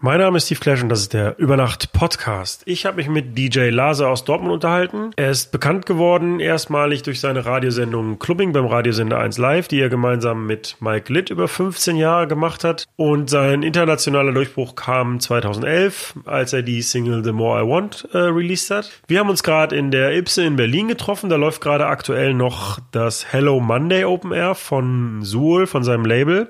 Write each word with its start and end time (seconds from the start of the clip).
Mein 0.00 0.20
Name 0.20 0.36
ist 0.36 0.46
Steve 0.46 0.60
Clash 0.60 0.80
und 0.80 0.90
das 0.90 1.00
ist 1.00 1.12
der 1.12 1.36
Übernacht 1.40 1.92
Podcast. 1.92 2.62
Ich 2.66 2.86
habe 2.86 2.98
mich 2.98 3.08
mit 3.08 3.36
DJ 3.36 3.70
Lase 3.70 4.06
aus 4.06 4.24
Dortmund 4.24 4.52
unterhalten. 4.52 5.10
Er 5.16 5.32
ist 5.32 5.50
bekannt 5.50 5.86
geworden 5.86 6.38
erstmalig 6.38 7.02
durch 7.02 7.18
seine 7.18 7.44
Radiosendung 7.44 8.20
Clubbing 8.20 8.52
beim 8.52 8.66
Radiosender 8.66 9.18
1 9.18 9.38
Live, 9.38 9.66
die 9.66 9.80
er 9.80 9.88
gemeinsam 9.88 10.46
mit 10.46 10.76
Mike 10.78 11.12
Litt 11.12 11.30
über 11.30 11.48
15 11.48 11.96
Jahre 11.96 12.28
gemacht 12.28 12.62
hat. 12.62 12.86
Und 12.94 13.28
sein 13.28 13.64
internationaler 13.64 14.30
Durchbruch 14.30 14.76
kam 14.76 15.18
2011, 15.18 16.14
als 16.26 16.52
er 16.52 16.62
die 16.62 16.80
Single 16.82 17.24
The 17.24 17.32
More 17.32 17.60
I 17.60 17.68
Want 17.68 18.08
äh, 18.12 18.18
released 18.18 18.70
hat. 18.70 18.92
Wir 19.08 19.18
haben 19.18 19.30
uns 19.30 19.42
gerade 19.42 19.74
in 19.74 19.90
der 19.90 20.16
Ipse 20.16 20.44
in 20.44 20.54
Berlin 20.54 20.86
getroffen. 20.86 21.28
Da 21.28 21.34
läuft 21.34 21.60
gerade 21.60 21.86
aktuell 21.86 22.34
noch 22.34 22.78
das 22.92 23.32
Hello 23.32 23.58
Monday 23.58 24.04
Open 24.04 24.30
Air 24.30 24.54
von 24.54 25.24
Suhl, 25.24 25.66
von 25.66 25.82
seinem 25.82 26.04
Label. 26.04 26.46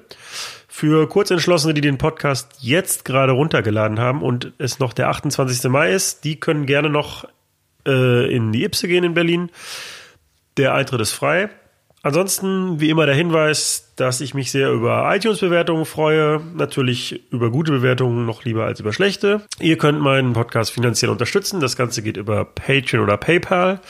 Für 0.79 1.09
Kurzentschlossene, 1.09 1.75
die 1.75 1.81
den 1.81 1.99
Podcast 1.99 2.59
jetzt 2.61 3.05
gerade 3.05 3.33
runtergeladen 3.33 3.99
haben 3.99 4.23
und 4.23 4.53
es 4.59 4.79
noch 4.79 4.93
der 4.93 5.09
28. 5.09 5.69
Mai 5.69 5.93
ist, 5.93 6.23
die 6.23 6.39
können 6.39 6.67
gerne 6.67 6.89
noch 6.89 7.25
äh, 7.85 8.33
in 8.33 8.53
die 8.53 8.63
Ipse 8.63 8.87
gehen 8.87 9.03
in 9.03 9.13
Berlin. 9.13 9.51
Der 10.57 10.75
Eintritt 10.75 11.01
ist 11.01 11.11
frei. 11.11 11.49
Ansonsten, 12.05 12.79
wie 12.79 12.91
immer, 12.91 13.07
der 13.07 13.17
Hinweis, 13.17 13.93
dass 13.97 14.21
ich 14.21 14.35
mich 14.35 14.53
sehr 14.53 14.71
über 14.71 15.13
iTunes-Bewertungen 15.13 15.85
freue. 15.85 16.41
Natürlich 16.55 17.25
über 17.33 17.51
gute 17.51 17.73
Bewertungen 17.73 18.25
noch 18.25 18.45
lieber 18.45 18.65
als 18.65 18.79
über 18.79 18.93
schlechte. 18.93 19.41
Ihr 19.59 19.79
könnt 19.79 20.01
meinen 20.01 20.33
Podcast 20.33 20.71
finanziell 20.71 21.11
unterstützen. 21.11 21.59
Das 21.59 21.75
Ganze 21.75 22.03
geht 22.03 22.17
über 22.17 22.45
Patreon 22.45 23.03
oder 23.03 23.17
PayPal. 23.17 23.81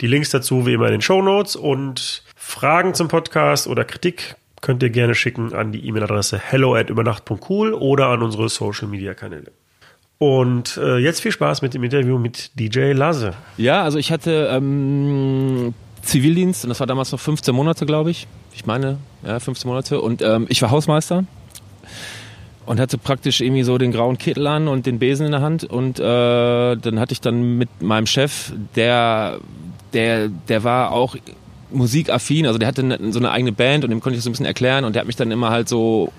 Die 0.00 0.06
Links 0.06 0.30
dazu 0.30 0.68
wie 0.68 0.74
immer 0.74 0.86
in 0.86 0.92
den 0.92 1.02
Show 1.02 1.20
Notes 1.20 1.56
und 1.56 2.22
Fragen 2.36 2.94
zum 2.94 3.08
Podcast 3.08 3.66
oder 3.66 3.84
Kritik 3.84 4.36
könnt 4.60 4.82
ihr 4.82 4.90
gerne 4.90 5.14
schicken 5.14 5.54
an 5.54 5.72
die 5.72 5.86
E-Mail-Adresse 5.86 6.38
hello 6.38 6.74
at 6.74 6.90
übernacht.cool 6.90 7.74
oder 7.74 8.08
an 8.08 8.22
unsere 8.22 8.48
Social-Media-Kanäle. 8.48 9.52
Und 10.18 10.76
äh, 10.76 10.98
jetzt 10.98 11.20
viel 11.20 11.30
Spaß 11.30 11.62
mit 11.62 11.74
dem 11.74 11.84
Interview 11.84 12.18
mit 12.18 12.58
DJ 12.58 12.92
Lasse. 12.92 13.34
Ja, 13.56 13.84
also 13.84 13.98
ich 13.98 14.10
hatte 14.10 14.48
ähm, 14.50 15.74
Zivildienst 16.02 16.64
und 16.64 16.70
das 16.70 16.80
war 16.80 16.88
damals 16.88 17.12
noch 17.12 17.20
15 17.20 17.54
Monate, 17.54 17.86
glaube 17.86 18.10
ich. 18.10 18.26
Ich 18.52 18.66
meine, 18.66 18.98
ja, 19.24 19.38
15 19.38 19.68
Monate. 19.68 20.00
Und 20.00 20.20
ähm, 20.22 20.46
ich 20.48 20.60
war 20.60 20.72
Hausmeister 20.72 21.24
und 22.66 22.80
hatte 22.80 22.98
praktisch 22.98 23.40
irgendwie 23.40 23.62
so 23.62 23.78
den 23.78 23.92
grauen 23.92 24.18
Kittel 24.18 24.46
an 24.48 24.66
und 24.66 24.86
den 24.86 24.98
Besen 24.98 25.26
in 25.26 25.32
der 25.32 25.40
Hand. 25.40 25.64
Und 25.64 26.00
äh, 26.00 26.02
dann 26.02 26.98
hatte 26.98 27.12
ich 27.12 27.20
dann 27.20 27.56
mit 27.56 27.80
meinem 27.80 28.06
Chef, 28.06 28.52
der, 28.74 29.38
der, 29.92 30.28
der 30.28 30.64
war 30.64 30.90
auch 30.90 31.14
musikaffin, 31.70 32.46
also 32.46 32.58
der 32.58 32.68
hatte 32.68 32.82
ne, 32.82 32.98
so 33.10 33.18
eine 33.18 33.30
eigene 33.30 33.52
Band 33.52 33.84
und 33.84 33.90
dem 33.90 34.00
konnte 34.00 34.14
ich 34.14 34.18
das 34.18 34.24
so 34.24 34.30
ein 34.30 34.32
bisschen 34.32 34.46
erklären 34.46 34.84
und 34.84 34.94
der 34.94 35.00
hat 35.00 35.06
mich 35.06 35.16
dann 35.16 35.30
immer 35.30 35.50
halt 35.50 35.68
so, 35.68 36.12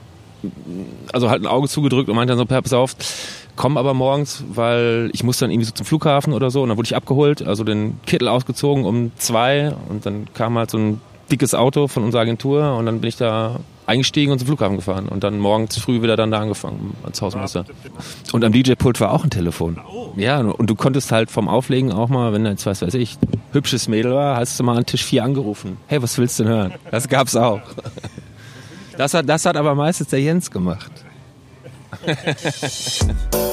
also 1.12 1.30
halt 1.30 1.42
ein 1.42 1.48
Auge 1.48 1.68
zugedrückt 1.68 2.10
und 2.10 2.16
meinte 2.16 2.36
dann 2.36 2.38
so, 2.38 2.46
pass 2.46 2.74
auf, 2.74 2.96
komm 3.56 3.78
aber 3.78 3.94
morgens, 3.94 4.44
weil 4.50 5.10
ich 5.14 5.24
muss 5.24 5.38
dann 5.38 5.52
irgendwie 5.52 5.66
so 5.66 5.74
zum 5.74 5.86
Flughafen 5.86 6.34
oder 6.34 6.50
so. 6.50 6.62
Und 6.64 6.70
dann 6.70 6.78
wurde 6.78 6.88
ich 6.88 6.96
abgeholt, 6.96 7.46
also 7.46 7.64
den 7.64 8.00
Kittel 8.06 8.28
ausgezogen 8.28 8.86
um 8.86 9.12
zwei 9.18 9.74
und 9.90 10.06
dann 10.06 10.28
kam 10.34 10.58
halt 10.58 10.72
so 10.72 10.78
ein 10.78 11.02
dickes 11.32 11.54
Auto 11.54 11.88
von 11.88 12.04
unserer 12.04 12.22
Agentur 12.22 12.76
und 12.76 12.86
dann 12.86 13.02
bin 13.02 13.10
ich 13.10 13.18
da 13.18 13.60
eingestiegen 13.86 14.32
und 14.32 14.40
zum 14.40 14.48
Flughafen 14.48 14.76
gefahren 14.76 15.08
und 15.08 15.24
dann 15.24 15.40
morgens 15.40 15.78
früh 15.78 16.02
wieder 16.02 16.16
dann 16.16 16.30
da 16.32 16.40
angefangen 16.40 16.96
als 17.04 17.22
Hausmeister. 17.22 17.66
Und 18.32 18.44
am 18.44 18.52
DJ-Pult 18.52 19.00
war 19.02 19.12
auch 19.12 19.24
ein 19.24 19.32
Telefon. 19.32 19.80
Ja, 20.16 20.40
und 20.40 20.70
du 20.70 20.76
konntest 20.76 21.12
halt 21.12 21.32
vom 21.32 21.48
Auflegen 21.48 21.92
auch 21.92 22.10
mal, 22.10 22.32
wenn 22.32 22.46
jetzt, 22.46 22.66
was 22.66 22.82
weiß 22.82 22.94
ich, 22.94 23.18
hübsches 23.52 23.88
Mädel 23.88 24.14
war, 24.14 24.38
hast 24.38 24.60
du 24.60 24.64
mal 24.64 24.78
an 24.78 24.86
Tisch 24.86 25.04
4 25.04 25.24
angerufen. 25.24 25.78
Hey, 25.88 26.02
was 26.02 26.18
willst 26.18 26.40
du 26.40 26.44
denn 26.44 26.54
hören? 26.54 26.74
Das 26.92 27.08
gab's 27.08 27.36
auch. 27.36 27.62
Das 28.98 29.14
hat, 29.14 29.28
das 29.28 29.46
hat 29.46 29.56
aber 29.56 29.76
meistens 29.76 30.10
der 30.10 30.22
Jens 30.22 30.52
gemacht. 30.52 30.92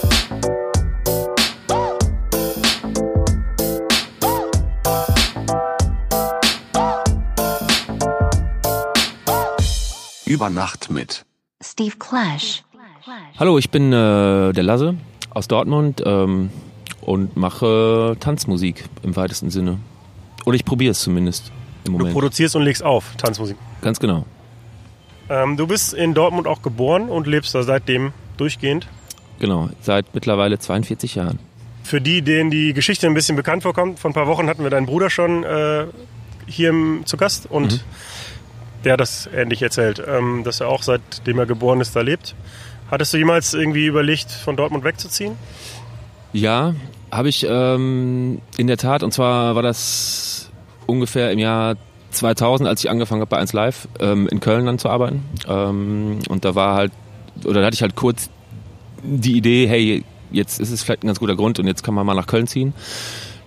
Über 10.27 10.51
Nacht 10.51 10.91
mit 10.91 11.25
Steve 11.63 11.97
Clash. 11.99 12.63
Hallo, 13.39 13.59
ich 13.59 13.71
bin 13.71 13.93
äh, 13.93 14.53
der 14.53 14.63
Lasse 14.65 14.97
aus 15.31 15.47
Dortmund 15.49 16.03
ähm, 16.05 16.51
und 17.01 17.37
mache 17.37 18.17
Tanzmusik 18.19 18.85
im 19.03 19.15
weitesten 19.15 19.51
Sinne. 19.51 19.79
Oder 20.45 20.57
ich 20.57 20.65
probiere 20.65 20.91
es 20.93 21.01
zumindest 21.01 21.53
im 21.85 21.93
Du 21.93 21.99
Moment. 21.99 22.13
produzierst 22.13 22.57
und 22.57 22.63
legst 22.63 22.83
auf 22.83 23.15
Tanzmusik. 23.17 23.57
Ganz 23.83 24.01
genau. 24.01 24.25
Ähm, 25.29 25.57
du 25.57 25.67
bist 25.67 25.95
in 25.95 26.15
Dortmund 26.15 26.47
auch 26.47 26.63
geboren 26.63 27.09
und 27.09 27.27
lebst 27.27 27.55
da 27.55 27.63
seitdem 27.63 28.13
durchgehend. 28.37 28.89
Genau, 29.39 29.71
seit 29.81 30.15
mittlerweile 30.15 30.59
42 30.59 31.15
Jahren. 31.15 31.39
Für 31.85 32.01
die, 32.01 32.23
denen 32.23 32.51
die 32.51 32.73
Geschichte 32.73 33.07
ein 33.07 33.15
bisschen 33.15 33.37
bekannt 33.37 33.63
vorkommt, 33.63 34.01
vor 34.01 34.11
ein 34.11 34.15
paar 34.15 34.27
Wochen 34.27 34.49
hatten 34.49 34.63
wir 34.65 34.71
deinen 34.71 34.87
Bruder 34.87 35.09
schon 35.11 35.45
äh, 35.45 35.87
hier 36.47 36.71
im, 36.71 37.03
zu 37.07 37.17
Gast 37.17 37.49
und 37.49 37.73
Mhm. 37.73 37.81
Der 38.87 38.97
das 38.97 39.29
ähnlich 39.35 39.61
erzählt, 39.63 40.01
ähm, 40.07 40.45
dass 40.45 40.61
er 40.61 40.69
auch 40.69 40.83
seitdem 40.85 41.41
er 41.41 41.47
geboren 41.47 41.81
ist, 41.81 41.97
da 41.97 42.03
lebt. 42.03 42.37
Hattest 42.89 43.13
du 43.13 43.19
jemals 43.19 43.53
irgendwie 43.53 43.85
überlegt, 43.87 44.31
von 44.31 44.57
Dortmund 44.57 44.85
wegzuziehen? 44.85 45.35
Ja, 46.33 46.75
habe 47.11 47.29
ich 47.29 47.45
ähm, 47.49 48.41
in 48.57 48.69
der 48.69 48.77
Tat. 48.77 49.03
Und 49.03 49.13
zwar 49.13 49.57
war 49.57 49.63
das 49.63 50.53
ungefähr 50.87 51.33
im 51.33 51.41
Jahr 51.41 51.75
2000, 52.13 52.69
als 52.69 52.85
ich 52.85 52.89
angefangen 52.89 53.23
habe 53.23 53.29
bei 53.29 53.39
1 53.39 53.53
Live 53.53 53.89
ähm, 53.99 54.29
in 54.29 54.39
Köln 54.39 54.67
dann 54.67 54.79
zu 54.79 54.89
arbeiten. 54.89 55.25
Ähm, 55.49 56.21
und 56.29 56.45
da 56.45 56.55
war 56.55 56.77
halt, 56.77 56.93
oder 57.45 57.61
da 57.61 57.67
hatte 57.67 57.75
ich 57.75 57.83
halt 57.83 57.97
kurz 57.97 58.31
die 59.03 59.37
Idee, 59.37 59.67
hey, 59.67 60.05
jetzt 60.31 60.61
ist 60.61 60.71
es 60.71 60.85
vielleicht 60.85 61.03
ein 61.03 61.09
ganz 61.09 61.19
guter 61.19 61.35
Grund 61.35 61.59
und 61.59 61.67
jetzt 61.67 61.83
kann 61.83 61.95
man 61.95 62.07
mal 62.07 62.15
nach 62.15 62.29
Köln 62.29 62.47
ziehen. 62.47 62.73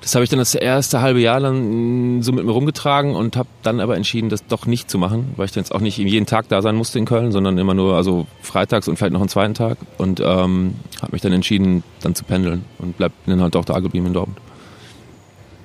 Das 0.02 0.16
habe 0.16 0.24
ich 0.24 0.30
dann 0.30 0.40
das 0.40 0.56
erste 0.56 1.02
halbe 1.02 1.20
Jahr 1.20 1.40
dann 1.40 2.22
so 2.22 2.32
mit 2.32 2.46
mir 2.46 2.52
rumgetragen 2.52 3.16
und 3.16 3.36
habe 3.36 3.50
dann 3.64 3.82
aber 3.82 3.98
entschieden, 3.98 4.30
das 4.30 4.46
doch 4.48 4.66
nicht 4.66 4.90
zu 4.90 4.98
machen, 4.98 5.34
weil 5.36 5.46
ich 5.46 5.52
dann 5.52 5.64
jetzt 5.64 5.74
auch 5.74 5.82
nicht 5.82 5.98
jeden 5.98 6.26
Tag 6.26 6.48
da 6.48 6.62
sein 6.62 6.76
musste 6.76 7.00
in 7.00 7.06
Köln, 7.06 7.32
sondern 7.32 7.58
immer 7.58 7.74
nur 7.74 7.96
also 7.96 8.26
freitags 8.42 8.88
und 8.88 8.96
vielleicht 8.96 9.14
noch 9.14 9.20
einen 9.20 9.30
zweiten 9.30 9.54
Tag 9.54 9.78
und 9.98 10.22
ähm, 10.22 10.76
habe 11.02 11.12
mich 11.12 11.22
dann 11.22 11.34
entschieden, 11.34 11.84
dann 12.02 12.16
zu 12.16 12.24
pendeln 12.24 12.64
und 12.78 12.98
bleib 12.98 13.12
bin 13.26 13.36
dann 13.36 13.44
halt 13.44 13.56
auch 13.56 13.66
da 13.66 13.80
geblieben 13.80 14.08
in 14.08 14.14
Dortmund. 14.14 14.40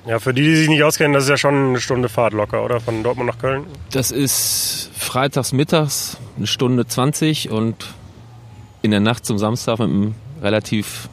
Ja, 0.06 0.18
für 0.18 0.34
die, 0.34 0.42
die 0.42 0.56
sich 0.56 0.68
nicht 0.68 0.82
auskennen, 0.82 1.14
das 1.14 1.24
ist 1.24 1.30
ja 1.30 1.36
schon 1.36 1.68
eine 1.68 1.80
Stunde 1.80 2.08
Fahrt 2.08 2.34
locker, 2.34 2.62
oder? 2.62 2.80
Von 2.80 3.02
Dortmund 3.02 3.28
nach 3.28 3.38
Köln. 3.38 3.64
Das 3.92 4.10
ist 4.10 4.90
freitags 4.94 5.52
mittags 5.52 6.18
eine 6.36 6.46
Stunde 6.46 6.86
20 6.86 7.50
und 7.50 7.94
in 8.82 8.90
der 8.90 9.00
Nacht 9.00 9.24
zum 9.24 9.38
Samstag 9.38 9.78
mit 9.78 9.88
einem 9.88 10.14
relativ 10.42 11.08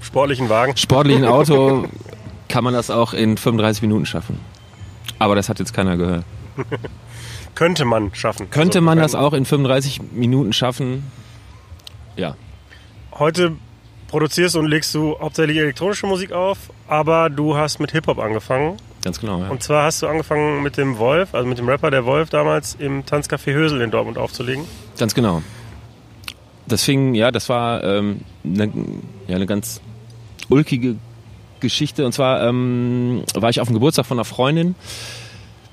Sportlichen 0.00 0.48
Wagen. 0.48 0.76
sportlichen 0.76 1.24
Auto 1.26 1.86
kann 2.48 2.64
man 2.64 2.72
das 2.74 2.90
auch 2.90 3.12
in 3.12 3.36
35 3.36 3.82
Minuten 3.82 4.06
schaffen. 4.06 4.40
Aber 5.18 5.34
das 5.34 5.48
hat 5.48 5.58
jetzt 5.58 5.74
keiner 5.74 5.96
gehört. 5.96 6.24
Könnte 7.54 7.84
man 7.84 8.14
schaffen. 8.14 8.50
Könnte 8.50 8.78
Also, 8.78 8.84
man 8.86 8.98
das 8.98 9.14
auch 9.14 9.32
in 9.32 9.44
35 9.44 10.00
Minuten 10.12 10.52
schaffen? 10.52 11.04
Ja. 12.16 12.36
Heute 13.18 13.56
produzierst 14.06 14.56
und 14.56 14.66
legst 14.66 14.94
du 14.94 15.18
hauptsächlich 15.20 15.58
elektronische 15.58 16.06
Musik 16.06 16.32
auf, 16.32 16.58
aber 16.86 17.28
du 17.30 17.56
hast 17.56 17.78
mit 17.80 17.90
Hip-Hop 17.92 18.18
angefangen. 18.18 18.76
Ganz 19.04 19.20
genau, 19.20 19.40
ja. 19.40 19.48
Und 19.48 19.62
zwar 19.62 19.84
hast 19.84 20.02
du 20.02 20.06
angefangen 20.08 20.62
mit 20.62 20.76
dem 20.76 20.98
Wolf, 20.98 21.34
also 21.34 21.46
mit 21.46 21.58
dem 21.58 21.68
Rapper 21.68 21.90
der 21.90 22.04
Wolf 22.04 22.30
damals 22.30 22.74
im 22.78 23.04
Tanzcafé 23.04 23.52
Hösel 23.52 23.80
in 23.80 23.90
Dortmund 23.90 24.18
aufzulegen. 24.18 24.64
Ganz 24.98 25.14
genau. 25.14 25.42
Das 26.66 26.84
fing, 26.84 27.14
ja, 27.14 27.30
das 27.30 27.48
war 27.48 27.82
ähm, 27.84 28.20
eine, 28.44 28.70
ja, 29.26 29.36
eine 29.36 29.46
ganz 29.46 29.80
ulkige 30.48 30.96
Geschichte. 31.60 32.04
Und 32.06 32.12
zwar 32.12 32.42
ähm, 32.46 33.22
war 33.34 33.50
ich 33.50 33.60
auf 33.60 33.68
dem 33.68 33.74
Geburtstag 33.74 34.06
von 34.06 34.18
einer 34.18 34.24
Freundin 34.24 34.74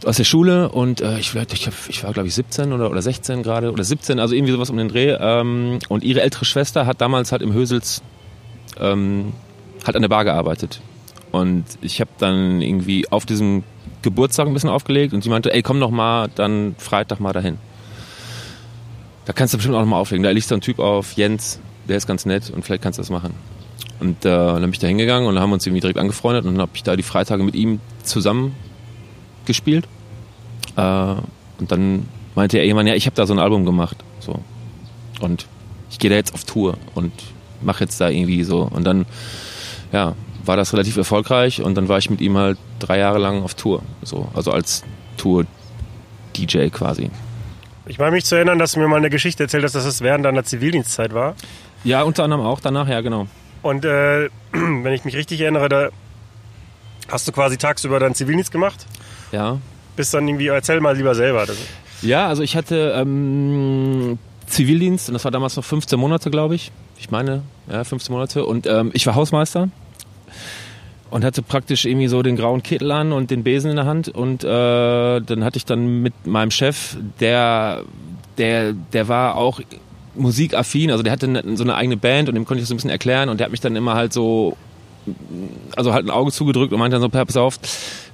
aus 0.03 0.17
der 0.17 0.23
Schule 0.23 0.69
und 0.69 1.01
äh, 1.01 1.17
ich, 1.19 1.33
ich, 1.33 1.67
hab, 1.67 1.73
ich 1.87 2.03
war, 2.03 2.13
glaube 2.13 2.27
ich, 2.27 2.35
17 2.35 2.73
oder, 2.73 2.91
oder 2.91 3.01
16 3.01 3.43
gerade 3.43 3.71
oder 3.71 3.83
17, 3.83 4.19
also 4.19 4.35
irgendwie 4.35 4.51
sowas 4.51 4.69
um 4.69 4.77
den 4.77 4.89
Dreh. 4.89 5.15
Ähm, 5.19 5.79
und 5.89 6.03
ihre 6.03 6.21
ältere 6.21 6.45
Schwester 6.45 6.85
hat 6.85 7.01
damals 7.01 7.31
halt 7.31 7.41
im 7.41 7.53
Hösels 7.53 8.01
ähm, 8.79 9.33
halt 9.85 9.95
an 9.95 10.01
der 10.01 10.09
Bar 10.09 10.25
gearbeitet. 10.25 10.81
Und 11.31 11.65
ich 11.81 12.01
habe 12.01 12.11
dann 12.17 12.61
irgendwie 12.61 13.11
auf 13.11 13.25
diesem 13.25 13.63
Geburtstag 14.01 14.47
ein 14.47 14.53
bisschen 14.53 14.69
aufgelegt 14.69 15.13
und 15.13 15.23
sie 15.23 15.29
meinte, 15.29 15.51
ey, 15.53 15.63
komm 15.63 15.79
doch 15.79 15.91
mal 15.91 16.29
dann 16.35 16.75
Freitag 16.77 17.19
mal 17.19 17.33
dahin. 17.33 17.57
Da 19.25 19.33
kannst 19.33 19.53
du 19.53 19.57
bestimmt 19.57 19.75
auch 19.75 19.81
noch 19.81 19.87
mal 19.87 19.99
auflegen. 19.99 20.23
Da 20.23 20.29
liegt 20.29 20.47
so 20.47 20.55
ein 20.55 20.61
Typ 20.61 20.79
auf, 20.79 21.13
Jens, 21.13 21.59
der 21.89 21.97
ist 21.97 22.05
ganz 22.05 22.25
nett 22.25 22.51
und 22.51 22.63
vielleicht 22.63 22.83
kannst 22.83 22.99
du 22.99 23.01
das 23.01 23.09
machen. 23.09 23.33
Und 23.99 24.25
äh, 24.25 24.29
dann 24.29 24.61
bin 24.61 24.73
ich 24.73 24.79
da 24.79 24.87
hingegangen 24.87 25.27
und 25.27 25.35
dann 25.35 25.41
haben 25.41 25.49
wir 25.49 25.55
uns 25.55 25.65
irgendwie 25.65 25.81
direkt 25.81 25.99
angefreundet 25.99 26.45
und 26.45 26.55
dann 26.55 26.61
habe 26.61 26.71
ich 26.75 26.83
da 26.83 26.95
die 26.95 27.03
Freitage 27.03 27.43
mit 27.43 27.55
ihm 27.55 27.79
zusammen 28.03 28.55
gespielt. 29.45 29.87
Äh, 30.75 31.15
und 31.59 31.71
dann 31.71 32.07
meinte 32.35 32.57
er 32.57 32.65
irgendwann, 32.65 32.87
ja, 32.87 32.95
ich 32.95 33.05
habe 33.05 33.15
da 33.15 33.25
so 33.25 33.33
ein 33.33 33.39
Album 33.39 33.65
gemacht. 33.65 33.97
So. 34.19 34.39
Und 35.21 35.47
ich 35.89 35.99
gehe 35.99 36.09
da 36.09 36.17
jetzt 36.17 36.33
auf 36.33 36.43
Tour 36.43 36.77
und 36.93 37.13
mache 37.61 37.83
jetzt 37.83 37.99
da 38.01 38.09
irgendwie 38.09 38.43
so. 38.43 38.63
Und 38.63 38.83
dann, 38.83 39.05
ja, 39.91 40.13
war 40.43 40.57
das 40.57 40.73
relativ 40.73 40.97
erfolgreich 40.97 41.61
und 41.61 41.75
dann 41.75 41.87
war 41.87 41.97
ich 41.97 42.09
mit 42.09 42.21
ihm 42.21 42.37
halt 42.37 42.57
drei 42.79 42.99
Jahre 42.99 43.17
lang 43.19 43.43
auf 43.43 43.55
Tour. 43.55 43.81
So. 44.03 44.27
Also 44.33 44.51
als 44.51 44.83
Tour-DJ 45.17 46.67
quasi. 46.67 47.09
Ich 47.87 47.99
meine 47.99 48.11
mich 48.11 48.25
zu 48.25 48.35
erinnern, 48.35 48.59
dass 48.59 48.73
du 48.73 48.79
mir 48.79 48.87
mal 48.87 48.97
eine 48.97 49.09
Geschichte 49.09 49.43
erzählt 49.43 49.63
hast, 49.63 49.75
dass 49.75 49.85
es 49.85 50.01
während 50.01 50.25
deiner 50.25 50.43
Zivildienstzeit 50.43 51.13
war. 51.13 51.35
Ja, 51.83 52.01
unter 52.01 52.23
anderem 52.23 52.43
auch 52.43 52.59
danach, 52.59 52.87
ja, 52.87 53.01
genau. 53.01 53.27
Und 53.65 53.83
äh, 53.83 54.29
wenn 54.51 54.93
ich 54.93 55.05
mich 55.05 55.15
richtig 55.15 55.41
erinnere, 55.41 55.67
da 55.69 55.89
hast 57.09 57.27
du 57.27 57.31
quasi 57.31 57.57
tagsüber 57.57 57.99
deinen 57.99 58.13
Zivildienst 58.13 58.51
gemacht. 58.51 58.85
Ja. 59.31 59.57
Bis 59.95 60.11
dann 60.11 60.27
irgendwie, 60.27 60.47
erzähl 60.47 60.79
mal 60.81 60.95
lieber 60.95 61.15
selber. 61.15 61.47
Ja, 62.03 62.27
also 62.27 62.43
ich 62.43 62.55
hatte 62.55 62.93
ähm, 62.95 64.19
Zivildienst 64.45 65.09
und 65.09 65.13
das 65.13 65.23
war 65.23 65.31
damals 65.31 65.55
noch 65.55 65.63
15 65.63 65.99
Monate, 65.99 66.29
glaube 66.29 66.53
ich. 66.53 66.71
Ich 66.99 67.09
meine, 67.09 67.41
ja, 67.67 67.83
15 67.83 68.13
Monate. 68.13 68.45
Und 68.45 68.67
ähm, 68.67 68.91
ich 68.93 69.07
war 69.07 69.15
Hausmeister 69.15 69.69
und 71.09 71.25
hatte 71.25 71.41
praktisch 71.41 71.85
irgendwie 71.85 72.07
so 72.07 72.21
den 72.21 72.35
grauen 72.35 72.61
Kittel 72.61 72.91
an 72.91 73.13
und 73.13 73.31
den 73.31 73.43
Besen 73.43 73.71
in 73.71 73.77
der 73.77 73.87
Hand. 73.87 74.09
Und 74.09 74.43
äh, 74.43 74.47
dann 75.21 75.43
hatte 75.43 75.57
ich 75.57 75.65
dann 75.65 76.03
mit 76.03 76.27
meinem 76.27 76.51
Chef, 76.51 76.97
der, 77.19 77.81
der, 78.37 78.73
der 78.73 79.07
war 79.07 79.37
auch 79.37 79.59
musikaffin, 80.15 80.91
also 80.91 81.03
der 81.03 81.11
hatte 81.13 81.27
ne- 81.27 81.43
so 81.55 81.63
eine 81.63 81.75
eigene 81.75 81.97
Band 81.97 82.29
und 82.29 82.35
dem 82.35 82.45
konnte 82.45 82.59
ich 82.59 82.63
das 82.63 82.69
so 82.69 82.73
ein 82.73 82.77
bisschen 82.77 82.89
erklären 82.89 83.29
und 83.29 83.39
der 83.39 83.45
hat 83.45 83.51
mich 83.51 83.61
dann 83.61 83.75
immer 83.75 83.95
halt 83.95 84.13
so, 84.13 84.57
also 85.75 85.93
halt 85.93 86.05
ein 86.05 86.09
Auge 86.11 86.31
zugedrückt 86.31 86.73
und 86.73 86.79
meinte 86.79 86.95
dann 86.95 87.01
so, 87.01 87.09
pass 87.09 87.37
auf, 87.37 87.59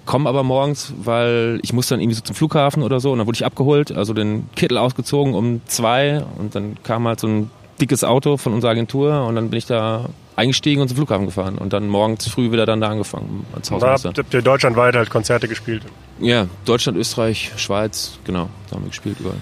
komm 0.05 0.27
aber 0.27 0.43
morgens, 0.43 0.93
weil 1.03 1.59
ich 1.63 1.73
muss 1.73 1.87
dann 1.87 1.99
irgendwie 2.01 2.15
so 2.15 2.21
zum 2.21 2.35
Flughafen 2.35 2.83
oder 2.83 2.99
so 2.99 3.11
und 3.11 3.19
dann 3.19 3.27
wurde 3.27 3.35
ich 3.37 3.45
abgeholt, 3.45 3.91
also 3.91 4.13
den 4.13 4.49
Kittel 4.55 4.77
ausgezogen 4.77 5.33
um 5.33 5.61
zwei 5.67 6.23
und 6.37 6.55
dann 6.55 6.77
kam 6.83 7.07
halt 7.07 7.19
so 7.19 7.27
ein 7.27 7.51
dickes 7.79 8.03
Auto 8.03 8.37
von 8.37 8.53
unserer 8.53 8.71
Agentur 8.71 9.25
und 9.25 9.35
dann 9.35 9.49
bin 9.49 9.57
ich 9.57 9.65
da 9.65 10.05
eingestiegen 10.35 10.81
und 10.81 10.87
zum 10.87 10.97
Flughafen 10.97 11.25
gefahren 11.25 11.57
und 11.57 11.73
dann 11.73 11.87
morgens 11.87 12.27
früh 12.27 12.51
wieder 12.51 12.65
dann 12.65 12.81
da 12.81 12.89
angefangen 12.89 13.45
als 13.55 13.69
da 13.69 13.75
Hausmeister. 13.75 14.09
habt 14.09 14.17
habt 14.19 14.33
ihr 14.33 14.41
deutschlandweit 14.41 14.95
halt 14.95 15.09
Konzerte 15.09 15.47
gespielt. 15.47 15.83
Ja, 16.19 16.47
Deutschland, 16.65 16.97
Österreich, 16.97 17.51
Schweiz, 17.57 18.17
genau, 18.23 18.49
da 18.69 18.75
haben 18.75 18.83
wir 18.83 18.89
gespielt 18.89 19.17
überall. 19.19 19.37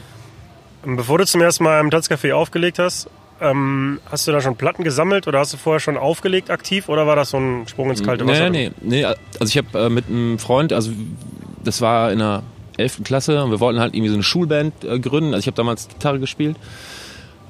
Bevor 0.85 1.17
du 1.17 1.25
zum 1.25 1.41
ersten 1.41 1.63
Mal 1.63 1.79
im 1.79 1.89
Tanzcafé 1.89 2.33
aufgelegt 2.33 2.79
hast, 2.79 3.09
ähm, 3.41 3.99
hast 4.09 4.27
du 4.27 4.31
da 4.31 4.41
schon 4.41 4.55
Platten 4.55 4.83
gesammelt 4.83 5.27
oder 5.27 5.39
hast 5.39 5.53
du 5.53 5.57
vorher 5.57 5.79
schon 5.79 5.97
aufgelegt 5.97 6.49
aktiv 6.49 6.89
oder 6.89 7.07
war 7.07 7.15
das 7.15 7.31
so 7.31 7.37
ein 7.37 7.67
Sprung 7.67 7.89
ins 7.89 8.03
kalte 8.03 8.25
Wasser? 8.27 8.49
Nee, 8.49 8.71
nee, 8.81 9.01
nee. 9.01 9.05
Also 9.05 9.45
ich 9.45 9.57
habe 9.57 9.79
äh, 9.79 9.89
mit 9.89 10.07
einem 10.07 10.39
Freund, 10.39 10.73
also 10.73 10.91
das 11.63 11.81
war 11.81 12.11
in 12.11 12.19
der 12.19 12.43
11. 12.77 13.03
Klasse 13.03 13.43
und 13.43 13.51
wir 13.51 13.59
wollten 13.59 13.79
halt 13.79 13.93
irgendwie 13.93 14.09
so 14.09 14.15
eine 14.15 14.23
Schulband 14.23 14.83
äh, 14.83 14.99
gründen. 14.99 15.33
Also 15.33 15.39
ich 15.39 15.47
habe 15.47 15.55
damals 15.55 15.87
Gitarre 15.87 16.19
gespielt 16.19 16.57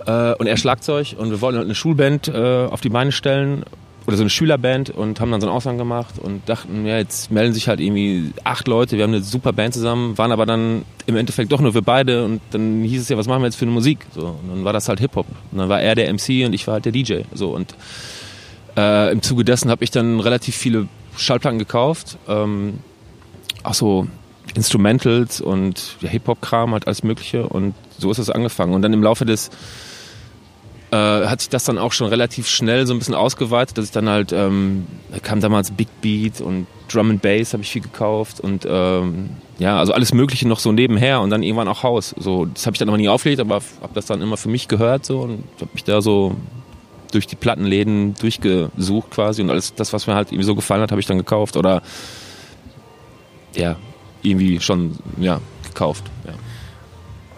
äh, 0.06 0.34
und 0.34 0.48
er 0.48 0.58
Schlagzeug 0.58 1.16
und 1.18 1.30
wir 1.32 1.42
wollten 1.42 1.58
halt 1.58 1.68
eine 1.68 1.75
Schulband 1.75 2.28
äh, 2.28 2.66
auf 2.66 2.82
die 2.82 2.90
Beine 2.90 3.12
stellen 3.12 3.64
oder 4.10 4.18
so 4.18 4.24
eine 4.24 4.32
Schülerband 4.32 4.90
und 4.90 5.22
haben 5.22 5.32
dann 5.32 5.40
so 5.40 5.46
einen 5.48 5.56
Aushang 5.56 5.78
gemacht 5.78 6.16
und 6.18 6.50
dachten, 6.50 6.88
ja, 6.88 6.98
jetzt 6.98 7.30
melden 7.30 7.54
sich 7.54 7.68
halt 7.68 7.80
irgendwie 7.80 8.32
acht 8.44 8.68
Leute, 8.68 8.98
wir 8.98 9.04
haben 9.04 9.14
eine 9.14 9.22
super 9.22 9.54
Band 9.54 9.76
zusammen, 9.76 10.18
waren 10.18 10.32
aber 10.32 10.48
dann 10.48 10.84
im 11.06 11.16
Endeffekt 11.16 11.52
doch 11.52 11.62
nur 11.62 11.76
wir 11.76 11.84
beide 11.84 12.26
und 12.26 12.42
dann 12.50 12.84
hieß 12.84 13.04
es 13.04 13.10
ja, 13.10 13.18
was 13.18 13.28
machen 13.28 13.44
wir 13.44 13.46
jetzt 13.46 13.56
für 13.56 13.66
eine 13.66 13.72
Musik? 13.72 14.00
So, 14.16 14.26
und 14.42 14.50
dann 14.50 14.64
war 14.66 14.74
das 14.74 14.90
halt 14.90 15.00
Hip-Hop. 15.00 15.28
Und 15.52 15.58
dann 15.60 15.70
war 15.70 15.80
er 15.80 15.94
der 15.94 16.12
MC 16.12 16.44
und 16.44 16.54
ich 16.54 16.66
war 16.66 16.74
halt 16.74 16.86
der 16.86 16.92
DJ. 16.92 17.22
So, 17.34 17.56
und 17.56 17.76
äh, 18.76 19.12
im 19.12 19.22
Zuge 19.22 19.46
dessen 19.46 19.70
habe 19.70 19.84
ich 19.84 19.92
dann 19.92 20.20
relativ 20.20 20.56
viele 20.56 20.88
Schallplatten 21.16 21.60
gekauft. 21.60 22.18
Ähm, 22.28 22.80
auch 23.62 23.76
so 23.76 24.08
Instrumentals 24.56 25.40
und 25.40 25.98
ja, 26.02 26.10
Hip-Hop-Kram, 26.10 26.72
halt 26.72 26.88
alles 26.88 27.04
Mögliche. 27.04 27.48
Und 27.48 27.76
so 28.00 28.10
ist 28.10 28.18
es 28.18 28.32
angefangen. 28.32 28.74
Und 28.74 28.82
dann 28.82 28.94
im 28.94 29.04
Laufe 29.04 29.26
des 29.26 29.52
äh, 30.91 30.95
hat 30.95 31.41
sich 31.41 31.50
das 31.50 31.65
dann 31.65 31.77
auch 31.77 31.91
schon 31.91 32.07
relativ 32.07 32.47
schnell 32.47 32.88
so 32.88 32.94
ein 32.94 33.00
bisschen 33.00 33.15
ausgeweitet, 33.15 33.77
dass 33.77 33.86
ich 33.86 33.91
dann 33.91 34.09
halt, 34.09 34.31
ähm, 34.31 34.88
kam 35.21 35.39
damals 35.39 35.71
Big 35.71 35.88
Beat 36.01 36.41
und 36.41 36.68
Drum 36.91 37.12
and 37.12 37.21
Bass 37.21 37.53
habe 37.53 37.62
ich 37.62 37.69
viel 37.69 37.83
gekauft 37.83 38.39
und 38.39 38.65
ähm, 38.68 39.30
ja, 39.59 39.77
also 39.77 39.94
alles 39.94 40.13
Mögliche 40.13 40.47
noch 40.47 40.59
so 40.59 40.71
nebenher 40.71 41.21
und 41.21 41.30
dann 41.30 41.44
irgendwann 41.44 41.68
auch 41.68 41.83
Haus. 41.83 42.15
So, 42.18 42.45
das 42.45 42.65
habe 42.65 42.74
ich 42.74 42.80
dann 42.80 42.89
aber 42.89 42.97
nie 42.97 43.09
aufgelegt, 43.09 43.39
aber 43.39 43.56
habe 43.81 43.94
das 43.94 44.07
dann 44.07 44.21
immer 44.21 44.38
für 44.38 44.50
mich 44.50 44.68
gehört 44.68 45.06
so 45.06 45.19
und 45.19 45.44
habe 45.62 45.71
mich 45.74 45.83
da 45.83 46.01
so 46.01 46.36
durch 47.12 47.27
die 47.27 47.36
Plattenläden 47.36 48.15
durchgesucht 48.15 49.12
quasi 49.12 49.41
und 49.41 49.50
alles 49.50 49.75
das, 49.75 49.94
was 49.94 50.07
mir 50.07 50.15
halt 50.15 50.31
irgendwie 50.31 50.45
so 50.45 50.56
gefallen 50.56 50.81
hat, 50.81 50.91
habe 50.91 51.01
ich 51.01 51.07
dann 51.07 51.18
gekauft 51.18 51.57
oder 51.57 51.81
ja, 53.56 53.75
irgendwie 54.21 54.59
schon 54.59 54.97
ja, 55.19 55.39
gekauft. 55.68 56.03
Ja. 56.25 56.33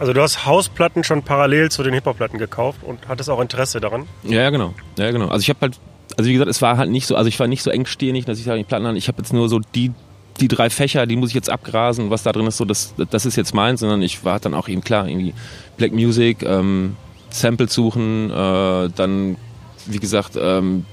Also 0.01 0.13
du 0.13 0.21
hast 0.23 0.47
Hausplatten 0.47 1.03
schon 1.03 1.21
parallel 1.21 1.69
zu 1.69 1.83
den 1.83 1.93
Hip-Hop-Platten 1.93 2.39
gekauft 2.39 2.79
und 2.83 3.07
hattest 3.07 3.29
auch 3.29 3.39
Interesse 3.39 3.79
daran. 3.79 4.07
Ja, 4.23 4.41
ja, 4.41 4.49
genau. 4.49 4.73
Ja, 4.97 5.11
genau. 5.11 5.27
Also 5.27 5.43
ich 5.43 5.49
habe 5.49 5.59
halt, 5.61 5.79
also 6.17 6.27
wie 6.27 6.33
gesagt, 6.33 6.49
es 6.49 6.59
war 6.59 6.77
halt 6.77 6.89
nicht 6.89 7.05
so, 7.05 7.15
also 7.15 7.27
ich 7.27 7.39
war 7.39 7.45
nicht 7.45 7.61
so 7.61 7.69
engstirnig, 7.69 8.25
dass 8.25 8.39
ich 8.39 8.45
sage, 8.45 8.57
die 8.57 8.63
Platten 8.63 8.87
an, 8.87 8.95
ich 8.95 9.07
habe 9.07 9.19
jetzt 9.19 9.31
nur 9.31 9.47
so 9.47 9.59
die, 9.59 9.91
die 10.39 10.47
drei 10.47 10.71
Fächer, 10.71 11.05
die 11.05 11.15
muss 11.15 11.29
ich 11.29 11.35
jetzt 11.35 11.51
abgrasen, 11.51 12.09
was 12.09 12.23
da 12.23 12.31
drin 12.31 12.47
ist, 12.47 12.57
so 12.57 12.65
das, 12.65 12.95
das 13.11 13.27
ist 13.27 13.35
jetzt 13.35 13.53
meins, 13.53 13.81
sondern 13.81 14.01
ich 14.01 14.25
war 14.25 14.39
dann 14.39 14.55
auch 14.55 14.67
eben 14.67 14.81
klar, 14.81 15.07
irgendwie 15.07 15.35
Black 15.77 15.91
Music, 15.91 16.41
ähm, 16.41 16.97
Samples 17.29 17.71
suchen, 17.71 18.31
äh, 18.31 18.89
dann, 18.95 19.37
wie 19.85 19.99
gesagt, 19.99 20.31
ähm, 20.35 20.87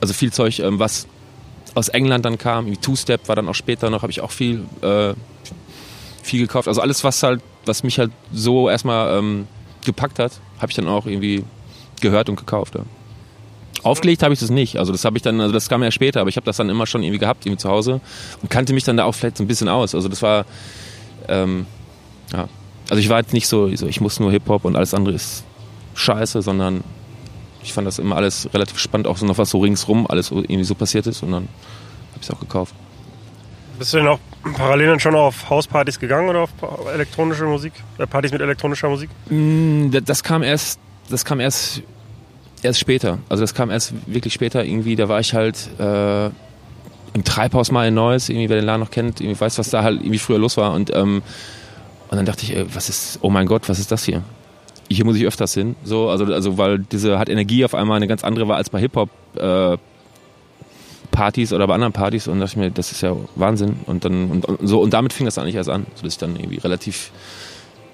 also 0.00 0.14
viel 0.14 0.32
Zeug, 0.32 0.58
ähm, 0.60 0.78
was 0.78 1.06
aus 1.74 1.90
England 1.90 2.24
dann 2.24 2.38
kam, 2.38 2.64
irgendwie 2.64 2.80
Two-Step 2.80 3.28
war 3.28 3.36
dann 3.36 3.46
auch 3.46 3.54
später 3.54 3.90
noch, 3.90 4.00
habe 4.00 4.10
ich 4.10 4.22
auch 4.22 4.30
viel, 4.30 4.64
äh, 4.80 5.12
viel 6.22 6.40
gekauft. 6.40 6.66
Also 6.66 6.80
alles, 6.80 7.04
was 7.04 7.22
halt, 7.22 7.42
was 7.64 7.82
mich 7.82 7.98
halt 7.98 8.10
so 8.32 8.68
erstmal 8.68 9.18
ähm, 9.18 9.46
gepackt 9.84 10.18
hat, 10.18 10.32
habe 10.58 10.70
ich 10.70 10.76
dann 10.76 10.88
auch 10.88 11.06
irgendwie 11.06 11.44
gehört 12.00 12.28
und 12.28 12.36
gekauft. 12.36 12.74
Ja. 12.74 12.82
Aufgelegt 13.82 14.22
habe 14.22 14.34
ich 14.34 14.40
das 14.40 14.50
nicht. 14.50 14.78
Also 14.78 14.92
das 14.92 15.04
habe 15.04 15.16
ich 15.16 15.22
dann, 15.22 15.40
also 15.40 15.52
das 15.52 15.68
kam 15.68 15.82
ja 15.82 15.90
später, 15.90 16.20
aber 16.20 16.28
ich 16.28 16.36
habe 16.36 16.44
das 16.44 16.56
dann 16.56 16.70
immer 16.70 16.86
schon 16.86 17.02
irgendwie 17.02 17.18
gehabt, 17.18 17.46
irgendwie 17.46 17.60
zu 17.60 17.68
Hause 17.68 18.00
und 18.40 18.50
kannte 18.50 18.72
mich 18.72 18.84
dann 18.84 18.96
da 18.96 19.04
auch 19.04 19.14
vielleicht 19.14 19.38
so 19.38 19.44
ein 19.44 19.48
bisschen 19.48 19.68
aus. 19.68 19.94
Also 19.94 20.08
das 20.08 20.22
war, 20.22 20.44
ähm, 21.28 21.66
ja. 22.32 22.48
Also 22.90 23.00
ich 23.00 23.08
war 23.08 23.20
jetzt 23.20 23.32
nicht 23.32 23.48
so, 23.48 23.74
so 23.74 23.86
ich 23.86 24.00
muss 24.00 24.20
nur 24.20 24.30
Hip-Hop 24.30 24.64
und 24.64 24.76
alles 24.76 24.92
andere 24.94 25.14
ist 25.14 25.44
scheiße, 25.94 26.42
sondern 26.42 26.84
ich 27.62 27.72
fand 27.72 27.86
das 27.86 27.98
immer 27.98 28.16
alles 28.16 28.48
relativ 28.52 28.78
spannend, 28.78 29.06
auch 29.06 29.16
so 29.16 29.26
noch 29.26 29.38
was 29.38 29.50
so 29.50 29.60
ringsrum 29.60 30.06
alles 30.06 30.30
irgendwie 30.30 30.64
so 30.64 30.74
passiert 30.74 31.06
ist 31.06 31.22
und 31.22 31.30
dann 31.30 31.42
habe 31.42 32.20
ich 32.20 32.22
es 32.22 32.30
auch 32.30 32.40
gekauft. 32.40 32.74
Bist 33.78 33.94
du 33.94 33.98
denn 33.98 34.08
auch 34.08 34.18
parallel 34.56 34.88
dann 34.88 35.00
schon 35.00 35.14
auf 35.14 35.48
Hauspartys 35.50 35.98
gegangen 35.98 36.28
oder 36.28 36.40
auf 36.42 36.50
elektronische 36.92 37.44
Musik? 37.44 37.72
Äh, 37.98 38.06
Partys 38.06 38.32
mit 38.32 38.40
elektronischer 38.40 38.88
Musik? 38.88 39.10
Mm, 39.30 39.90
da- 39.90 40.00
Das 40.00 40.22
kam 40.22 40.42
erst, 40.42 40.80
das 41.08 41.24
kam 41.24 41.40
erst, 41.40 41.82
erst 42.62 42.80
später. 42.80 43.18
Also 43.28 43.42
das 43.42 43.54
kam 43.54 43.70
erst 43.70 43.94
wirklich 44.06 44.32
später 44.34 44.64
irgendwie. 44.64 44.96
Da 44.96 45.08
war 45.08 45.20
ich 45.20 45.34
halt 45.34 45.68
äh, 45.78 46.26
im 47.14 47.24
Treibhaus 47.24 47.70
mal 47.70 47.86
in 47.88 47.94
Neuss, 47.94 48.28
irgendwie 48.28 48.48
wer 48.48 48.56
den 48.56 48.64
Laden 48.64 48.80
noch 48.80 48.90
kennt, 48.90 49.20
irgendwie 49.20 49.40
weiß, 49.40 49.58
was 49.58 49.70
da 49.70 49.82
halt 49.82 50.00
irgendwie 50.00 50.18
früher 50.18 50.38
los 50.38 50.56
war. 50.56 50.72
Und 50.72 50.94
ähm, 50.94 51.22
und 52.10 52.16
dann 52.16 52.26
dachte 52.26 52.42
ich, 52.44 52.54
ey, 52.54 52.66
was 52.74 52.88
ist, 52.90 53.18
oh 53.22 53.30
mein 53.30 53.46
Gott, 53.46 53.68
was 53.70 53.78
ist 53.78 53.90
das 53.90 54.04
hier? 54.04 54.22
Hier 54.90 55.06
muss 55.06 55.16
ich 55.16 55.24
öfters 55.24 55.54
hin. 55.54 55.76
So, 55.82 56.10
also, 56.10 56.26
also 56.26 56.58
weil 56.58 56.80
diese 56.80 57.18
hat 57.18 57.30
Energie 57.30 57.64
auf 57.64 57.74
einmal 57.74 57.96
eine 57.96 58.06
ganz 58.06 58.22
andere 58.22 58.48
war 58.48 58.56
als 58.56 58.68
bei 58.68 58.80
Hip 58.80 58.94
Hop. 58.96 59.08
Äh, 59.36 59.78
Partys 61.12 61.52
oder 61.52 61.66
bei 61.68 61.74
anderen 61.74 61.92
Partys 61.92 62.26
und 62.26 62.40
dachte 62.40 62.50
ich 62.52 62.56
mir, 62.56 62.70
das 62.72 62.90
ist 62.90 63.00
ja 63.02 63.14
Wahnsinn 63.36 63.78
und 63.86 64.04
dann 64.04 64.30
und, 64.30 64.44
und 64.46 64.58
so 64.66 64.80
und 64.80 64.92
damit 64.92 65.12
fing 65.12 65.26
das 65.26 65.38
eigentlich 65.38 65.54
erst 65.54 65.70
an, 65.70 65.86
so 65.94 66.02
dass 66.02 66.14
ich 66.14 66.18
dann 66.18 66.34
irgendwie 66.34 66.58
relativ 66.58 67.12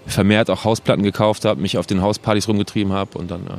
vermehrt 0.06 0.48
auch 0.48 0.64
Hausplatten 0.64 1.02
gekauft 1.02 1.44
habe, 1.44 1.60
mich 1.60 1.76
auf 1.76 1.86
den 1.86 2.00
Hauspartys 2.00 2.48
rumgetrieben 2.48 2.92
habe 2.94 3.18
und 3.18 3.30
dann 3.30 3.42
ja. 3.46 3.58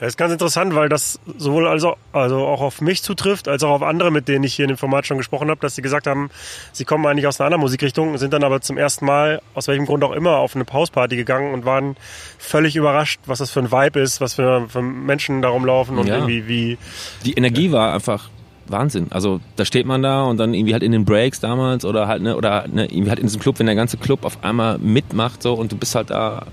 Das 0.00 0.08
ist 0.08 0.16
ganz 0.16 0.32
interessant, 0.32 0.74
weil 0.74 0.88
das 0.88 1.20
sowohl 1.38 1.68
also, 1.68 1.94
also 2.12 2.38
auch 2.38 2.60
auf 2.60 2.80
mich 2.80 3.02
zutrifft, 3.04 3.46
als 3.46 3.62
auch 3.62 3.70
auf 3.70 3.82
andere, 3.82 4.10
mit 4.10 4.26
denen 4.26 4.42
ich 4.42 4.52
hier 4.54 4.64
in 4.64 4.70
dem 4.70 4.76
Format 4.76 5.06
schon 5.06 5.18
gesprochen 5.18 5.48
habe, 5.50 5.60
dass 5.60 5.76
sie 5.76 5.82
gesagt 5.82 6.08
haben, 6.08 6.30
sie 6.72 6.84
kommen 6.84 7.06
eigentlich 7.06 7.28
aus 7.28 7.38
einer 7.40 7.46
anderen 7.46 7.60
Musikrichtung, 7.60 8.18
sind 8.18 8.32
dann 8.32 8.42
aber 8.42 8.60
zum 8.60 8.76
ersten 8.76 9.06
Mal, 9.06 9.40
aus 9.54 9.68
welchem 9.68 9.86
Grund 9.86 10.02
auch 10.02 10.10
immer, 10.10 10.38
auf 10.38 10.56
eine 10.56 10.66
Hausparty 10.70 11.14
gegangen 11.14 11.54
und 11.54 11.64
waren 11.64 11.96
völlig 12.38 12.74
überrascht, 12.74 13.20
was 13.26 13.38
das 13.38 13.50
für 13.50 13.60
ein 13.60 13.70
Vibe 13.70 14.00
ist, 14.00 14.20
was 14.20 14.34
für, 14.34 14.68
für 14.68 14.82
Menschen 14.82 15.42
da 15.42 15.48
rumlaufen 15.50 15.96
und 15.96 16.08
Ja. 16.08 16.16
irgendwie 16.16 16.48
wie. 16.48 16.78
die 17.24 17.34
Energie 17.34 17.70
war 17.70 17.94
einfach 17.94 18.28
Wahnsinn. 18.68 19.08
Also 19.10 19.40
da 19.56 19.64
steht 19.64 19.86
man 19.86 20.02
da 20.02 20.24
und 20.24 20.38
dann 20.38 20.54
irgendwie 20.54 20.72
halt 20.72 20.82
in 20.82 20.92
den 20.92 21.04
Breaks 21.04 21.40
damals 21.40 21.84
oder 21.84 22.08
halt 22.08 22.22
ne 22.22 22.36
oder 22.36 22.66
ne, 22.68 22.86
irgendwie 22.86 23.10
halt 23.10 23.18
in 23.18 23.26
diesem 23.26 23.40
Club, 23.40 23.58
wenn 23.58 23.66
der 23.66 23.74
ganze 23.74 23.96
Club 23.96 24.24
auf 24.24 24.42
einmal 24.42 24.78
mitmacht 24.78 25.42
so 25.42 25.54
und 25.54 25.72
du 25.72 25.76
bist 25.76 25.94
halt 25.94 26.10
da 26.10 26.46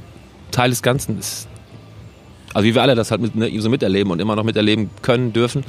Teil 0.51 0.69
des 0.69 0.81
Ganzen. 0.81 1.17
Das, 1.17 1.47
also 2.53 2.65
wie 2.67 2.75
wir 2.75 2.81
alle 2.81 2.95
das 2.95 3.11
halt 3.11 3.21
mit, 3.21 3.35
ne, 3.35 3.49
so 3.61 3.69
miterleben 3.69 4.11
und 4.11 4.19
immer 4.19 4.35
noch 4.35 4.43
miterleben 4.43 4.89
können 5.01 5.31
dürfen, 5.31 5.63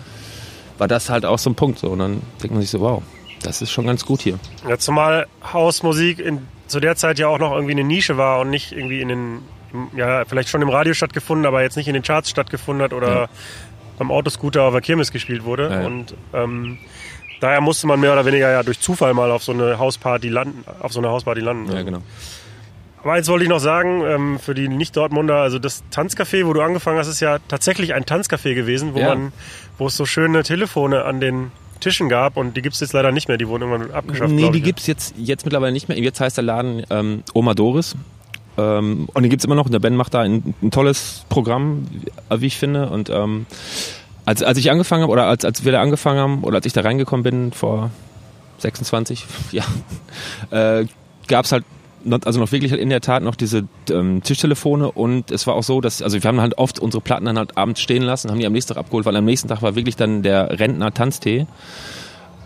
war 0.78 0.88
das 0.88 1.10
halt 1.10 1.24
auch 1.24 1.38
so 1.38 1.50
ein 1.50 1.54
Punkt 1.54 1.78
so 1.78 1.88
und 1.88 2.00
dann 2.00 2.22
denkt 2.42 2.52
man 2.52 2.60
sich 2.60 2.70
so 2.70 2.80
wow, 2.80 3.02
das 3.42 3.62
ist 3.62 3.70
schon 3.70 3.86
ganz 3.86 4.04
gut 4.04 4.22
hier. 4.22 4.38
Ja, 4.68 4.78
zumal 4.78 5.26
Hausmusik 5.52 6.18
in, 6.18 6.46
zu 6.66 6.80
der 6.80 6.96
Zeit 6.96 7.18
ja 7.18 7.28
auch 7.28 7.38
noch 7.38 7.52
irgendwie 7.52 7.72
eine 7.72 7.84
Nische 7.84 8.16
war 8.16 8.40
und 8.40 8.50
nicht 8.50 8.72
irgendwie 8.72 9.00
in 9.00 9.08
den, 9.08 9.38
ja, 9.96 10.24
vielleicht 10.24 10.48
schon 10.48 10.62
im 10.62 10.70
Radio 10.70 10.94
stattgefunden, 10.94 11.46
aber 11.46 11.62
jetzt 11.62 11.76
nicht 11.76 11.88
in 11.88 11.94
den 11.94 12.02
Charts 12.02 12.30
stattgefunden 12.30 12.82
hat 12.82 12.92
oder 12.92 13.14
Ja. 13.14 13.28
Beim 14.02 14.10
Autoscooter 14.10 14.62
auf 14.62 14.72
der 14.72 14.80
Kirmes 14.80 15.12
gespielt 15.12 15.44
wurde. 15.44 15.68
Ja, 15.70 15.80
ja. 15.80 15.86
Und 15.86 16.14
ähm, 16.34 16.78
daher 17.40 17.60
musste 17.60 17.86
man 17.86 18.00
mehr 18.00 18.12
oder 18.12 18.24
weniger 18.26 18.50
ja 18.50 18.62
durch 18.62 18.80
Zufall 18.80 19.14
mal 19.14 19.30
auf 19.30 19.42
so 19.44 19.52
eine 19.52 19.78
Hausparty 19.78 20.28
landen, 20.28 20.64
auf 20.80 20.92
so 20.92 21.00
eine 21.00 21.08
Hausparty 21.08 21.40
landen. 21.40 21.72
Ja 21.72 21.82
genau. 21.82 22.02
Aber 23.04 23.16
jetzt 23.16 23.28
wollte 23.28 23.42
ich 23.42 23.50
noch 23.50 23.58
sagen, 23.58 24.02
ähm, 24.06 24.38
für 24.38 24.54
die 24.54 24.68
Nicht-Dortmunder, 24.68 25.34
also 25.36 25.58
das 25.58 25.82
Tanzcafé, 25.92 26.46
wo 26.46 26.52
du 26.52 26.60
angefangen 26.62 26.98
hast, 26.98 27.08
ist 27.08 27.18
ja 27.20 27.38
tatsächlich 27.48 27.94
ein 27.94 28.04
Tanzcafé 28.04 28.54
gewesen, 28.54 28.94
wo 28.94 29.00
Ja. 29.00 29.08
man, 29.08 29.32
wo 29.76 29.88
es 29.88 29.96
so 29.96 30.06
schöne 30.06 30.44
Telefone 30.44 31.04
an 31.04 31.18
den 31.20 31.50
Tischen 31.80 32.08
gab 32.08 32.36
und 32.36 32.56
die 32.56 32.62
gibt 32.62 32.74
es 32.76 32.80
jetzt 32.80 32.92
leider 32.92 33.10
nicht 33.10 33.26
mehr, 33.26 33.38
die 33.38 33.48
wurden 33.48 33.68
irgendwann 33.68 33.90
abgeschafft. 33.90 34.30
Nee, 34.30 34.50
die 34.50 34.58
ich. 34.58 34.64
gibt's 34.64 34.86
jetzt, 34.86 35.14
jetzt 35.18 35.44
mittlerweile 35.44 35.72
nicht 35.72 35.88
mehr. 35.88 35.98
Jetzt 35.98 36.20
heißt 36.20 36.36
der 36.36 36.44
Laden 36.44 36.84
ähm, 36.90 37.24
Oma 37.34 37.54
Doris. 37.54 37.96
Ähm, 38.58 39.08
und 39.12 39.22
den 39.22 39.30
gibt's 39.30 39.44
immer 39.44 39.54
noch. 39.54 39.66
Und 39.66 39.72
der 39.72 39.80
Ben 39.80 39.96
macht 39.96 40.14
da 40.14 40.20
ein, 40.20 40.54
ein 40.62 40.70
tolles 40.70 41.24
Programm, 41.28 41.86
wie 42.30 42.46
ich 42.46 42.56
finde. 42.56 42.88
Und 42.90 43.10
ähm, 43.10 43.46
als, 44.24 44.42
als 44.42 44.58
ich 44.58 44.70
angefangen 44.70 45.02
habe, 45.02 45.12
oder 45.12 45.26
als, 45.26 45.44
als 45.44 45.64
wir 45.64 45.72
da 45.72 45.80
angefangen 45.80 46.18
haben, 46.18 46.44
oder 46.44 46.56
als 46.56 46.66
ich 46.66 46.72
da 46.72 46.82
reingekommen 46.82 47.22
bin 47.22 47.52
vor 47.52 47.90
26 48.58 49.24
Jahren, 49.52 49.82
äh, 50.50 50.86
gab 51.28 51.44
es 51.44 51.52
halt 51.52 51.64
also 52.24 52.40
noch 52.40 52.50
wirklich 52.50 52.72
in 52.72 52.90
der 52.90 53.00
Tat 53.00 53.22
noch 53.22 53.36
diese 53.36 53.68
ähm, 53.88 54.22
Tischtelefone 54.24 54.90
und 54.90 55.30
es 55.30 55.46
war 55.46 55.54
auch 55.54 55.62
so, 55.62 55.80
dass, 55.80 56.02
also 56.02 56.20
wir 56.20 56.26
haben 56.26 56.40
halt 56.40 56.58
oft 56.58 56.80
unsere 56.80 57.00
Platten 57.00 57.26
dann 57.26 57.38
halt 57.38 57.56
abends 57.56 57.80
stehen 57.80 58.02
lassen, 58.02 58.30
haben 58.30 58.40
die 58.40 58.46
am 58.46 58.52
nächsten 58.52 58.74
Tag 58.74 58.78
abgeholt, 58.78 59.06
weil 59.06 59.14
am 59.14 59.24
nächsten 59.24 59.46
Tag 59.46 59.62
war 59.62 59.76
wirklich 59.76 59.94
dann 59.94 60.24
der 60.24 60.58
Rentner 60.58 60.92
Tanztee 60.92 61.46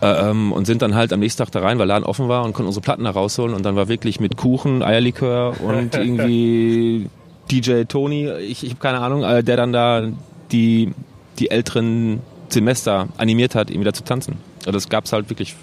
ähm, 0.01 0.51
und 0.51 0.65
sind 0.65 0.81
dann 0.81 0.95
halt 0.95 1.13
am 1.13 1.19
nächsten 1.19 1.43
Tag 1.43 1.51
da 1.51 1.61
rein, 1.61 1.79
weil 1.79 1.87
Laden 1.87 2.03
offen 2.03 2.27
war 2.27 2.43
und 2.43 2.53
konnten 2.53 2.67
unsere 2.67 2.83
Platten 2.83 3.03
da 3.03 3.11
rausholen 3.11 3.55
und 3.55 3.65
dann 3.65 3.75
war 3.75 3.87
wirklich 3.87 4.19
mit 4.19 4.37
Kuchen, 4.37 4.83
Eierlikör 4.83 5.55
und 5.61 5.95
irgendwie 5.95 7.09
DJ 7.51 7.83
Tony, 7.83 8.29
ich, 8.39 8.63
ich 8.63 8.71
habe 8.71 8.79
keine 8.79 8.99
Ahnung, 8.99 9.23
äh, 9.23 9.43
der 9.43 9.57
dann 9.57 9.73
da 9.73 10.03
die, 10.51 10.93
die 11.39 11.49
älteren 11.49 12.21
Semester 12.49 13.07
animiert 13.17 13.55
hat, 13.55 13.69
ihm 13.69 13.81
wieder 13.81 13.93
zu 13.93 14.03
tanzen. 14.03 14.37
Also 14.59 14.71
das 14.71 14.89
gab's 14.89 15.13
halt 15.13 15.29
wirklich 15.29 15.55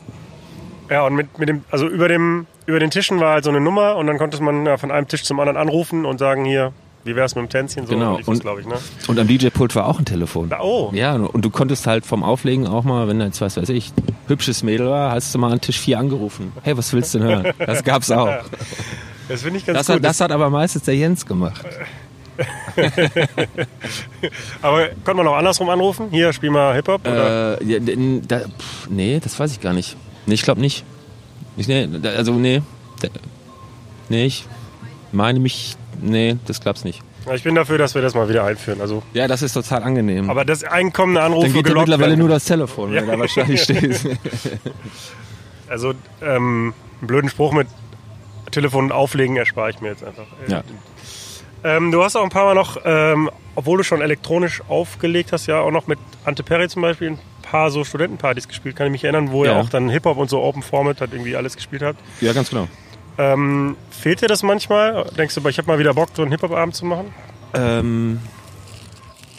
ja, 0.90 1.06
und 1.06 1.14
mit, 1.14 1.38
mit 1.38 1.48
dem, 1.48 1.64
also 1.70 1.88
über 1.88 2.08
dem, 2.08 2.46
über 2.66 2.78
den 2.78 2.90
Tischen 2.90 3.20
war 3.20 3.34
halt 3.34 3.44
so 3.44 3.50
eine 3.50 3.60
Nummer 3.60 3.96
und 3.96 4.06
dann 4.06 4.18
konnte 4.18 4.42
man 4.42 4.66
ja, 4.66 4.76
von 4.76 4.90
einem 4.90 5.08
Tisch 5.08 5.24
zum 5.24 5.40
anderen 5.40 5.56
anrufen 5.56 6.04
und 6.04 6.18
sagen, 6.18 6.44
hier, 6.44 6.72
wie 7.04 7.14
wär's 7.14 7.34
mit 7.34 7.44
dem 7.44 7.48
Tänzchen? 7.48 7.86
So 7.86 7.94
genau. 7.94 8.18
Und, 8.24 8.40
glaube 8.40 8.60
ich, 8.60 8.66
ne? 8.66 8.76
und 9.08 9.18
am 9.18 9.28
DJ-Pult 9.28 9.74
war 9.74 9.86
auch 9.86 9.98
ein 9.98 10.04
Telefon. 10.04 10.50
Oh. 10.60 10.90
Ja, 10.94 11.14
und 11.14 11.44
du 11.44 11.50
konntest 11.50 11.86
halt 11.86 12.06
vom 12.06 12.22
Auflegen 12.22 12.66
auch 12.66 12.84
mal, 12.84 13.08
wenn 13.08 13.20
jetzt, 13.20 13.40
was 13.40 13.56
weiß 13.56 13.68
ich, 13.68 13.92
hübsches 14.26 14.62
Mädel 14.62 14.88
war, 14.88 15.12
hast 15.12 15.34
du 15.34 15.38
mal 15.38 15.52
an 15.52 15.60
Tisch 15.60 15.78
4 15.78 15.98
angerufen. 15.98 16.52
Hey, 16.62 16.76
was 16.76 16.92
willst 16.92 17.14
du 17.14 17.18
denn 17.18 17.28
hören? 17.28 17.52
Das 17.58 17.84
gab's 17.84 18.10
auch. 18.10 18.32
Das 19.26 19.40
finde 19.40 19.58
ich 19.58 19.64
ganz 19.64 19.78
das 19.78 19.86
gut. 19.86 19.96
Hat, 19.96 20.04
das 20.04 20.20
hat 20.20 20.32
aber 20.32 20.50
meistens 20.50 20.82
der 20.82 20.96
Jens 20.96 21.24
gemacht. 21.24 21.64
aber 24.62 24.88
konnte 25.04 25.14
man 25.14 25.26
auch 25.28 25.36
andersrum 25.36 25.68
anrufen? 25.70 26.08
Hier, 26.10 26.32
spiel 26.32 26.50
mal 26.50 26.74
Hip-Hop? 26.74 27.06
Äh, 27.06 27.64
ja, 27.64 27.78
da, 28.26 28.40
pff, 28.40 28.90
nee, 28.90 29.20
das 29.22 29.38
weiß 29.38 29.52
ich 29.52 29.60
gar 29.60 29.72
nicht. 29.72 29.96
Nee, 30.26 30.34
ich 30.34 30.42
glaube 30.42 30.60
nicht. 30.60 30.84
Ich, 31.56 31.68
nee, 31.68 31.88
also, 32.16 32.32
nee. 32.34 32.60
Nee, 34.08 34.26
ich 34.26 34.46
meine 35.12 35.40
mich. 35.40 35.76
Nee, 36.00 36.36
das 36.46 36.60
klappt's 36.60 36.84
nicht. 36.84 37.02
Ich 37.34 37.42
bin 37.42 37.54
dafür, 37.54 37.78
dass 37.78 37.94
wir 37.94 38.02
das 38.02 38.14
mal 38.14 38.28
wieder 38.28 38.44
einführen. 38.44 38.80
Also 38.80 39.02
ja, 39.14 39.26
das 39.26 39.42
ist 39.42 39.54
total 39.54 39.82
angenehm. 39.82 40.28
Aber 40.28 40.44
das 40.44 40.62
einkommende 40.64 41.22
Anrufe 41.22 41.46
Dann 41.46 41.54
geht 41.54 41.68
ja 41.68 41.74
mittlerweile 41.74 42.10
werden. 42.10 42.20
nur 42.20 42.28
das 42.28 42.44
Telefon, 42.44 42.92
ja. 42.92 43.00
wenn 43.00 43.08
da 43.08 43.18
wahrscheinlich 43.18 43.62
steht. 43.64 44.00
Also 45.68 45.94
ähm, 46.22 46.74
einen 47.00 47.06
blöden 47.06 47.30
Spruch 47.30 47.52
mit 47.52 47.68
Telefon 48.50 48.92
auflegen 48.92 49.36
erspare 49.36 49.70
ich 49.70 49.80
mir 49.80 49.88
jetzt 49.88 50.04
einfach. 50.04 50.26
Ja. 50.46 50.62
Ähm, 51.64 51.90
du 51.90 52.04
hast 52.04 52.14
auch 52.14 52.22
ein 52.22 52.30
paar 52.30 52.44
Mal 52.44 52.54
noch, 52.54 52.76
ähm, 52.84 53.30
obwohl 53.54 53.78
du 53.78 53.84
schon 53.84 54.02
elektronisch 54.02 54.62
aufgelegt 54.68 55.32
hast, 55.32 55.46
ja 55.46 55.60
auch 55.60 55.70
noch 55.70 55.86
mit 55.86 55.98
Ante 56.24 56.42
Perry 56.42 56.68
zum 56.68 56.82
Beispiel 56.82 57.12
ein 57.12 57.18
paar 57.42 57.70
so 57.70 57.84
Studentenpartys 57.84 58.48
gespielt, 58.48 58.76
kann 58.76 58.86
ich 58.86 58.92
mich 58.92 59.04
erinnern, 59.04 59.32
wo 59.32 59.44
ja. 59.44 59.52
er 59.52 59.60
auch 59.60 59.70
dann 59.70 59.88
Hip-Hop 59.88 60.18
und 60.18 60.28
so 60.28 60.42
Open 60.42 60.62
Format 60.62 61.00
hat 61.00 61.12
irgendwie 61.12 61.36
alles 61.36 61.56
gespielt 61.56 61.82
hat. 61.82 61.96
Ja, 62.20 62.34
ganz 62.34 62.50
genau. 62.50 62.68
Ähm, 63.18 63.76
fehlt 63.90 64.22
dir 64.22 64.28
das 64.28 64.42
manchmal? 64.42 65.06
Denkst 65.16 65.34
du, 65.34 65.48
ich 65.48 65.58
habe 65.58 65.68
mal 65.68 65.78
wieder 65.78 65.94
Bock, 65.94 66.08
so 66.14 66.22
einen 66.22 66.30
Hip-Hop-Abend 66.32 66.74
zu 66.74 66.84
machen? 66.84 67.14
Ähm, 67.54 68.18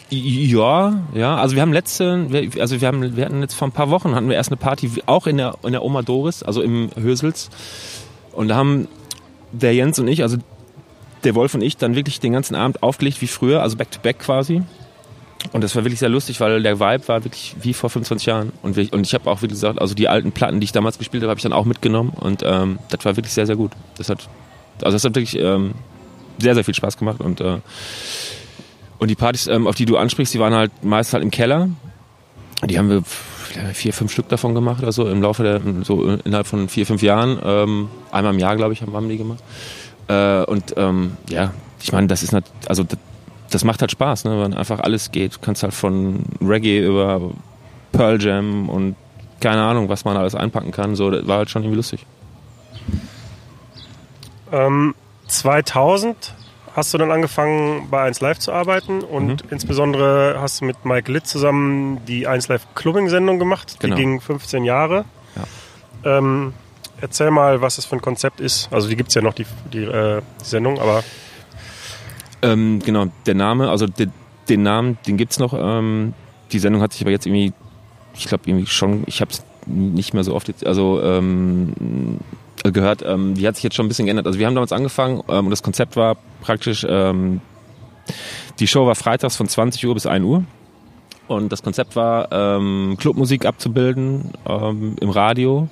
ja, 0.08 1.02
ja. 1.14 1.36
Also 1.36 1.56
wir 1.56 1.62
haben 1.62 1.72
letzte, 1.72 2.26
also 2.58 2.80
wir 2.80 2.88
haben, 2.88 3.16
wir 3.16 3.24
hatten 3.24 3.40
jetzt 3.40 3.54
vor 3.54 3.68
ein 3.68 3.72
paar 3.72 3.90
Wochen 3.90 4.14
hatten 4.14 4.28
wir 4.28 4.36
erst 4.36 4.50
eine 4.50 4.56
Party 4.56 4.90
auch 5.06 5.26
in 5.26 5.36
der 5.36 5.56
in 5.64 5.72
der 5.72 5.82
Oma 5.82 6.02
Doris, 6.02 6.42
also 6.42 6.62
im 6.62 6.90
Hösels, 6.96 7.50
und 8.32 8.48
da 8.48 8.56
haben 8.56 8.88
der 9.52 9.74
Jens 9.74 9.98
und 9.98 10.08
ich, 10.08 10.22
also 10.22 10.36
der 11.24 11.34
Wolf 11.34 11.54
und 11.54 11.62
ich, 11.62 11.76
dann 11.76 11.96
wirklich 11.96 12.20
den 12.20 12.32
ganzen 12.32 12.54
Abend 12.54 12.82
aufgelegt 12.82 13.20
wie 13.20 13.26
früher, 13.26 13.62
also 13.62 13.76
back 13.76 13.90
to 13.90 13.98
back 14.00 14.20
quasi. 14.20 14.62
Und 15.52 15.62
das 15.62 15.74
war 15.76 15.84
wirklich 15.84 16.00
sehr 16.00 16.08
lustig, 16.08 16.40
weil 16.40 16.62
der 16.62 16.80
Vibe 16.80 17.08
war 17.08 17.24
wirklich 17.24 17.56
wie 17.60 17.72
vor 17.72 17.90
25 17.90 18.26
Jahren. 18.26 18.52
Und, 18.62 18.76
wir, 18.76 18.92
und 18.92 19.06
ich 19.06 19.14
habe 19.14 19.30
auch 19.30 19.42
wirklich 19.42 19.52
gesagt, 19.52 19.80
also 19.80 19.94
die 19.94 20.08
alten 20.08 20.32
Platten, 20.32 20.60
die 20.60 20.64
ich 20.64 20.72
damals 20.72 20.98
gespielt 20.98 21.22
habe, 21.22 21.30
habe 21.30 21.38
ich 21.38 21.42
dann 21.42 21.52
auch 21.52 21.64
mitgenommen. 21.64 22.10
Und 22.10 22.42
ähm, 22.44 22.78
das 22.88 23.04
war 23.04 23.16
wirklich 23.16 23.32
sehr, 23.32 23.46
sehr 23.46 23.56
gut. 23.56 23.72
Das 23.96 24.08
hat, 24.08 24.28
also 24.82 24.96
das 24.96 25.04
hat 25.04 25.14
wirklich 25.14 25.38
ähm, 25.38 25.74
sehr, 26.38 26.54
sehr 26.54 26.64
viel 26.64 26.74
Spaß 26.74 26.96
gemacht. 26.96 27.20
Und, 27.20 27.40
äh, 27.40 27.58
und 28.98 29.08
die 29.08 29.14
Partys, 29.14 29.46
ähm, 29.46 29.66
auf 29.66 29.74
die 29.74 29.84
du 29.84 29.96
ansprichst, 29.96 30.34
die 30.34 30.40
waren 30.40 30.54
halt 30.54 30.72
meist 30.82 31.12
halt 31.12 31.22
im 31.22 31.30
Keller. 31.30 31.68
Die 32.64 32.78
haben 32.78 32.88
wir 32.88 33.02
vier, 33.72 33.92
fünf 33.92 34.12
Stück 34.12 34.28
davon 34.28 34.54
gemacht 34.54 34.82
oder 34.82 34.92
so 34.92 35.08
im 35.08 35.22
Laufe 35.22 35.42
der, 35.42 35.60
so 35.84 36.02
innerhalb 36.24 36.46
von 36.46 36.68
vier, 36.68 36.86
fünf 36.86 37.02
Jahren. 37.02 37.38
Ähm, 37.44 37.88
einmal 38.10 38.34
im 38.34 38.40
Jahr, 38.40 38.56
glaube 38.56 38.72
ich, 38.72 38.82
haben 38.82 38.92
wir 38.92 39.00
die 39.08 39.18
gemacht. 39.18 39.42
Äh, 40.08 40.44
und 40.44 40.74
ähm, 40.76 41.16
ja, 41.28 41.52
ich 41.82 41.92
meine, 41.92 42.06
das 42.06 42.22
ist 42.22 42.32
nicht, 42.32 42.46
also 42.66 42.82
das, 42.82 42.98
das 43.50 43.64
macht 43.64 43.80
halt 43.80 43.90
Spaß, 43.90 44.24
ne? 44.24 44.42
wenn 44.42 44.54
einfach 44.54 44.80
alles 44.80 45.12
geht. 45.12 45.36
Du 45.36 45.38
kannst 45.40 45.62
halt 45.62 45.74
von 45.74 46.24
Reggae 46.40 46.84
über 46.86 47.20
Pearl 47.92 48.20
Jam 48.20 48.68
und 48.68 48.96
keine 49.40 49.62
Ahnung, 49.62 49.88
was 49.88 50.04
man 50.04 50.16
alles 50.16 50.34
einpacken 50.34 50.72
kann. 50.72 50.96
So, 50.96 51.10
das 51.10 51.26
war 51.26 51.38
halt 51.38 51.50
schon 51.50 51.62
irgendwie 51.62 51.76
lustig. 51.76 52.06
Ähm, 54.52 54.94
2000 55.28 56.34
hast 56.74 56.92
du 56.92 56.98
dann 56.98 57.10
angefangen 57.10 57.88
bei 57.90 58.02
1 58.02 58.20
Live 58.20 58.38
zu 58.38 58.52
arbeiten 58.52 59.00
und 59.00 59.44
mhm. 59.44 59.50
insbesondere 59.50 60.36
hast 60.40 60.60
du 60.60 60.66
mit 60.66 60.84
Mike 60.84 61.10
Litt 61.10 61.26
zusammen 61.26 62.04
die 62.06 62.26
1 62.26 62.48
Live 62.48 62.66
Clubbing 62.74 63.08
Sendung 63.08 63.38
gemacht. 63.38 63.76
Die 63.76 63.86
genau. 63.86 63.96
ging 63.96 64.20
15 64.20 64.64
Jahre. 64.64 65.04
Ja. 66.04 66.18
Ähm, 66.18 66.52
erzähl 67.00 67.30
mal, 67.30 67.62
was 67.62 67.76
das 67.76 67.86
für 67.86 67.96
ein 67.96 68.02
Konzept 68.02 68.40
ist. 68.40 68.68
Also 68.70 68.88
die 68.88 68.96
gibt 68.96 69.08
es 69.08 69.14
ja 69.14 69.22
noch, 69.22 69.34
die, 69.34 69.46
die, 69.72 69.84
äh, 69.84 70.20
die 70.40 70.44
Sendung, 70.44 70.78
aber 70.78 71.02
ähm, 72.42 72.80
genau, 72.84 73.06
der 73.26 73.34
Name, 73.34 73.70
also 73.70 73.86
de, 73.86 74.08
den 74.48 74.62
Namen, 74.62 74.98
den 75.06 75.16
gibt 75.16 75.32
es 75.32 75.38
noch. 75.38 75.54
Ähm, 75.58 76.14
die 76.52 76.58
Sendung 76.58 76.82
hat 76.82 76.92
sich 76.92 77.02
aber 77.02 77.10
jetzt 77.10 77.26
irgendwie, 77.26 77.52
ich 78.14 78.26
glaube 78.26 78.44
irgendwie 78.46 78.66
schon, 78.66 79.04
ich 79.06 79.20
habe 79.20 79.30
es 79.30 79.44
nicht 79.66 80.14
mehr 80.14 80.24
so 80.24 80.34
oft 80.34 80.48
jetzt, 80.48 80.64
also 80.64 81.02
ähm, 81.02 82.20
gehört, 82.62 83.02
ähm, 83.04 83.34
die 83.34 83.46
hat 83.46 83.56
sich 83.56 83.64
jetzt 83.64 83.74
schon 83.74 83.86
ein 83.86 83.88
bisschen 83.88 84.06
geändert. 84.06 84.26
Also 84.26 84.38
wir 84.38 84.46
haben 84.46 84.54
damals 84.54 84.72
angefangen 84.72 85.22
ähm, 85.28 85.46
und 85.46 85.50
das 85.50 85.62
Konzept 85.62 85.96
war 85.96 86.16
praktisch, 86.40 86.86
ähm, 86.88 87.40
die 88.58 88.66
Show 88.66 88.86
war 88.86 88.94
freitags 88.94 89.36
von 89.36 89.48
20 89.48 89.86
Uhr 89.86 89.94
bis 89.94 90.06
1 90.06 90.24
Uhr. 90.24 90.44
Und 91.28 91.50
das 91.50 91.64
Konzept 91.64 91.96
war, 91.96 92.30
ähm, 92.30 92.96
Clubmusik 93.00 93.46
abzubilden 93.46 94.30
ähm, 94.48 94.94
im 95.00 95.10
Radio 95.10 95.68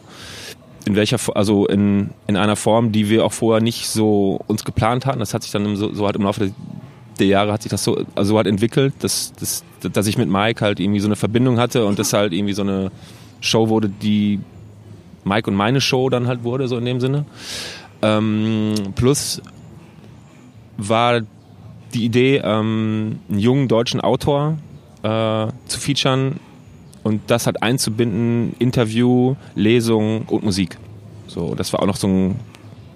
in 0.87 0.97
welcher, 0.97 1.19
also 1.35 1.67
in, 1.67 2.11
in 2.27 2.37
einer 2.37 2.57
Form, 2.57 2.93
die 2.93 3.09
wir 3.09 3.25
auch 3.25 3.33
vorher 3.33 3.63
nicht 3.63 3.89
so 3.89 4.41
uns 4.47 4.65
geplant 4.65 5.07
hatten. 5.07 5.19
Das 5.19 5.33
hat 5.33 5.43
sich 5.43 5.53
dann 5.53 5.77
so, 5.77 5.93
so 5.95 6.07
halt 6.07 6.17
im 6.17 6.23
Laufe 6.23 6.53
der, 7.19 7.27
Jahre 7.27 7.53
hat 7.53 7.63
sich 7.63 7.71
das 7.71 7.85
so, 7.85 8.05
also 8.15 8.31
so 8.31 8.37
halt 8.37 8.47
entwickelt, 8.47 8.93
dass, 9.01 9.33
dass, 9.35 9.65
dass 9.81 10.07
ich 10.07 10.19
mit 10.19 10.29
Mike 10.29 10.65
halt 10.65 10.81
irgendwie 10.81 11.01
so 11.01 11.09
eine 11.09 11.17
Verbindung 11.17 11.59
hatte 11.59 11.87
und 11.87 11.99
das 11.99 12.13
halt 12.13 12.33
irgendwie 12.33 12.53
so 12.53 12.63
eine 12.63 12.91
Show 13.41 13.69
wurde, 13.69 13.89
die 13.89 14.41
Mike 15.25 15.51
und 15.51 15.57
meine 15.57 15.81
Show 15.81 16.11
dann 16.11 16.27
halt 16.27 16.45
wurde, 16.45 16.69
so 16.69 16.77
in 16.77 16.85
dem 16.85 17.01
Sinne. 17.01 17.25
Ähm, 18.03 18.75
plus 18.95 19.41
war 20.77 21.23
die 21.95 22.05
Idee, 22.05 22.43
ähm, 22.45 23.21
einen 23.31 23.39
jungen 23.39 23.69
deutschen 23.69 24.01
Autor 24.01 24.59
äh, 25.03 25.47
zu 25.67 25.79
featuren, 25.79 26.41
und 27.05 27.21
das 27.29 27.47
hat 27.47 27.63
einzubinden, 27.63 28.57
Interview, 28.59 29.37
Lesung 29.55 30.23
und 30.23 30.43
Musik. 30.43 30.77
So, 31.29 31.55
das 31.55 31.73
war 31.73 31.81
auch 31.81 31.87
noch 31.87 31.97
so 31.97 32.09
ein 32.09 32.41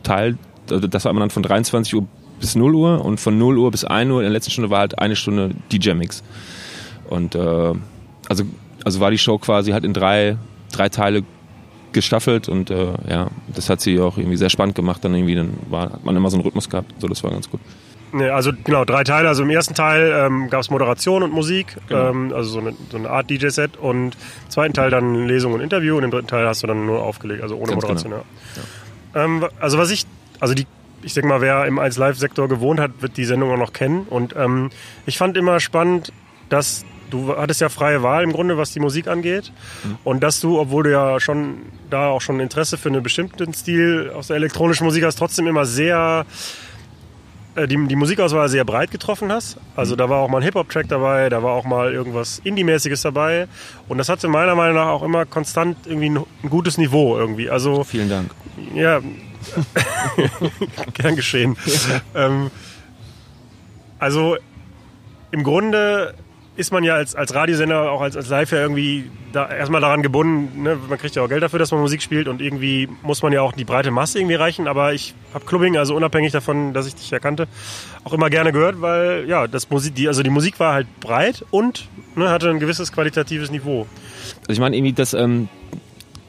Teil, 0.02 0.36
also 0.70 0.88
das 0.88 1.04
war 1.04 1.10
immer 1.10 1.20
dann 1.20 1.30
von 1.30 1.42
23 1.42 1.94
Uhr 1.94 2.06
bis 2.40 2.56
0 2.56 2.74
Uhr 2.74 3.04
und 3.04 3.20
von 3.20 3.38
0 3.38 3.58
Uhr 3.58 3.70
bis 3.70 3.84
1 3.84 4.10
Uhr 4.10 4.18
in 4.18 4.24
der 4.24 4.32
letzten 4.32 4.50
Stunde 4.50 4.70
war 4.70 4.80
halt 4.80 4.98
eine 4.98 5.14
Stunde 5.14 5.50
DJ-Mix. 5.72 6.22
Und 7.08 7.34
äh, 7.34 7.74
also, 8.28 8.44
also 8.84 9.00
war 9.00 9.10
die 9.10 9.18
Show 9.18 9.38
quasi 9.38 9.72
halt 9.72 9.84
in 9.84 9.92
drei, 9.92 10.36
drei 10.72 10.88
Teile 10.88 11.22
gestaffelt 11.92 12.48
und 12.48 12.70
äh, 12.70 12.92
ja, 13.08 13.28
das 13.54 13.70
hat 13.70 13.80
sie 13.80 13.98
auch 13.98 14.18
irgendwie 14.18 14.36
sehr 14.36 14.50
spannend 14.50 14.74
gemacht. 14.74 15.04
Dann 15.04 15.14
irgendwie 15.14 15.34
dann 15.34 15.54
war, 15.68 15.92
hat 15.92 16.04
man 16.04 16.16
immer 16.16 16.30
so 16.30 16.36
einen 16.36 16.44
Rhythmus 16.44 16.68
gehabt. 16.68 16.92
So, 16.98 17.08
das 17.08 17.22
war 17.24 17.30
ganz 17.30 17.50
gut. 17.50 17.60
Nee, 18.12 18.28
also 18.28 18.52
genau, 18.64 18.84
drei 18.84 19.04
Teile. 19.04 19.28
Also 19.28 19.42
im 19.42 19.50
ersten 19.50 19.74
Teil 19.74 20.12
ähm, 20.14 20.50
gab 20.50 20.60
es 20.60 20.70
Moderation 20.70 21.22
und 21.22 21.32
Musik, 21.32 21.76
genau. 21.88 22.10
ähm, 22.10 22.32
also 22.34 22.50
so 22.50 22.60
eine, 22.60 22.74
so 22.90 22.96
eine 22.96 23.10
Art 23.10 23.30
DJ-Set. 23.30 23.76
Und 23.76 24.16
im 24.44 24.50
zweiten 24.50 24.74
Teil 24.74 24.90
dann 24.90 25.26
Lesung 25.26 25.52
und 25.52 25.60
Interview. 25.60 25.96
Und 25.96 26.04
im 26.04 26.10
dritten 26.10 26.28
Teil 26.28 26.46
hast 26.46 26.62
du 26.62 26.66
dann 26.66 26.86
nur 26.86 27.02
aufgelegt, 27.02 27.42
also 27.42 27.56
ohne 27.56 27.72
Ganz 27.72 27.82
Moderation. 27.82 28.12
Genau. 28.12 28.24
Ja. 29.14 29.24
Ähm, 29.24 29.46
also 29.60 29.78
was 29.78 29.90
ich, 29.90 30.06
also 30.40 30.54
die, 30.54 30.66
ich 31.02 31.14
denke 31.14 31.28
mal, 31.28 31.40
wer 31.40 31.66
im 31.66 31.78
1 31.78 31.96
Live-Sektor 31.96 32.48
gewohnt 32.48 32.80
hat, 32.80 32.90
wird 33.00 33.16
die 33.16 33.24
Sendung 33.24 33.50
auch 33.50 33.58
noch 33.58 33.72
kennen. 33.72 34.06
Und 34.08 34.34
ähm, 34.36 34.70
ich 35.06 35.18
fand 35.18 35.36
immer 35.36 35.60
spannend, 35.60 36.12
dass 36.48 36.84
du 37.10 37.36
hattest 37.36 37.60
ja 37.60 37.68
freie 37.68 38.02
Wahl 38.02 38.22
im 38.22 38.32
Grunde, 38.32 38.56
was 38.58 38.72
die 38.72 38.80
Musik 38.80 39.08
angeht. 39.08 39.52
Mhm. 39.84 39.98
Und 40.04 40.22
dass 40.22 40.40
du, 40.40 40.58
obwohl 40.58 40.84
du 40.84 40.92
ja 40.92 41.20
schon 41.20 41.62
da 41.90 42.08
auch 42.08 42.20
schon 42.20 42.40
Interesse 42.40 42.76
für 42.76 42.88
einen 42.88 43.02
bestimmten 43.02 43.52
Stil 43.54 44.12
aus 44.14 44.28
der 44.28 44.36
elektronischen 44.36 44.84
Musik 44.84 45.04
hast, 45.04 45.16
trotzdem 45.16 45.46
immer 45.46 45.64
sehr 45.64 46.26
die, 47.66 47.86
die 47.86 47.96
Musikauswahl 47.96 48.48
sehr 48.48 48.64
breit 48.64 48.90
getroffen 48.90 49.32
hast. 49.32 49.58
Also 49.76 49.96
da 49.96 50.08
war 50.08 50.18
auch 50.18 50.28
mal 50.28 50.38
ein 50.38 50.44
Hip-Hop-Track 50.44 50.88
dabei, 50.88 51.28
da 51.28 51.42
war 51.42 51.52
auch 51.52 51.64
mal 51.64 51.92
irgendwas 51.92 52.40
Indie-mäßiges 52.44 53.02
dabei. 53.02 53.48
Und 53.88 53.98
das 53.98 54.08
hatte 54.08 54.28
meiner 54.28 54.54
Meinung 54.54 54.76
nach 54.76 54.88
auch 54.88 55.02
immer 55.02 55.26
konstant 55.26 55.76
irgendwie 55.86 56.10
ein, 56.10 56.18
ein 56.42 56.50
gutes 56.50 56.78
Niveau 56.78 57.16
irgendwie. 57.16 57.50
Also, 57.50 57.84
Vielen 57.84 58.08
Dank. 58.08 58.30
Ja, 58.74 59.00
Gern 60.94 61.16
geschehen. 61.16 61.56
Ähm, 62.14 62.50
also 63.98 64.36
im 65.30 65.42
Grunde 65.42 66.14
ist 66.58 66.72
man 66.72 66.82
ja 66.82 66.96
als, 66.96 67.14
als 67.14 67.36
Radiosender, 67.36 67.92
auch 67.92 68.00
als, 68.00 68.16
als 68.16 68.28
Live 68.30 68.50
ja 68.50 68.58
irgendwie 68.58 69.08
da 69.32 69.48
erstmal 69.48 69.80
daran 69.80 70.02
gebunden, 70.02 70.64
ne? 70.64 70.76
man 70.88 70.98
kriegt 70.98 71.14
ja 71.14 71.22
auch 71.22 71.28
Geld 71.28 71.40
dafür, 71.40 71.60
dass 71.60 71.70
man 71.70 71.80
Musik 71.80 72.02
spielt 72.02 72.26
und 72.26 72.42
irgendwie 72.42 72.88
muss 73.02 73.22
man 73.22 73.32
ja 73.32 73.42
auch 73.42 73.52
die 73.52 73.64
breite 73.64 73.92
Masse 73.92 74.18
irgendwie 74.18 74.34
reichen, 74.34 74.66
aber 74.66 74.92
ich 74.92 75.14
habe 75.32 75.44
Clubbing, 75.44 75.76
also 75.76 75.94
unabhängig 75.94 76.32
davon, 76.32 76.74
dass 76.74 76.88
ich 76.88 76.96
dich 76.96 77.10
ja 77.10 77.20
kannte, 77.20 77.46
auch 78.02 78.12
immer 78.12 78.28
gerne 78.28 78.50
gehört, 78.50 78.80
weil 78.80 79.28
ja, 79.28 79.46
das 79.46 79.70
Musik, 79.70 79.94
die, 79.94 80.08
also 80.08 80.24
die 80.24 80.30
Musik 80.30 80.58
war 80.58 80.74
halt 80.74 80.88
breit 80.98 81.44
und 81.52 81.88
ne, 82.16 82.28
hatte 82.28 82.50
ein 82.50 82.58
gewisses 82.58 82.90
qualitatives 82.90 83.52
Niveau. 83.52 83.86
Also 84.40 84.52
ich 84.52 84.58
meine 84.58 84.76
irgendwie, 84.76 84.94
dass 84.94 85.14
ähm, 85.14 85.48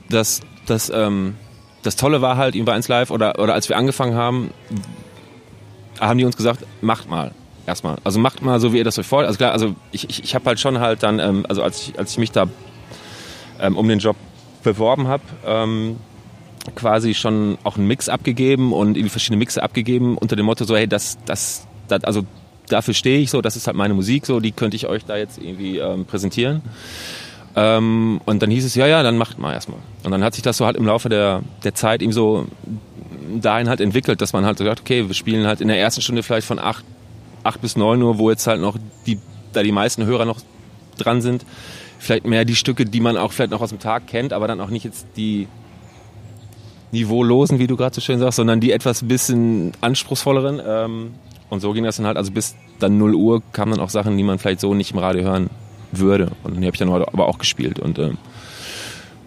das, 0.10 0.42
das, 0.68 0.92
ähm, 0.94 1.38
das 1.82 1.96
Tolle 1.96 2.22
war 2.22 2.38
halt, 2.38 2.54
bei 2.64 2.74
1 2.74 2.88
Live 2.88 3.10
oder, 3.10 3.40
oder 3.40 3.56
als 3.56 3.68
wir 3.68 3.78
angefangen 3.78 4.14
haben, 4.14 4.52
haben 6.00 6.20
die 6.20 6.26
uns 6.26 6.38
gesagt, 6.38 6.68
macht 6.82 7.10
mal 7.10 7.32
erstmal. 7.70 7.98
Also 8.04 8.20
macht 8.20 8.42
mal 8.42 8.60
so, 8.60 8.74
wie 8.74 8.78
ihr 8.78 8.84
das 8.84 9.00
euch 9.00 9.08
vorstellt. 9.08 9.28
Also 9.28 9.38
klar, 9.38 9.52
also 9.52 9.76
ich, 9.92 10.10
ich, 10.10 10.24
ich 10.24 10.36
habe 10.36 10.46
halt 10.46 10.60
schon 10.60 10.80
halt 10.80 11.04
dann, 11.04 11.20
ähm, 11.20 11.46
also 11.48 11.64
als 11.64 11.82
ich, 11.82 11.98
als 11.98 12.12
ich 12.12 12.18
mich 12.18 12.32
da 12.32 12.48
ähm, 13.60 13.78
um 13.78 13.88
den 13.88 14.00
Job 14.00 14.16
beworben 14.64 15.08
habe, 15.08 15.24
ähm, 15.46 15.98
quasi 16.76 17.14
schon 17.14 17.58
auch 17.64 17.78
einen 17.78 17.88
Mix 17.88 18.10
abgegeben 18.10 18.74
und 18.74 18.98
irgendwie 18.98 19.10
verschiedene 19.10 19.38
Mixe 19.38 19.64
abgegeben 19.64 20.18
unter 20.18 20.36
dem 20.36 20.46
Motto 20.46 20.66
so, 20.66 20.76
hey, 20.76 20.88
das, 20.88 21.18
das, 21.26 21.66
das 21.88 22.04
also 22.04 22.24
dafür 22.68 22.94
stehe 22.94 23.20
ich 23.20 23.32
so, 23.32 23.42
das 23.42 23.56
ist 23.56 23.68
halt 23.68 23.78
meine 23.78 23.94
Musik 23.94 24.26
so, 24.26 24.40
die 24.40 24.52
könnte 24.52 24.76
ich 24.76 24.88
euch 24.88 25.06
da 25.06 25.18
jetzt 25.18 25.38
irgendwie 25.38 25.78
ähm, 25.78 26.06
präsentieren. 26.06 26.62
Ähm, 27.56 28.22
und 28.26 28.42
dann 28.42 28.52
hieß 28.52 28.66
es, 28.66 28.76
ja, 28.76 28.88
ja, 28.88 29.02
dann 29.04 29.18
macht 29.18 29.40
mal 29.40 29.54
erstmal. 29.54 29.80
Und 30.04 30.12
dann 30.12 30.24
hat 30.24 30.36
sich 30.36 30.44
das 30.44 30.58
so 30.58 30.66
halt 30.66 30.78
im 30.78 30.86
Laufe 30.86 31.10
der, 31.10 31.42
der 31.64 31.74
Zeit 31.74 32.02
eben 32.02 32.12
so 32.12 32.48
dahin 33.42 33.70
halt 33.70 33.82
entwickelt, 33.82 34.22
dass 34.22 34.34
man 34.34 34.46
halt 34.46 34.58
so 34.58 34.66
sagt, 34.66 34.82
okay, 34.82 35.08
wir 35.08 35.14
spielen 35.14 35.48
halt 35.48 35.62
in 35.62 35.68
der 35.68 35.80
ersten 35.80 36.02
Stunde 36.02 36.24
vielleicht 36.24 36.48
von 36.48 36.60
acht 36.60 36.84
8 37.44 37.62
bis 37.62 37.76
9 37.76 38.02
Uhr, 38.02 38.18
wo 38.18 38.30
jetzt 38.30 38.48
halt 38.48 38.62
noch 38.62 38.78
die, 39.06 39.18
da 39.54 39.64
die 39.64 39.72
meisten 39.72 40.06
Hörer 40.06 40.26
noch 40.26 40.40
dran 40.98 41.22
sind, 41.22 41.46
vielleicht 41.98 42.26
mehr 42.26 42.46
die 42.46 42.56
Stücke, 42.56 42.86
die 42.86 43.00
man 43.00 43.18
auch 43.18 43.32
vielleicht 43.32 43.52
noch 43.52 43.62
aus 43.62 43.70
dem 43.70 43.80
Tag 43.80 44.08
kennt, 44.08 44.34
aber 44.34 44.48
dann 44.48 44.62
auch 44.62 44.70
nicht 44.70 44.86
jetzt 44.86 45.08
die 45.16 45.48
niveaulosen, 46.92 47.60
wie 47.60 47.68
du 47.68 47.78
gerade 47.78 47.94
so 47.94 48.02
schön 48.02 48.20
sagst, 48.20 48.38
sondern 48.38 48.60
die 48.60 48.72
etwas 48.72 49.08
bisschen 49.08 49.74
anspruchsvolleren. 49.82 50.62
Ähm, 50.66 51.12
und 51.50 51.62
so 51.62 51.74
ging 51.74 51.84
das 51.84 51.98
dann 51.98 52.06
halt, 52.06 52.18
also 52.18 52.32
bis 52.32 52.56
dann 52.80 52.98
0 52.98 53.16
Uhr 53.16 53.44
kamen 53.54 53.74
dann 53.74 53.82
auch 53.82 53.90
Sachen, 53.90 54.18
die 54.18 54.24
man 54.24 54.40
vielleicht 54.40 54.60
so 54.60 54.74
nicht 54.74 54.92
im 54.92 55.00
Radio 55.00 55.24
hören 55.24 55.50
würde. 55.92 56.32
Und 56.44 56.60
die 56.60 56.66
habe 56.66 56.76
ich 56.76 56.80
dann 56.80 56.90
aber 56.90 57.28
auch 57.28 57.38
gespielt 57.38 57.80
und 57.80 58.00
ähm, 58.00 58.18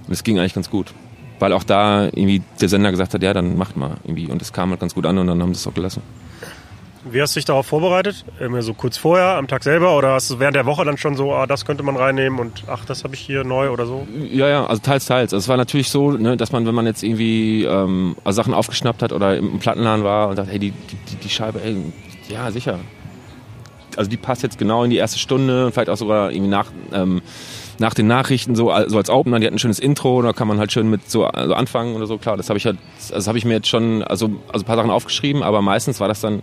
es 0.09 0.25
ging 0.25 0.39
eigentlich 0.39 0.55
ganz 0.55 0.71
gut. 0.71 0.93
Weil 1.39 1.53
auch 1.53 1.65
da 1.65 2.05
irgendwie 2.05 2.43
der 2.61 2.69
Sender 2.69 2.91
gesagt 2.93 3.15
hat, 3.15 3.23
ja, 3.23 3.33
dann 3.33 3.57
macht 3.57 3.77
mal 3.77 3.97
irgendwie. 4.05 4.29
Und 4.29 4.41
es 4.41 4.53
kam 4.53 4.71
halt 4.71 4.81
ganz 4.81 4.95
gut 4.95 5.07
an 5.07 5.19
und 5.19 5.27
dann 5.27 5.43
haben 5.43 5.55
sie 5.55 5.59
es 5.59 5.67
auch 5.67 5.75
gelassen. 5.75 6.03
Wie 7.05 7.21
hast 7.21 7.35
du 7.35 7.39
dich 7.39 7.45
darauf 7.45 7.67
vorbereitet? 7.67 8.25
Immer 8.39 8.63
so 8.63 8.75
kurz 8.75 8.97
vorher, 8.97 9.37
am 9.37 9.49
Tag 9.49 9.65
selber? 9.65 9.97
Oder 9.97 10.13
hast 10.15 10.31
du 10.31 10.39
während 10.39 10.55
der 10.55 10.67
Woche 10.67 10.85
dann 10.85 10.97
schon 10.97 11.17
so, 11.17 11.35
ah, 11.35 11.47
das 11.47 11.65
könnte 11.65 11.83
man 11.83 11.97
reinnehmen 11.97 12.39
und 12.39 12.65
ach, 12.69 12.85
das 12.85 13.03
habe 13.03 13.15
ich 13.15 13.21
hier 13.21 13.43
neu 13.43 13.71
oder 13.71 13.87
so? 13.87 14.07
Ja, 14.31 14.49
ja, 14.49 14.67
also 14.67 14.81
teils, 14.83 15.07
teils. 15.07 15.33
Also 15.33 15.45
es 15.45 15.49
war 15.49 15.57
natürlich 15.57 15.91
so, 15.91 16.13
ne, 16.13 16.37
dass 16.37 16.53
man, 16.53 16.65
wenn 16.65 16.75
man 16.75 16.87
jetzt 16.87 17.03
irgendwie 17.03 17.65
ähm, 17.65 18.15
also 18.23 18.37
Sachen 18.37 18.55
aufgeschnappt 18.55 19.03
hat 19.03 19.13
oder 19.13 19.37
im 19.37 19.59
Plattenladen 19.59 20.05
war 20.05 20.29
und 20.29 20.39
dachte, 20.39 20.53
hey, 20.53 20.61
die, 20.61 20.71
die, 20.71 21.17
die 21.17 21.29
Scheibe, 21.29 21.61
ey, 21.63 21.77
ja, 22.29 22.51
sicher. 22.53 22.79
Also 23.97 24.09
die 24.09 24.17
passt 24.17 24.45
jetzt 24.45 24.57
genau 24.57 24.85
in 24.85 24.91
die 24.91 24.97
erste 24.97 25.19
Stunde 25.19 25.67
und 25.67 25.73
vielleicht 25.73 25.91
auch 25.91 25.97
sogar 25.97 26.31
irgendwie 26.31 26.51
nach... 26.51 26.67
Ähm, 26.93 27.21
nach 27.79 27.95
den 27.95 28.07
Nachrichten 28.07 28.55
so 28.55 28.71
also 28.71 28.97
als 28.97 29.11
Opener, 29.11 29.41
die 29.41 29.47
hatten 29.47 29.57
ein 29.57 29.59
schönes 29.59 29.79
Intro, 29.79 30.23
da 30.23 30.33
kann 30.33 30.49
man 30.49 30.59
halt 30.59 30.73
schön 30.73 30.89
mit 30.89 31.11
so 31.11 31.25
also 31.25 31.55
anfangen 31.55 31.95
oder 31.97 32.07
so. 32.07 32.19
Klar, 32.19 32.37
das 32.37 32.49
habe 32.49 32.59
ich 32.59 32.67
halt, 32.67 32.79
das 33.11 33.27
habe 33.27 33.39
ich 33.39 33.45
mir 33.45 33.55
jetzt 33.55 33.69
schon, 33.69 34.03
also, 34.03 34.31
also 34.53 34.65
ein 34.65 34.67
paar 34.67 34.77
Sachen 34.77 34.91
aufgeschrieben, 34.91 35.43
aber 35.43 35.63
meistens 35.63 36.01
war 36.01 36.09
das 36.09 36.21
dann, 36.21 36.43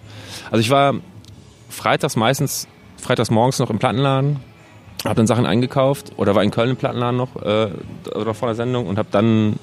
also 0.52 0.62
ich 0.62 0.70
war 0.70 0.96
freitags 1.70 2.16
meistens, 2.16 2.68
freitags 2.98 3.32
morgens 3.32 3.60
noch 3.60 3.70
im 3.70 3.80
Plattenladen, 3.80 4.38
habe 5.06 5.16
dann 5.16 5.28
Sachen 5.28 5.46
eingekauft 5.46 6.14
oder 6.18 6.36
war 6.36 6.44
in 6.44 6.52
Köln 6.52 6.72
im 6.72 6.76
Plattenladen 6.76 7.18
noch 7.18 7.36
äh, 7.42 7.70
oder 8.14 8.34
vor 8.34 8.48
der 8.50 8.56
Sendung 8.56 8.88
und 8.88 8.98
habe 8.98 9.10
dann 9.12 9.58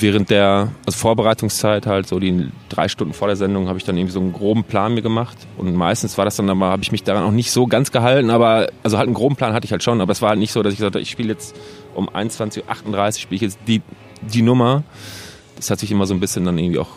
während 0.00 0.30
der 0.30 0.72
also 0.84 0.98
Vorbereitungszeit 0.98 1.86
halt 1.86 2.06
so 2.06 2.18
die 2.18 2.48
drei 2.68 2.88
Stunden 2.88 3.14
vor 3.14 3.28
der 3.28 3.36
Sendung 3.36 3.68
habe 3.68 3.78
ich 3.78 3.84
dann 3.84 3.96
irgendwie 3.96 4.12
so 4.12 4.20
einen 4.20 4.32
groben 4.32 4.64
Plan 4.64 4.94
mir 4.94 5.02
gemacht. 5.02 5.36
Und 5.56 5.74
meistens 5.74 6.18
war 6.18 6.24
das 6.24 6.36
dann 6.36 6.50
aber 6.50 6.66
habe 6.66 6.82
ich 6.82 6.92
mich 6.92 7.02
daran 7.02 7.24
auch 7.24 7.30
nicht 7.30 7.50
so 7.50 7.66
ganz 7.66 7.92
gehalten. 7.92 8.30
Aber 8.30 8.68
also 8.82 8.98
halt 8.98 9.06
einen 9.06 9.14
groben 9.14 9.36
Plan 9.36 9.52
hatte 9.52 9.64
ich 9.64 9.72
halt 9.72 9.82
schon. 9.82 10.00
Aber 10.00 10.12
es 10.12 10.22
war 10.22 10.30
halt 10.30 10.38
nicht 10.38 10.52
so 10.52 10.62
dass 10.62 10.72
ich 10.72 10.78
gesagt 10.78 10.94
habe 10.94 11.02
ich 11.02 11.10
spiele 11.10 11.30
jetzt 11.30 11.56
um 11.94 12.08
21.38 12.08 12.62
Uhr 12.62 13.12
spiele 13.12 13.36
ich 13.36 13.42
jetzt 13.42 13.58
die 13.66 13.82
die 14.22 14.42
Nummer. 14.42 14.82
Das 15.56 15.70
hat 15.70 15.78
sich 15.78 15.90
immer 15.90 16.06
so 16.06 16.14
ein 16.14 16.20
bisschen 16.20 16.44
dann 16.44 16.58
irgendwie 16.58 16.78
auch 16.78 16.90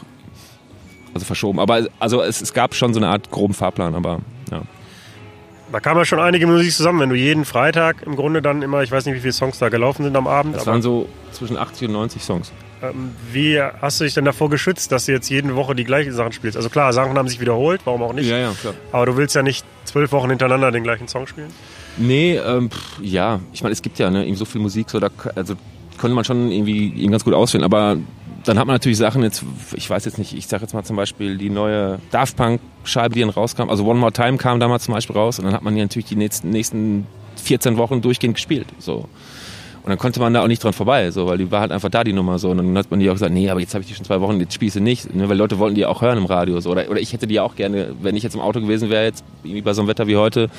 also 1.14 1.26
verschoben. 1.26 1.60
Aber 1.60 1.88
also 2.00 2.22
es, 2.22 2.42
es 2.42 2.54
gab 2.54 2.76
schon 2.76 2.94
so 2.94 3.00
eine 3.00 3.10
Art 3.10 3.32
groben 3.32 3.54
Fahrplan 3.54 3.96
aber 3.96 4.20
ja. 4.52 4.62
Da 5.72 5.80
kam 5.80 5.98
ja 5.98 6.06
schon 6.06 6.20
einige 6.20 6.48
Musik 6.48 6.72
zusammen, 6.72 7.00
wenn 7.00 7.10
du 7.10 7.16
jeden 7.16 7.46
Freitag 7.46 8.02
im 8.02 8.16
Grunde 8.16 8.42
dann 8.42 8.64
immer, 8.64 8.82
ich 8.82 8.92
weiß 8.92 9.06
nicht, 9.06 9.14
wie 9.14 9.20
viele 9.20 9.34
Songs 9.34 9.60
da 9.60 9.70
gelaufen 9.70 10.04
sind 10.04 10.18
am 10.18 10.26
Abend. 10.26 10.56
Das 10.56 10.66
waren 10.66 10.82
so 10.82 11.08
zwischen 11.32 11.58
80 11.58 11.90
und 11.90 11.94
90 11.94 12.24
Songs. 12.24 12.52
Ähm, 12.82 13.12
wie 13.32 13.62
hast 13.62 14.00
du 14.00 14.06
dich 14.06 14.14
denn 14.14 14.26
davor 14.26 14.50
geschützt, 14.50 14.92
dass 14.92 15.06
du 15.06 15.12
jetzt 15.12 15.30
jede 15.30 15.56
Woche 15.56 15.76
die 15.76 15.84
gleichen 15.84 16.14
Sachen 16.14 16.32
spielst? 16.32 16.56
Also 16.56 16.70
klar, 16.70 16.94
Sachen 16.94 17.18
haben 17.18 17.28
sich 17.28 17.40
wiederholt, 17.40 17.82
warum 17.86 18.02
auch 18.04 18.14
nicht? 18.14 18.30
Ja, 18.30 18.38
ja, 18.38 18.52
klar. 18.60 18.74
Aber 18.92 19.06
du 19.06 19.18
willst 19.18 19.36
ja 19.36 19.44
nicht 19.44 19.66
zwölf 19.86 20.12
Wochen 20.12 20.30
hintereinander 20.30 20.72
den 20.72 20.84
gleichen 20.84 21.08
Song 21.08 21.28
spielen? 21.28 21.52
Nee, 21.98 22.38
ähm, 22.38 22.70
pff, 22.72 23.00
ja, 23.02 23.42
ich 23.52 23.64
meine, 23.64 23.74
es 23.74 23.82
gibt 23.82 24.00
ja 24.00 24.10
ne, 24.10 24.26
eben 24.26 24.38
so 24.38 24.46
viel 24.46 24.62
Musik, 24.62 24.90
so 24.90 25.00
da, 25.00 25.10
also 25.36 25.56
könnte 25.98 26.16
man 26.16 26.24
schon 26.24 26.52
irgendwie 26.52 26.88
ihn 26.88 27.12
ganz 27.12 27.26
gut 27.26 27.34
auswählen, 27.34 27.66
aber 27.66 27.98
dann 28.46 28.58
hat 28.58 28.66
man 28.66 28.76
natürlich 28.76 28.98
Sachen 28.98 29.22
jetzt, 29.22 29.44
ich 29.74 29.90
weiß 29.90 30.06
jetzt 30.06 30.18
nicht, 30.18 30.34
ich 30.34 30.48
sag 30.48 30.62
jetzt 30.62 30.74
mal 30.74 30.84
zum 30.84 30.96
Beispiel 30.96 31.38
die 31.38 31.50
neue 31.50 32.00
Daft 32.12 32.38
Punk 32.38 32.62
Scheibe, 32.86 33.16
die 33.16 33.20
dann 33.20 33.30
rauskam, 33.30 33.70
also 33.70 33.86
One 33.86 34.00
More 34.00 34.14
Time 34.14 34.38
kam 34.38 34.62
damals 34.62 34.86
zum 34.86 34.94
Beispiel 34.94 35.16
raus 35.16 35.40
und 35.40 35.46
dann 35.46 35.54
hat 35.54 35.62
man 35.62 35.76
die 35.76 35.82
natürlich 35.82 36.08
die 36.08 36.16
nächsten, 36.16 36.50
nächsten 36.50 37.06
14 37.44 37.76
Wochen 37.76 38.02
durchgehend 38.02 38.36
gespielt, 38.36 38.68
so. 38.80 39.10
Und 39.84 39.90
dann 39.90 39.98
konnte 39.98 40.20
man 40.20 40.34
da 40.34 40.44
auch 40.44 40.48
nicht 40.48 40.64
dran 40.64 40.74
vorbei, 40.74 41.10
so, 41.12 41.28
weil 41.28 41.38
die 41.38 41.50
war 41.52 41.62
halt 41.62 41.72
einfach 41.72 41.90
da, 41.90 42.04
die 42.04 42.14
Nummer, 42.14 42.38
so. 42.38 42.50
Und 42.50 42.58
dann 42.58 42.78
hat 42.78 42.92
man 42.92 43.00
die 43.00 43.10
auch 43.10 43.14
gesagt, 43.14 43.34
nee, 43.34 43.50
aber 43.50 43.60
jetzt 43.60 43.74
habe 43.74 43.82
ich 43.82 43.88
die 43.88 43.96
schon 43.96 44.06
zwei 44.06 44.20
Wochen, 44.22 44.40
jetzt 44.40 44.60
du 44.62 44.80
nicht, 44.82 45.16
ne, 45.16 45.30
weil 45.30 45.38
Leute 45.38 45.58
wollten 45.58 45.76
die 45.76 45.86
auch 45.86 46.02
hören 46.02 46.18
im 46.18 46.26
Radio, 46.26 46.60
so. 46.60 46.70
Oder, 46.70 46.90
oder 46.90 47.00
ich 47.00 47.14
hätte 47.14 47.28
die 47.28 47.40
auch 47.40 47.56
gerne, 47.56 47.94
wenn 48.02 48.16
ich 48.16 48.24
jetzt 48.24 48.36
im 48.36 48.42
Auto 48.42 48.60
gewesen 48.60 48.90
wäre, 48.90 49.06
jetzt 49.06 49.24
irgendwie 49.44 49.62
bei 49.62 49.74
so 49.74 49.82
einem 49.82 49.88
Wetter 49.88 50.08
wie 50.08 50.18
heute, 50.18 50.50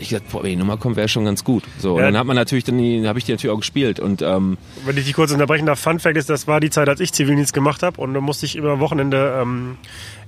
ich 0.00 0.10
gesagt, 0.10 0.30
boah, 0.30 0.42
wenn 0.42 0.50
die 0.50 0.56
Nummer 0.56 0.76
kommt, 0.76 0.96
wäre 0.96 1.08
schon 1.08 1.24
ganz 1.24 1.44
gut. 1.44 1.64
So, 1.78 1.96
und 1.96 2.02
dann 2.02 2.16
hat 2.16 2.26
man 2.26 2.36
natürlich, 2.36 2.64
dann 2.64 2.76
habe 3.06 3.18
ich 3.18 3.24
die 3.24 3.32
natürlich 3.32 3.54
auch 3.54 3.60
gespielt. 3.60 4.00
Und, 4.00 4.22
ähm, 4.22 4.58
Wenn 4.84 4.96
ich 4.96 5.04
dich 5.04 5.14
kurz 5.14 5.32
unterbrechen 5.32 5.66
darf, 5.66 5.80
Fun 5.80 5.98
Fact 5.98 6.16
ist, 6.16 6.30
das 6.30 6.46
war 6.46 6.60
die 6.60 6.70
Zeit, 6.70 6.88
als 6.88 7.00
ich 7.00 7.12
Zivildienst 7.12 7.52
gemacht 7.52 7.82
habe 7.82 8.00
und 8.00 8.14
da 8.14 8.20
musste 8.20 8.46
ich 8.46 8.58
am 8.58 8.80
Wochenende 8.80 9.38
ähm, 9.40 9.78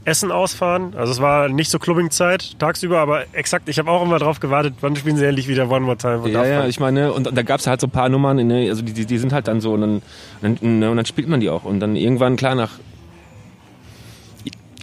Essen 0.04 0.32
ausfahren. 0.32 0.94
Also 0.96 1.12
es 1.12 1.20
war 1.20 1.48
nicht 1.48 1.70
so 1.70 1.78
Clubbing-Zeit 1.78 2.58
tagsüber, 2.58 2.98
aber 2.98 3.24
exakt, 3.32 3.68
ich 3.68 3.78
habe 3.78 3.90
auch 3.90 4.02
immer 4.02 4.18
drauf 4.18 4.40
gewartet, 4.40 4.74
wann 4.80 4.96
spielen 4.96 5.16
sie 5.16 5.26
endlich 5.26 5.48
wieder 5.48 5.70
One 5.70 5.80
More 5.80 5.96
Time. 5.96 6.28
Ja, 6.30 6.44
ja, 6.44 6.66
ich 6.66 6.80
meine, 6.80 7.12
und 7.12 7.36
da 7.36 7.42
gab 7.42 7.60
es 7.60 7.66
halt 7.66 7.80
so 7.80 7.86
ein 7.86 7.90
paar 7.90 8.08
Nummern, 8.08 8.38
also 8.50 8.82
die, 8.82 8.92
die, 8.92 9.06
die 9.06 9.18
sind 9.18 9.32
halt 9.32 9.48
dann 9.48 9.60
so 9.60 9.72
und 9.72 9.80
dann, 9.82 10.02
und 10.42 10.62
dann, 10.62 10.82
und 10.82 10.96
dann 10.96 11.06
spielt 11.06 11.28
man 11.28 11.40
die 11.40 11.50
auch. 11.50 11.64
Und 11.64 11.80
dann 11.80 11.96
irgendwann, 11.96 12.36
klar, 12.36 12.54
nach 12.54 12.72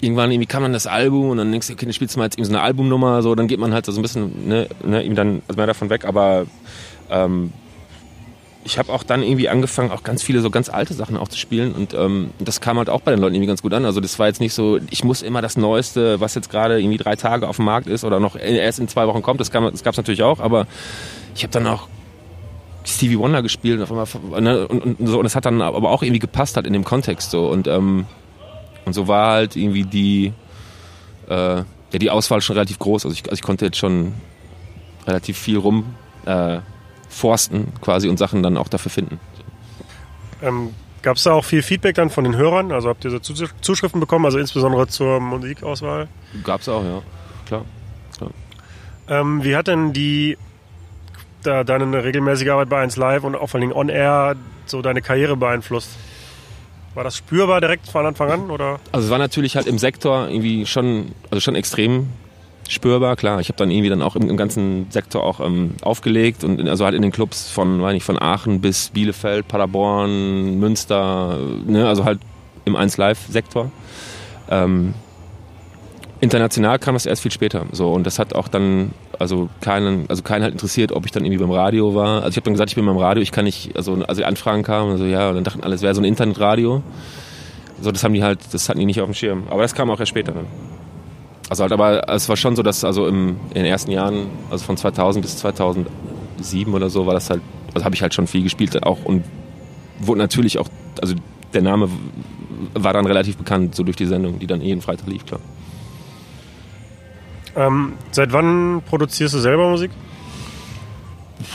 irgendwann 0.02 0.32
irgendwie 0.32 0.48
kam 0.48 0.64
dann 0.64 0.74
das 0.74 0.88
Album 0.88 1.30
und 1.30 1.38
dann 1.38 1.52
denkst 1.52 1.68
du, 1.68 1.74
okay, 1.74 1.86
dann 1.86 1.94
spielst 1.94 2.16
du 2.16 2.20
mal 2.20 2.26
jetzt 2.26 2.38
eben 2.38 2.46
so 2.46 2.52
eine 2.52 2.62
Albumnummer, 2.62 3.22
so, 3.22 3.36
dann 3.36 3.48
geht 3.48 3.60
man 3.60 3.74
halt 3.74 3.86
so 3.86 3.94
ein 3.94 4.02
bisschen, 4.02 4.48
ne, 4.48 4.68
ne, 4.84 5.04
ihm 5.04 5.16
dann 5.16 5.42
also 5.48 5.58
mehr 5.58 5.68
davon 5.68 5.90
weg, 5.90 6.06
aber 6.06 6.46
ähm, 7.10 7.54
ich 8.66 8.80
habe 8.80 8.92
auch 8.92 9.04
dann 9.04 9.22
irgendwie 9.22 9.48
angefangen, 9.48 9.92
auch 9.92 10.04
ganz 10.04 10.24
viele 10.24 10.42
so 10.42 10.50
ganz 10.50 10.70
alte 10.70 10.96
Sachen 10.96 11.18
auch 11.18 11.28
zu 11.28 11.38
spielen 11.38 11.74
und 11.74 11.94
ähm, 11.94 12.32
das 12.40 12.62
kam 12.62 12.80
halt 12.80 12.90
auch 12.90 13.02
bei 13.02 13.12
den 13.12 13.22
Leuten 13.22 13.36
irgendwie 13.36 13.48
ganz 13.48 13.62
gut 13.62 13.74
an. 13.74 13.86
Also 13.86 14.02
das 14.02 14.18
war 14.18 14.26
jetzt 14.26 14.42
nicht 14.42 14.56
so, 14.56 14.80
ich 14.90 15.04
muss 15.04 15.22
immer 15.22 15.44
das 15.44 15.56
Neueste, 15.56 16.20
was 16.20 16.34
jetzt 16.34 16.50
gerade 16.50 16.82
irgendwie 16.82 16.98
drei 16.98 17.16
Tage 17.16 17.48
auf 17.48 17.58
dem 17.58 17.66
Markt 17.66 17.88
ist 17.88 18.04
oder 18.04 18.20
noch 18.20 18.36
erst 18.36 18.80
in 18.80 18.88
zwei 18.88 19.08
Wochen 19.08 19.22
kommt, 19.22 19.40
das, 19.40 19.52
das 19.52 19.84
gab 19.84 19.94
es 19.94 19.98
natürlich 19.98 20.24
auch, 20.24 20.40
aber 20.40 20.66
ich 21.36 21.44
habe 21.44 21.54
dann 21.54 21.68
auch 21.68 21.88
Stevie 22.86 23.20
Wonder 23.20 23.44
gespielt 23.44 23.80
und, 23.80 23.90
einmal, 23.90 24.42
ne, 24.42 24.68
und, 24.68 25.00
und, 25.00 25.08
so 25.08 25.20
und 25.20 25.26
es 25.26 25.36
hat 25.36 25.46
dann 25.46 25.62
aber 25.62 25.90
auch 25.90 26.02
irgendwie 26.02 26.20
gepasst 26.20 26.56
halt 26.56 26.66
in 26.66 26.74
dem 26.74 26.84
Kontext 26.84 27.32
so 27.32 27.48
und 27.48 27.68
ähm, 27.68 28.06
und 28.86 28.94
so 28.94 29.08
war 29.08 29.34
halt 29.34 29.56
irgendwie 29.56 29.84
die, 29.84 30.34
äh, 31.30 31.58
ja, 31.58 31.66
die 32.00 32.10
Auswahl 32.10 32.42
schon 32.42 32.56
relativ 32.56 32.80
groß. 32.80 33.06
Also 33.06 33.14
ich, 33.14 33.24
also 33.24 33.34
ich 33.34 33.42
konnte 33.42 33.66
jetzt 33.66 33.78
schon 33.78 34.14
relativ 35.08 35.38
viel 35.38 35.58
rum 35.58 35.96
äh, 36.26 36.60
forsten 37.10 37.74
quasi 37.82 38.10
und 38.10 38.18
Sachen 38.18 38.44
dann 38.44 38.58
auch 38.58 38.68
dafür 38.68 38.92
finden. 38.92 39.20
Ähm, 40.42 40.70
Gab 41.06 41.18
es 41.18 41.24
da 41.24 41.34
auch 41.34 41.46
viel 41.46 41.62
Feedback 41.62 41.94
dann 41.94 42.10
von 42.10 42.24
den 42.24 42.36
Hörern? 42.36 42.72
Also 42.72 42.90
habt 42.90 43.06
ihr 43.06 43.12
so 43.12 43.20
Zuschriften 43.20 44.00
bekommen, 44.00 44.26
also 44.26 44.40
insbesondere 44.40 44.88
zur 44.88 45.20
Musikauswahl? 45.20 46.08
Gab 46.44 46.62
es 46.62 46.68
auch, 46.68 46.84
ja, 46.84 47.02
klar. 47.46 47.66
klar. 48.18 48.32
Ähm, 49.08 49.44
wie 49.44 49.56
hat 49.56 49.68
denn 49.68 49.94
die 49.94 50.36
da 51.44 51.64
deine 51.64 52.04
regelmäßige 52.04 52.48
Arbeit 52.50 52.70
bei 52.70 52.82
1 52.82 52.96
Live 52.96 53.24
und 53.24 53.36
auch 53.36 53.52
vor 53.52 53.60
allem 53.60 53.72
On 53.72 53.90
Air 53.90 54.36
so 54.66 54.82
deine 54.82 55.04
Karriere 55.04 55.38
beeinflusst? 55.38 55.92
War 56.96 57.04
das 57.04 57.18
spürbar 57.18 57.62
direkt 57.62 57.88
von 57.88 58.06
Anfang 58.06 58.32
an? 58.32 58.50
Oder? 58.50 58.80
Also 58.92 59.06
es 59.06 59.12
war 59.12 59.18
natürlich 59.18 59.56
halt 59.56 59.68
im 59.68 59.78
Sektor 59.78 60.30
irgendwie 60.30 60.66
schon, 60.66 61.12
also 61.30 61.42
schon 61.42 61.56
extrem 61.56 62.08
spürbar, 62.70 63.16
klar. 63.16 63.40
Ich 63.42 63.50
habe 63.50 63.58
dann 63.58 63.70
irgendwie 63.70 63.90
dann 63.90 64.02
auch 64.02 64.16
im, 64.16 64.30
im 64.30 64.38
ganzen 64.38 64.88
Sektor 64.90 65.24
auch 65.24 65.40
ähm, 65.40 65.76
aufgelegt 65.82 66.44
und 66.44 66.60
in, 66.60 66.68
also 66.68 66.86
halt 66.86 66.96
in 66.96 67.02
den 67.02 67.12
Clubs 67.12 67.52
von, 67.52 67.82
weiß 67.82 67.94
nicht, 67.94 68.06
von 68.06 68.20
Aachen 68.20 68.62
bis 68.62 68.90
Bielefeld, 68.90 69.48
Paderborn, 69.48 70.58
Münster, 70.60 71.38
ne, 71.66 71.88
also 71.88 72.06
halt 72.06 72.20
im 72.64 72.76
1 72.76 72.98
Live-Sektor. 72.98 73.72
Ähm, 74.50 74.94
international 76.22 76.80
kam 76.80 76.96
das 76.96 77.06
erst 77.06 77.22
viel 77.22 77.32
später. 77.32 77.66
So, 77.72 77.92
und 77.92 78.06
das 78.06 78.20
hat 78.20 78.36
auch 78.36 78.48
dann, 78.48 78.92
also 79.20 79.50
keinen, 79.62 80.06
also 80.10 80.24
keinen 80.24 80.44
halt 80.44 80.54
interessiert, 80.54 80.92
ob 80.92 81.06
ich 81.06 81.12
dann 81.12 81.26
irgendwie 81.26 81.44
beim 81.44 81.52
Radio 81.52 81.94
war. 81.96 82.24
Also 82.24 82.30
ich 82.30 82.38
habe 82.38 82.46
dann 82.46 82.54
gesagt, 82.54 82.70
ich 82.72 82.76
bin 82.76 82.86
beim 82.86 82.98
Radio, 82.98 83.22
ich 83.22 83.32
kann 83.32 83.46
nicht, 83.46 83.76
also 83.76 83.96
als 84.06 84.18
die 84.18 84.26
Anfragen 84.26 84.64
kamen, 84.64 84.92
also 84.92 85.06
ja, 85.06 85.30
und 85.30 85.36
dann 85.36 85.44
dachten 85.44 85.64
alle, 85.64 85.76
es 85.76 85.82
wäre 85.82 85.94
so 85.94 86.02
ein 86.02 86.06
Internetradio. 86.06 86.82
So, 87.82 87.92
das 87.92 88.04
haben 88.04 88.14
die 88.14 88.24
halt, 88.24 88.40
das 88.52 88.70
hatten 88.70 88.80
die 88.80 88.86
nicht 88.86 89.02
auf 89.02 89.08
dem 89.08 89.14
Schirm. 89.14 89.44
Aber 89.50 89.62
das 89.62 89.76
kam 89.76 89.90
auch 89.90 90.00
erst 90.00 90.10
später 90.10 90.32
dann. 90.32 90.46
Also 91.50 91.64
halt, 91.64 91.74
aber 91.74 92.10
es 92.10 92.28
war 92.30 92.38
schon 92.38 92.56
so, 92.56 92.64
dass 92.64 92.84
also 92.84 93.08
im, 93.08 93.38
in 93.50 93.56
den 93.56 93.66
ersten 93.66 93.92
Jahren, 93.92 94.28
also 94.50 94.66
von 94.66 94.78
2000 94.78 95.24
bis 95.24 95.38
2007 95.38 96.74
oder 96.74 96.90
so, 96.90 97.06
war 97.06 97.14
das 97.14 97.30
halt, 97.30 97.42
also 97.74 97.86
habe 97.86 97.94
ich 97.94 98.02
halt 98.02 98.14
schon 98.14 98.26
viel 98.26 98.44
gespielt 98.44 98.82
auch 98.84 99.04
und 99.04 99.24
wurde 100.00 100.20
natürlich 100.20 100.58
auch, 100.58 100.68
also 101.02 101.16
der 101.54 101.62
Name 101.62 101.90
war 102.74 102.94
dann 102.94 103.06
relativ 103.06 103.38
bekannt, 103.38 103.76
so 103.76 103.84
durch 103.84 103.96
die 103.96 104.06
Sendung, 104.06 104.40
die 104.40 104.48
dann 104.48 104.62
jeden 104.62 104.82
Freitag 104.82 105.08
lief, 105.08 105.26
klar. 105.26 105.40
Ähm, 107.56 107.94
seit 108.12 108.34
wann 108.34 108.82
produzierst 108.86 109.34
du 109.34 109.40
selber 109.40 109.70
Musik? 109.70 109.92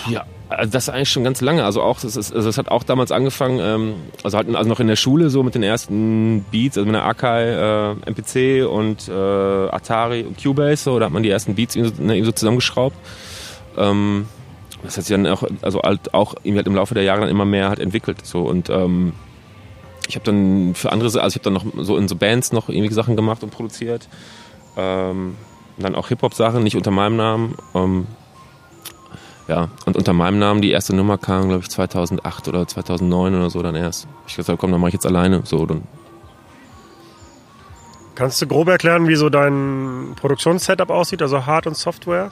Ja, 0.08 0.24
also 0.48 0.72
das 0.72 0.88
eigentlich 0.88 1.10
schon 1.10 1.24
ganz 1.24 1.40
lange. 1.40 1.64
Also 1.64 1.82
auch, 1.82 2.00
das, 2.00 2.16
ist, 2.16 2.32
also 2.34 2.48
das 2.48 2.58
hat 2.58 2.68
auch 2.68 2.82
damals 2.82 3.12
angefangen, 3.12 3.60
ähm, 3.60 3.94
also 4.24 4.36
halt 4.36 4.54
also 4.54 4.68
noch 4.68 4.80
in 4.80 4.88
der 4.88 4.96
Schule 4.96 5.30
so 5.30 5.42
mit 5.42 5.54
den 5.54 5.62
ersten 5.62 6.44
Beats, 6.50 6.76
also 6.76 6.86
mit 6.86 6.94
der 6.94 7.04
Akai, 7.04 7.92
äh, 7.92 7.94
MPC 8.06 8.68
und 8.68 9.08
äh, 9.08 9.12
Atari 9.12 10.22
und 10.22 10.42
Cubase, 10.42 10.82
so, 10.82 10.98
da 10.98 11.06
hat 11.06 11.12
man 11.12 11.22
die 11.22 11.30
ersten 11.30 11.54
Beats 11.54 11.76
eben 11.76 11.94
so, 11.94 12.02
ne, 12.02 12.22
so 12.24 12.32
zusammengeschraubt. 12.32 12.96
Ähm, 13.76 14.26
das 14.82 14.96
hat 14.96 15.04
sich 15.04 15.14
dann 15.14 15.26
auch, 15.26 15.44
also 15.62 15.82
halt 15.82 16.14
auch 16.14 16.34
halt 16.44 16.66
im 16.66 16.74
Laufe 16.74 16.94
der 16.94 17.02
Jahre 17.02 17.20
dann 17.20 17.28
immer 17.28 17.44
mehr 17.44 17.68
halt 17.68 17.78
entwickelt. 17.78 18.24
So 18.24 18.42
und 18.42 18.70
ähm, 18.70 19.12
ich 20.08 20.16
habe 20.16 20.24
dann 20.24 20.74
für 20.74 20.90
andere, 20.90 21.06
also 21.06 21.18
ich 21.28 21.34
habe 21.34 21.44
dann 21.44 21.52
noch 21.52 21.84
so 21.84 21.96
in 21.96 22.08
so 22.08 22.16
Bands 22.16 22.52
noch 22.52 22.68
irgendwie 22.68 22.92
Sachen 22.92 23.14
gemacht 23.14 23.42
und 23.42 23.50
produziert. 23.50 24.08
Ähm, 24.76 25.36
dann 25.80 25.94
auch 25.94 26.08
Hip-Hop-Sachen, 26.08 26.62
nicht 26.62 26.76
unter 26.76 26.90
meinem 26.90 27.16
Namen. 27.16 27.54
Ähm, 27.74 28.06
ja, 29.48 29.68
und 29.84 29.96
unter 29.96 30.12
meinem 30.12 30.38
Namen 30.38 30.62
die 30.62 30.70
erste 30.70 30.94
Nummer 30.94 31.18
kam, 31.18 31.48
glaube 31.48 31.62
ich, 31.62 31.70
2008 31.70 32.48
oder 32.48 32.68
2009 32.68 33.34
oder 33.34 33.50
so 33.50 33.62
dann 33.62 33.74
erst. 33.74 34.06
Ich 34.28 34.36
gesagt, 34.36 34.60
komm, 34.60 34.70
dann 34.70 34.80
mache 34.80 34.90
ich 34.90 34.94
jetzt 34.94 35.06
alleine. 35.06 35.42
So, 35.44 35.66
dann. 35.66 35.82
Kannst 38.14 38.40
du 38.40 38.46
grob 38.46 38.68
erklären, 38.68 39.08
wie 39.08 39.16
so 39.16 39.28
dein 39.28 40.12
Produktionssetup 40.16 40.90
aussieht, 40.90 41.22
also 41.22 41.46
Hard- 41.46 41.66
und 41.66 41.76
Software? 41.76 42.30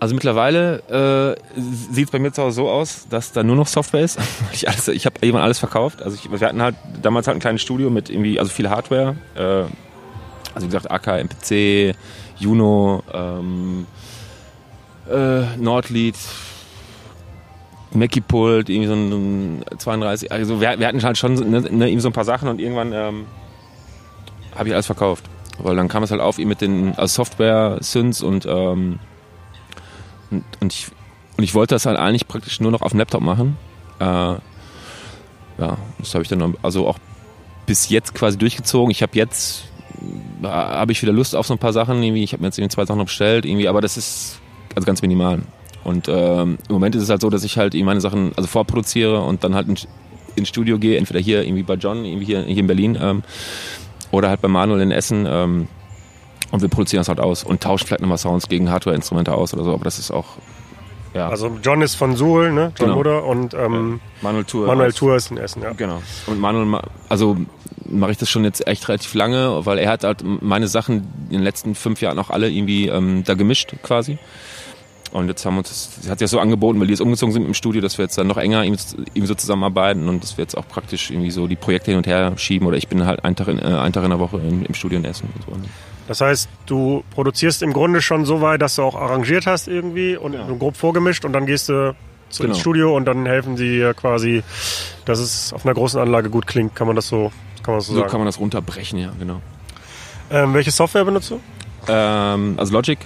Also 0.00 0.14
mittlerweile 0.14 1.36
äh, 1.56 1.60
sieht 1.92 2.06
es 2.06 2.10
bei 2.10 2.18
mir 2.18 2.32
zu 2.32 2.42
Hause 2.42 2.56
so 2.56 2.68
aus, 2.68 3.06
dass 3.08 3.32
da 3.32 3.42
nur 3.42 3.56
noch 3.56 3.66
Software 3.66 4.02
ist. 4.02 4.18
ich 4.52 4.68
alles, 4.68 4.88
ich 4.88 5.06
habe 5.06 5.16
irgendwann 5.20 5.42
alles 5.42 5.58
verkauft. 5.58 6.02
Also 6.02 6.16
ich, 6.16 6.30
wir 6.30 6.48
hatten 6.48 6.62
halt 6.62 6.76
damals 7.02 7.26
halt 7.26 7.36
ein 7.36 7.40
kleines 7.40 7.62
Studio 7.62 7.90
mit 7.90 8.08
irgendwie, 8.08 8.38
also 8.38 8.50
viel 8.50 8.70
Hardware. 8.70 9.16
Äh, 9.34 9.64
also 10.58 10.66
wie 10.66 10.72
gesagt, 10.72 10.90
AK, 10.90 11.20
MPC, 11.20 11.94
Juno, 12.38 13.02
ähm, 13.12 13.86
äh, 15.08 15.56
Nordlied, 15.56 16.16
Mackie 17.92 18.20
Pult, 18.20 18.68
irgendwie 18.68 18.88
so 18.88 18.94
ein 18.94 19.64
32. 19.78 20.32
Also 20.32 20.60
wir, 20.60 20.78
wir 20.78 20.86
hatten 20.86 21.02
halt 21.02 21.16
schon 21.16 21.34
ne, 21.34 21.60
ne, 21.60 22.00
so 22.00 22.08
ein 22.08 22.12
paar 22.12 22.24
Sachen 22.24 22.48
und 22.48 22.60
irgendwann 22.60 22.92
ähm, 22.92 23.26
habe 24.56 24.68
ich 24.68 24.74
alles 24.74 24.86
verkauft. 24.86 25.24
Weil 25.58 25.76
dann 25.76 25.88
kam 25.88 26.02
es 26.02 26.10
halt 26.10 26.20
auf, 26.20 26.38
ihm 26.38 26.48
mit 26.48 26.60
den 26.60 26.94
also 26.96 27.22
Software, 27.22 27.78
Synths 27.80 28.22
und, 28.22 28.46
ähm, 28.46 28.98
und, 30.30 30.44
und, 30.60 30.72
ich, 30.72 30.88
und 31.36 31.44
ich 31.44 31.54
wollte 31.54 31.74
das 31.74 31.86
halt 31.86 31.98
eigentlich 31.98 32.28
praktisch 32.28 32.60
nur 32.60 32.70
noch 32.70 32.82
auf 32.82 32.90
dem 32.90 32.98
Laptop 32.98 33.22
machen. 33.22 33.56
Äh, 34.00 34.04
ja, 34.04 34.40
das 35.98 36.14
habe 36.14 36.22
ich 36.22 36.28
dann 36.28 36.56
also 36.62 36.86
auch 36.86 36.98
bis 37.66 37.88
jetzt 37.88 38.14
quasi 38.14 38.38
durchgezogen. 38.38 38.90
Ich 38.90 39.02
habe 39.02 39.12
jetzt 39.14 39.68
habe 40.42 40.92
ich 40.92 41.02
wieder 41.02 41.12
Lust 41.12 41.34
auf 41.36 41.46
so 41.46 41.54
ein 41.54 41.58
paar 41.58 41.72
Sachen. 41.72 42.02
Irgendwie, 42.02 42.22
ich 42.24 42.32
habe 42.32 42.42
mir 42.42 42.48
jetzt 42.48 42.58
irgendwie 42.58 42.74
zwei 42.74 42.84
Sachen 42.84 42.98
noch 42.98 43.06
bestellt, 43.06 43.44
irgendwie, 43.44 43.68
aber 43.68 43.80
das 43.80 43.96
ist 43.96 44.40
also 44.74 44.86
ganz 44.86 45.02
minimal. 45.02 45.40
Und 45.84 46.08
ähm, 46.08 46.58
im 46.68 46.72
Moment 46.74 46.94
ist 46.96 47.02
es 47.02 47.08
halt 47.10 47.20
so, 47.20 47.30
dass 47.30 47.44
ich 47.44 47.56
halt 47.56 47.74
meine 47.74 48.00
Sachen 48.00 48.32
also 48.36 48.46
vorproduziere 48.48 49.20
und 49.22 49.44
dann 49.44 49.54
halt 49.54 49.68
ins 49.68 49.88
in 50.36 50.46
Studio 50.46 50.78
gehe, 50.78 50.98
entweder 50.98 51.18
hier 51.18 51.42
irgendwie 51.42 51.64
bei 51.64 51.74
John, 51.74 52.04
irgendwie 52.04 52.24
hier, 52.26 52.42
hier 52.42 52.58
in 52.58 52.66
Berlin 52.68 52.96
ähm, 53.00 53.22
oder 54.12 54.28
halt 54.28 54.40
bei 54.40 54.46
Manuel 54.46 54.80
in 54.82 54.92
Essen. 54.92 55.26
Ähm, 55.28 55.66
und 56.52 56.62
wir 56.62 56.68
produzieren 56.68 57.00
das 57.00 57.08
halt 57.08 57.18
aus 57.18 57.42
und 57.42 57.60
tauschen 57.60 57.86
vielleicht 57.88 58.02
nochmal 58.02 58.18
Sounds 58.18 58.48
gegen 58.48 58.70
Hardware-Instrumente 58.70 59.34
aus 59.34 59.52
oder 59.52 59.64
so, 59.64 59.74
aber 59.74 59.82
das 59.84 59.98
ist 59.98 60.10
auch. 60.12 60.36
Ja. 61.12 61.28
Also 61.28 61.50
John 61.62 61.82
ist 61.82 61.96
von 61.96 62.14
Suhl, 62.14 62.52
ne? 62.52 62.72
John 62.78 62.86
Genau. 62.88 62.94
Mutter 62.96 63.24
und 63.24 63.52
ähm, 63.54 63.98
Manuel 64.22 64.44
Tour. 64.44 64.66
Manuel 64.68 64.92
Tour 64.92 65.16
ist 65.16 65.30
in 65.32 65.38
Essen, 65.38 65.62
ja. 65.62 65.72
Genau. 65.72 66.00
Und 66.26 66.38
Manuel, 66.38 66.66
ma- 66.66 66.84
also 67.08 67.36
mache 67.88 68.12
ich 68.12 68.18
das 68.18 68.28
schon 68.30 68.44
jetzt 68.44 68.66
echt 68.66 68.88
relativ 68.88 69.14
lange, 69.14 69.64
weil 69.66 69.78
er 69.78 69.90
hat 69.90 70.04
halt 70.04 70.22
meine 70.24 70.68
Sachen 70.68 71.08
in 71.28 71.36
den 71.38 71.42
letzten 71.42 71.74
fünf 71.74 72.00
Jahren 72.00 72.18
auch 72.18 72.30
alle 72.30 72.48
irgendwie 72.50 72.88
ähm, 72.88 73.24
da 73.24 73.34
gemischt 73.34 73.74
quasi. 73.82 74.18
Und 75.10 75.28
jetzt 75.28 75.44
haben 75.46 75.54
wir 75.54 75.58
uns, 75.60 75.96
das 76.02 76.10
hat 76.10 76.18
sich 76.18 76.26
ja 76.26 76.28
so 76.28 76.38
angeboten, 76.38 76.78
weil 76.80 76.86
die 76.86 76.92
jetzt 76.92 77.00
umgezogen 77.00 77.32
sind 77.32 77.46
im 77.46 77.54
Studio, 77.54 77.80
dass 77.80 77.96
wir 77.96 78.04
jetzt 78.04 78.18
dann 78.18 78.26
noch 78.26 78.36
enger 78.36 78.64
ihm, 78.64 78.76
ihm 79.14 79.24
so 79.26 79.34
zusammenarbeiten 79.34 80.06
und 80.06 80.22
dass 80.22 80.36
wir 80.36 80.42
jetzt 80.42 80.54
auch 80.56 80.68
praktisch 80.68 81.10
irgendwie 81.10 81.30
so 81.30 81.46
die 81.46 81.56
Projekte 81.56 81.90
hin 81.92 81.96
und 81.98 82.06
her 82.06 82.34
schieben 82.36 82.68
oder 82.68 82.76
ich 82.76 82.88
bin 82.88 83.06
halt 83.06 83.24
einen 83.24 83.34
Tag 83.34 83.48
in, 83.48 83.58
äh, 83.58 83.62
einen 83.62 83.92
Tag 83.94 84.04
in 84.04 84.10
der 84.10 84.18
Woche 84.20 84.36
in, 84.38 84.66
im 84.66 84.74
Studio 84.74 84.98
in 84.98 85.06
Essen 85.06 85.30
und 85.34 85.44
so. 85.44 85.68
Das 86.08 86.20
heißt, 86.20 86.48
du 86.66 87.04
produzierst 87.14 87.62
im 87.62 87.72
Grunde 87.72 88.02
schon 88.02 88.26
so 88.26 88.42
weit, 88.42 88.60
dass 88.60 88.76
du 88.76 88.82
auch 88.82 88.94
arrangiert 88.96 89.46
hast 89.46 89.66
irgendwie 89.68 90.16
und 90.16 90.34
Ja. 90.34 90.46
grob 90.58 90.76
vorgemischt 90.76 91.24
und 91.24 91.32
dann 91.32 91.46
gehst 91.46 91.70
du 91.70 91.94
zu, 92.28 92.42
ins 92.44 92.52
Genau. 92.52 92.60
Studio 92.60 92.96
und 92.96 93.04
dann 93.04 93.26
helfen 93.26 93.56
sie 93.56 93.90
quasi, 93.96 94.42
dass 95.04 95.18
es 95.18 95.52
auf 95.52 95.64
einer 95.64 95.74
großen 95.74 96.00
Anlage 96.00 96.30
gut 96.30 96.46
klingt. 96.46 96.74
Kann 96.74 96.86
man 96.86 96.96
das 96.96 97.08
so, 97.08 97.32
kann 97.62 97.72
man 97.74 97.78
das 97.78 97.86
so, 97.86 97.92
So 97.94 97.98
sagen? 98.00 98.10
kann 98.10 98.20
man 98.20 98.26
das 98.26 98.38
runterbrechen, 98.40 98.98
ja, 98.98 99.12
genau. 99.18 99.40
ähm, 100.30 100.54
welche 100.54 100.70
Software 100.70 101.04
benutzt 101.04 101.30
du? 101.30 101.40
Ähm, 101.88 102.54
also 102.58 102.72
Logic 102.72 102.98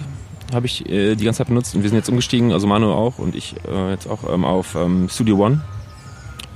habe 0.53 0.65
ich 0.65 0.87
äh, 0.89 1.15
die 1.15 1.25
ganze 1.25 1.39
Zeit 1.39 1.47
benutzt 1.47 1.73
und 1.75 1.81
wir 1.83 1.89
sind 1.89 1.97
jetzt 1.97 2.09
umgestiegen, 2.09 2.51
also 2.51 2.67
Manu 2.67 2.91
auch 2.91 3.17
und 3.17 3.35
ich 3.35 3.55
äh, 3.67 3.91
jetzt 3.91 4.07
auch 4.07 4.31
ähm, 4.31 4.45
auf 4.45 4.75
ähm, 4.75 5.07
Studio 5.09 5.37
One. 5.37 5.61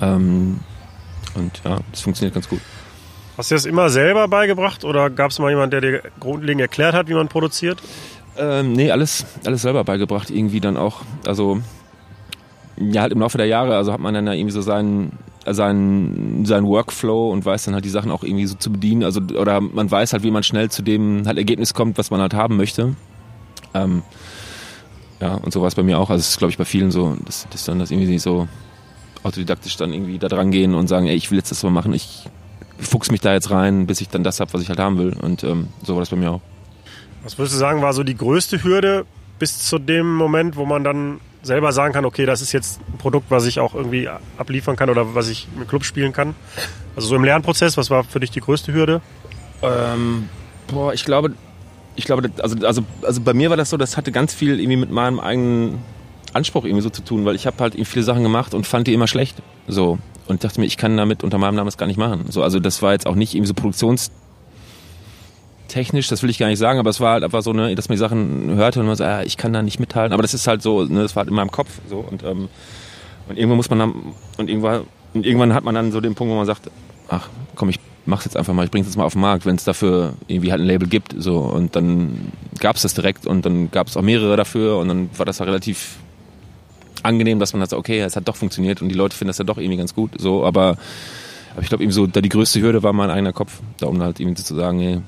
Ähm, 0.02 0.60
und 1.36 1.62
ja, 1.64 1.78
das 1.92 2.02
funktioniert 2.02 2.34
ganz 2.34 2.48
gut. 2.50 2.60
Hast 3.38 3.52
du 3.52 3.56
das 3.56 3.66
immer 3.66 3.90
selber 3.90 4.28
beigebracht 4.28 4.84
oder 4.84 5.10
gab 5.10 5.32
es 5.32 5.40
mal 5.40 5.50
jemanden, 5.50 5.72
der 5.72 5.82
dir 5.82 6.02
grundlegend 6.20 6.62
erklärt 6.62 6.94
hat, 6.96 7.08
wie 7.08 7.14
man 7.14 7.28
produziert? 7.28 7.80
Ähm, 8.38 8.74
nee, 8.74 8.92
alles, 8.92 9.26
alles 9.46 9.62
selber 9.64 9.84
beigebracht, 9.84 10.30
irgendwie 10.30 10.60
dann 10.60 10.78
auch. 10.78 11.02
Also, 11.26 11.62
ja, 12.80 13.02
halt 13.02 13.12
im 13.12 13.20
Laufe 13.20 13.38
der 13.38 13.48
Jahre, 13.48 13.76
also 13.76 13.92
hat 13.92 14.00
man 14.00 14.14
dann 14.14 14.28
ja 14.28 14.34
irgendwie 14.34 14.52
so 14.52 14.62
seinen, 14.62 15.12
seinen, 15.46 16.46
seinen 16.46 16.68
Workflow 16.68 17.32
und 17.32 17.46
weiß 17.46 17.66
dann 17.66 17.74
halt 17.74 17.86
die 17.86 17.90
Sachen 17.90 18.12
auch 18.12 18.24
irgendwie 18.24 18.46
so 18.46 18.56
zu 18.56 18.72
bedienen. 18.72 19.04
Also, 19.04 19.22
oder 19.22 19.62
man 19.62 19.90
weiß 19.90 20.14
halt, 20.14 20.24
wie 20.24 20.32
man 20.32 20.44
schnell 20.44 20.70
zu 20.70 20.82
dem 20.82 21.24
halt 21.26 21.38
Ergebnis 21.38 21.74
kommt, 21.74 21.98
was 21.98 22.12
man 22.12 22.22
halt 22.22 22.34
haben 22.34 22.58
möchte. 22.58 22.96
Ähm, 23.74 24.04
ja, 25.20 25.36
und 25.36 25.52
so 25.52 25.62
war 25.62 25.68
es 25.68 25.76
bei 25.76 25.84
mir 25.84 25.98
auch. 25.98 26.10
Also, 26.10 26.22
es 26.22 26.30
ist, 26.30 26.38
glaube 26.38 26.52
ich, 26.52 26.58
bei 26.58 26.66
vielen 26.66 26.92
so, 26.92 27.16
dass, 27.26 27.48
dass 27.50 27.66
dann 27.66 27.80
das 27.80 27.92
irgendwie 27.92 28.10
nicht 28.10 28.22
so 28.22 28.48
autodidaktisch 29.24 29.78
dann 29.78 29.94
irgendwie 29.94 30.20
da 30.20 30.28
dran 30.28 30.52
gehen 30.52 30.76
und 30.76 30.88
sagen, 30.88 31.08
ey, 31.08 31.16
ich 31.16 31.32
will 31.32 31.38
jetzt 31.38 31.52
das 31.52 31.64
mal 31.64 31.72
machen, 31.72 31.94
ich 31.94 32.26
fuchs 32.80 33.12
mich 33.12 33.22
da 33.22 33.34
jetzt 33.34 33.50
rein, 33.50 33.88
bis 33.88 34.02
ich 34.02 34.10
dann 34.10 34.24
das 34.24 34.40
habe, 34.40 34.54
was 34.54 34.62
ich 34.62 34.70
halt 34.70 34.80
haben 34.80 34.98
will. 34.98 35.16
Und 35.20 35.44
ähm, 35.44 35.68
so 35.84 35.96
war 35.96 36.02
das 36.02 36.10
bei 36.10 36.16
mir 36.16 36.32
auch. 36.32 36.42
Was 37.24 37.38
würdest 37.38 37.56
du 37.56 37.60
sagen, 37.60 37.82
war 37.82 37.94
so 37.94 38.04
die 38.04 38.16
größte 38.16 38.64
Hürde 38.64 39.06
bis 39.40 39.60
zu 39.60 39.80
dem 39.80 40.16
Moment, 40.16 40.56
wo 40.56 40.66
man 40.66 40.84
dann 40.84 41.20
selber 41.48 41.72
sagen 41.72 41.94
kann, 41.94 42.06
okay, 42.06 42.26
das 42.26 42.42
ist 42.42 42.52
jetzt 42.52 42.80
ein 42.94 42.98
Produkt, 42.98 43.32
was 43.32 43.46
ich 43.46 43.60
auch 43.60 43.74
irgendwie 43.74 44.08
abliefern 44.38 44.76
kann 44.76 44.90
oder 44.90 45.16
was 45.16 45.30
ich 45.30 45.48
im 45.56 45.68
Club 45.68 45.84
spielen 45.84 46.14
kann? 46.14 46.36
Also 46.96 47.08
so 47.08 47.16
im 47.16 47.24
Lernprozess, 47.24 47.78
was 47.78 47.90
war 47.90 48.04
für 48.04 48.20
dich 48.20 48.32
die 48.32 48.42
größte 48.42 48.74
Hürde? 48.74 49.02
Ähm, 49.62 50.30
boah, 50.68 50.94
ich 50.94 51.04
glaube, 51.04 51.34
ich 51.96 52.06
glaube, 52.06 52.30
also, 52.42 52.56
also, 52.66 52.84
also 53.02 53.22
bei 53.22 53.34
mir 53.34 53.50
war 53.50 53.58
das 53.58 53.72
so, 53.72 53.78
das 53.78 53.98
hatte 53.98 54.12
ganz 54.12 54.34
viel 54.34 54.60
irgendwie 54.60 54.78
mit 54.78 54.92
meinem 54.92 55.20
eigenen 55.20 55.80
Anspruch 56.34 56.66
irgendwie 56.66 56.84
so 56.84 56.90
zu 56.90 57.02
tun, 57.02 57.26
weil 57.26 57.36
ich 57.36 57.48
habe 57.48 57.58
halt 57.60 57.76
viele 57.88 58.04
Sachen 58.04 58.24
gemacht 58.24 58.54
und 58.54 58.68
fand 58.68 58.88
die 58.88 58.94
immer 58.94 59.08
schlecht. 59.08 59.38
So. 59.68 59.98
Und 60.28 60.44
dachte 60.44 60.60
mir, 60.60 60.68
ich 60.68 60.78
kann 60.78 60.98
damit 60.98 61.24
unter 61.24 61.38
meinem 61.38 61.56
Namen 61.56 61.68
das 61.68 61.78
gar 61.78 61.88
nicht 61.88 61.98
machen. 61.98 62.26
So, 62.30 62.44
also 62.44 62.60
das 62.60 62.82
war 62.82 62.92
jetzt 62.92 63.08
auch 63.08 63.16
nicht 63.16 63.34
irgendwie 63.34 63.48
so 63.48 63.54
produktionstechnisch, 65.68 66.08
das 66.08 66.24
will 66.24 66.30
ich 66.30 66.38
gar 66.38 66.48
nicht 66.48 66.60
sagen, 66.60 66.80
aber 66.80 66.90
es 66.90 67.00
war 67.00 67.14
halt 67.14 67.24
einfach 67.24 67.42
so, 67.42 67.54
ne, 67.54 67.76
dass 67.76 67.90
man 67.90 67.96
die 67.96 68.00
Sachen 68.00 68.56
hörte 68.56 68.80
und 68.80 68.88
man 68.88 68.96
so, 68.96 69.04
ah, 69.04 69.24
ich 69.24 69.38
kann 69.38 69.54
da 69.54 69.62
nicht 69.62 69.80
mithalten. 69.80 70.14
Aber 70.14 70.22
das 70.22 70.34
ist 70.34 70.48
halt 70.48 70.62
so, 70.62 70.84
ne, 70.84 71.02
das 71.02 71.16
war 71.16 71.22
halt 71.22 71.30
in 71.30 71.36
meinem 71.36 71.52
Kopf 71.52 71.70
so 71.90 72.00
und, 72.00 72.24
ähm, 72.24 72.50
und 73.30 73.38
irgendwann 73.38 73.58
muss 73.58 73.70
man 73.70 73.80
dann, 73.80 73.94
und 74.38 74.50
irgendwann, 74.50 74.84
und 75.14 75.26
irgendwann 75.26 75.54
hat 75.54 75.64
man 75.64 75.76
dann 75.76 75.92
so 75.92 76.02
den 76.02 76.16
Punkt, 76.16 76.32
wo 76.32 76.38
man 76.38 76.46
sagt, 76.46 76.70
ach 77.10 77.30
komm, 77.56 77.70
ich 77.70 77.80
mach's 78.06 78.26
jetzt 78.26 78.38
einfach 78.38 78.54
mal, 78.54 78.64
ich 78.64 78.72
bring's 78.72 78.88
jetzt 78.88 78.96
mal 78.96 79.04
auf 79.04 79.14
den 79.14 79.22
Markt, 79.22 79.46
wenn 79.46 79.56
es 79.56 79.66
dafür 79.66 80.14
irgendwie 80.28 80.52
halt 80.52 80.62
ein 80.62 80.68
Label 80.68 80.88
gibt. 80.88 81.14
So. 81.18 81.40
Und 81.40 81.76
dann 81.76 82.32
gab's 82.60 82.84
das 82.84 82.94
direkt 82.94 83.28
und 83.28 83.46
dann 83.46 83.70
gab 83.70 83.88
es 83.88 83.98
auch 83.98 84.02
mehrere 84.02 84.38
dafür 84.38 84.78
und 84.78 84.88
dann 84.88 85.10
war 85.18 85.26
das 85.26 85.40
halt 85.40 85.50
relativ 85.50 85.98
angenehm, 87.04 87.40
dass 87.40 87.54
man 87.54 87.62
hat, 87.62 87.74
okay, 87.74 88.00
es 88.00 88.16
hat 88.16 88.28
doch 88.28 88.36
funktioniert 88.36 88.82
und 88.82 88.90
die 88.90 88.96
Leute 88.96 89.16
finden 89.16 89.30
das 89.30 89.38
ja 89.38 89.44
doch 89.44 89.58
irgendwie 89.58 89.78
ganz 89.78 89.94
gut. 89.94 90.12
So, 90.18 90.46
aber, 90.46 90.78
aber 91.54 91.62
ich 91.62 91.68
glaube 91.68 91.84
eben 91.84 91.92
so, 91.92 92.08
da 92.08 92.22
die 92.22 92.30
größte 92.30 92.62
Hürde 92.62 92.82
war 92.82 92.94
mein 92.94 93.10
eigener 93.10 93.34
Kopf, 93.34 93.60
da 93.80 93.88
um 93.88 94.02
halt 94.02 94.20
irgendwie 94.20 94.42
zu 94.42 94.56
sagen, 94.56 94.80
ey, 94.80 95.02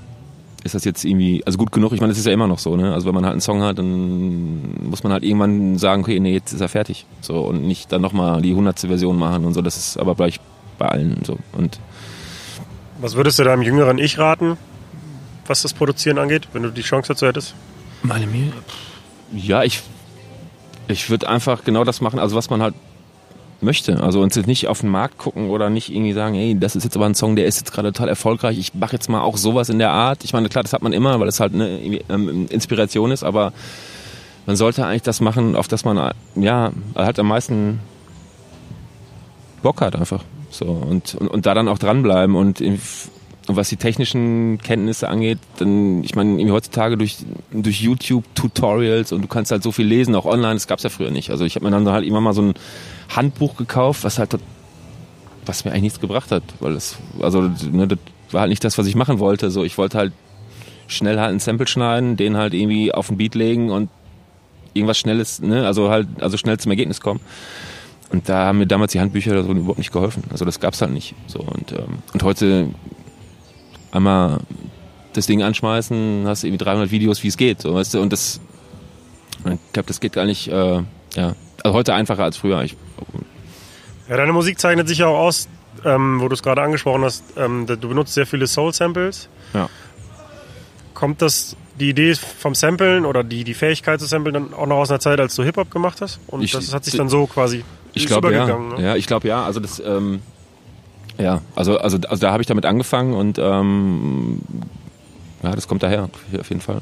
ist 0.63 0.75
das 0.75 0.83
jetzt 0.83 1.05
irgendwie, 1.05 1.43
also 1.45 1.57
gut 1.57 1.71
genug, 1.71 1.93
ich 1.93 2.01
meine, 2.01 2.11
das 2.11 2.19
ist 2.19 2.25
ja 2.25 2.33
immer 2.33 2.47
noch 2.47 2.59
so, 2.59 2.75
ne? 2.75 2.93
Also 2.93 3.07
wenn 3.07 3.15
man 3.15 3.23
halt 3.23 3.33
einen 3.33 3.41
Song 3.41 3.61
hat, 3.61 3.77
dann 3.77 4.89
muss 4.89 5.03
man 5.03 5.13
halt 5.13 5.23
irgendwann 5.23 5.77
sagen, 5.77 6.01
okay, 6.01 6.19
nee, 6.19 6.33
jetzt 6.33 6.51
ist 6.51 6.61
er 6.61 6.69
fertig. 6.69 7.05
So 7.21 7.41
und 7.41 7.63
nicht 7.63 7.91
dann 7.91 8.01
nochmal 8.01 8.41
die 8.41 8.53
hundertste 8.53 8.87
Version 8.87 9.17
machen 9.17 9.45
und 9.45 9.53
so. 9.53 9.61
Das 9.61 9.77
ist 9.77 9.97
aber 9.97 10.15
gleich 10.15 10.39
bei 10.77 10.87
allen 10.87 11.23
so. 11.23 11.37
Und 11.53 11.79
Was 12.99 13.15
würdest 13.15 13.39
du 13.39 13.43
deinem 13.43 13.61
jüngeren 13.61 13.97
Ich 13.97 14.17
raten, 14.17 14.57
was 15.47 15.61
das 15.61 15.73
Produzieren 15.73 16.17
angeht, 16.17 16.49
wenn 16.53 16.63
du 16.63 16.71
die 16.71 16.81
Chance 16.81 17.13
dazu 17.13 17.25
hättest? 17.25 17.55
Meine 18.03 18.27
mir. 18.27 18.51
Ja, 19.33 19.63
ich, 19.63 19.81
ich 20.87 21.09
würde 21.09 21.29
einfach 21.29 21.63
genau 21.63 21.83
das 21.83 22.01
machen, 22.01 22.19
also 22.19 22.35
was 22.35 22.49
man 22.49 22.61
halt 22.61 22.75
möchte. 23.61 24.01
Also 24.01 24.21
uns 24.21 24.35
jetzt 24.35 24.47
nicht 24.47 24.67
auf 24.67 24.81
den 24.81 24.89
Markt 24.89 25.17
gucken 25.17 25.49
oder 25.49 25.69
nicht 25.69 25.89
irgendwie 25.89 26.13
sagen, 26.13 26.35
hey, 26.35 26.57
das 26.57 26.75
ist 26.75 26.83
jetzt 26.83 26.95
aber 26.95 27.05
ein 27.05 27.15
Song, 27.15 27.35
der 27.35 27.45
ist 27.45 27.59
jetzt 27.59 27.71
gerade 27.71 27.91
total 27.91 28.09
erfolgreich. 28.09 28.57
Ich 28.57 28.73
mache 28.73 28.93
jetzt 28.93 29.09
mal 29.09 29.21
auch 29.21 29.37
sowas 29.37 29.69
in 29.69 29.79
der 29.79 29.91
Art. 29.91 30.23
Ich 30.23 30.33
meine, 30.33 30.49
klar, 30.49 30.63
das 30.63 30.73
hat 30.73 30.81
man 30.81 30.93
immer, 30.93 31.19
weil 31.19 31.27
es 31.27 31.39
halt 31.39 31.53
eine 31.53 31.79
ähm, 32.09 32.47
Inspiration 32.49 33.11
ist, 33.11 33.23
aber 33.23 33.53
man 34.45 34.55
sollte 34.55 34.85
eigentlich 34.85 35.03
das 35.03 35.21
machen, 35.21 35.55
auf 35.55 35.67
das 35.67 35.85
man 35.85 36.13
ja 36.35 36.71
halt 36.95 37.19
am 37.19 37.27
meisten 37.27 37.79
Bock 39.61 39.81
hat 39.81 39.95
einfach. 39.95 40.23
So 40.49 40.65
und, 40.65 41.15
und, 41.15 41.27
und 41.27 41.45
da 41.45 41.53
dann 41.53 41.67
auch 41.67 41.77
dranbleiben 41.77 42.35
und 42.35 42.61
und 43.49 43.55
was 43.55 43.67
die 43.67 43.77
technischen 43.77 44.59
Kenntnisse 44.59 45.09
angeht, 45.09 45.39
dann, 45.57 46.03
ich 46.03 46.13
meine, 46.13 46.51
heutzutage 46.51 46.97
durch, 46.97 47.17
durch 47.51 47.81
YouTube-Tutorials 47.81 49.11
und 49.11 49.23
du 49.23 49.27
kannst 49.27 49.49
halt 49.49 49.63
so 49.63 49.71
viel 49.71 49.87
lesen, 49.87 50.13
auch 50.13 50.25
online, 50.25 50.53
das 50.53 50.67
gab's 50.67 50.83
ja 50.83 50.91
früher 50.91 51.09
nicht. 51.09 51.31
Also 51.31 51.45
ich 51.45 51.55
habe 51.55 51.65
mir 51.65 51.71
dann 51.71 51.89
halt 51.89 52.05
immer 52.05 52.21
mal 52.21 52.33
so 52.33 52.43
ein 52.43 52.53
Handbuch 53.09 53.57
gekauft, 53.57 54.03
was 54.03 54.19
halt 54.19 54.37
was 55.47 55.65
mir 55.65 55.71
eigentlich 55.71 55.81
nichts 55.81 55.99
gebracht 55.99 56.31
hat, 56.31 56.43
weil 56.59 56.75
das, 56.75 56.97
also 57.19 57.41
ne, 57.71 57.87
das 57.87 57.97
war 58.29 58.41
halt 58.41 58.51
nicht 58.51 58.63
das, 58.63 58.77
was 58.77 58.85
ich 58.85 58.93
machen 58.93 59.17
wollte. 59.17 59.49
So, 59.49 59.63
ich 59.63 59.79
wollte 59.79 59.97
halt 59.97 60.13
schnell 60.85 61.19
halt 61.19 61.31
ein 61.31 61.39
Sample 61.39 61.65
schneiden, 61.65 62.17
den 62.17 62.37
halt 62.37 62.53
irgendwie 62.53 62.93
auf 62.93 63.07
den 63.07 63.17
Beat 63.17 63.33
legen 63.33 63.71
und 63.71 63.89
irgendwas 64.75 64.99
Schnelles, 64.99 65.41
ne, 65.41 65.65
also 65.65 65.89
halt, 65.89 66.07
also 66.19 66.37
schnell 66.37 66.59
zum 66.59 66.69
Ergebnis 66.69 67.01
kommen. 67.01 67.19
Und 68.11 68.29
da 68.29 68.45
haben 68.45 68.59
mir 68.59 68.67
damals 68.67 68.91
die 68.91 68.99
Handbücher 68.99 69.43
so 69.43 69.51
überhaupt 69.51 69.79
nicht 69.79 69.91
geholfen. 69.91 70.23
Also 70.29 70.45
das 70.45 70.59
gab's 70.59 70.81
halt 70.81 70.91
nicht. 70.91 71.15
So 71.25 71.39
und 71.39 71.71
ähm, 71.71 71.99
und 72.13 72.21
heute 72.21 72.69
einmal 73.91 74.39
das 75.13 75.25
Ding 75.25 75.41
anschmeißen, 75.41 76.23
hast 76.25 76.43
irgendwie 76.43 76.63
300 76.63 76.91
Videos, 76.91 77.23
wie 77.23 77.27
es 77.27 77.37
geht, 77.37 77.61
so, 77.61 77.73
weißt 77.73 77.95
du, 77.95 78.01
und 78.01 78.13
das, 78.13 78.39
ich 79.45 79.73
glaube, 79.73 79.87
das 79.87 79.99
geht 79.99 80.13
gar 80.13 80.25
nicht, 80.25 80.47
äh, 80.47 80.83
ja, 81.15 81.35
also 81.63 81.73
heute 81.73 81.93
einfacher 81.93 82.23
als 82.23 82.37
früher. 82.37 82.63
Ich, 82.63 82.75
ja, 84.07 84.17
deine 84.17 84.33
Musik 84.33 84.59
zeichnet 84.59 84.87
sich 84.87 84.99
ja 84.99 85.07
auch 85.07 85.19
aus, 85.19 85.47
ähm, 85.85 86.19
wo 86.21 86.27
du 86.27 86.33
es 86.33 86.43
gerade 86.43 86.61
angesprochen 86.61 87.03
hast, 87.03 87.23
ähm, 87.37 87.65
du 87.65 87.77
benutzt 87.77 88.13
sehr 88.13 88.25
viele 88.25 88.47
Soul-Samples. 88.47 89.29
Ja. 89.53 89.69
Kommt 90.93 91.21
das, 91.21 91.55
die 91.79 91.89
Idee 91.89 92.13
vom 92.15 92.55
Samplen 92.55 93.05
oder 93.05 93.23
die, 93.23 93.43
die 93.43 93.53
Fähigkeit 93.53 93.99
zu 93.99 94.05
samplen 94.05 94.33
dann 94.33 94.53
auch 94.53 94.67
noch 94.67 94.77
aus 94.77 94.89
einer 94.89 94.99
Zeit, 94.99 95.19
als 95.19 95.35
du 95.35 95.43
Hip-Hop 95.43 95.71
gemacht 95.71 96.01
hast? 96.01 96.19
Und 96.27 96.41
ich, 96.41 96.51
das 96.51 96.73
hat 96.73 96.83
sich 96.83 96.95
dann 96.95 97.07
so 97.07 97.25
quasi 97.25 97.63
ich 97.93 98.07
glaube 98.07 98.33
ja. 98.33 98.45
Ne? 98.45 98.81
ja, 98.81 98.95
ich 98.95 99.07
glaube 99.07 99.27
ja. 99.27 99.43
Also 99.43 99.59
das, 99.59 99.79
ähm, 99.79 100.21
ja, 101.19 101.41
also, 101.55 101.77
also, 101.77 101.97
also 102.07 102.21
da 102.21 102.31
habe 102.31 102.41
ich 102.41 102.47
damit 102.47 102.65
angefangen 102.65 103.13
und 103.13 103.37
ähm, 103.39 104.39
ja, 105.43 105.53
das 105.53 105.67
kommt 105.67 105.83
daher, 105.83 106.09
auf 106.39 106.49
jeden 106.49 106.61
Fall. 106.61 106.81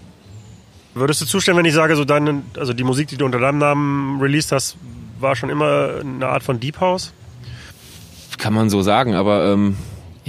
Würdest 0.93 1.21
du 1.21 1.25
zustimmen, 1.25 1.57
wenn 1.59 1.65
ich 1.65 1.73
sage, 1.73 1.95
so 1.95 2.05
deine, 2.05 2.43
also 2.57 2.73
die 2.73 2.83
Musik, 2.83 3.07
die 3.07 3.17
du 3.17 3.25
unter 3.25 3.39
deinem 3.39 3.57
Namen 3.57 4.21
released 4.21 4.51
hast, 4.51 4.77
war 5.19 5.35
schon 5.35 5.49
immer 5.49 5.99
eine 6.01 6.27
Art 6.27 6.43
von 6.43 6.59
Deep 6.59 6.79
House? 6.79 7.13
Kann 8.37 8.53
man 8.53 8.69
so 8.69 8.81
sagen, 8.81 9.15
aber 9.15 9.51
ähm, 9.51 9.77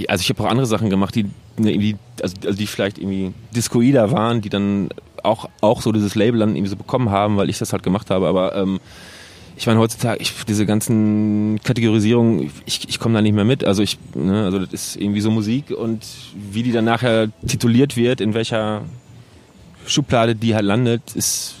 also 0.07 0.21
ich 0.21 0.29
habe 0.29 0.43
auch 0.43 0.49
andere 0.49 0.65
Sachen 0.65 0.89
gemacht, 0.89 1.13
die, 1.15 1.25
ne, 1.57 1.77
die, 1.77 1.95
also, 2.21 2.35
also 2.45 2.57
die 2.57 2.67
vielleicht 2.67 2.97
irgendwie 2.97 3.33
discoider 3.55 4.11
waren, 4.11 4.41
die 4.41 4.49
dann 4.49 4.89
auch, 5.23 5.49
auch 5.61 5.81
so 5.81 5.91
dieses 5.91 6.15
Label 6.15 6.39
dann 6.39 6.55
irgendwie 6.55 6.69
so 6.69 6.75
bekommen 6.75 7.11
haben, 7.11 7.37
weil 7.37 7.49
ich 7.49 7.59
das 7.59 7.73
halt 7.73 7.83
gemacht 7.83 8.09
habe, 8.09 8.27
aber 8.27 8.55
ähm, 8.55 8.79
ich 9.59 9.67
meine, 9.67 9.81
heutzutage, 9.81 10.21
ich, 10.21 10.45
diese 10.47 10.65
ganzen 10.65 11.59
Kategorisierungen, 11.65 12.49
ich, 12.65 12.87
ich 12.87 12.97
komme 12.97 13.15
da 13.15 13.21
nicht 13.21 13.33
mehr 13.33 13.43
mit. 13.43 13.65
Also 13.65 13.83
ich, 13.83 13.99
ne, 14.15 14.45
also 14.45 14.59
das 14.59 14.71
ist 14.71 14.95
irgendwie 14.95 15.19
so 15.19 15.31
Musik 15.31 15.71
und 15.71 16.07
wie 16.33 16.63
die 16.63 16.71
dann 16.71 16.85
nachher 16.85 17.27
tituliert 17.45 17.97
wird, 17.97 18.21
in 18.21 18.33
welcher 18.33 18.83
Schublade 19.85 20.33
die 20.33 20.55
halt 20.55 20.63
landet, 20.63 21.01
ist, 21.13 21.55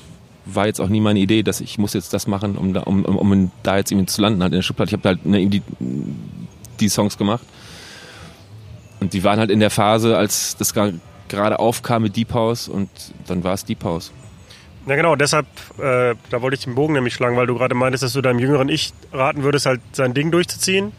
war 0.45 0.65
jetzt 0.65 0.79
auch 0.79 0.87
nie 0.87 1.01
meine 1.01 1.19
Idee, 1.19 1.43
dass 1.43 1.59
ich 1.59 1.77
muss 1.77 1.91
jetzt 1.91 2.13
das 2.13 2.25
machen, 2.25 2.55
um 2.55 2.73
da, 2.73 2.83
um, 2.83 3.03
um, 3.03 3.17
um 3.17 3.51
da 3.63 3.75
jetzt 3.75 3.91
irgendwie 3.91 4.05
zu 4.05 4.21
landen 4.21 4.41
halt 4.43 4.53
in 4.53 4.59
der 4.59 4.63
Schublade. 4.63 4.87
Ich 4.87 4.93
habe 4.93 5.09
halt 5.09 5.25
ne, 5.25 5.45
die, 5.47 5.61
die 6.79 6.87
Songs 6.87 7.17
gemacht. 7.17 7.43
Und 9.01 9.11
die 9.11 9.25
waren 9.25 9.39
halt 9.39 9.51
in 9.51 9.59
der 9.59 9.71
Phase, 9.71 10.17
als 10.17 10.55
das 10.55 10.73
gerade 10.73 11.59
aufkam 11.59 12.03
mit 12.03 12.15
Deep 12.15 12.33
House 12.33 12.69
und 12.69 12.89
dann 13.27 13.43
war 13.43 13.55
es 13.55 13.65
Deep 13.65 13.83
House. 13.83 14.13
Ja, 14.89 14.95
genau, 14.95 15.15
deshalb, 15.15 15.45
äh, 15.77 16.15
da 16.31 16.41
wollte 16.41 16.55
ich 16.55 16.63
den 16.63 16.73
Bogen 16.73 16.93
nämlich 16.93 17.13
schlagen, 17.13 17.37
weil 17.37 17.45
du 17.45 17.55
gerade 17.55 17.75
meintest, 17.75 18.03
dass 18.03 18.13
du 18.13 18.21
deinem 18.21 18.39
jüngeren 18.39 18.69
Ich 18.69 18.91
raten 19.13 19.43
würdest, 19.43 19.67
halt 19.67 19.81
sein 19.91 20.15
Ding 20.15 20.31
durchzuziehen, 20.31 20.93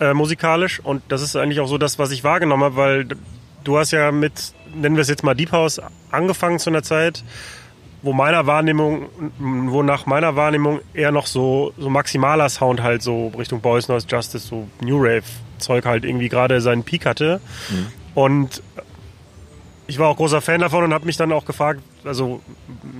äh, 0.00 0.12
musikalisch. 0.12 0.80
Und 0.80 1.04
das 1.08 1.22
ist 1.22 1.36
eigentlich 1.36 1.60
auch 1.60 1.68
so 1.68 1.78
das, 1.78 2.00
was 2.00 2.10
ich 2.10 2.24
wahrgenommen 2.24 2.64
habe, 2.64 2.76
weil 2.76 3.06
du 3.62 3.78
hast 3.78 3.92
ja 3.92 4.10
mit, 4.10 4.54
nennen 4.74 4.96
wir 4.96 5.02
es 5.02 5.08
jetzt 5.08 5.22
mal 5.22 5.34
Deep 5.34 5.52
House, 5.52 5.80
angefangen 6.10 6.58
zu 6.58 6.70
einer 6.70 6.82
Zeit, 6.82 7.22
wo 8.02 8.12
meiner 8.12 8.48
Wahrnehmung, 8.48 9.08
wo 9.38 9.84
nach 9.84 10.06
meiner 10.06 10.34
Wahrnehmung 10.34 10.80
eher 10.92 11.12
noch 11.12 11.28
so, 11.28 11.72
so 11.78 11.88
maximaler 11.88 12.48
Sound 12.48 12.82
halt 12.82 13.02
so 13.02 13.28
Richtung 13.38 13.60
Boys 13.60 13.86
Noise 13.86 14.08
Justice, 14.10 14.48
so 14.48 14.66
New 14.80 14.98
Rave 14.98 15.22
Zeug 15.58 15.84
halt 15.84 16.04
irgendwie 16.04 16.28
gerade 16.28 16.60
seinen 16.60 16.82
Peak 16.82 17.06
hatte. 17.06 17.40
Mhm. 17.70 17.86
Und 18.14 18.62
ich 19.92 19.98
war 19.98 20.08
auch 20.08 20.16
großer 20.16 20.40
Fan 20.40 20.60
davon 20.60 20.84
und 20.84 20.94
habe 20.94 21.04
mich 21.04 21.18
dann 21.18 21.30
auch 21.32 21.44
gefragt, 21.44 21.82
also 22.02 22.40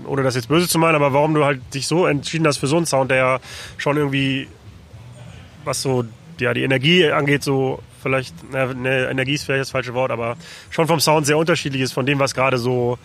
ohne 0.04 0.22
das 0.22 0.34
jetzt 0.34 0.48
böse 0.48 0.68
zu 0.68 0.78
meinen, 0.78 0.94
aber 0.94 1.14
warum 1.14 1.32
du 1.32 1.42
halt 1.42 1.62
dich 1.72 1.86
so 1.86 2.04
entschieden 2.06 2.46
hast 2.46 2.58
für 2.58 2.66
so 2.66 2.76
einen 2.76 2.84
Sound, 2.84 3.10
der 3.10 3.16
ja 3.16 3.38
schon 3.78 3.96
irgendwie, 3.96 4.46
was 5.64 5.80
so 5.80 6.04
ja, 6.38 6.52
die 6.52 6.62
Energie 6.62 7.10
angeht, 7.10 7.42
so 7.44 7.80
vielleicht, 8.02 8.34
na, 8.50 8.74
ne, 8.74 9.08
Energie 9.08 9.32
ist 9.32 9.44
vielleicht 9.44 9.62
das 9.62 9.70
falsche 9.70 9.94
Wort, 9.94 10.10
aber 10.10 10.36
schon 10.68 10.86
vom 10.86 11.00
Sound 11.00 11.24
sehr 11.24 11.38
unterschiedlich 11.38 11.80
ist 11.80 11.92
von 11.92 12.04
dem, 12.04 12.18
was 12.18 12.34
gerade 12.34 12.58
so 12.58 12.98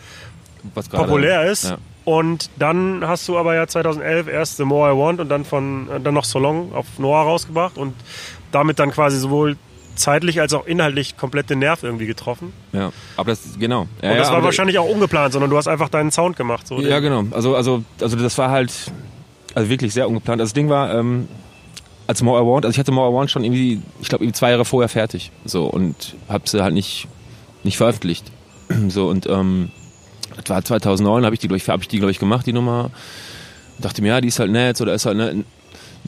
was 0.73 0.89
grade, 0.89 1.05
populär 1.05 1.49
ist. 1.49 1.69
Ja. 1.69 1.77
Und 2.03 2.49
dann 2.57 3.07
hast 3.07 3.25
du 3.29 3.37
aber 3.37 3.55
ja 3.55 3.67
2011 3.67 4.27
erst 4.27 4.57
The 4.57 4.65
More 4.65 4.91
I 4.91 4.97
Want 4.97 5.21
und 5.21 5.29
dann 5.29 5.45
von 5.45 5.87
dann 6.03 6.13
noch 6.13 6.25
So 6.25 6.39
Long 6.39 6.73
auf 6.73 6.87
Noah 6.97 7.21
rausgebracht 7.21 7.77
und 7.77 7.93
damit 8.51 8.79
dann 8.79 8.91
quasi 8.91 9.17
sowohl 9.17 9.55
zeitlich 9.97 10.39
als 10.39 10.53
auch 10.53 10.65
inhaltlich 10.65 11.17
komplett 11.17 11.49
den 11.49 11.59
Nerv 11.59 11.83
irgendwie 11.83 12.05
getroffen. 12.05 12.53
Ja, 12.73 12.91
aber 13.15 13.31
das, 13.31 13.57
genau. 13.59 13.87
Ja, 14.01 14.11
und 14.11 14.17
das 14.17 14.27
ja, 14.29 14.33
war 14.33 14.43
wahrscheinlich 14.43 14.79
auch 14.79 14.89
ungeplant, 14.89 15.33
sondern 15.33 15.49
du 15.49 15.57
hast 15.57 15.67
einfach 15.67 15.89
deinen 15.89 16.11
Sound 16.11 16.37
gemacht. 16.37 16.67
So 16.67 16.79
ja, 16.79 16.99
genau. 16.99 17.25
Also, 17.31 17.55
also, 17.55 17.83
also 18.01 18.17
das 18.17 18.37
war 18.37 18.49
halt 18.49 18.71
also 19.53 19.69
wirklich 19.69 19.93
sehr 19.93 20.07
ungeplant. 20.07 20.39
Also 20.39 20.49
das 20.49 20.53
Ding 20.53 20.69
war, 20.69 20.93
ähm, 20.93 21.27
als 22.05 22.21
More 22.21 22.41
I 22.41 22.45
Want, 22.45 22.65
also 22.65 22.73
ich 22.73 22.79
hatte 22.79 22.91
More 22.91 23.11
I 23.11 23.13
Want 23.13 23.31
schon 23.31 23.43
irgendwie, 23.43 23.81
ich 24.01 24.07
glaube, 24.07 24.31
zwei 24.31 24.51
Jahre 24.51 24.65
vorher 24.65 24.89
fertig. 24.89 25.31
So, 25.45 25.65
und 25.65 26.15
hab 26.29 26.47
sie 26.47 26.61
halt 26.61 26.73
nicht, 26.73 27.07
nicht 27.63 27.77
veröffentlicht. 27.77 28.31
So, 28.89 29.07
und 29.07 29.27
ähm, 29.27 29.69
das 30.35 30.49
war 30.49 30.63
2009, 30.63 31.23
habe 31.23 31.33
ich 31.33 31.39
die, 31.39 31.47
glaube 31.47 31.57
ich, 31.57 31.69
hab 31.69 31.81
ich 31.81 31.87
die, 31.87 31.99
glaube 31.99 32.11
ich, 32.11 32.19
gemacht, 32.19 32.45
die 32.45 32.51
Nummer. 32.51 32.91
dachte 33.79 34.01
mir, 34.01 34.09
ja, 34.09 34.21
die 34.21 34.27
ist 34.27 34.39
halt 34.39 34.51
nett, 34.51 34.81
oder 34.81 34.93
ist 34.93 35.05
halt 35.05 35.15
ne, 35.15 35.45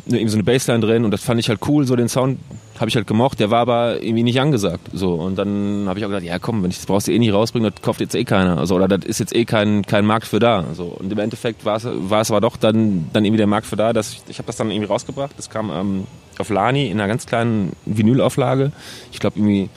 irgendwie 0.05 0.27
so 0.27 0.35
eine 0.35 0.43
Bassline 0.43 0.81
drin 0.81 1.05
und 1.05 1.11
das 1.11 1.23
fand 1.23 1.39
ich 1.39 1.47
halt 1.47 1.59
cool, 1.67 1.85
so 1.85 1.95
den 1.95 2.09
Sound 2.09 2.37
habe 2.79 2.89
ich 2.89 2.95
halt 2.95 3.07
gemocht, 3.07 3.39
der 3.39 3.51
war 3.51 3.59
aber 3.59 4.01
irgendwie 4.01 4.23
nicht 4.23 4.39
angesagt. 4.39 4.89
So, 4.93 5.13
und 5.15 5.37
dann 5.37 5.85
habe 5.87 5.99
ich 5.99 6.05
auch 6.05 6.09
gesagt, 6.09 6.25
ja 6.25 6.39
komm, 6.39 6.63
wenn 6.63 6.69
ich 6.69 6.77
das 6.77 6.85
brauchst 6.85 7.07
du 7.07 7.11
eh 7.11 7.19
nicht 7.19 7.33
rausbringen, 7.33 7.71
das 7.73 7.81
kauft 7.81 7.99
jetzt 7.99 8.15
eh 8.15 8.23
keiner. 8.23 8.57
Also, 8.57 8.75
oder 8.75 8.87
das 8.87 9.05
ist 9.05 9.19
jetzt 9.19 9.35
eh 9.35 9.43
kein, 9.43 9.85
kein 9.85 10.05
Markt 10.05 10.27
für 10.27 10.39
da. 10.39 10.63
So, 10.73 10.85
und 10.85 11.11
im 11.11 11.19
Endeffekt 11.19 11.65
war 11.65 11.75
es, 11.77 12.31
aber 12.31 12.41
doch 12.41 12.55
dann, 12.55 13.09
dann 13.11 13.25
irgendwie 13.25 13.37
der 13.37 13.47
Markt 13.47 13.67
für 13.67 13.75
da, 13.75 13.91
dass 13.91 14.13
ich, 14.13 14.21
ich 14.29 14.37
habe 14.37 14.47
das 14.47 14.55
dann 14.55 14.71
irgendwie 14.71 14.87
rausgebracht. 14.87 15.31
Das 15.37 15.49
kam 15.49 15.69
ähm, 15.69 16.07
auf 16.37 16.49
Lani 16.49 16.87
in 16.87 16.99
einer 16.99 17.09
ganz 17.09 17.25
kleinen 17.25 17.73
Vinylauflage. 17.85 18.71
Ich 19.11 19.19
glaube 19.19 19.37
irgendwie 19.37 19.69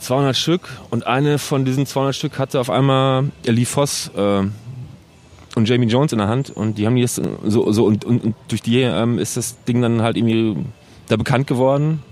200 0.00 0.34
Stück 0.34 0.68
und 0.90 1.06
eine 1.06 1.38
von 1.38 1.64
diesen 1.64 1.84
200 1.84 2.14
Stück 2.14 2.38
hatte 2.38 2.58
auf 2.58 2.70
einmal 2.70 3.30
Lee 3.44 3.66
Voss 3.66 4.10
äh, 4.16 4.42
und 5.54 5.68
Jamie 5.68 5.86
Jones 5.86 6.12
in 6.12 6.18
der 6.18 6.28
Hand 6.28 6.50
und 6.50 6.78
die 6.78 6.86
haben 6.86 6.96
die 6.96 7.02
jetzt 7.02 7.20
so, 7.44 7.70
so 7.70 7.84
und, 7.84 8.04
und, 8.06 8.24
und 8.24 8.34
durch 8.48 8.62
die 8.62 8.80
ähm, 8.80 9.18
ist 9.18 9.36
das 9.36 9.62
Ding 9.64 9.82
dann 9.82 10.00
halt 10.00 10.16
irgendwie 10.16 10.56
da 11.08 11.16
bekannt 11.16 11.46
geworden 11.46 12.02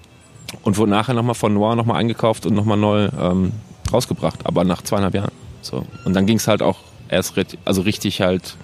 und 0.62 0.76
wurde 0.76 0.90
nachher 0.90 1.14
nochmal 1.14 1.34
von 1.34 1.54
Noir 1.54 1.76
nochmal 1.76 2.00
eingekauft 2.00 2.46
und 2.46 2.54
nochmal 2.54 2.76
neu 2.76 3.08
ähm, 3.18 3.52
rausgebracht, 3.92 4.40
aber 4.44 4.64
nach 4.64 4.82
zweieinhalb 4.82 5.14
Jahren. 5.14 5.32
So. 5.62 5.86
Und 6.04 6.14
dann 6.14 6.26
ging 6.26 6.36
es 6.36 6.48
halt 6.48 6.62
auch 6.62 6.78
erst 7.08 7.34
also 7.64 7.82
richtig 7.82 8.20
halt 8.20 8.56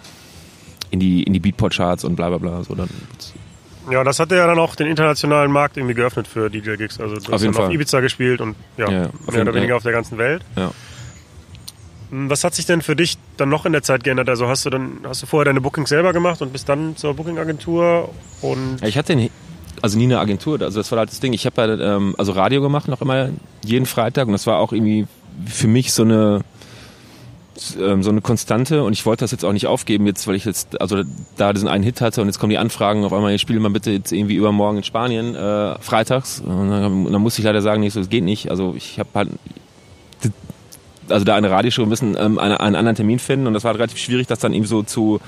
in 0.91 1.01
die, 1.01 1.23
in 1.23 1.33
die 1.33 1.41
Beatport-Charts 1.41 2.05
und 2.05 2.17
bla 2.17 2.29
bla 2.29 2.39
bla. 2.39 2.65
So 2.65 2.75
dann. 2.75 2.89
Ja, 3.91 4.03
das 4.03 4.19
hat 4.19 4.31
ja 4.33 4.47
dann 4.47 4.59
auch 4.59 4.75
den 4.75 4.89
internationalen 4.89 5.53
Markt 5.53 5.77
irgendwie 5.77 5.95
geöffnet 5.95 6.27
für 6.27 6.51
DJ-Gigs. 6.51 7.01
Also 7.01 7.17
du 7.17 7.27
auf 7.27 7.33
hast 7.33 7.45
dann 7.45 7.55
Fall. 7.55 7.67
auf 7.67 7.73
Ibiza 7.73 8.01
gespielt 8.01 8.41
und 8.41 8.57
ja, 8.77 8.91
ja 8.91 9.11
mehr 9.31 9.43
oder 9.43 9.55
weniger 9.55 9.73
ja. 9.73 9.77
auf 9.77 9.83
der 9.83 9.93
ganzen 9.93 10.19
Welt. 10.19 10.43
Ja. 10.57 10.73
Hm, 12.11 12.31
was 12.31 12.43
hat 12.43 12.55
sich 12.55 12.67
denn 12.67 12.83
für 12.83 12.97
dich 12.97 13.17
dann 13.37 13.49
noch 13.49 13.65
in 13.65 13.73
der 13.73 13.83
Zeit 13.83 14.03
geändert? 14.03 14.29
Also 14.29 14.49
hast 14.49 14.67
du 14.67 14.71
dann 14.71 14.99
hast 15.05 15.23
du 15.23 15.27
vorher 15.27 15.45
deine 15.45 15.61
Bookings 15.61 15.89
selber 15.89 16.13
gemacht 16.13 16.43
und 16.43 16.53
bist 16.53 16.69
dann 16.69 16.97
zur 16.97 17.15
Booking-Agentur 17.15 18.13
und. 18.43 18.83
Ich 18.83 18.99
hatte 18.99 19.15
den 19.15 19.31
also 19.83 19.99
nie 19.99 20.05
eine 20.05 20.19
Agentur. 20.19 20.61
Also 20.61 20.81
das 20.81 20.91
war 20.91 20.99
halt 20.99 21.11
das 21.11 21.21
Ding. 21.21 21.33
Ich 21.33 21.47
habe 21.47 21.61
halt, 21.61 21.81
ähm, 21.83 22.15
also 22.19 22.33
Radio 22.33 22.61
gemacht 22.61 22.89
noch 22.89 23.01
immer 23.01 23.31
jeden 23.65 23.87
Freitag 23.87 24.27
und 24.27 24.33
das 24.33 24.47
war 24.47 24.59
auch 24.59 24.73
irgendwie 24.73 25.07
für 25.47 25.69
mich 25.69 25.93
so 25.93 26.03
eine 26.03 26.43
ähm, 27.81 28.03
so 28.03 28.11
eine 28.11 28.21
Konstante 28.21 28.85
und 28.85 28.93
ich 28.93 29.07
wollte 29.07 29.25
das 29.25 29.31
jetzt 29.31 29.45
auch 29.45 29.53
nicht 29.53 29.67
aufgeben, 29.67 30.07
jetzt, 30.07 30.27
weil 30.27 30.35
ich 30.35 30.45
jetzt 30.45 30.81
also 30.81 31.03
da 31.37 31.53
diesen 31.53 31.69
einen 31.69 31.85
Hit 31.85 32.01
hatte 32.01 32.21
und 32.21 32.29
jetzt 32.29 32.39
kommen 32.39 32.51
die 32.51 32.59
Anfragen 32.59 33.05
auf 33.05 33.13
einmal, 33.13 33.35
ich 33.35 33.41
spiele 33.41 33.61
mal 33.61 33.71
bitte 33.71 33.91
jetzt 33.91 34.13
irgendwie 34.13 34.35
übermorgen 34.35 34.79
in 34.79 34.85
Spanien, 34.85 35.35
äh, 35.35 35.79
freitags. 35.81 36.41
Und 36.41 36.71
dann, 36.71 37.13
dann 37.13 37.23
musste 37.23 37.41
ich 37.41 37.47
leider 37.47 37.63
sagen, 37.63 37.81
nicht 37.81 37.95
so, 37.95 38.01
das 38.01 38.11
geht 38.11 38.25
nicht. 38.25 38.51
Also 38.51 38.75
ich 38.77 38.99
habe 38.99 39.09
halt 39.15 39.31
also 41.09 41.25
da 41.25 41.37
eine 41.37 41.51
Radioshow 41.51 41.87
müssen 41.87 42.17
ähm, 42.19 42.39
eine, 42.39 42.61
einen 42.61 42.77
anderen 42.77 42.97
Termin 42.97 43.19
finden 43.19 43.47
und 43.47 43.55
das 43.55 43.65
war 43.65 43.75
relativ 43.75 43.99
schwierig, 43.99 44.27
das 44.27 44.39
dann 44.39 44.53
eben 44.53 44.67
so 44.67 44.83
zu, 44.83 45.21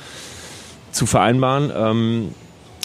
zu 0.92 1.06
vereinbaren. 1.06 1.72
Ähm, 1.74 2.34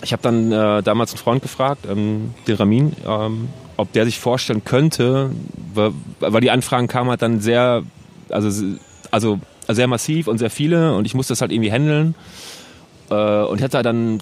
ich 0.04 0.14
habe 0.14 0.22
dann 0.22 0.52
äh, 0.52 0.84
damals 0.84 1.12
einen 1.12 1.20
Freund 1.20 1.42
gefragt, 1.42 1.88
ähm, 1.90 2.34
den 2.48 2.56
Ramin, 2.56 2.94
ähm, 3.08 3.50
ob 3.78 3.92
der 3.94 4.06
sich 4.06 4.20
vorstellen 4.20 4.64
könnte, 4.64 5.32
weil, 5.74 5.92
weil 6.20 6.42
die 6.42 6.52
Anfragen 6.52 6.88
kamen 6.88 7.10
halt 7.10 7.22
dann 7.22 7.40
sehr, 7.40 7.84
also, 8.30 8.66
also 9.12 9.40
sehr 9.68 9.88
massiv 9.88 10.28
und 10.28 10.38
sehr 10.38 10.50
viele 10.50 10.96
und 10.96 11.06
ich 11.06 11.16
musste 11.16 11.32
das 11.32 11.42
halt 11.42 11.52
irgendwie 11.52 11.72
handeln. 11.72 12.16
Äh, 13.10 13.44
und 13.44 13.62
halt 13.62 13.74
dann 13.74 14.20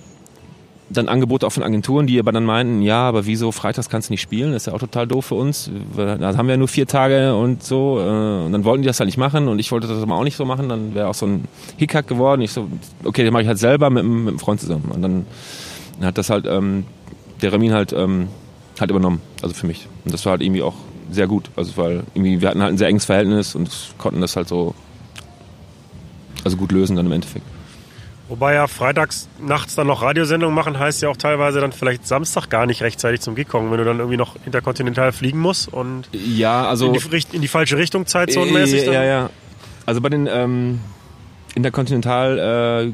dann 0.92 1.08
Angebote 1.08 1.48
auch 1.48 1.52
von 1.52 1.64
Agenturen, 1.64 2.08
die 2.08 2.20
aber 2.20 2.32
dann 2.32 2.46
meinten, 2.46 2.82
ja, 2.82 3.08
aber 3.08 3.26
wieso 3.26 3.52
freitags 3.52 3.90
kannst 3.90 4.10
du 4.10 4.14
nicht 4.14 4.22
spielen? 4.22 4.52
Das 4.52 4.64
ist 4.64 4.66
ja 4.68 4.74
auch 4.74 4.80
total 4.80 5.08
doof 5.08 5.26
für 5.26 5.36
uns. 5.36 5.72
Da 5.96 6.20
haben 6.20 6.48
wir 6.48 6.54
ja 6.54 6.58
nur 6.58 6.68
vier 6.68 6.88
Tage 6.88 7.36
und 7.36 7.64
so. 7.64 8.00
Äh, 8.00 8.46
und 8.46 8.52
dann 8.52 8.64
wollten 8.64 8.82
die 8.82 8.88
das 8.88 9.00
halt 9.00 9.08
nicht 9.08 9.18
machen 9.18 9.48
und 9.48 9.60
ich 9.60 9.72
wollte 9.72 9.88
das 9.88 10.02
aber 10.02 10.16
auch 10.16 10.24
nicht 10.24 10.36
so 10.36 10.46
machen. 10.46 10.70
Dann 10.70 10.94
wäre 10.94 11.08
auch 11.08 11.14
so 11.14 11.26
ein 11.26 11.46
Hickhack 11.78 12.08
geworden. 12.08 12.42
Ich 12.42 12.52
so, 12.52 12.68
okay, 13.04 13.24
den 13.24 13.34
mache 13.34 13.44
ich 13.44 13.48
halt 13.48 13.60
selber 13.60 13.90
mit, 13.90 14.04
mit 14.04 14.28
einem 14.28 14.40
Freund 14.40 14.60
zusammen. 14.60 14.92
Und 14.94 15.02
dann 15.02 15.26
hat 16.06 16.18
das 16.18 16.30
halt 16.30 16.46
ähm, 16.48 16.86
der 17.42 17.54
Ramin 17.54 17.74
halt, 17.74 17.94
ähm, 17.94 18.28
halt 18.80 18.90
übernommen, 18.90 19.22
also 19.42 19.54
für 19.54 19.68
mich. 19.68 19.88
Und 20.06 20.14
das 20.14 20.26
war 20.26 20.32
halt 20.32 20.42
irgendwie 20.42 20.62
auch 20.62 20.76
sehr 21.10 21.28
gut. 21.28 21.50
Also 21.56 21.76
weil 21.78 22.04
irgendwie, 22.14 22.42
wir 22.42 22.50
hatten 22.50 22.62
halt 22.62 22.74
ein 22.74 22.78
sehr 22.78 22.88
enges 22.88 23.06
Verhältnis 23.06 23.56
und 23.56 23.70
konnten 23.98 24.22
das 24.22 24.36
halt 24.36 24.48
so 24.48 24.74
also 26.44 26.58
gut 26.58 26.72
lösen 26.72 26.96
dann 26.96 27.06
im 27.06 27.12
Endeffekt. 27.12 27.46
Wobei 28.30 28.54
ja 28.54 28.68
freitags 28.68 29.28
nachts 29.42 29.76
dann 29.76 29.88
noch 29.88 30.02
Radiosendungen 30.02 30.56
machen, 30.56 30.80
heißt 30.80 31.02
ja 31.02 31.10
auch 31.10 31.18
teilweise 31.18 31.60
dann 31.60 31.74
vielleicht 31.74 32.08
Samstag 32.08 32.50
gar 32.50 32.66
nicht 32.66 32.82
rechtzeitig 32.82 33.20
zum 33.20 33.36
Gig 33.36 33.50
kommen, 33.50 33.70
wenn 33.72 33.78
du 33.78 33.84
dann 33.84 34.00
irgendwie 34.00 34.16
noch 34.16 34.38
interkontinental 34.46 35.12
fliegen 35.12 35.40
musst 35.40 35.72
und 35.72 36.08
ja, 36.14 36.66
also 36.66 36.88
in 36.88 36.94
die, 36.94 37.26
in 37.34 37.42
die 37.42 37.50
falsche 37.50 37.78
Richtung 37.78 38.06
zeitzonenmäßig. 38.06 38.86
Ja, 38.86 38.94
ja, 38.94 39.04
ja. 39.04 39.30
Also 39.86 40.00
bei 40.00 40.08
den 40.08 40.30
ähm, 40.32 40.80
Interkontinental 41.56 42.94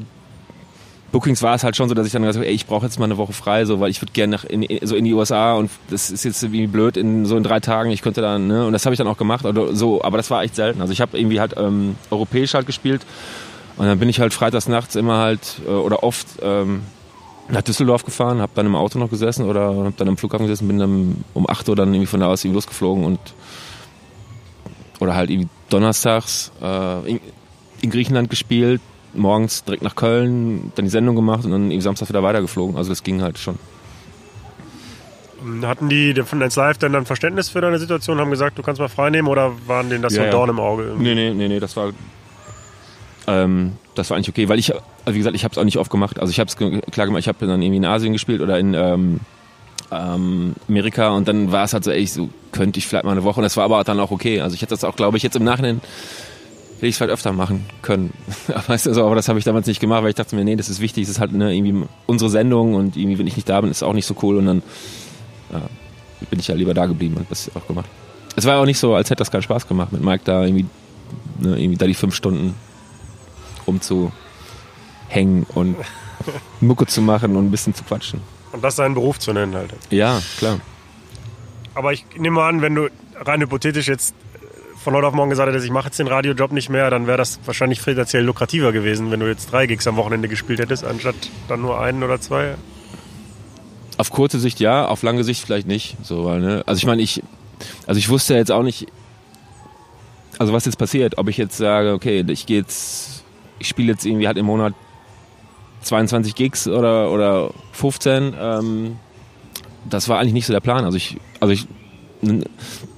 Bookings 1.10 1.42
war 1.42 1.54
es 1.54 1.64
halt 1.64 1.74
schon 1.74 1.88
so, 1.88 1.94
dass 1.94 2.06
ich 2.06 2.12
dann 2.12 2.22
gesagt 2.22 2.36
habe, 2.36 2.46
ey, 2.46 2.54
ich 2.54 2.66
brauche 2.66 2.84
jetzt 2.84 2.98
mal 2.98 3.06
eine 3.06 3.16
Woche 3.16 3.32
frei, 3.32 3.64
so, 3.64 3.80
weil 3.80 3.90
ich 3.90 4.02
würde 4.02 4.12
gerne 4.12 4.38
in, 4.48 4.66
so 4.86 4.94
in 4.94 5.04
die 5.04 5.14
USA 5.14 5.54
und 5.54 5.70
das 5.88 6.10
ist 6.10 6.24
jetzt 6.24 6.42
irgendwie 6.42 6.66
blöd 6.66 6.98
in 6.98 7.24
so 7.24 7.36
in 7.36 7.42
drei 7.42 7.60
Tagen. 7.60 7.90
Ich 7.90 8.02
könnte 8.02 8.20
dann, 8.20 8.46
ne, 8.46 8.66
und 8.66 8.72
das 8.72 8.84
habe 8.84 8.92
ich 8.94 8.98
dann 8.98 9.06
auch 9.06 9.16
gemacht, 9.16 9.46
oder 9.46 9.74
so, 9.74 10.02
aber 10.02 10.18
das 10.18 10.30
war 10.30 10.42
echt 10.42 10.54
selten. 10.54 10.82
Also 10.82 10.92
ich 10.92 11.00
habe 11.00 11.18
irgendwie 11.18 11.40
halt 11.40 11.54
ähm, 11.56 11.96
europäisch 12.10 12.52
halt 12.52 12.66
gespielt 12.66 13.06
und 13.78 13.86
dann 13.86 13.98
bin 13.98 14.08
ich 14.08 14.20
halt 14.20 14.34
freitags 14.34 14.68
nachts 14.68 14.96
immer 14.96 15.18
halt 15.18 15.60
äh, 15.66 15.70
oder 15.70 16.02
oft 16.02 16.26
ähm, 16.42 16.82
nach 17.48 17.62
Düsseldorf 17.62 18.04
gefahren, 18.04 18.40
habe 18.40 18.52
dann 18.54 18.66
im 18.66 18.74
Auto 18.74 18.98
noch 18.98 19.08
gesessen 19.08 19.46
oder 19.46 19.74
habe 19.74 19.94
dann 19.96 20.08
am 20.08 20.18
Flughafen 20.18 20.46
gesessen, 20.46 20.68
bin 20.68 20.78
dann 20.78 21.24
um 21.32 21.48
8 21.48 21.68
Uhr 21.70 21.76
dann 21.76 21.94
irgendwie 21.94 22.06
von 22.06 22.20
da 22.20 22.26
aus 22.26 22.44
irgendwie 22.44 22.56
losgeflogen 22.56 23.04
und 23.04 23.18
oder 25.00 25.14
halt 25.14 25.30
irgendwie 25.30 25.48
donnerstags 25.70 26.52
äh, 26.60 27.10
in, 27.10 27.20
in 27.80 27.90
Griechenland 27.90 28.28
gespielt, 28.28 28.80
morgens 29.14 29.64
direkt 29.64 29.82
nach 29.82 29.96
Köln, 29.96 30.72
dann 30.74 30.84
die 30.84 30.90
Sendung 30.90 31.16
gemacht 31.16 31.44
und 31.44 31.50
dann 31.50 31.70
irgendwie 31.70 31.80
Samstag 31.80 32.08
wieder 32.08 32.22
weitergeflogen. 32.22 32.76
Also 32.76 32.90
das 32.90 33.02
ging 33.02 33.22
halt 33.22 33.38
schon. 33.38 33.58
Hatten 35.62 35.88
die 35.88 36.14
von 36.24 36.40
Dance 36.40 36.58
Live 36.58 36.78
denn 36.78 36.92
dann 36.92 37.06
Verständnis 37.06 37.48
für 37.48 37.60
deine 37.60 37.78
Situation, 37.78 38.18
haben 38.18 38.30
gesagt, 38.30 38.58
du 38.58 38.62
kannst 38.62 38.80
mal 38.80 38.88
frei 38.88 39.10
nehmen 39.10 39.28
oder 39.28 39.52
waren 39.66 39.88
denen 39.88 40.02
das 40.02 40.12
ja, 40.12 40.16
so 40.16 40.22
ein 40.22 40.26
ja. 40.26 40.32
Dorn 40.32 40.50
im 40.50 40.60
Auge? 40.60 40.94
Nee, 40.98 41.14
nee, 41.14 41.32
nee, 41.32 41.48
nee, 41.48 41.60
das 41.60 41.76
war 41.76 41.92
ähm, 43.28 43.74
das 43.94 44.08
war 44.08 44.16
eigentlich 44.16 44.30
okay, 44.30 44.48
weil 44.48 44.58
ich, 44.58 44.72
also 44.72 45.14
wie 45.14 45.18
gesagt, 45.18 45.36
ich 45.36 45.44
habe 45.44 45.52
es 45.52 45.58
auch 45.58 45.64
nicht 45.64 45.76
oft 45.76 45.90
gemacht. 45.90 46.18
Also 46.18 46.30
ich 46.30 46.40
habe 46.40 46.48
es 46.48 46.56
klar 46.56 47.06
gemacht, 47.06 47.20
ich 47.20 47.28
habe 47.28 47.46
dann 47.46 47.60
irgendwie 47.60 47.76
in 47.76 47.84
Asien 47.84 48.14
gespielt 48.14 48.40
oder 48.40 48.58
in 48.58 48.72
ähm, 48.72 49.20
ähm, 49.90 50.54
Amerika 50.66 51.10
und 51.10 51.28
dann 51.28 51.52
war 51.52 51.64
es 51.64 51.74
halt 51.74 51.84
so, 51.84 51.90
ey, 51.90 52.06
so 52.06 52.30
könnte 52.52 52.78
ich 52.78 52.86
vielleicht 52.86 53.04
mal 53.04 53.12
eine 53.12 53.24
Woche 53.24 53.40
und 53.40 53.44
das 53.44 53.56
war 53.56 53.64
aber 53.64 53.84
dann 53.84 54.00
auch 54.00 54.10
okay. 54.10 54.40
Also 54.40 54.54
ich 54.54 54.62
hätte 54.62 54.70
das 54.70 54.84
auch, 54.84 54.96
glaube 54.96 55.18
ich, 55.18 55.22
jetzt 55.22 55.36
im 55.36 55.44
Nachhinein 55.44 55.80
hätte 56.78 56.86
ich 56.86 56.94
es 56.94 57.00
halt 57.00 57.10
öfter 57.10 57.32
machen 57.32 57.66
können. 57.82 58.12
weißt 58.66 58.86
du, 58.86 58.90
also, 58.90 59.04
aber 59.04 59.16
das 59.16 59.28
habe 59.28 59.38
ich 59.38 59.44
damals 59.44 59.66
nicht 59.66 59.80
gemacht, 59.80 60.02
weil 60.02 60.10
ich 60.10 60.14
dachte 60.14 60.36
mir, 60.36 60.44
nee, 60.44 60.54
das 60.54 60.68
ist 60.68 60.80
wichtig, 60.80 61.04
das 61.04 61.16
ist 61.16 61.20
halt 61.20 61.32
ne, 61.32 61.52
irgendwie 61.54 61.86
unsere 62.06 62.30
Sendung 62.30 62.74
und 62.74 62.96
irgendwie, 62.96 63.18
wenn 63.18 63.26
ich 63.26 63.34
nicht 63.34 63.48
da 63.48 63.60
bin, 63.60 63.70
ist 63.70 63.78
es 63.78 63.82
auch 63.82 63.92
nicht 63.94 64.06
so 64.06 64.14
cool 64.22 64.36
und 64.36 64.46
dann 64.46 64.62
ja, 65.52 65.62
bin 66.30 66.38
ich 66.38 66.46
ja 66.46 66.54
lieber 66.54 66.74
da 66.74 66.86
geblieben 66.86 67.16
und 67.16 67.28
das 67.30 67.50
auch 67.56 67.66
gemacht. 67.66 67.88
Es 68.36 68.44
war 68.44 68.60
auch 68.60 68.64
nicht 68.64 68.78
so, 68.78 68.94
als 68.94 69.10
hätte 69.10 69.18
das 69.18 69.32
keinen 69.32 69.42
Spaß 69.42 69.66
gemacht 69.66 69.92
mit 69.92 70.02
Mike 70.02 70.22
da 70.24 70.44
irgendwie, 70.44 70.66
ne, 71.40 71.60
irgendwie 71.60 71.76
da 71.76 71.86
die 71.86 71.94
fünf 71.94 72.14
Stunden 72.14 72.54
rumzuhängen 73.66 74.12
und 75.54 75.76
Mucke 76.60 76.86
zu 76.86 77.02
machen 77.02 77.34
und 77.34 77.46
ein 77.46 77.50
bisschen 77.50 77.74
zu 77.74 77.82
quatschen. 77.82 78.20
Und 78.52 78.62
das 78.62 78.76
seinen 78.76 78.94
Beruf 78.94 79.18
zu 79.18 79.32
nennen 79.32 79.56
halt. 79.56 79.74
Ja, 79.90 80.22
klar. 80.38 80.60
Aber 81.74 81.92
ich 81.92 82.04
nehme 82.16 82.42
an, 82.42 82.62
wenn 82.62 82.76
du 82.76 82.88
rein 83.16 83.40
hypothetisch 83.40 83.88
jetzt 83.88 84.14
von 84.88 84.96
heute 84.96 85.06
auf 85.06 85.12
morgen 85.12 85.28
gesagt 85.28 85.50
hättest, 85.50 85.66
ich 85.66 85.70
mache 85.70 85.88
jetzt 85.88 85.98
den 85.98 86.06
Radiojob 86.06 86.50
nicht 86.50 86.70
mehr, 86.70 86.88
dann 86.88 87.06
wäre 87.06 87.18
das 87.18 87.38
wahrscheinlich 87.44 87.82
finanziell 87.82 88.24
lukrativer 88.24 88.72
gewesen, 88.72 89.10
wenn 89.10 89.20
du 89.20 89.26
jetzt 89.26 89.52
drei 89.52 89.66
Gigs 89.66 89.86
am 89.86 89.96
Wochenende 89.96 90.28
gespielt 90.28 90.60
hättest, 90.60 90.82
anstatt 90.82 91.14
dann 91.46 91.60
nur 91.60 91.78
einen 91.78 92.02
oder 92.02 92.22
zwei. 92.22 92.54
Auf 93.98 94.10
kurze 94.10 94.38
Sicht 94.38 94.60
ja, 94.60 94.86
auf 94.86 95.02
lange 95.02 95.24
Sicht 95.24 95.44
vielleicht 95.44 95.66
nicht. 95.66 95.98
So, 96.02 96.24
weil, 96.24 96.40
ne? 96.40 96.62
Also 96.64 96.78
ich 96.78 96.86
meine, 96.86 97.02
ich, 97.02 97.22
also 97.86 97.98
ich 97.98 98.08
wusste 98.08 98.34
jetzt 98.34 98.50
auch 98.50 98.62
nicht, 98.62 98.86
also 100.38 100.54
was 100.54 100.64
jetzt 100.64 100.78
passiert, 100.78 101.18
ob 101.18 101.28
ich 101.28 101.36
jetzt 101.36 101.58
sage, 101.58 101.92
okay, 101.92 102.24
ich 102.26 102.46
gehe 102.46 102.56
jetzt 102.56 103.24
ich 103.58 103.68
spiele 103.68 103.92
jetzt 103.92 104.06
irgendwie 104.06 104.26
halt 104.26 104.38
im 104.38 104.46
Monat 104.46 104.72
22 105.82 106.34
Gigs 106.34 106.66
oder, 106.66 107.10
oder 107.10 107.50
15. 107.72 108.34
Ähm, 108.40 108.96
das 109.84 110.08
war 110.08 110.18
eigentlich 110.18 110.32
nicht 110.32 110.46
so 110.46 110.54
der 110.54 110.60
Plan. 110.60 110.86
Also 110.86 110.96
ich, 110.96 111.18
also 111.40 111.52
ich, 111.52 111.66
dann 112.22 112.44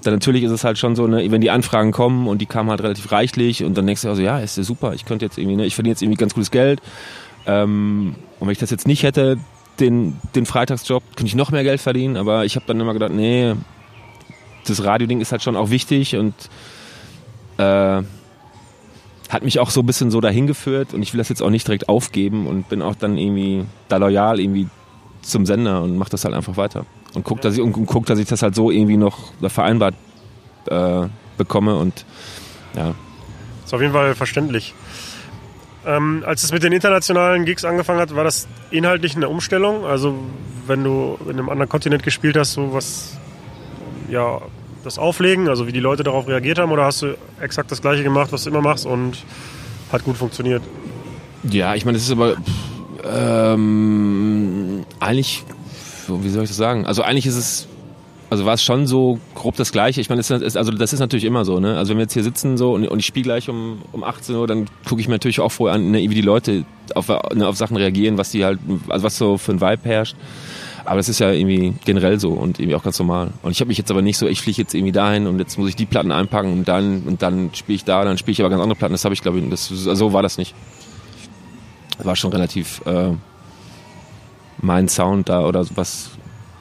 natürlich 0.04 0.44
ist 0.44 0.50
es 0.50 0.64
halt 0.64 0.78
schon 0.78 0.96
so, 0.96 1.06
ne, 1.06 1.30
wenn 1.30 1.40
die 1.40 1.50
Anfragen 1.50 1.92
kommen 1.92 2.26
und 2.26 2.38
die 2.38 2.46
kamen 2.46 2.70
halt 2.70 2.82
relativ 2.82 3.12
reichlich 3.12 3.64
und 3.64 3.76
dann 3.76 3.86
denkst 3.86 4.02
du 4.02 4.08
also, 4.08 4.22
ja, 4.22 4.38
ist 4.38 4.56
ja 4.56 4.62
super, 4.62 4.94
ich 4.94 5.04
könnte 5.04 5.24
jetzt 5.24 5.38
irgendwie, 5.38 5.56
ne, 5.56 5.66
ich 5.66 5.74
verdiene 5.74 5.92
jetzt 5.92 6.02
irgendwie 6.02 6.18
ganz 6.18 6.34
gutes 6.34 6.50
Geld. 6.50 6.80
Ähm, 7.46 8.14
und 8.38 8.46
wenn 8.46 8.52
ich 8.52 8.58
das 8.58 8.70
jetzt 8.70 8.86
nicht 8.86 9.02
hätte, 9.02 9.38
den, 9.78 10.18
den 10.34 10.46
Freitagsjob, 10.46 11.02
könnte 11.16 11.26
ich 11.26 11.34
noch 11.34 11.50
mehr 11.50 11.64
Geld 11.64 11.80
verdienen, 11.80 12.16
aber 12.16 12.44
ich 12.44 12.56
habe 12.56 12.66
dann 12.66 12.80
immer 12.80 12.92
gedacht, 12.92 13.12
nee, 13.12 13.54
das 14.66 14.84
Radioding 14.84 15.20
ist 15.20 15.32
halt 15.32 15.42
schon 15.42 15.56
auch 15.56 15.70
wichtig 15.70 16.16
und 16.16 16.34
äh, 17.56 18.02
hat 19.30 19.42
mich 19.42 19.58
auch 19.58 19.70
so 19.70 19.80
ein 19.80 19.86
bisschen 19.86 20.10
so 20.10 20.20
dahin 20.20 20.46
geführt 20.46 20.92
und 20.92 21.02
ich 21.02 21.12
will 21.12 21.18
das 21.18 21.28
jetzt 21.28 21.42
auch 21.42 21.50
nicht 21.50 21.66
direkt 21.66 21.88
aufgeben 21.88 22.46
und 22.46 22.68
bin 22.68 22.82
auch 22.82 22.94
dann 22.94 23.16
irgendwie 23.16 23.64
da 23.88 23.96
loyal 23.96 24.40
irgendwie 24.40 24.68
zum 25.22 25.46
Sender 25.46 25.82
und 25.82 25.96
mache 25.96 26.10
das 26.10 26.24
halt 26.24 26.34
einfach 26.34 26.56
weiter 26.56 26.86
und 27.14 27.24
guck, 27.24 27.40
dass 27.40 27.54
ich 27.54 27.60
und, 27.60 27.76
und 27.76 27.86
guck, 27.86 28.06
dass 28.06 28.18
ich 28.18 28.28
das 28.28 28.42
halt 28.42 28.54
so 28.54 28.70
irgendwie 28.70 28.96
noch 28.96 29.32
vereinbart 29.42 29.94
äh, 30.66 31.06
bekomme 31.36 31.76
und 31.76 32.04
ja. 32.76 32.94
Ist 33.64 33.74
auf 33.74 33.80
jeden 33.80 33.92
Fall 33.92 34.14
verständlich. 34.14 34.74
Ähm, 35.86 36.22
als 36.26 36.42
es 36.42 36.52
mit 36.52 36.62
den 36.62 36.72
internationalen 36.72 37.44
Gigs 37.44 37.64
angefangen 37.64 38.00
hat, 38.00 38.14
war 38.14 38.24
das 38.24 38.46
inhaltlich 38.70 39.16
eine 39.16 39.28
Umstellung? 39.28 39.84
Also 39.84 40.14
wenn 40.66 40.84
du 40.84 41.18
in 41.24 41.30
einem 41.30 41.48
anderen 41.48 41.68
Kontinent 41.68 42.02
gespielt 42.02 42.36
hast, 42.36 42.52
so 42.52 42.72
was 42.72 43.16
ja 44.10 44.40
das 44.84 44.98
Auflegen, 44.98 45.48
also 45.48 45.66
wie 45.66 45.72
die 45.72 45.80
Leute 45.80 46.02
darauf 46.02 46.28
reagiert 46.28 46.58
haben, 46.58 46.70
oder 46.70 46.84
hast 46.84 47.02
du 47.02 47.16
exakt 47.40 47.70
das 47.70 47.80
gleiche 47.80 48.02
gemacht, 48.02 48.32
was 48.32 48.44
du 48.44 48.50
immer 48.50 48.60
machst 48.60 48.86
und 48.86 49.24
hat 49.90 50.04
gut 50.04 50.16
funktioniert? 50.16 50.62
Ja, 51.44 51.74
ich 51.74 51.84
meine, 51.84 51.96
das 51.96 52.04
ist 52.04 52.12
aber 52.12 52.36
ähm, 53.04 54.84
eigentlich, 54.98 55.44
wie 56.08 56.28
soll 56.28 56.44
ich 56.44 56.50
das 56.50 56.56
sagen? 56.56 56.86
Also 56.86 57.02
eigentlich 57.02 57.26
ist 57.26 57.36
es, 57.36 57.68
also 58.30 58.46
war 58.46 58.54
es 58.54 58.62
schon 58.62 58.86
so 58.86 59.18
grob 59.34 59.56
das 59.56 59.72
Gleiche. 59.72 60.00
Ich 60.00 60.08
meine, 60.08 60.20
das 60.20 60.30
ist, 60.30 60.56
also 60.56 60.70
das 60.70 60.92
ist 60.92 61.00
natürlich 61.00 61.24
immer 61.24 61.44
so, 61.44 61.58
ne? 61.58 61.76
Also 61.76 61.90
wenn 61.90 61.98
wir 61.98 62.02
jetzt 62.02 62.14
hier 62.14 62.22
sitzen 62.22 62.56
so 62.56 62.72
und, 62.74 62.86
und 62.86 63.00
ich 63.00 63.06
spiele 63.06 63.24
gleich 63.24 63.48
um, 63.48 63.82
um 63.92 64.04
18 64.04 64.36
Uhr, 64.36 64.46
dann 64.46 64.66
gucke 64.88 65.00
ich 65.00 65.08
mir 65.08 65.14
natürlich 65.14 65.40
auch 65.40 65.50
vorher 65.50 65.74
an, 65.74 65.90
ne, 65.90 66.08
wie 66.08 66.14
die 66.14 66.20
Leute 66.20 66.64
auf, 66.94 67.08
ne, 67.08 67.46
auf 67.46 67.56
Sachen 67.56 67.76
reagieren, 67.76 68.18
was 68.18 68.30
die 68.30 68.44
halt, 68.44 68.60
also 68.88 69.04
was 69.04 69.18
so 69.18 69.36
für 69.36 69.52
ein 69.52 69.60
Vibe 69.60 69.80
herrscht. 69.82 70.16
Aber 70.84 70.96
das 70.96 71.08
ist 71.08 71.18
ja 71.18 71.30
irgendwie 71.30 71.74
generell 71.84 72.18
so 72.18 72.30
und 72.30 72.58
irgendwie 72.58 72.74
auch 72.74 72.82
ganz 72.82 72.98
normal. 72.98 73.32
Und 73.42 73.50
ich 73.50 73.60
habe 73.60 73.68
mich 73.68 73.78
jetzt 73.78 73.90
aber 73.90 74.02
nicht 74.02 74.16
so, 74.16 74.26
ich 74.26 74.40
fliege 74.40 74.62
jetzt 74.62 74.74
irgendwie 74.74 74.92
dahin 74.92 75.26
und 75.26 75.38
jetzt 75.38 75.58
muss 75.58 75.68
ich 75.68 75.76
die 75.76 75.86
Platten 75.86 76.10
einpacken 76.10 76.52
und 76.52 76.68
dann 76.68 77.02
und 77.02 77.22
dann 77.22 77.50
spiele 77.54 77.76
ich 77.76 77.84
da, 77.84 78.04
dann 78.04 78.16
spiele 78.16 78.32
ich 78.32 78.40
aber 78.40 78.50
ganz 78.50 78.62
andere 78.62 78.76
Platten. 78.76 78.94
Das 78.94 79.04
habe 79.04 79.14
ich 79.14 79.22
glaube 79.22 79.40
ich, 79.40 79.48
das, 79.50 79.68
so 79.68 80.12
war 80.12 80.22
das 80.22 80.38
nicht. 80.38 80.54
Das 82.00 82.06
war 82.06 82.16
schon 82.16 82.32
relativ 82.32 82.80
äh, 82.86 83.12
mein 84.58 84.88
Sound 84.88 85.28
da 85.28 85.44
oder 85.44 85.64
was 85.74 86.10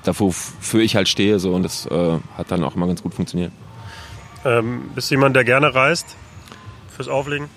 da 0.03 0.17
wofür 0.17 0.81
ich 0.81 0.95
halt 0.95 1.07
stehe 1.07 1.39
so 1.39 1.53
und 1.53 1.63
das 1.63 1.85
äh, 1.85 2.17
hat 2.37 2.51
dann 2.51 2.63
auch 2.63 2.75
immer 2.75 2.87
ganz 2.87 3.03
gut 3.03 3.13
funktioniert. 3.13 3.51
Ähm, 4.45 4.91
bist 4.95 5.11
du 5.11 5.15
jemand, 5.15 5.35
der 5.35 5.43
gerne 5.43 5.73
reist 5.73 6.15
fürs 6.95 7.07
Auflegen? 7.09 7.49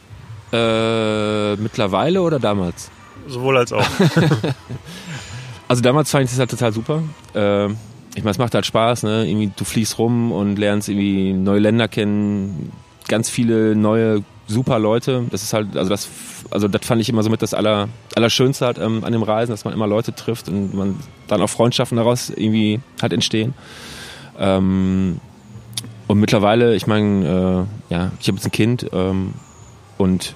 Äh, 0.53 1.57
mittlerweile 1.57 2.23
oder 2.23 2.41
damals? 2.41 2.91
Sowohl 3.29 3.59
als 3.59 3.73
auch. 3.73 3.87
Also 5.73 5.81
damals 5.81 6.11
fand 6.11 6.25
ich 6.25 6.31
das 6.31 6.39
halt 6.39 6.51
total 6.51 6.71
super. 6.71 7.03
Äh, 7.35 7.69
ich 8.15 8.23
meine, 8.23 8.33
es 8.33 8.37
macht 8.37 8.55
halt 8.55 8.67
Spaß, 8.67 9.05
ne? 9.05 9.27
Irgendwie, 9.27 9.51
du 9.57 9.65
fliegst 9.65 9.97
rum 9.99 10.31
und 10.31 10.59
lernst 10.59 10.91
irgendwie 10.91 11.33
neue 11.33 11.61
Länder 11.61 11.89
kennen, 11.89 12.71
ganz 13.09 13.31
viele 13.31 13.75
neue, 13.75 14.23
super 14.53 14.79
Leute. 14.79 15.25
Das 15.31 15.43
ist 15.43 15.53
halt, 15.53 15.77
also 15.77 15.91
das, 15.91 16.09
also 16.51 16.69
das 16.69 16.87
fand 16.87 17.01
ich 17.01 17.09
immer 17.09 17.23
so 17.23 17.31
mit 17.31 17.43
das 17.43 17.55
Aller, 17.55 17.89
Allerschönste 18.15 18.67
halt 18.67 18.79
ähm, 18.79 19.05
an 19.05 19.13
dem 19.13 19.23
Reisen, 19.23 19.53
dass 19.53 19.65
man 19.65 19.75
immer 19.75 19.87
Leute 19.87 20.15
trifft 20.15 20.49
und 20.49 20.75
man 20.75 20.97
dann 21.27 21.41
auch 21.41 21.49
Freundschaften 21.49 21.97
daraus 21.97 22.31
irgendwie 22.31 22.81
halt 23.01 23.13
entstehen. 23.13 23.55
Ähm, 24.39 25.21
und 26.07 26.21
mittlerweile, 26.21 26.75
ich 26.75 26.87
meine, 26.87 27.67
äh, 27.91 27.95
ja, 27.95 28.13
ich 28.21 28.29
habe 28.29 28.37
jetzt 28.37 28.47
ein 28.47 28.53
Kind 28.53 28.87
ähm, 28.93 29.35
und 29.99 30.35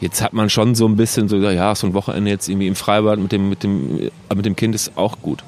jetzt 0.00 0.22
hat 0.22 0.32
man 0.32 0.50
schon 0.50 0.74
so 0.74 0.86
ein 0.86 0.96
bisschen 0.96 1.28
so, 1.28 1.36
ja, 1.36 1.74
so 1.74 1.86
ein 1.86 1.94
Wochenende 1.94 2.30
jetzt 2.30 2.48
irgendwie 2.48 2.66
im 2.66 2.74
Freibad 2.74 3.18
mit 3.18 3.32
dem, 3.32 3.48
mit 3.48 3.62
dem, 3.62 4.10
äh, 4.28 4.34
mit 4.34 4.44
dem 4.46 4.56
Kind 4.56 4.74
ist 4.74 4.96
auch 4.96 5.20
gut. 5.22 5.42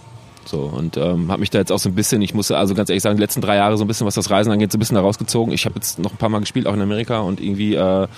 So, 0.44 0.60
und 0.62 0.96
ähm, 0.96 1.30
habe 1.30 1.40
mich 1.40 1.50
da 1.50 1.58
jetzt 1.58 1.70
auch 1.70 1.78
so 1.78 1.88
ein 1.88 1.94
bisschen, 1.94 2.20
ich 2.22 2.34
muss 2.34 2.50
also 2.50 2.74
ganz 2.74 2.90
ehrlich 2.90 3.02
sagen, 3.02 3.16
die 3.16 3.22
letzten 3.22 3.40
drei 3.40 3.56
Jahre 3.56 3.76
so 3.76 3.84
ein 3.84 3.86
bisschen, 3.86 4.06
was 4.06 4.14
das 4.14 4.30
Reisen 4.30 4.52
angeht, 4.52 4.72
so 4.72 4.76
ein 4.76 4.80
bisschen 4.80 4.96
da 4.96 5.00
rausgezogen. 5.00 5.54
Ich 5.54 5.64
habe 5.66 5.76
jetzt 5.76 5.98
noch 5.98 6.12
ein 6.12 6.16
paar 6.16 6.28
Mal 6.28 6.40
gespielt, 6.40 6.66
auch 6.66 6.74
in 6.74 6.80
Amerika 6.80 7.20
und 7.20 7.40
irgendwie 7.40 7.74
äh, 7.74 8.08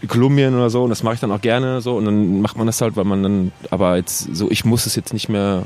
in 0.00 0.08
Kolumbien 0.08 0.54
oder 0.54 0.70
so 0.70 0.82
und 0.82 0.90
das 0.90 1.02
mache 1.02 1.14
ich 1.14 1.20
dann 1.20 1.30
auch 1.30 1.40
gerne 1.40 1.80
so 1.80 1.96
und 1.96 2.04
dann 2.04 2.40
macht 2.42 2.56
man 2.56 2.66
das 2.66 2.80
halt, 2.80 2.96
weil 2.96 3.04
man 3.04 3.22
dann, 3.22 3.52
aber 3.70 3.96
jetzt 3.96 4.34
so, 4.34 4.50
ich 4.50 4.64
muss 4.64 4.86
es 4.86 4.96
jetzt 4.96 5.12
nicht 5.12 5.28
mehr 5.28 5.62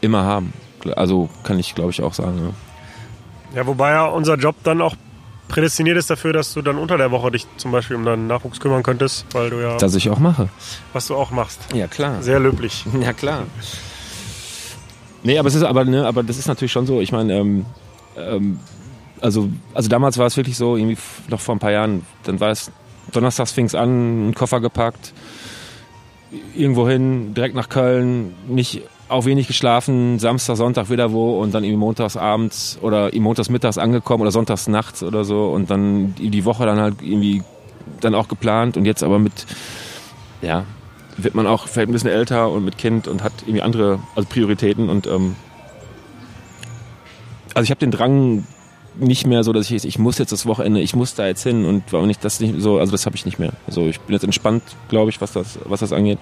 immer 0.00 0.24
haben. 0.24 0.52
Also 0.94 1.28
kann 1.42 1.58
ich, 1.58 1.74
glaube 1.74 1.90
ich, 1.90 2.02
auch 2.02 2.14
sagen. 2.14 2.54
Ja. 3.54 3.60
ja, 3.60 3.66
wobei 3.66 3.92
ja 3.92 4.04
unser 4.06 4.36
Job 4.36 4.56
dann 4.62 4.80
auch 4.82 4.94
prädestiniert 5.48 5.96
ist 5.96 6.10
dafür, 6.10 6.32
dass 6.32 6.52
du 6.52 6.62
dann 6.62 6.76
unter 6.76 6.98
der 6.98 7.10
Woche 7.10 7.30
dich 7.30 7.46
zum 7.56 7.72
Beispiel 7.72 7.96
um 7.96 8.04
deinen 8.04 8.26
Nachwuchs 8.26 8.60
kümmern 8.60 8.82
könntest, 8.82 9.26
weil 9.32 9.50
du 9.50 9.56
ja. 9.56 9.78
Dass 9.78 9.94
ich 9.94 10.10
auch 10.10 10.18
mache. 10.18 10.50
Was 10.92 11.06
du 11.06 11.16
auch 11.16 11.30
machst. 11.30 11.58
Ja, 11.74 11.86
klar. 11.86 12.22
Sehr 12.22 12.38
löblich. 12.38 12.84
Ja, 13.00 13.12
klar. 13.12 13.44
Nee, 15.22 15.38
aber 15.38 15.48
es 15.48 15.54
ist 15.54 15.62
aber, 15.62 15.84
ne, 15.84 16.06
aber 16.06 16.22
das 16.22 16.38
ist 16.38 16.48
natürlich 16.48 16.72
schon 16.72 16.86
so. 16.86 17.00
Ich 17.00 17.12
meine, 17.12 17.34
ähm, 17.34 17.66
ähm, 18.16 18.60
also, 19.20 19.48
also 19.74 19.88
damals 19.88 20.18
war 20.18 20.26
es 20.26 20.36
wirklich 20.36 20.56
so, 20.56 20.76
irgendwie 20.76 20.98
noch 21.28 21.40
vor 21.40 21.56
ein 21.56 21.58
paar 21.58 21.72
Jahren, 21.72 22.02
dann 22.24 22.40
war 22.40 22.50
es, 22.50 22.70
donnerstags 23.12 23.52
fing 23.52 23.66
es 23.66 23.74
an, 23.74 23.88
einen 23.88 24.34
Koffer 24.34 24.60
gepackt, 24.60 25.12
irgendwo 26.54 26.88
hin, 26.88 27.34
direkt 27.34 27.54
nach 27.54 27.68
Köln, 27.68 28.34
nicht 28.48 28.82
auch 29.08 29.24
wenig 29.24 29.46
geschlafen, 29.46 30.18
Samstag, 30.18 30.56
Sonntag 30.56 30.90
wieder 30.90 31.12
wo 31.12 31.40
und 31.40 31.54
dann 31.54 31.64
irgendwie 31.64 31.78
montags 31.78 32.16
abends 32.16 32.78
oder 32.82 33.10
montags 33.14 33.48
mittags 33.48 33.78
angekommen 33.78 34.20
oder 34.20 34.30
sonntags 34.30 34.68
nachts 34.68 35.02
oder 35.02 35.24
so 35.24 35.48
und 35.48 35.70
dann 35.70 36.14
die 36.18 36.44
Woche 36.44 36.66
dann 36.66 36.78
halt 36.78 36.96
irgendwie 37.00 37.42
dann 38.00 38.14
auch 38.14 38.28
geplant 38.28 38.76
und 38.76 38.84
jetzt 38.84 39.02
aber 39.02 39.18
mit, 39.18 39.46
ja, 40.42 40.64
wird 41.18 41.34
man 41.34 41.46
auch 41.46 41.68
vielleicht 41.68 41.88
ein 41.88 41.92
bisschen 41.92 42.10
älter 42.10 42.50
und 42.50 42.64
mit 42.64 42.78
Kind 42.78 43.08
und 43.08 43.22
hat 43.22 43.32
irgendwie 43.42 43.62
andere 43.62 43.98
also 44.14 44.28
Prioritäten 44.28 44.88
und 44.88 45.06
ähm, 45.06 45.36
also 47.54 47.64
ich 47.64 47.70
habe 47.70 47.80
den 47.80 47.90
Drang 47.90 48.44
nicht 48.96 49.26
mehr 49.26 49.44
so, 49.44 49.52
dass 49.52 49.70
ich 49.70 49.84
ich 49.84 49.98
muss 49.98 50.18
jetzt 50.18 50.32
das 50.32 50.46
Wochenende, 50.46 50.80
ich 50.80 50.94
muss 50.94 51.14
da 51.14 51.26
jetzt 51.26 51.42
hin 51.42 51.64
und 51.64 51.92
wenn 51.92 52.10
ich 52.10 52.18
das 52.18 52.40
nicht 52.40 52.54
so, 52.58 52.78
also 52.78 52.92
das 52.92 53.06
habe 53.06 53.16
ich 53.16 53.24
nicht 53.24 53.38
mehr. 53.38 53.52
Also 53.66 53.86
ich 53.86 54.00
bin 54.00 54.14
jetzt 54.14 54.24
entspannt, 54.24 54.62
glaube 54.88 55.10
ich, 55.10 55.20
was 55.20 55.32
das 55.32 55.58
was 55.64 55.80
das 55.80 55.92
angeht 55.92 56.18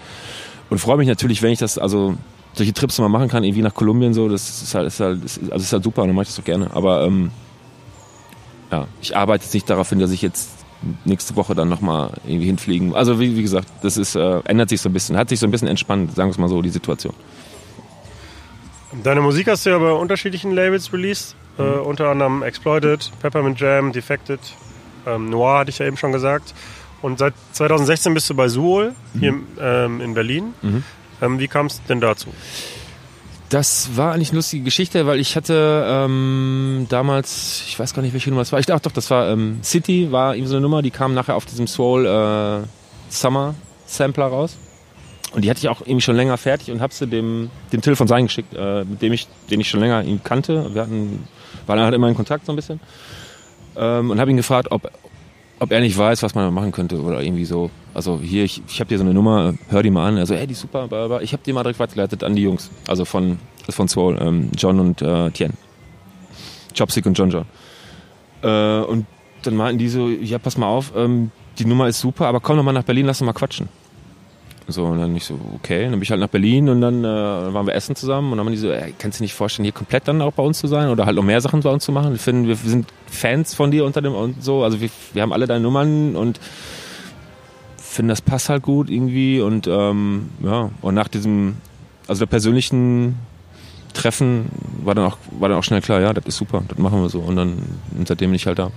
und 0.71 0.79
freue 0.79 0.97
mich 0.97 1.09
natürlich, 1.09 1.43
wenn 1.43 1.53
ich 1.53 1.59
das 1.59 1.79
also 1.79 2.17
solche 2.57 2.73
Trips 2.73 2.99
mal 2.99 3.09
machen 3.09 3.29
kann, 3.29 3.45
irgendwie 3.45 3.63
nach 3.63 3.75
Kolumbien 3.75 4.15
so, 4.15 4.29
das 4.29 4.63
ist 4.63 4.75
halt, 4.75 4.87
ist 4.87 5.01
halt, 5.01 5.25
ist, 5.25 5.41
also 5.53 5.57
ist 5.57 5.73
halt 5.73 5.85
super 5.85 6.03
und 6.03 6.09
dann 6.09 6.17
mache 6.17 6.25
ich 6.25 6.29
das 6.29 6.37
so 6.37 6.43
gerne. 6.43 6.71
Aber 6.75 7.05
ähm, 7.05 7.31
ja, 8.73 8.87
ich 9.01 9.17
arbeite 9.17 9.45
jetzt 9.45 9.55
nicht 9.55 9.69
darauf 9.69 9.91
hin, 9.91 9.99
dass 9.99 10.11
ich 10.11 10.23
jetzt 10.23 10.51
nächste 11.05 11.37
Woche 11.37 11.55
dann 11.55 11.69
nochmal 11.69 12.13
irgendwie 12.25 12.47
hinfliegen. 12.47 12.95
Also 12.95 13.19
wie, 13.19 13.37
wie 13.37 13.43
gesagt, 13.43 13.69
das 13.83 13.97
ist, 13.97 14.15
äh, 14.15 14.41
ändert 14.45 14.69
sich 14.69 14.81
so 14.81 14.89
ein 14.89 14.93
bisschen, 14.93 15.17
hat 15.17 15.29
sich 15.29 15.41
so 15.41 15.47
ein 15.47 15.51
bisschen 15.51 15.69
entspannt, 15.69 16.15
sagen 16.15 16.29
wir 16.29 16.33
es 16.33 16.39
mal 16.39 16.49
so, 16.49 16.63
die 16.63 16.71
Situation. 16.71 17.15
Deine 19.03 19.21
Musik 19.21 19.49
hast 19.49 19.67
du 19.67 19.71
ja 19.71 19.79
bei 19.79 19.93
unterschiedlichen 19.93 20.53
Labels 20.53 20.93
released, 20.93 21.37
äh, 21.59 21.63
mhm. 21.63 21.69
äh, 21.69 21.73
unter 21.79 22.09
anderem 22.09 22.43
Exploited, 22.43 23.11
Peppermint 23.21 23.61
Jam, 23.61 23.93
Defected, 23.93 24.41
ähm, 25.07 25.31
Noir 25.31 25.61
hatte 25.61 25.71
ich 25.71 25.79
ja 25.79 25.87
eben 25.87 25.97
schon 25.97 26.13
gesagt. 26.13 26.55
Und 27.03 27.19
seit 27.19 27.35
2016 27.53 28.15
bist 28.15 28.29
du 28.31 28.35
bei 28.35 28.49
Suol 28.49 28.95
mhm. 29.13 29.19
hier 29.19 29.35
ähm, 29.61 30.01
in 30.01 30.15
Berlin. 30.15 30.55
Mhm. 30.63 30.85
Ähm, 31.21 31.39
wie 31.39 31.49
kam 31.49 31.67
es 31.67 31.83
denn 31.85 32.01
dazu? 32.01 32.29
Das 33.49 33.97
war 33.97 34.13
eigentlich 34.13 34.31
eine 34.31 34.39
lustige 34.39 34.65
Geschichte, 34.65 35.07
weil 35.07 35.21
ich 35.21 35.37
hatte 35.37 35.85
ähm, 35.89 36.87
damals, 36.89 37.63
ich 37.69 37.79
weiß 37.79 37.95
gar 37.95 38.03
nicht, 38.03 38.13
welche 38.13 38.31
Nummer 38.31 38.43
das 38.43 38.51
war. 38.51 38.59
Ich 38.59 38.67
dachte 38.67 38.89
doch, 38.89 38.93
das 38.93 39.09
war 39.11 39.29
ähm, 39.29 39.61
City, 39.63 40.11
war 40.11 40.35
eben 40.35 40.49
so 40.49 40.55
eine 40.55 40.63
Nummer, 40.63 40.83
die 40.83 40.91
kam 40.91 41.15
nachher 41.15 41.37
auf 41.37 41.47
diesem 41.47 41.69
Swole 41.69 42.65
äh, 42.65 42.67
Summer 43.09 43.55
Sampler 43.87 44.27
raus. 44.27 44.57
Und 45.33 45.45
die 45.45 45.51
hatte 45.51 45.59
ich 45.59 45.69
auch 45.69 45.81
irgendwie 45.81 46.01
schon 46.01 46.17
länger 46.17 46.37
fertig 46.39 46.71
und 46.73 46.81
habe 46.81 46.93
sie 46.95 47.07
dem, 47.07 47.51
dem 47.73 47.83
Till 47.83 47.95
von 47.95 48.09
Sein 48.09 48.27
geschickt, 48.27 48.55
äh, 48.55 48.85
mit 48.85 49.03
dem 49.03 49.13
ich, 49.13 49.29
den 49.51 49.61
ich 49.61 49.69
schon 49.69 49.81
länger 49.81 50.03
ihn 50.03 50.23
kannte. 50.25 50.75
Wir 50.75 50.83
hatten, 50.83 51.29
waren 51.67 51.79
halt 51.81 51.95
immer 51.95 52.09
in 52.09 52.15
Kontakt 52.15 52.47
so 52.47 52.53
ein 52.53 52.57
bisschen. 52.57 52.81
Ähm, 53.77 54.11
und 54.11 54.19
habe 54.19 54.31
ihn 54.31 54.37
gefragt, 54.37 54.69
ob, 54.71 54.91
ob 55.59 55.73
er 55.73 55.81
nicht 55.81 55.97
weiß, 55.97 56.23
was 56.23 56.35
man 56.35 56.53
machen 56.53 56.73
könnte 56.73 57.01
oder 57.01 57.23
irgendwie 57.23 57.45
so. 57.45 57.71
Also 57.95 58.21
hier, 58.23 58.45
ich, 58.45 58.63
ich 58.69 58.81
habe 58.81 58.89
dir 58.89 58.99
so 58.99 59.05
eine 59.05 59.15
Nummer, 59.15 59.55
hör 59.69 59.83
die 59.83 59.91
mal 59.91 60.09
an. 60.09 60.19
Also, 60.19 60.35
ey, 60.35 60.47
die 60.47 60.53
ist 60.53 60.61
super, 60.61 60.89
aber 60.91 61.23
ich 61.23 61.33
habe 61.33 61.43
die 61.45 61.53
mal 61.53 61.63
direkt 61.63 61.81
weitergeleitet 61.81 62.25
an 62.25 62.37
die 62.37 62.43
Jungs. 62.43 62.71
Also 62.87 63.05
von, 63.05 63.39
von 63.69 63.89
Soul, 63.89 64.19
ähm, 64.21 64.51
John 64.57 64.81
und 64.81 65.01
äh, 65.03 65.31
Tien. 65.31 65.55
Chopstick 66.77 67.07
und 67.07 67.17
John 67.17 67.31
John. 67.31 67.47
Äh, 68.43 68.85
und 68.85 69.07
dann 69.43 69.57
meinten 69.57 69.79
die 69.79 69.89
so, 69.89 70.09
ja, 70.09 70.39
pass 70.39 70.59
mal 70.59 70.67
auf, 70.67 70.93
ähm, 70.95 71.31
die 71.59 71.65
Nummer 71.65 71.89
ist 71.89 72.01
super, 72.01 72.27
aber 72.27 72.41
komm 72.41 72.59
doch 72.59 72.63
mal 72.63 72.73
nach 72.73 72.85
Berlin, 72.85 73.07
lass 73.07 73.21
uns 73.21 73.27
mal 73.27 73.33
quatschen. 73.33 73.69
So, 74.69 74.85
und 74.85 74.99
dann 74.99 75.15
ich 75.15 75.25
so, 75.25 75.39
okay, 75.55 75.83
dann 75.83 75.93
bin 75.93 76.03
ich 76.03 76.11
halt 76.11 76.21
nach 76.21 76.29
Berlin 76.29 76.69
und 76.69 76.81
dann 76.81 77.05
äh, 77.05 77.07
waren 77.07 77.67
wir 77.67 77.75
essen 77.75 77.95
zusammen 77.95 78.33
und 78.33 78.39
dann 78.39 78.47
haben 78.47 78.53
die 78.53 78.59
so, 78.59 78.71
ey, 78.71 78.95
kannst 78.99 79.19
du 79.19 79.23
dir 79.23 79.27
nicht 79.27 79.35
vorstellen, 79.35 79.65
hier 79.65 79.73
komplett 79.73 80.09
dann 80.09 80.21
auch 80.21 80.33
bei 80.33 80.43
uns 80.43 80.59
zu 80.59 80.67
sein 80.67 80.89
oder 80.89 81.07
halt 81.07 81.15
noch 81.15 81.23
mehr 81.23 81.41
Sachen 81.41 81.61
bei 81.61 81.71
uns 81.71 81.85
zu 81.85 81.93
machen? 81.93 82.11
Wir 82.11 82.19
finden, 82.19 82.49
wir 82.49 82.57
sind 82.57 82.89
Fans 83.07 83.55
von 83.55 83.71
dir 83.71 83.85
unter 83.85 84.03
dem 84.03 84.15
und 84.15 84.43
so, 84.43 84.65
also 84.65 84.81
wir, 84.81 84.91
wir 85.13 85.23
haben 85.23 85.33
alle 85.33 85.47
deine 85.47 85.61
Nummern 85.61 86.17
und 86.17 86.41
finden, 87.77 88.09
das 88.09 88.21
passt 88.21 88.49
halt 88.49 88.63
gut 88.63 88.91
irgendwie 88.91 89.41
und 89.41 89.69
ähm, 89.69 90.31
ja, 90.43 90.71
und 90.83 90.95
nach 90.95 91.09
diesem, 91.09 91.59
also 92.09 92.25
der 92.25 92.31
persönlichen 92.31 93.15
Treffen 93.95 94.47
war 94.83 94.97
dann 94.97 95.07
auch, 95.07 95.17
war 95.39 95.49
dann 95.49 95.59
auch 95.59 95.65
schnell 95.65 95.81
klar, 95.81 96.01
ja, 96.01 96.13
das 96.13 96.25
ist 96.27 96.39
super, 96.39 96.65
das 96.67 96.77
machen 96.77 97.01
wir 97.01 97.09
so 97.09 97.21
und 97.21 97.37
dann 97.37 97.57
und 97.97 98.09
seitdem 98.09 98.31
bin 98.31 98.37
ich 98.37 98.49
halt 98.49 98.59
da. 98.59 98.73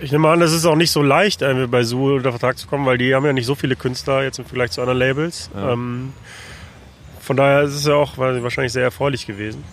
Ich 0.00 0.12
nehme 0.12 0.28
an, 0.28 0.40
das 0.40 0.52
ist 0.52 0.66
auch 0.66 0.76
nicht 0.76 0.90
so 0.90 1.02
leicht, 1.02 1.42
äh, 1.42 1.66
bei 1.66 1.82
Suhl 1.82 2.16
unter 2.16 2.30
Vertrag 2.30 2.58
zu 2.58 2.66
kommen, 2.66 2.84
weil 2.84 2.98
die 2.98 3.14
haben 3.14 3.24
ja 3.24 3.32
nicht 3.32 3.46
so 3.46 3.54
viele 3.54 3.76
Künstler 3.76 4.22
jetzt 4.22 4.38
im 4.38 4.44
Vergleich 4.44 4.70
zu 4.70 4.80
anderen 4.80 4.98
Labels. 4.98 5.50
Ja. 5.54 5.72
Ähm, 5.72 6.12
von 7.20 7.36
daher 7.36 7.62
ist 7.62 7.74
es 7.74 7.86
ja 7.86 7.94
auch 7.94 8.18
wahrscheinlich 8.18 8.72
sehr 8.72 8.84
erfreulich 8.84 9.26
gewesen. 9.26 9.64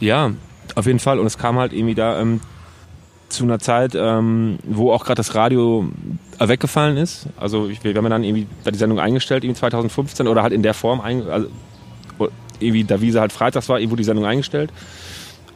Ja, 0.00 0.32
auf 0.74 0.86
jeden 0.86 0.98
Fall. 0.98 1.18
Und 1.18 1.26
es 1.26 1.38
kam 1.38 1.58
halt 1.58 1.72
irgendwie 1.72 1.94
da 1.94 2.20
ähm, 2.20 2.40
zu 3.28 3.44
einer 3.44 3.58
Zeit, 3.58 3.94
ähm, 3.94 4.58
wo 4.64 4.92
auch 4.92 5.04
gerade 5.04 5.16
das 5.16 5.34
Radio 5.34 5.90
weggefallen 6.38 6.96
ist. 6.96 7.26
Also 7.36 7.68
wir 7.68 7.94
haben 7.94 8.10
dann 8.10 8.24
irgendwie 8.24 8.46
da 8.64 8.70
die 8.70 8.78
Sendung 8.78 8.98
eingestellt, 8.98 9.44
irgendwie 9.44 9.58
2015 9.60 10.26
oder 10.26 10.42
halt 10.42 10.52
in 10.52 10.62
der 10.62 10.74
Form, 10.74 11.00
ein, 11.00 11.28
also 11.28 11.48
irgendwie 12.60 12.84
da 12.84 13.00
Wiese 13.00 13.20
halt 13.20 13.32
freitags 13.32 13.68
war, 13.68 13.78
irgendwo 13.78 13.96
die 13.96 14.04
Sendung 14.04 14.24
eingestellt. 14.24 14.70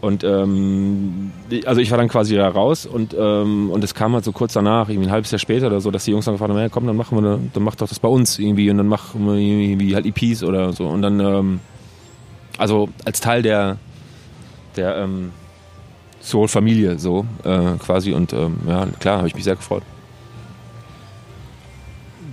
Und 0.01 0.25
ähm, 0.25 1.31
also 1.67 1.81
ich 1.81 1.91
war 1.91 1.99
dann 1.99 2.09
quasi 2.09 2.35
da 2.35 2.49
raus 2.49 2.87
und 2.87 3.15
ähm, 3.19 3.71
und 3.71 3.85
es 3.85 3.95
kam 3.95 4.15
halt 4.15 4.25
so 4.25 4.33
kurz 4.33 4.55
danach, 4.55 4.89
irgendwie 4.89 5.09
ein 5.09 5.13
halbes 5.13 5.31
Jahr 5.31 5.39
später 5.39 5.67
oder 5.67 5.83
so, 5.83 5.91
dass 5.91 6.05
die 6.05 6.13
Jungs 6.13 6.25
dann 6.25 6.35
gefragt 6.35 6.51
haben, 6.51 6.59
ja, 6.59 6.71
komm, 6.71 6.87
dann 6.87 6.97
machen 6.97 7.23
wir, 7.23 7.39
dann 7.53 7.63
mach 7.63 7.75
doch 7.75 7.89
das 7.89 7.99
bei 8.01 8.09
uns 8.09 8.39
irgendwie 8.39 8.71
und 8.71 8.79
dann 8.79 8.89
machen 8.89 9.27
wir 9.27 9.35
irgendwie 9.35 9.95
halt 9.95 10.07
EPs 10.07 10.43
oder 10.43 10.73
so 10.73 10.87
und 10.87 11.03
dann 11.03 11.21
ähm, 11.21 11.61
also 12.57 12.89
als 13.05 13.21
Teil 13.21 13.43
der 13.43 13.77
der 14.77 14.97
ähm, 14.97 15.33
Soul-Familie 16.23 16.99
so 16.99 17.27
äh, 17.45 17.77
quasi 17.79 18.13
und 18.13 18.33
ähm, 18.33 18.57
ja 18.67 18.87
klar, 19.01 19.19
habe 19.19 19.29
ich 19.29 19.35
mich 19.35 19.45
sehr 19.45 19.57
gefreut. 19.57 19.83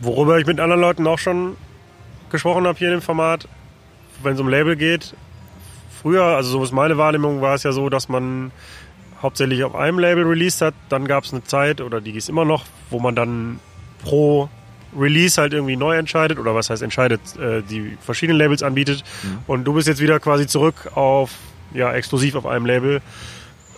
Worüber 0.01 0.39
ich 0.39 0.45
mit 0.45 0.61
anderen 0.61 0.81
Leuten 0.81 1.05
auch 1.05 1.19
schon 1.19 1.57
gesprochen 2.29 2.65
habe 2.65 2.77
hier 2.77 2.89
in 2.89 2.95
dem 2.95 3.01
Format, 3.01 3.47
wenn 4.23 4.35
es 4.35 4.39
um 4.39 4.47
Label 4.47 4.77
geht, 4.77 5.15
früher, 6.07 6.23
also 6.23 6.51
so 6.51 6.63
ist 6.63 6.71
meine 6.71 6.97
Wahrnehmung, 6.97 7.41
war 7.41 7.55
es 7.55 7.63
ja 7.63 7.73
so, 7.73 7.89
dass 7.89 8.07
man 8.07 8.51
hauptsächlich 9.21 9.65
auf 9.65 9.75
einem 9.75 9.99
Label 9.99 10.23
released 10.23 10.61
hat. 10.61 10.73
Dann 10.87 11.05
gab 11.05 11.25
es 11.25 11.33
eine 11.33 11.43
Zeit, 11.43 11.81
oder 11.81 11.99
die 11.99 12.11
ist 12.11 12.29
immer 12.29 12.45
noch, 12.45 12.63
wo 12.89 12.99
man 12.99 13.13
dann 13.13 13.59
pro 14.03 14.47
Release 14.97 15.39
halt 15.39 15.51
irgendwie 15.51 15.75
neu 15.75 15.97
entscheidet, 15.97 16.39
oder 16.39 16.55
was 16.55 16.69
heißt 16.69 16.81
entscheidet, 16.81 17.19
äh, 17.37 17.61
die 17.61 17.97
verschiedenen 17.99 18.39
Labels 18.39 18.63
anbietet. 18.63 19.03
Mhm. 19.23 19.39
Und 19.47 19.63
du 19.65 19.73
bist 19.73 19.89
jetzt 19.89 19.99
wieder 19.99 20.21
quasi 20.21 20.47
zurück 20.47 20.91
auf, 20.95 21.31
ja, 21.73 21.91
exklusiv 21.91 22.35
auf 22.35 22.45
einem 22.45 22.65
Label. 22.65 23.01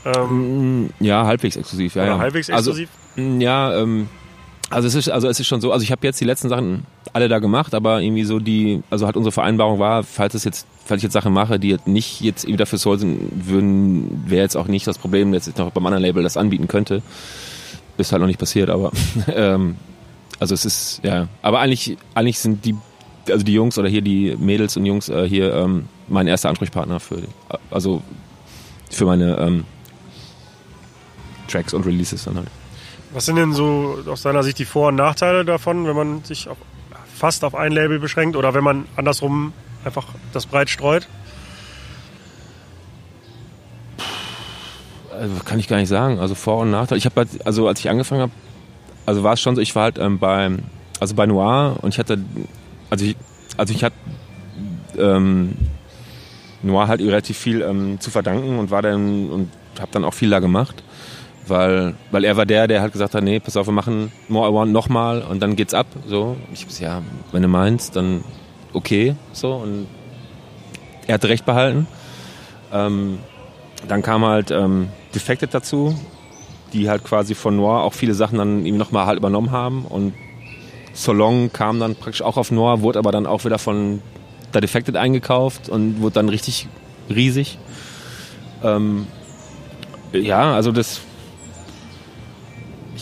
Ähm, 0.05 0.91
ja, 0.99 1.25
halbwegs 1.25 1.55
exklusiv, 1.55 1.95
ja. 1.95 2.05
Ja. 2.05 2.19
halbwegs 2.19 2.51
also, 2.51 2.71
exklusiv? 2.71 2.89
Also, 3.17 3.39
ja, 3.39 3.81
ähm, 3.81 4.07
also 4.69 4.87
es 4.87 4.95
ist, 4.95 5.09
also 5.09 5.27
es 5.27 5.39
ist 5.39 5.47
schon 5.47 5.61
so, 5.61 5.71
also 5.71 5.83
ich 5.83 5.91
habe 5.91 6.05
jetzt 6.05 6.21
die 6.21 6.25
letzten 6.25 6.49
Sachen 6.49 6.85
alle 7.13 7.27
da 7.27 7.39
gemacht, 7.39 7.73
aber 7.73 8.01
irgendwie 8.01 8.23
so 8.23 8.39
die, 8.39 8.83
also 8.89 9.07
hat 9.07 9.17
unsere 9.17 9.31
Vereinbarung 9.31 9.79
war, 9.79 10.03
falls 10.03 10.35
es 10.35 10.43
jetzt, 10.43 10.67
falls 10.85 10.99
ich 10.99 11.03
jetzt 11.03 11.13
Sachen 11.13 11.33
mache, 11.33 11.59
die 11.59 11.77
nicht 11.85 12.21
jetzt 12.21 12.43
irgendwie 12.43 12.57
dafür 12.57 12.77
Soul 12.77 12.99
sind, 12.99 13.47
würden, 13.47 14.23
wäre 14.27 14.43
jetzt 14.43 14.55
auch 14.55 14.67
nicht 14.67 14.85
das 14.85 14.97
Problem, 14.97 15.31
dass 15.31 15.47
ich 15.47 15.57
noch 15.57 15.71
beim 15.71 15.85
anderen 15.85 16.03
Label 16.03 16.23
das 16.23 16.37
anbieten 16.37 16.67
könnte. 16.67 17.01
Ist 17.97 18.11
halt 18.11 18.21
noch 18.21 18.27
nicht 18.27 18.39
passiert, 18.39 18.69
aber 18.69 18.91
ähm, 19.35 19.75
also 20.39 20.53
es 20.53 20.65
ist, 20.65 21.01
ja, 21.03 21.27
aber 21.41 21.59
eigentlich, 21.59 21.97
eigentlich 22.13 22.39
sind 22.39 22.63
die, 22.63 22.75
also 23.29 23.43
die 23.43 23.53
Jungs 23.53 23.77
oder 23.77 23.89
hier 23.89 24.01
die 24.01 24.35
Mädels 24.37 24.77
und 24.77 24.85
Jungs 24.85 25.09
äh, 25.09 25.27
hier 25.27 25.53
ähm, 25.53 25.85
mein 26.07 26.27
erster 26.27 26.49
Ansprechpartner 26.49 26.99
für, 26.99 27.23
also 27.71 28.01
für 28.91 29.05
meine 29.05 29.37
ähm, 29.37 29.65
Tracks 31.47 31.73
und 31.73 31.85
Releases 31.85 32.23
dann 32.23 32.37
halt. 32.37 32.47
Was 33.11 33.25
sind 33.25 33.37
denn 33.37 33.53
so 33.53 33.97
aus 34.07 34.21
deiner 34.21 34.43
Sicht 34.43 34.59
die 34.59 34.65
Vor- 34.65 34.89
und 34.89 34.95
Nachteile 34.95 35.43
davon, 35.43 35.87
wenn 35.87 35.95
man 35.95 36.23
sich 36.23 36.47
auf, 36.47 36.57
fast 37.15 37.43
auf 37.43 37.55
ein 37.55 37.71
Label 37.71 37.99
beschränkt 37.99 38.35
oder 38.35 38.53
wenn 38.53 38.63
man 38.63 38.85
andersrum 38.95 39.53
einfach 39.83 40.05
das 40.31 40.45
breit 40.45 40.69
streut? 40.69 41.07
Also, 45.11 45.33
kann 45.43 45.59
ich 45.59 45.67
gar 45.67 45.77
nicht 45.77 45.89
sagen. 45.89 46.19
Also 46.19 46.35
Vor- 46.35 46.59
und 46.59 46.71
Nachteile. 46.71 46.99
Ich 46.99 47.05
habe 47.05 47.15
halt, 47.17 47.45
also 47.45 47.67
als 47.67 47.79
ich 47.79 47.89
angefangen 47.89 48.21
habe, 48.21 48.31
also 49.05 49.23
war 49.23 49.33
es 49.33 49.41
schon 49.41 49.55
so, 49.55 49.61
ich 49.61 49.75
war 49.75 49.83
halt 49.83 49.97
ähm, 49.97 50.19
bei, 50.19 50.51
also 50.99 51.15
bei 51.15 51.25
Noir 51.25 51.77
und 51.81 51.93
ich 51.93 51.99
hatte, 51.99 52.19
also 52.91 53.05
ich, 53.05 53.15
also 53.57 53.73
ich 53.73 53.83
hatte 53.83 53.95
ähm, 54.97 55.55
Noir 56.61 56.87
halt 56.87 57.01
relativ 57.01 57.37
viel 57.37 57.61
ähm, 57.63 57.99
zu 57.99 58.11
verdanken 58.11 58.59
und 58.59 58.69
war 58.69 58.83
dann 58.83 59.29
und 59.29 59.49
habe 59.79 59.91
dann 59.91 60.05
auch 60.05 60.13
viel 60.13 60.29
da 60.29 60.39
gemacht, 60.39 60.83
weil, 61.49 61.95
weil 62.11 62.23
er 62.23 62.37
war 62.37 62.45
der, 62.45 62.67
der 62.67 62.81
halt 62.81 62.93
gesagt 62.93 63.13
hat, 63.13 63.23
nee, 63.23 63.39
pass 63.39 63.57
auf, 63.57 63.67
wir 63.67 63.73
machen 63.73 64.11
More 64.27 64.49
I 64.49 64.53
Want 64.53 64.71
nochmal 64.71 65.21
und 65.21 65.41
dann 65.41 65.55
geht's 65.55 65.73
ab. 65.73 65.87
So, 66.07 66.37
ich 66.53 66.63
hab 66.63 66.79
ja, 66.79 67.01
wenn 67.31 67.41
du 67.41 67.47
meinst, 67.47 67.95
dann 67.95 68.23
okay, 68.73 69.15
so 69.33 69.53
und 69.53 69.87
er 71.07 71.15
hat 71.15 71.25
recht 71.25 71.45
behalten. 71.45 71.87
Ähm, 72.71 73.19
dann 73.87 74.01
kam 74.01 74.25
halt 74.25 74.51
ähm, 74.51 74.89
Defected 75.15 75.53
dazu, 75.53 75.95
die 76.73 76.89
halt 76.89 77.03
quasi 77.03 77.35
von 77.35 77.55
Noir 77.55 77.83
auch 77.83 77.93
viele 77.93 78.13
Sachen 78.13 78.37
dann 78.37 78.65
ihm 78.65 78.77
nochmal 78.77 79.05
halt 79.05 79.17
übernommen 79.17 79.51
haben 79.51 79.85
und 79.85 80.13
Solong 80.93 81.51
kam 81.53 81.79
dann 81.79 81.95
praktisch 81.95 82.21
auch 82.21 82.37
auf 82.37 82.51
Noir, 82.51 82.81
wurde 82.81 82.99
aber 82.99 83.11
dann 83.11 83.25
auch 83.25 83.45
wieder 83.45 83.57
von 83.57 84.01
da 84.51 84.59
Defected 84.59 84.95
eingekauft 84.95 85.69
und 85.69 86.01
wurde 86.01 86.15
dann 86.15 86.29
richtig 86.29 86.67
riesig. 87.09 87.57
Ähm, 88.63 89.07
ja, 90.11 90.53
also 90.53 90.71
das. 90.71 91.01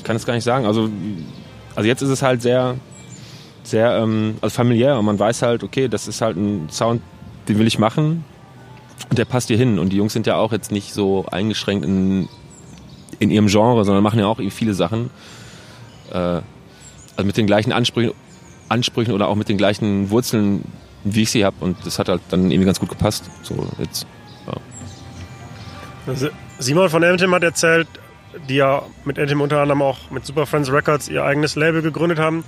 Kann 0.07 0.15
es 0.15 0.25
gar 0.25 0.35
nicht 0.35 0.45
sagen. 0.45 0.65
Also, 0.65 0.89
also 1.75 1.85
jetzt 1.85 2.01
ist 2.01 2.09
es 2.09 2.21
halt 2.21 2.41
sehr, 2.41 2.77
sehr 3.63 3.97
ähm, 3.97 4.37
also 4.39 4.55
familiär 4.55 4.97
und 4.97 5.03
man 5.03 5.19
weiß 5.19 5.41
halt, 5.41 5.65
okay, 5.65 5.89
das 5.89 6.07
ist 6.07 6.21
halt 6.21 6.37
ein 6.37 6.69
Sound, 6.71 7.01
den 7.49 7.59
will 7.59 7.67
ich 7.67 7.77
machen 7.77 8.23
und 9.09 9.17
der 9.17 9.25
passt 9.25 9.49
hier 9.49 9.57
hin. 9.57 9.77
Und 9.79 9.89
die 9.89 9.97
Jungs 9.97 10.13
sind 10.13 10.25
ja 10.25 10.37
auch 10.37 10.53
jetzt 10.53 10.71
nicht 10.71 10.93
so 10.93 11.25
eingeschränkt 11.29 11.83
in, 11.85 12.29
in 13.19 13.31
ihrem 13.31 13.47
Genre, 13.47 13.83
sondern 13.83 14.01
machen 14.01 14.17
ja 14.17 14.27
auch 14.27 14.39
viele 14.49 14.73
Sachen. 14.73 15.09
Äh, 16.11 16.15
also 17.17 17.25
mit 17.25 17.35
den 17.35 17.45
gleichen 17.45 17.73
Ansprüchen, 17.73 18.13
Ansprüchen 18.69 19.13
oder 19.13 19.27
auch 19.27 19.35
mit 19.35 19.49
den 19.49 19.57
gleichen 19.57 20.09
Wurzeln, 20.09 20.63
wie 21.03 21.23
ich 21.23 21.31
sie 21.31 21.43
habe. 21.43 21.57
Und 21.59 21.85
das 21.85 21.99
hat 21.99 22.07
halt 22.07 22.21
dann 22.29 22.49
irgendwie 22.49 22.65
ganz 22.65 22.79
gut 22.79 22.87
gepasst. 22.87 23.29
So 23.43 23.67
jetzt. 23.77 24.07
Ja. 24.47 24.53
Also 26.05 26.29
Simon 26.59 26.89
von 26.89 27.03
Emtim 27.03 27.35
hat 27.35 27.43
erzählt, 27.43 27.89
die 28.49 28.55
ja 28.55 28.83
mit 29.05 29.17
Emtim 29.17 29.41
unter 29.41 29.61
anderem 29.61 29.81
auch 29.81 30.11
mit 30.11 30.25
Super 30.25 30.45
Friends 30.45 30.71
Records 30.71 31.09
ihr 31.09 31.23
eigenes 31.23 31.55
Label 31.55 31.81
gegründet 31.81 32.19
haben, 32.19 32.43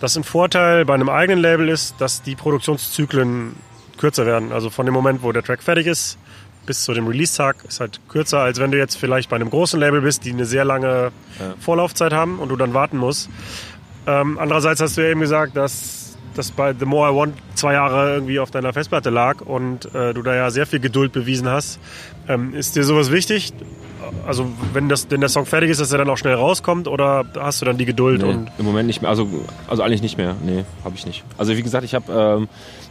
dass 0.00 0.16
ein 0.16 0.24
Vorteil 0.24 0.84
bei 0.84 0.94
einem 0.94 1.08
eigenen 1.08 1.40
Label 1.40 1.68
ist, 1.68 1.94
dass 2.00 2.22
die 2.22 2.34
Produktionszyklen 2.34 3.54
kürzer 3.98 4.26
werden. 4.26 4.52
Also 4.52 4.70
von 4.70 4.86
dem 4.86 4.94
Moment, 4.94 5.22
wo 5.22 5.32
der 5.32 5.42
Track 5.42 5.62
fertig 5.62 5.86
ist, 5.86 6.18
bis 6.66 6.84
zu 6.84 6.94
dem 6.94 7.06
Release-Tag 7.06 7.56
ist 7.68 7.80
halt 7.80 8.00
kürzer, 8.08 8.40
als 8.40 8.58
wenn 8.58 8.70
du 8.70 8.78
jetzt 8.78 8.96
vielleicht 8.96 9.28
bei 9.28 9.36
einem 9.36 9.50
großen 9.50 9.78
Label 9.78 10.00
bist, 10.00 10.24
die 10.24 10.32
eine 10.32 10.46
sehr 10.46 10.64
lange 10.64 11.12
Ja. 11.38 11.54
Vorlaufzeit 11.60 12.12
haben 12.12 12.38
und 12.38 12.48
du 12.48 12.56
dann 12.56 12.74
warten 12.74 12.96
musst. 12.96 13.28
Ähm, 14.06 14.38
andererseits 14.38 14.80
hast 14.80 14.96
du 14.96 15.02
ja 15.02 15.10
eben 15.10 15.20
gesagt, 15.20 15.56
dass 15.56 16.16
das 16.34 16.50
bei 16.50 16.74
The 16.78 16.84
More 16.84 17.12
I 17.12 17.14
Want 17.14 17.34
zwei 17.54 17.74
Jahre 17.74 18.14
irgendwie 18.14 18.40
auf 18.40 18.50
deiner 18.50 18.72
Festplatte 18.72 19.10
lag 19.10 19.40
und 19.40 19.94
äh, 19.94 20.12
du 20.12 20.22
da 20.22 20.34
ja 20.34 20.50
sehr 20.50 20.66
viel 20.66 20.80
Geduld 20.80 21.12
bewiesen 21.12 21.48
hast. 21.48 21.78
Ähm, 22.28 22.54
ist 22.54 22.76
dir 22.76 22.84
sowas 22.84 23.12
wichtig? 23.12 23.52
Also 24.26 24.46
wenn, 24.72 24.88
das, 24.88 25.06
wenn 25.10 25.20
der 25.20 25.28
Song 25.28 25.46
fertig 25.46 25.70
ist, 25.70 25.80
dass 25.80 25.92
er 25.92 25.98
dann 25.98 26.08
auch 26.10 26.16
schnell 26.16 26.34
rauskommt 26.34 26.88
oder 26.88 27.24
hast 27.38 27.60
du 27.60 27.66
dann 27.66 27.78
die 27.78 27.84
Geduld? 27.84 28.22
Nee, 28.22 28.28
Und 28.28 28.50
Im 28.58 28.64
Moment 28.64 28.86
nicht 28.86 29.02
mehr. 29.02 29.10
Also, 29.10 29.26
also 29.68 29.82
eigentlich 29.82 30.02
nicht 30.02 30.16
mehr. 30.16 30.36
Nee, 30.44 30.64
habe 30.84 30.94
ich 30.96 31.06
nicht. 31.06 31.24
Also 31.38 31.56
wie 31.56 31.62
gesagt, 31.62 31.84
ich 31.84 31.94
habe 31.94 32.12
ähm, 32.40 32.48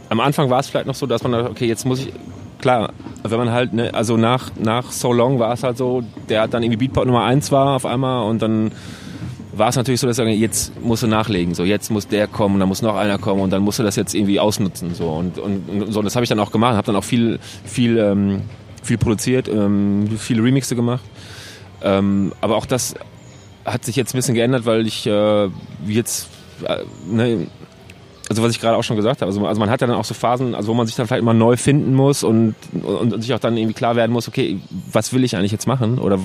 am 0.08 0.20
Anfang 0.20 0.50
war 0.50 0.60
es 0.60 0.68
vielleicht 0.68 0.86
noch 0.86 0.94
so, 0.94 1.06
dass 1.06 1.22
man 1.22 1.32
dachte, 1.32 1.50
okay, 1.50 1.66
jetzt 1.66 1.84
muss 1.84 2.00
ich 2.00 2.12
klar, 2.58 2.92
wenn 3.22 3.38
man 3.38 3.50
halt 3.52 3.72
ne, 3.72 3.92
also 3.92 4.16
nach 4.16 4.50
nach 4.58 4.90
So 4.90 5.12
Long 5.12 5.38
war 5.38 5.52
es 5.52 5.62
halt 5.62 5.76
so, 5.76 6.02
der 6.28 6.42
hat 6.42 6.54
dann 6.54 6.62
irgendwie 6.62 6.78
Beatport 6.78 7.06
Nummer 7.06 7.24
1 7.24 7.52
war 7.52 7.76
auf 7.76 7.84
einmal 7.86 8.24
und 8.28 8.40
dann 8.40 8.72
war 9.56 9.68
es 9.68 9.76
natürlich 9.76 10.00
so, 10.00 10.06
dass 10.06 10.18
er 10.18 10.24
sagt, 10.24 10.36
jetzt 10.36 10.80
musst 10.80 11.02
du 11.02 11.06
nachlegen, 11.06 11.54
so 11.54 11.62
jetzt 11.64 11.90
muss 11.90 12.08
der 12.08 12.26
kommen 12.26 12.54
und 12.54 12.60
dann 12.60 12.68
muss 12.68 12.82
noch 12.82 12.96
einer 12.96 13.18
kommen 13.18 13.40
und 13.40 13.50
dann 13.50 13.62
musst 13.62 13.78
du 13.78 13.82
das 13.82 13.96
jetzt 13.96 14.14
irgendwie 14.14 14.40
ausnutzen 14.40 14.94
so 14.94 15.08
und 15.10 15.38
und, 15.38 15.68
und 15.68 15.92
so 15.92 16.00
und 16.00 16.04
das 16.04 16.16
habe 16.16 16.24
ich 16.24 16.28
dann 16.28 16.40
auch 16.40 16.50
gemacht, 16.50 16.74
habe 16.76 16.86
dann 16.86 16.96
auch 16.96 17.04
viel 17.04 17.38
viel 17.64 17.98
ähm, 17.98 18.42
viel 18.84 18.98
produziert, 18.98 19.48
ähm, 19.48 20.08
viele 20.18 20.42
Remixe 20.42 20.76
gemacht. 20.76 21.04
Ähm, 21.82 22.32
aber 22.40 22.56
auch 22.56 22.66
das 22.66 22.94
hat 23.64 23.84
sich 23.84 23.96
jetzt 23.96 24.14
ein 24.14 24.18
bisschen 24.18 24.34
geändert, 24.34 24.66
weil 24.66 24.86
ich 24.86 25.06
äh, 25.06 25.48
jetzt, 25.86 26.28
äh, 26.64 26.78
ne, 27.10 27.46
also 28.28 28.42
was 28.42 28.52
ich 28.52 28.60
gerade 28.60 28.76
auch 28.76 28.82
schon 28.82 28.96
gesagt 28.96 29.20
habe, 29.20 29.28
also, 29.30 29.46
also 29.46 29.60
man 29.60 29.70
hat 29.70 29.80
ja 29.80 29.86
dann 29.86 29.96
auch 29.96 30.04
so 30.04 30.14
Phasen, 30.14 30.54
also 30.54 30.68
wo 30.68 30.74
man 30.74 30.86
sich 30.86 30.96
dann 30.96 31.06
vielleicht 31.06 31.22
immer 31.22 31.34
neu 31.34 31.56
finden 31.56 31.94
muss 31.94 32.24
und, 32.24 32.54
und, 32.72 33.12
und 33.12 33.20
sich 33.20 33.34
auch 33.34 33.38
dann 33.38 33.56
irgendwie 33.56 33.74
klar 33.74 33.96
werden 33.96 34.12
muss, 34.12 34.28
okay, 34.28 34.60
was 34.92 35.12
will 35.12 35.24
ich 35.24 35.36
eigentlich 35.36 35.52
jetzt 35.52 35.66
machen 35.66 35.98
oder 35.98 36.18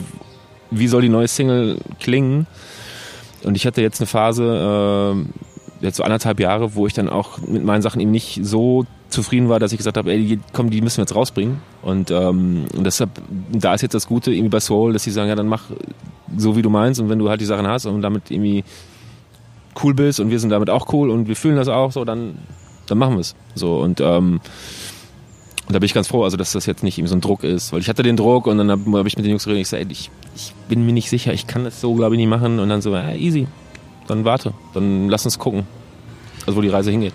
wie 0.71 0.87
soll 0.87 1.01
die 1.01 1.09
neue 1.09 1.27
Single 1.27 1.77
klingen? 1.99 2.47
Und 3.43 3.55
ich 3.55 3.65
hatte 3.65 3.81
jetzt 3.81 3.99
eine 3.99 4.07
Phase, 4.07 5.15
äh, 5.81 5.85
jetzt 5.85 5.97
so 5.97 6.03
anderthalb 6.03 6.39
Jahre, 6.39 6.75
wo 6.75 6.87
ich 6.87 6.93
dann 6.93 7.09
auch 7.09 7.39
mit 7.39 7.63
meinen 7.63 7.81
Sachen 7.81 8.01
eben 8.01 8.11
nicht 8.11 8.39
so 8.43 8.85
zufrieden 9.09 9.49
war, 9.49 9.59
dass 9.59 9.71
ich 9.71 9.77
gesagt 9.77 9.97
habe, 9.97 10.11
ey, 10.11 10.39
komm, 10.53 10.69
die 10.69 10.81
müssen 10.81 10.97
wir 10.97 11.03
jetzt 11.03 11.15
rausbringen. 11.15 11.61
Und, 11.81 12.11
ähm, 12.11 12.65
deshalb, 12.73 13.09
da 13.51 13.73
ist 13.73 13.81
jetzt 13.81 13.93
das 13.93 14.07
Gute 14.07 14.31
irgendwie 14.31 14.49
bei 14.49 14.59
Soul, 14.59 14.93
dass 14.93 15.03
sie 15.03 15.11
sagen, 15.11 15.29
ja, 15.29 15.35
dann 15.35 15.47
mach 15.47 15.63
so, 16.37 16.55
wie 16.55 16.61
du 16.61 16.69
meinst. 16.69 16.99
Und 16.99 17.09
wenn 17.09 17.19
du 17.19 17.29
halt 17.29 17.41
die 17.41 17.45
Sachen 17.45 17.67
hast 17.67 17.85
und 17.85 18.01
damit 18.01 18.31
irgendwie 18.31 18.63
cool 19.83 19.93
bist 19.93 20.19
und 20.19 20.29
wir 20.29 20.39
sind 20.39 20.49
damit 20.49 20.69
auch 20.69 20.91
cool 20.93 21.09
und 21.09 21.27
wir 21.27 21.35
fühlen 21.35 21.55
das 21.55 21.67
auch 21.67 21.91
so, 21.91 22.05
dann, 22.05 22.37
dann 22.87 22.97
machen 22.97 23.15
wir 23.15 23.21
es. 23.21 23.35
So, 23.55 23.79
und, 23.79 23.99
ähm, 24.01 24.39
und 25.67 25.75
da 25.75 25.79
bin 25.79 25.85
ich 25.85 25.93
ganz 25.93 26.07
froh, 26.07 26.23
also 26.23 26.35
dass 26.35 26.51
das 26.51 26.65
jetzt 26.65 26.83
nicht 26.83 26.97
irgendwie 26.97 27.09
so 27.09 27.15
ein 27.15 27.21
Druck 27.21 27.43
ist, 27.43 27.71
weil 27.71 27.79
ich 27.79 27.89
hatte 27.89 28.01
den 28.01 28.17
Druck 28.17 28.47
und 28.47 28.57
dann 28.57 28.71
habe 28.71 28.97
hab 28.97 29.05
ich 29.05 29.15
mit 29.17 29.25
den 29.25 29.31
Jungs 29.31 29.43
geredet, 29.43 29.61
ich 29.61 29.69
sage, 29.69 29.85
ich, 29.89 30.09
ich 30.35 30.53
bin 30.67 30.85
mir 30.85 30.93
nicht 30.93 31.09
sicher, 31.09 31.31
ich 31.31 31.45
kann 31.45 31.63
das 31.63 31.79
so, 31.79 31.93
glaube 31.93 32.15
ich, 32.15 32.19
nicht 32.19 32.29
machen. 32.29 32.59
Und 32.59 32.69
dann 32.69 32.81
so, 32.81 32.91
ja, 32.91 33.13
easy, 33.13 33.47
dann 34.07 34.25
warte, 34.25 34.53
dann 34.73 35.09
lass 35.09 35.25
uns 35.25 35.37
gucken, 35.37 35.67
also 36.45 36.57
wo 36.57 36.61
die 36.61 36.69
Reise 36.69 36.91
hingeht. 36.91 37.13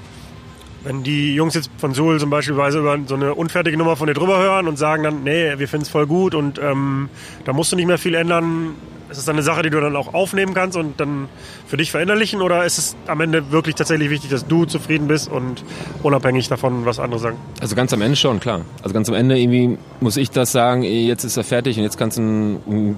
Wenn 0.84 1.02
die 1.02 1.34
Jungs 1.34 1.54
jetzt 1.54 1.70
von 1.78 1.94
Soul 1.94 2.20
zum 2.20 2.30
Beispiel 2.30 2.54
über 2.54 2.70
so 3.06 3.14
eine 3.14 3.34
unfertige 3.34 3.76
Nummer 3.76 3.96
von 3.96 4.06
dir 4.06 4.14
drüber 4.14 4.38
hören 4.38 4.68
und 4.68 4.78
sagen 4.78 5.02
dann, 5.02 5.24
nee, 5.24 5.58
wir 5.58 5.68
finden 5.68 5.84
es 5.84 5.88
voll 5.88 6.06
gut 6.06 6.34
und 6.34 6.58
ähm, 6.58 7.08
da 7.44 7.52
musst 7.52 7.72
du 7.72 7.76
nicht 7.76 7.86
mehr 7.86 7.98
viel 7.98 8.14
ändern, 8.14 8.74
ist 9.10 9.28
dann 9.28 9.36
eine 9.36 9.42
Sache, 9.42 9.62
die 9.62 9.70
du 9.70 9.80
dann 9.80 9.96
auch 9.96 10.14
aufnehmen 10.14 10.54
kannst 10.54 10.76
und 10.76 10.98
dann 11.00 11.28
für 11.66 11.76
dich 11.76 11.90
verinnerlichen 11.90 12.42
oder 12.42 12.64
ist 12.64 12.78
es 12.78 12.96
am 13.06 13.20
Ende 13.20 13.50
wirklich 13.50 13.74
tatsächlich 13.74 14.10
wichtig, 14.10 14.30
dass 14.30 14.46
du 14.46 14.64
zufrieden 14.64 15.08
bist 15.08 15.30
und 15.30 15.64
unabhängig 16.02 16.48
davon, 16.48 16.84
was 16.84 16.98
andere 16.98 17.20
sagen? 17.20 17.36
Also 17.60 17.76
ganz 17.76 17.92
am 17.92 18.02
Ende 18.02 18.16
schon, 18.16 18.40
klar. 18.40 18.62
Also 18.82 18.94
ganz 18.94 19.08
am 19.08 19.14
Ende 19.14 19.38
irgendwie 19.38 19.78
muss 20.00 20.16
ich 20.16 20.30
das 20.30 20.52
sagen, 20.52 20.82
jetzt 20.82 21.24
ist 21.24 21.36
er 21.36 21.44
fertig 21.44 21.76
und 21.76 21.84
jetzt 21.84 21.98
kannst 21.98 22.18
du 22.18 22.96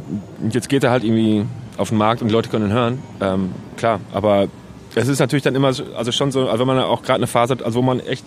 jetzt 0.51 0.69
geht 0.69 0.85
er 0.85 0.91
halt 0.91 1.05
irgendwie 1.05 1.45
auf 1.77 1.91
den 1.91 1.99
Markt 1.99 2.23
und 2.23 2.29
die 2.29 2.35
Leute 2.35 2.49
können 2.49 2.67
ihn 2.67 2.73
hören. 2.73 3.03
Ähm, 3.21 3.51
klar, 3.77 4.01
aber 4.13 4.49
es 4.97 5.09
ist 5.09 5.19
natürlich 5.21 5.43
dann 5.45 5.55
immer, 5.55 5.73
so- 5.73 5.85
also 5.95 6.11
schon 6.11 6.33
so, 6.33 6.49
also 6.49 6.59
wenn 6.61 6.67
man 6.75 6.79
auch 6.85 7.03
gerade 7.03 7.19
eine 7.19 7.27
Phase 7.27 7.53
hat, 7.53 7.63
also 7.63 7.79
wo 7.79 7.83
man 7.83 8.01
echt 8.01 8.25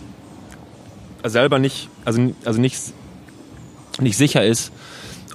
selber 1.26 1.59
nicht, 1.59 1.89
also, 2.05 2.32
also 2.45 2.61
nicht, 2.61 2.80
nicht 3.99 4.15
sicher 4.17 4.45
ist, 4.45 4.72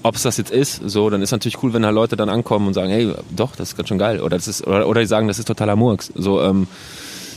ob 0.03 0.15
es 0.15 0.23
das 0.23 0.37
jetzt 0.37 0.51
ist, 0.51 0.81
so, 0.89 1.11
dann 1.11 1.23
ist 1.23 1.33
natürlich 1.33 1.63
cool, 1.63 1.73
wenn 1.73 1.83
da 1.83 1.91
Leute 1.91 2.17
dann 2.17 2.29
ankommen 2.29 2.69
und 2.69 2.75
sagen, 2.75 2.91
hey, 2.91 3.13
doch, 3.35 3.57
das 3.57 3.71
ist 3.71 3.77
ganz 3.77 3.89
schön 3.89 3.99
geil. 3.99 4.21
Oder 4.21 4.37
das 4.37 4.49
ist, 4.49 4.67
oder, 4.67 4.87
oder 4.87 5.01
die 5.01 5.07
sagen, 5.07 5.29
das 5.29 5.39
ist 5.39 5.47
totaler 5.47 5.77
Murks. 5.77 6.13
So, 6.15 6.41
ähm, 6.43 6.67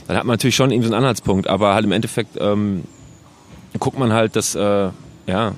dann 0.08 0.16
hat 0.18 0.26
man 0.26 0.34
natürlich 0.34 0.56
schon 0.56 0.72
irgendwie 0.72 0.88
so 0.90 0.94
einen 0.94 1.04
Anhaltspunkt, 1.04 1.48
aber 1.48 1.74
halt 1.74 1.86
im 1.86 1.92
Endeffekt 1.92 2.38
ähm, 2.40 2.84
guckt 3.80 3.98
man 3.98 4.14
halt, 4.14 4.36
dass, 4.36 4.54
äh, 4.56 4.90
ja, 5.28 5.54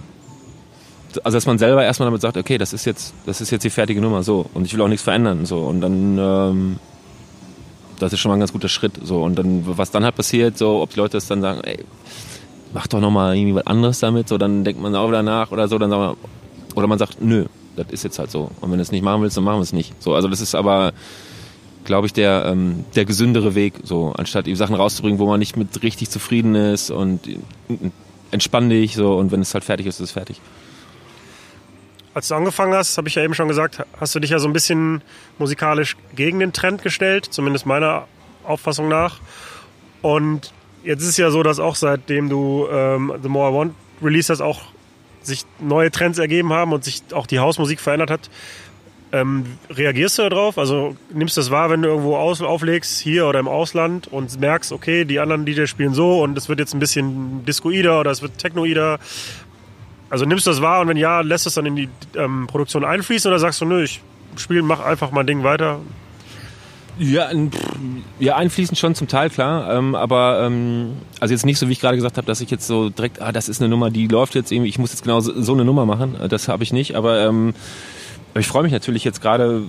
also 1.24 1.38
dass 1.38 1.46
man 1.46 1.58
selber 1.58 1.84
erstmal 1.84 2.08
damit 2.08 2.22
sagt, 2.22 2.38
okay, 2.38 2.58
das 2.58 2.74
ist 2.74 2.86
jetzt, 2.86 3.14
das 3.26 3.42
ist 3.42 3.50
jetzt 3.52 3.64
die 3.64 3.70
fertige 3.70 4.02
Nummer, 4.02 4.24
so, 4.24 4.46
und 4.54 4.66
ich 4.66 4.74
will 4.74 4.82
auch 4.82 4.88
nichts 4.88 5.04
verändern, 5.04 5.46
so, 5.46 5.60
und 5.60 5.82
dann, 5.82 6.18
ähm, 6.18 6.80
das 8.00 8.14
ist 8.14 8.20
schon 8.20 8.30
mal 8.30 8.36
ein 8.38 8.40
ganz 8.40 8.54
guter 8.54 8.70
Schritt, 8.70 8.94
so, 9.04 9.24
und 9.24 9.38
dann, 9.38 9.64
was 9.66 9.92
dann 9.92 10.04
halt 10.04 10.16
passiert, 10.16 10.58
so, 10.58 10.82
ob 10.82 10.92
die 10.92 10.98
Leute 10.98 11.14
das 11.14 11.28
dann 11.28 11.42
sagen, 11.42 11.62
ey, 11.64 11.86
mach 12.74 12.88
doch 12.88 13.00
nochmal 13.00 13.36
irgendwie 13.36 13.56
was 13.56 13.68
anderes 13.68 14.00
damit, 14.00 14.28
so, 14.28 14.38
dann 14.38 14.64
denkt 14.64 14.82
man 14.82 14.96
auch 14.96 15.08
wieder 15.08 15.24
nach 15.24 15.52
oder 15.52 15.68
so, 15.68 15.78
dann 15.78 15.90
man, 15.90 16.16
oder 16.76 16.88
man 16.88 17.00
sagt, 17.00 17.22
nö, 17.22 17.46
das 17.76 17.88
ist 17.92 18.04
jetzt 18.04 18.20
halt 18.20 18.32
so, 18.32 18.52
und 18.62 18.72
wenn 18.72 18.78
du 18.78 18.82
es 18.82 18.92
nicht 18.92 19.04
machen 19.04 19.22
willst, 19.22 19.38
dann 19.38 19.44
machen 19.44 19.58
wir 19.58 19.64
es 19.64 19.74
nicht, 19.74 19.94
so, 20.02 20.16
also 20.16 20.28
das 20.28 20.42
ist 20.42 20.56
aber, 20.56 20.94
glaube 21.86 22.08
ich, 22.08 22.14
der, 22.14 22.46
ähm, 22.46 22.86
der 22.96 23.06
gesündere 23.06 23.56
Weg, 23.56 23.74
so, 23.84 24.14
anstatt 24.18 24.48
die 24.48 24.56
Sachen 24.56 24.76
rauszubringen, 24.76 25.20
wo 25.20 25.28
man 25.28 25.40
nicht 25.40 25.58
mit 25.58 25.82
richtig 25.84 26.10
zufrieden 26.10 26.56
ist 26.56 26.92
und 26.92 27.28
äh, 27.28 27.38
entspann 28.32 28.70
dich, 28.70 28.96
so, 28.96 29.16
und 29.16 29.32
wenn 29.32 29.42
es 29.42 29.54
halt 29.54 29.64
fertig 29.64 29.88
ist, 29.88 29.96
ist 29.96 30.10
es 30.10 30.12
fertig. 30.12 30.40
Als 32.14 32.28
du 32.28 32.36
angefangen 32.36 32.74
hast, 32.74 32.98
habe 32.98 33.08
ich 33.08 33.16
ja 33.16 33.24
eben 33.24 33.36
schon 33.36 33.48
gesagt, 33.48 33.84
hast 34.00 34.16
du 34.16 34.20
dich 34.20 34.32
ja 34.32 34.40
so 34.40 34.48
ein 34.48 34.54
bisschen 34.54 35.02
musikalisch 35.38 35.96
gegen 36.16 36.40
den 36.40 36.54
Trend 36.54 36.82
gestellt, 36.82 37.28
zumindest 37.30 37.66
meiner 37.66 38.08
Auffassung 38.44 38.88
nach. 38.88 39.20
Und 40.02 40.52
jetzt 40.84 41.02
ist 41.02 41.10
es 41.10 41.18
ja 41.18 41.30
so, 41.30 41.44
dass 41.44 41.60
auch 41.60 41.76
seitdem 41.76 42.30
du 42.30 42.68
ähm, 42.72 43.14
The 43.22 43.30
More 43.30 43.52
I 43.52 43.54
Want 43.54 43.76
released 44.02 44.30
hast, 44.30 44.42
auch 44.42 44.62
sich 45.22 45.46
neue 45.60 45.92
Trends 45.92 46.18
ergeben 46.18 46.52
haben 46.54 46.74
und 46.74 46.84
sich 46.84 47.04
auch 47.14 47.28
die 47.28 47.40
Hausmusik 47.40 47.80
verändert 47.80 48.10
hat. 48.10 48.30
Ähm, 49.12 49.58
reagierst 49.70 50.20
du 50.20 50.30
darauf? 50.30 50.58
Also 50.58 50.96
nimmst 51.12 51.36
du 51.36 51.42
das 51.42 51.50
wahr, 51.50 51.70
wenn 51.70 51.82
du 51.82 51.90
irgendwo 51.90 52.16
aus, 52.16 52.42
auflegst, 52.42 53.00
hier 53.00 53.28
oder 53.28 53.40
im 53.40 53.48
Ausland 53.48 54.08
und 54.08 54.40
merkst, 54.40 54.72
okay, 54.72 55.04
die 55.04 55.20
anderen 55.20 55.46
DJs 55.46 55.70
spielen 55.70 55.94
so 55.94 56.22
und 56.22 56.38
es 56.38 56.48
wird 56.48 56.60
jetzt 56.60 56.74
ein 56.74 56.80
bisschen 56.80 57.44
Discoider 57.46 58.00
oder 58.00 58.12
es 58.12 58.22
wird 58.22 58.38
Technoider. 58.38 59.00
Also 60.10 60.26
nimmst 60.26 60.48
du 60.48 60.52
das 60.52 60.62
wahr 60.62 60.82
und 60.82 60.88
wenn 60.88 60.98
ja, 60.98 61.22
lässt 61.22 61.46
es 61.46 61.54
dann 61.54 61.66
in 61.66 61.76
die 61.76 61.90
ähm, 62.16 62.48
Produktion 62.48 62.84
einfließen 62.84 63.30
oder 63.30 63.40
sagst 63.40 63.62
du, 63.62 63.66
nö, 63.66 63.84
ich 63.84 64.02
spiele, 64.38 64.64
mach 64.64 64.80
einfach 64.80 65.12
mein 65.12 65.28
Ding 65.28 65.44
weiter? 65.44 65.80
Ja, 66.98 67.30
ja, 68.20 68.36
einfließend 68.36 68.78
schon 68.78 68.94
zum 68.94 69.08
Teil, 69.08 69.30
klar. 69.30 69.74
Ähm, 69.74 69.96
aber 69.96 70.42
ähm, 70.44 70.98
also 71.22 71.34
jetzt 71.34 71.46
nicht 71.46 71.58
so, 71.58 71.70
wie 71.70 71.72
ich 71.72 71.80
gerade 71.80 71.96
gesagt 71.96 72.18
habe, 72.18 72.28
dass 72.28 72.42
ich 72.42 72.52
jetzt 72.52 72.68
so 72.68 72.90
direkt, 72.90 73.22
ah, 73.22 73.32
das 73.32 73.48
ist 73.48 73.62
eine 73.62 73.70
Nummer, 73.70 73.90
die 73.90 74.08
läuft 74.08 74.36
jetzt 74.36 74.52
irgendwie, 74.52 74.70
ich 74.70 74.80
muss 74.80 74.92
jetzt 74.92 75.04
genau 75.04 75.22
so, 75.22 75.42
so 75.42 75.54
eine 75.54 75.64
Nummer 75.64 75.86
machen. 75.86 76.18
Das 76.28 76.50
habe 76.50 76.64
ich 76.64 76.74
nicht. 76.74 76.96
Aber 76.96 77.26
ähm, 77.26 77.54
ich 78.36 78.48
freue 78.48 78.64
mich 78.64 78.72
natürlich 78.72 79.04
jetzt 79.04 79.22
gerade, 79.22 79.64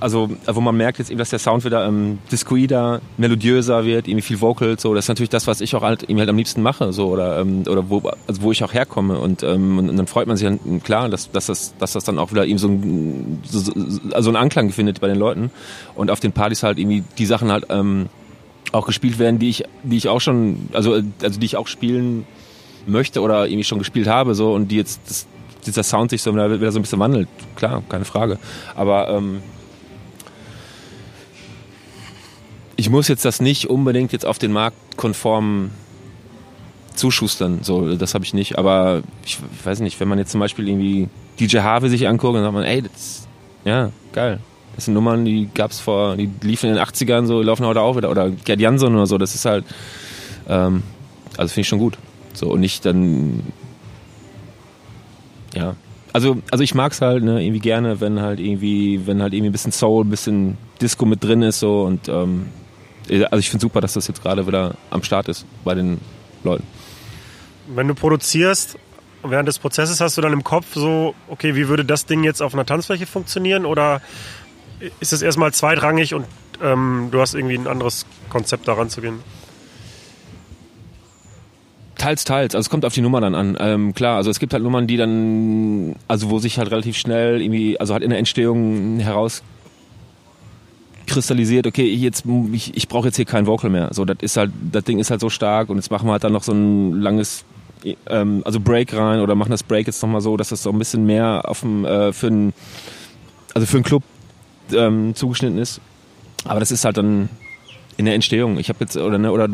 also 0.00 0.30
wo 0.46 0.60
man 0.60 0.76
merkt 0.76 0.98
jetzt 0.98 1.10
eben, 1.10 1.18
dass 1.18 1.30
der 1.30 1.38
Sound 1.38 1.64
wieder 1.64 1.86
ähm, 1.86 2.18
discoider, 2.30 3.00
melodiöser 3.16 3.84
wird, 3.84 4.06
irgendwie 4.06 4.22
viel 4.22 4.40
Vocal, 4.40 4.78
so. 4.78 4.94
Das 4.94 5.06
ist 5.06 5.08
natürlich 5.08 5.30
das, 5.30 5.46
was 5.46 5.60
ich 5.60 5.74
auch 5.74 5.82
halt, 5.82 6.02
irgendwie 6.02 6.20
halt 6.20 6.30
am 6.30 6.36
liebsten 6.36 6.62
mache, 6.62 6.92
so 6.92 7.08
oder 7.08 7.40
ähm, 7.40 7.64
oder 7.68 7.88
wo, 7.90 8.02
also 8.26 8.42
wo 8.42 8.52
ich 8.52 8.62
auch 8.62 8.72
herkomme. 8.72 9.18
Und, 9.18 9.42
ähm, 9.42 9.78
und, 9.78 9.96
dann 9.96 10.06
freut 10.06 10.26
man 10.26 10.36
sich 10.36 10.46
dann 10.46 10.82
klar, 10.82 11.08
dass, 11.08 11.30
dass 11.30 11.46
das, 11.46 11.74
dass 11.78 11.92
das 11.92 12.04
dann 12.04 12.18
auch 12.18 12.30
wieder 12.30 12.46
eben 12.46 12.58
so 12.58 12.68
ein, 12.68 13.40
so, 13.44 13.72
also 14.12 14.30
einen 14.30 14.36
Anklang 14.36 14.70
findet 14.70 15.00
bei 15.00 15.08
den 15.08 15.18
Leuten. 15.18 15.50
Und 15.94 16.10
auf 16.10 16.20
den 16.20 16.32
Partys 16.32 16.62
halt 16.62 16.78
irgendwie 16.78 17.02
die 17.18 17.26
Sachen 17.26 17.50
halt 17.50 17.66
ähm, 17.70 18.08
auch 18.72 18.86
gespielt 18.86 19.18
werden, 19.18 19.38
die 19.38 19.48
ich, 19.48 19.64
die 19.82 19.96
ich 19.96 20.08
auch 20.08 20.20
schon, 20.20 20.68
also 20.72 21.00
also 21.22 21.40
die 21.40 21.46
ich 21.46 21.56
auch 21.56 21.66
spielen 21.66 22.26
möchte 22.86 23.20
oder 23.20 23.46
irgendwie 23.46 23.64
schon 23.64 23.78
gespielt 23.78 24.06
habe, 24.06 24.34
so. 24.34 24.52
Und 24.52 24.68
die 24.68 24.76
jetzt 24.76 25.00
das, 25.08 25.26
dieser 25.66 25.82
Sound 25.82 26.10
sich 26.10 26.22
so 26.22 26.34
wieder 26.34 26.72
so 26.72 26.78
ein 26.78 26.82
bisschen 26.82 26.98
wandelt. 26.98 27.28
Klar, 27.56 27.82
keine 27.88 28.04
Frage. 28.04 28.38
Aber 28.74 29.08
ähm, 29.08 29.42
ich 32.76 32.90
muss 32.90 33.08
jetzt 33.08 33.24
das 33.24 33.40
nicht 33.40 33.70
unbedingt 33.70 34.12
jetzt 34.12 34.26
auf 34.26 34.38
den 34.38 34.52
Markt 34.52 34.96
konform 34.96 35.70
zuschustern. 36.94 37.60
So, 37.62 37.96
das 37.96 38.14
habe 38.14 38.24
ich 38.24 38.34
nicht. 38.34 38.58
Aber 38.58 39.02
ich, 39.24 39.38
ich, 39.52 39.66
weiß 39.66 39.80
nicht, 39.80 40.00
wenn 40.00 40.08
man 40.08 40.18
jetzt 40.18 40.30
zum 40.30 40.40
Beispiel 40.40 40.68
irgendwie 40.68 41.08
DJ 41.38 41.58
Harvey 41.58 41.88
sich 41.88 42.08
anguckt, 42.08 42.36
dann 42.36 42.42
sagt 42.42 42.54
man, 42.54 42.64
ey, 42.64 42.82
das, 42.82 43.26
ja, 43.64 43.90
geil. 44.12 44.40
Das 44.76 44.86
sind 44.86 44.94
Nummern, 44.94 45.24
die 45.24 45.48
gab's 45.54 45.78
vor, 45.78 46.16
die 46.16 46.28
liefen 46.42 46.68
in 46.68 46.76
den 46.76 46.84
80ern 46.84 47.26
so, 47.26 47.42
laufen 47.42 47.64
heute 47.64 47.80
auch 47.80 47.96
wieder. 47.96 48.10
Oder 48.10 48.30
Gerd 48.30 48.60
Jansson 48.60 48.94
oder 48.94 49.06
so, 49.06 49.18
das 49.18 49.34
ist 49.34 49.44
halt, 49.44 49.64
ähm, 50.48 50.82
also 51.36 51.52
finde 51.52 51.60
ich 51.60 51.68
schon 51.68 51.78
gut. 51.78 51.98
So, 52.32 52.48
und 52.48 52.60
nicht 52.60 52.84
dann 52.84 53.42
ja. 55.54 55.76
Also, 56.12 56.36
also 56.50 56.62
ich 56.62 56.74
mag's 56.74 57.00
halt 57.00 57.24
ne, 57.24 57.42
irgendwie 57.42 57.60
gerne, 57.60 58.00
wenn 58.00 58.20
halt 58.20 58.38
irgendwie, 58.38 59.04
wenn 59.06 59.20
halt 59.20 59.32
irgendwie 59.32 59.50
ein 59.50 59.52
bisschen 59.52 59.72
Soul, 59.72 60.04
ein 60.04 60.10
bisschen 60.10 60.56
Disco 60.80 61.06
mit 61.06 61.24
drin 61.24 61.42
ist 61.42 61.58
so 61.58 61.82
und 61.82 62.08
ähm, 62.08 62.46
also 63.08 63.38
ich 63.38 63.50
finde 63.50 63.62
super, 63.62 63.80
dass 63.80 63.94
das 63.94 64.06
jetzt 64.06 64.22
gerade 64.22 64.46
wieder 64.46 64.74
am 64.90 65.02
Start 65.02 65.28
ist 65.28 65.44
bei 65.64 65.74
den 65.74 66.00
Leuten. 66.44 66.64
Wenn 67.74 67.88
du 67.88 67.94
produzierst, 67.94 68.78
während 69.24 69.48
des 69.48 69.58
Prozesses 69.58 70.00
hast 70.00 70.16
du 70.16 70.20
dann 70.20 70.32
im 70.32 70.44
Kopf 70.44 70.66
so, 70.74 71.14
okay, 71.28 71.54
wie 71.56 71.68
würde 71.68 71.84
das 71.84 72.06
Ding 72.06 72.24
jetzt 72.24 72.42
auf 72.42 72.54
einer 72.54 72.66
Tanzfläche 72.66 73.06
funktionieren 73.06 73.66
oder 73.66 74.00
ist 75.00 75.12
es 75.12 75.22
erstmal 75.22 75.52
zweitrangig 75.52 76.14
und 76.14 76.26
ähm, 76.62 77.08
du 77.10 77.20
hast 77.20 77.34
irgendwie 77.34 77.56
ein 77.56 77.66
anderes 77.66 78.06
Konzept 78.28 78.68
daran 78.68 78.90
zu 78.90 79.00
gehen? 79.00 79.20
Teils, 82.04 82.24
teils. 82.24 82.54
Also 82.54 82.66
es 82.66 82.70
kommt 82.70 82.84
auf 82.84 82.92
die 82.92 83.00
Nummer 83.00 83.22
dann 83.22 83.34
an. 83.34 83.56
Ähm, 83.58 83.94
klar, 83.94 84.16
also 84.16 84.28
es 84.28 84.38
gibt 84.38 84.52
halt 84.52 84.62
Nummern, 84.62 84.86
die 84.86 84.98
dann, 84.98 85.96
also 86.06 86.28
wo 86.28 86.38
sich 86.38 86.58
halt 86.58 86.70
relativ 86.70 86.98
schnell 86.98 87.40
irgendwie, 87.40 87.80
also 87.80 87.94
halt 87.94 88.02
in 88.02 88.10
der 88.10 88.18
Entstehung 88.18 88.98
heraus 89.00 89.42
kristallisiert, 91.06 91.66
okay, 91.66 91.90
jetzt 91.94 92.24
ich, 92.52 92.76
ich 92.76 92.88
brauche 92.88 93.06
jetzt 93.06 93.16
hier 93.16 93.24
kein 93.24 93.46
Vocal 93.46 93.70
mehr. 93.70 93.88
So, 93.92 94.04
das 94.04 94.18
ist 94.20 94.36
halt, 94.36 94.50
das 94.70 94.84
Ding 94.84 94.98
ist 94.98 95.10
halt 95.10 95.22
so 95.22 95.30
stark 95.30 95.70
und 95.70 95.76
jetzt 95.76 95.90
machen 95.90 96.06
wir 96.06 96.12
halt 96.12 96.24
dann 96.24 96.34
noch 96.34 96.42
so 96.42 96.52
ein 96.52 97.00
langes, 97.00 97.46
ähm, 98.10 98.42
also 98.44 98.60
Break 98.60 98.92
rein 98.94 99.20
oder 99.20 99.34
machen 99.34 99.50
das 99.50 99.62
Break 99.62 99.86
jetzt 99.86 100.02
nochmal 100.02 100.20
so, 100.20 100.36
dass 100.36 100.50
das 100.50 100.62
so 100.62 100.70
ein 100.70 100.78
bisschen 100.78 101.06
mehr 101.06 101.44
auf 101.46 101.60
dem, 101.60 101.86
äh, 101.86 102.12
für 102.12 102.26
einen, 102.26 102.52
also 103.54 103.66
für 103.66 103.78
einen 103.78 103.84
Club 103.84 104.02
ähm, 104.74 105.14
zugeschnitten 105.14 105.56
ist. 105.56 105.80
Aber 106.44 106.60
das 106.60 106.70
ist 106.70 106.84
halt 106.84 106.98
dann 106.98 107.30
in 107.96 108.04
der 108.04 108.14
Entstehung. 108.14 108.58
Ich 108.58 108.68
habe 108.68 108.80
jetzt, 108.80 108.94
oder, 108.94 109.16
ne, 109.16 109.32
oder 109.32 109.48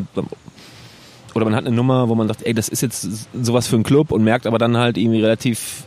oder 1.33 1.45
man 1.45 1.55
hat 1.55 1.65
eine 1.65 1.75
Nummer, 1.75 2.09
wo 2.09 2.15
man 2.15 2.27
sagt, 2.27 2.45
ey, 2.45 2.53
das 2.53 2.69
ist 2.69 2.81
jetzt 2.81 3.07
sowas 3.33 3.67
für 3.67 3.75
einen 3.75 3.83
Club 3.83 4.11
und 4.11 4.23
merkt 4.23 4.47
aber 4.47 4.57
dann 4.57 4.77
halt 4.77 4.97
irgendwie 4.97 5.21
relativ 5.21 5.85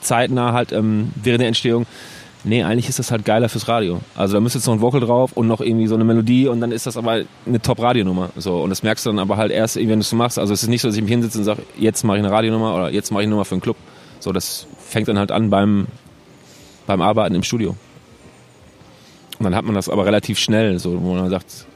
zeitnah 0.00 0.52
halt 0.52 0.72
ähm, 0.72 1.10
während 1.16 1.40
der 1.40 1.48
Entstehung, 1.48 1.86
nee, 2.44 2.62
eigentlich 2.62 2.88
ist 2.88 2.98
das 2.98 3.10
halt 3.10 3.24
geiler 3.24 3.48
fürs 3.48 3.68
Radio. 3.68 4.00
Also 4.14 4.34
da 4.34 4.40
müsste 4.40 4.58
jetzt 4.58 4.66
noch 4.66 4.74
ein 4.74 4.80
Vocal 4.80 5.00
drauf 5.00 5.32
und 5.32 5.48
noch 5.48 5.60
irgendwie 5.60 5.86
so 5.86 5.94
eine 5.94 6.04
Melodie 6.04 6.46
und 6.46 6.60
dann 6.60 6.72
ist 6.72 6.86
das 6.86 6.96
aber 6.96 7.22
eine 7.46 7.60
Top-Radionummer. 7.60 8.30
So, 8.36 8.62
und 8.62 8.70
das 8.70 8.82
merkst 8.82 9.04
du 9.06 9.10
dann 9.10 9.18
aber 9.18 9.36
halt 9.36 9.50
erst, 9.50 9.76
wenn 9.76 9.88
du 9.88 9.98
es 9.98 10.12
machst. 10.12 10.38
Also 10.38 10.52
es 10.52 10.62
ist 10.62 10.68
nicht 10.68 10.82
so, 10.82 10.88
dass 10.88 10.96
ich 10.96 11.02
mich 11.02 11.10
hinsetze 11.10 11.38
und 11.38 11.44
sage, 11.44 11.62
jetzt 11.78 12.04
mache 12.04 12.18
ich 12.18 12.24
eine 12.24 12.32
Radionummer 12.32 12.74
oder 12.74 12.90
jetzt 12.90 13.10
mache 13.10 13.22
ich 13.22 13.26
eine 13.26 13.30
Nummer 13.30 13.44
für 13.44 13.54
einen 13.54 13.62
Club. 13.62 13.76
So, 14.20 14.32
das 14.32 14.66
fängt 14.78 15.08
dann 15.08 15.18
halt 15.18 15.32
an 15.32 15.50
beim, 15.50 15.86
beim 16.86 17.00
Arbeiten 17.00 17.34
im 17.34 17.42
Studio. 17.42 17.76
Und 19.38 19.44
dann 19.44 19.54
hat 19.54 19.64
man 19.64 19.74
das 19.74 19.88
aber 19.88 20.06
relativ 20.06 20.38
schnell, 20.38 20.78
so, 20.78 21.02
wo 21.02 21.14
man 21.14 21.28
sagt, 21.28 21.66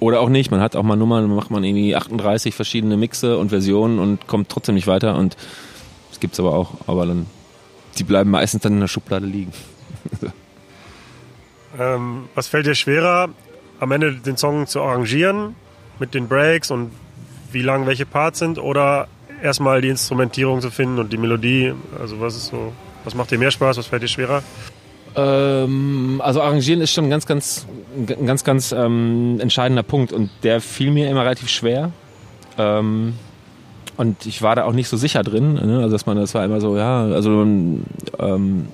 oder 0.00 0.20
auch 0.20 0.28
nicht. 0.28 0.50
Man 0.50 0.60
hat 0.60 0.74
auch 0.74 0.82
mal 0.82 0.96
Nummern, 0.96 1.32
macht 1.34 1.50
man 1.50 1.62
irgendwie 1.62 1.94
38 1.94 2.54
verschiedene 2.54 2.96
Mixe 2.96 3.38
und 3.38 3.50
Versionen 3.50 3.98
und 3.98 4.26
kommt 4.26 4.48
trotzdem 4.48 4.74
nicht 4.74 4.86
weiter. 4.86 5.16
Und 5.16 5.36
gibt 6.20 6.34
es 6.34 6.40
aber 6.40 6.54
auch. 6.54 6.72
Aber 6.86 7.06
dann, 7.06 7.26
die 7.98 8.04
bleiben 8.04 8.30
meistens 8.30 8.62
dann 8.62 8.74
in 8.74 8.80
der 8.80 8.88
Schublade 8.88 9.26
liegen. 9.26 9.52
ähm, 11.78 12.28
was 12.34 12.46
fällt 12.46 12.66
dir 12.66 12.74
schwerer, 12.74 13.30
am 13.80 13.90
Ende 13.90 14.14
den 14.14 14.36
Song 14.36 14.66
zu 14.66 14.82
arrangieren 14.82 15.56
mit 15.98 16.14
den 16.14 16.28
Breaks 16.28 16.70
und 16.70 16.92
wie 17.50 17.62
lang 17.62 17.86
welche 17.86 18.06
Parts 18.06 18.38
sind 18.38 18.58
oder 18.58 19.08
erstmal 19.42 19.80
die 19.80 19.88
Instrumentierung 19.88 20.60
zu 20.60 20.70
finden 20.70 20.98
und 20.98 21.12
die 21.12 21.16
Melodie? 21.16 21.72
Also 21.98 22.20
was 22.20 22.36
ist 22.36 22.46
so, 22.48 22.72
was 23.04 23.14
macht 23.14 23.30
dir 23.30 23.38
mehr 23.38 23.50
Spaß, 23.50 23.78
was 23.78 23.86
fällt 23.86 24.02
dir 24.02 24.08
schwerer? 24.08 24.42
Ähm, 25.16 26.20
also 26.22 26.40
arrangieren 26.40 26.80
ist 26.80 26.92
schon 26.92 27.04
ein 27.04 27.10
ganz, 27.10 27.26
ganz, 27.26 27.66
ein 27.96 28.26
ganz, 28.26 28.44
ganz 28.44 28.72
ähm, 28.72 29.38
entscheidender 29.40 29.82
Punkt 29.82 30.12
und 30.12 30.30
der 30.42 30.60
fiel 30.60 30.90
mir 30.90 31.10
immer 31.10 31.22
relativ 31.22 31.48
schwer. 31.48 31.90
Ähm, 32.58 33.14
und 33.96 34.24
ich 34.24 34.42
war 34.42 34.56
da 34.56 34.64
auch 34.64 34.72
nicht 34.72 34.88
so 34.88 34.96
sicher 34.96 35.22
drin. 35.22 35.54
Ne? 35.54 35.78
Also 35.78 35.90
dass 35.90 36.06
man, 36.06 36.16
das 36.16 36.34
war 36.34 36.44
immer 36.44 36.60
so, 36.60 36.76
ja, 36.76 37.04
also 37.04 37.42
ähm, 37.42 38.68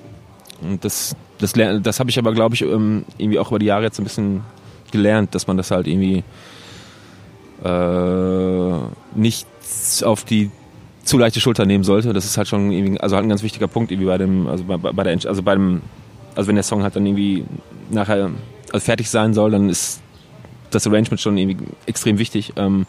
das, 0.81 1.15
das, 1.39 1.53
das 1.53 1.99
habe 1.99 2.09
ich 2.09 2.19
aber, 2.19 2.33
glaube 2.33 2.55
ich, 2.55 2.61
ähm, 2.61 3.05
irgendwie 3.17 3.39
auch 3.39 3.49
über 3.49 3.59
die 3.59 3.65
Jahre 3.65 3.83
jetzt 3.83 3.99
ein 3.99 4.03
bisschen 4.03 4.41
gelernt, 4.91 5.35
dass 5.35 5.47
man 5.47 5.57
das 5.57 5.71
halt 5.71 5.87
irgendwie 5.87 6.23
äh, 7.63 8.79
nicht 9.15 9.47
auf 10.03 10.23
die 10.23 10.51
zu 11.03 11.17
leichte 11.17 11.39
Schulter 11.39 11.65
nehmen 11.65 11.83
sollte. 11.83 12.13
Das 12.13 12.25
ist 12.25 12.37
halt 12.37 12.47
schon 12.47 12.97
also 12.99 13.15
halt 13.15 13.25
ein 13.25 13.29
ganz 13.29 13.43
wichtiger 13.43 13.67
Punkt 13.67 13.91
irgendwie 13.91 14.07
bei 14.07 14.17
dem, 14.17 14.47
also 14.47 14.63
bei, 14.63 14.77
bei 14.77 15.03
der, 15.03 15.13
also 15.27 15.41
beim 15.41 15.81
also 16.37 16.47
wenn 16.47 16.55
der 16.55 16.63
Song 16.63 16.83
halt 16.83 16.95
dann 16.95 17.05
irgendwie 17.05 17.45
nachher 17.89 18.29
also 18.71 18.85
fertig 18.85 19.09
sein 19.09 19.33
soll, 19.33 19.51
dann 19.51 19.69
ist 19.69 20.01
das 20.69 20.85
Arrangement 20.85 21.19
schon 21.19 21.35
irgendwie 21.35 21.65
extrem 21.87 22.19
wichtig. 22.19 22.53
Ähm, 22.57 22.85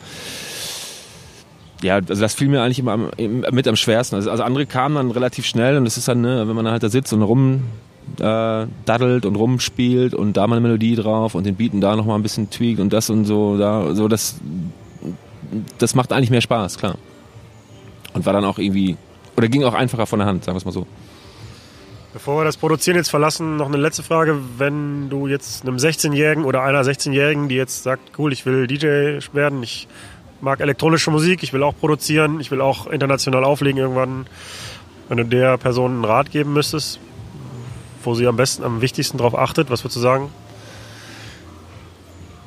ja, 1.83 1.95
also 1.95 2.21
das 2.21 2.35
fiel 2.35 2.49
mir 2.49 2.61
eigentlich 2.63 2.79
immer 2.79 2.93
am, 2.93 3.11
mit 3.51 3.67
am 3.67 3.77
schwersten. 3.77 4.17
Also, 4.17 4.31
also, 4.31 4.43
andere 4.43 4.67
kamen 4.67 4.97
dann 4.97 5.11
relativ 5.11 5.47
schnell 5.47 5.79
und 5.79 5.87
das 5.87 5.97
ist 5.97 6.09
dann, 6.09 6.21
ne, 6.21 6.47
wenn 6.47 6.57
man 6.57 6.69
halt 6.69 6.83
da 6.83 6.91
sitzt 6.91 7.13
und 7.15 7.23
rum 7.23 7.63
äh, 8.19 8.67
daddelt 8.85 9.25
und 9.25 9.37
rumspielt 9.37 10.13
und 10.13 10.37
da 10.37 10.47
mal 10.47 10.57
eine 10.57 10.67
Melodie 10.67 10.97
drauf 10.97 11.35
und 11.35 11.47
den 11.47 11.55
Beaten 11.55 11.81
da 11.81 11.97
nochmal 11.97 12.19
ein 12.19 12.23
bisschen 12.23 12.51
tweakt 12.51 12.81
und 12.81 12.93
das 12.93 13.09
und 13.09 13.25
so, 13.25 13.57
da, 13.57 13.95
so 13.95 14.09
das, 14.09 14.41
das 15.79 15.95
macht 15.95 16.13
eigentlich 16.13 16.31
mehr 16.31 16.43
Spaß, 16.43 16.77
klar. 16.77 16.99
Und 18.13 18.27
war 18.27 18.35
dann 18.35 18.45
auch 18.45 18.59
irgendwie, 18.59 18.97
oder 19.39 19.49
ging 19.49 19.65
auch 19.65 19.75
einfacher 19.75 20.07
von 20.07 20.19
der 20.19 20.29
Hand, 20.29 20.45
sagen 20.45 20.55
wir 20.55 20.59
es 20.59 20.65
mal 20.67 20.73
so. 20.73 20.87
Bevor 22.13 22.41
wir 22.41 22.45
das 22.45 22.57
Produzieren 22.57 22.97
jetzt 22.97 23.11
verlassen, 23.11 23.57
noch 23.57 23.67
eine 23.67 23.77
letzte 23.77 24.03
Frage. 24.03 24.39
Wenn 24.57 25.11
du 25.11 25.27
jetzt 25.27 25.63
einem 25.63 25.77
16-Jährigen 25.77 26.45
oder 26.45 26.63
einer 26.63 26.83
16-Jährigen, 26.83 27.49
die 27.49 27.55
jetzt 27.55 27.83
sagt, 27.83 28.19
cool, 28.19 28.33
ich 28.33 28.47
will 28.47 28.67
DJ 28.67 29.19
werden, 29.35 29.63
ich 29.63 29.89
mag 30.41 30.61
elektronische 30.61 31.11
Musik, 31.11 31.43
ich 31.43 31.53
will 31.53 31.63
auch 31.63 31.77
produzieren, 31.77 32.41
ich 32.41 32.51
will 32.51 32.63
auch 32.63 32.87
international 32.87 33.45
auflegen 33.45 33.79
irgendwann, 33.79 34.27
wenn 35.09 35.19
du 35.19 35.25
der 35.25 35.59
Person 35.59 35.93
einen 35.93 36.05
Rat 36.05 36.31
geben 36.31 36.55
müsstest, 36.55 36.99
wo 38.03 38.15
sie 38.15 38.27
am 38.27 38.37
besten, 38.37 38.65
am 38.65 38.81
wichtigsten 38.81 39.19
darauf 39.19 39.37
achtet, 39.37 39.71
was 39.71 39.85
würdest 39.85 39.97
du 39.97 40.01
sagen? 40.01 40.31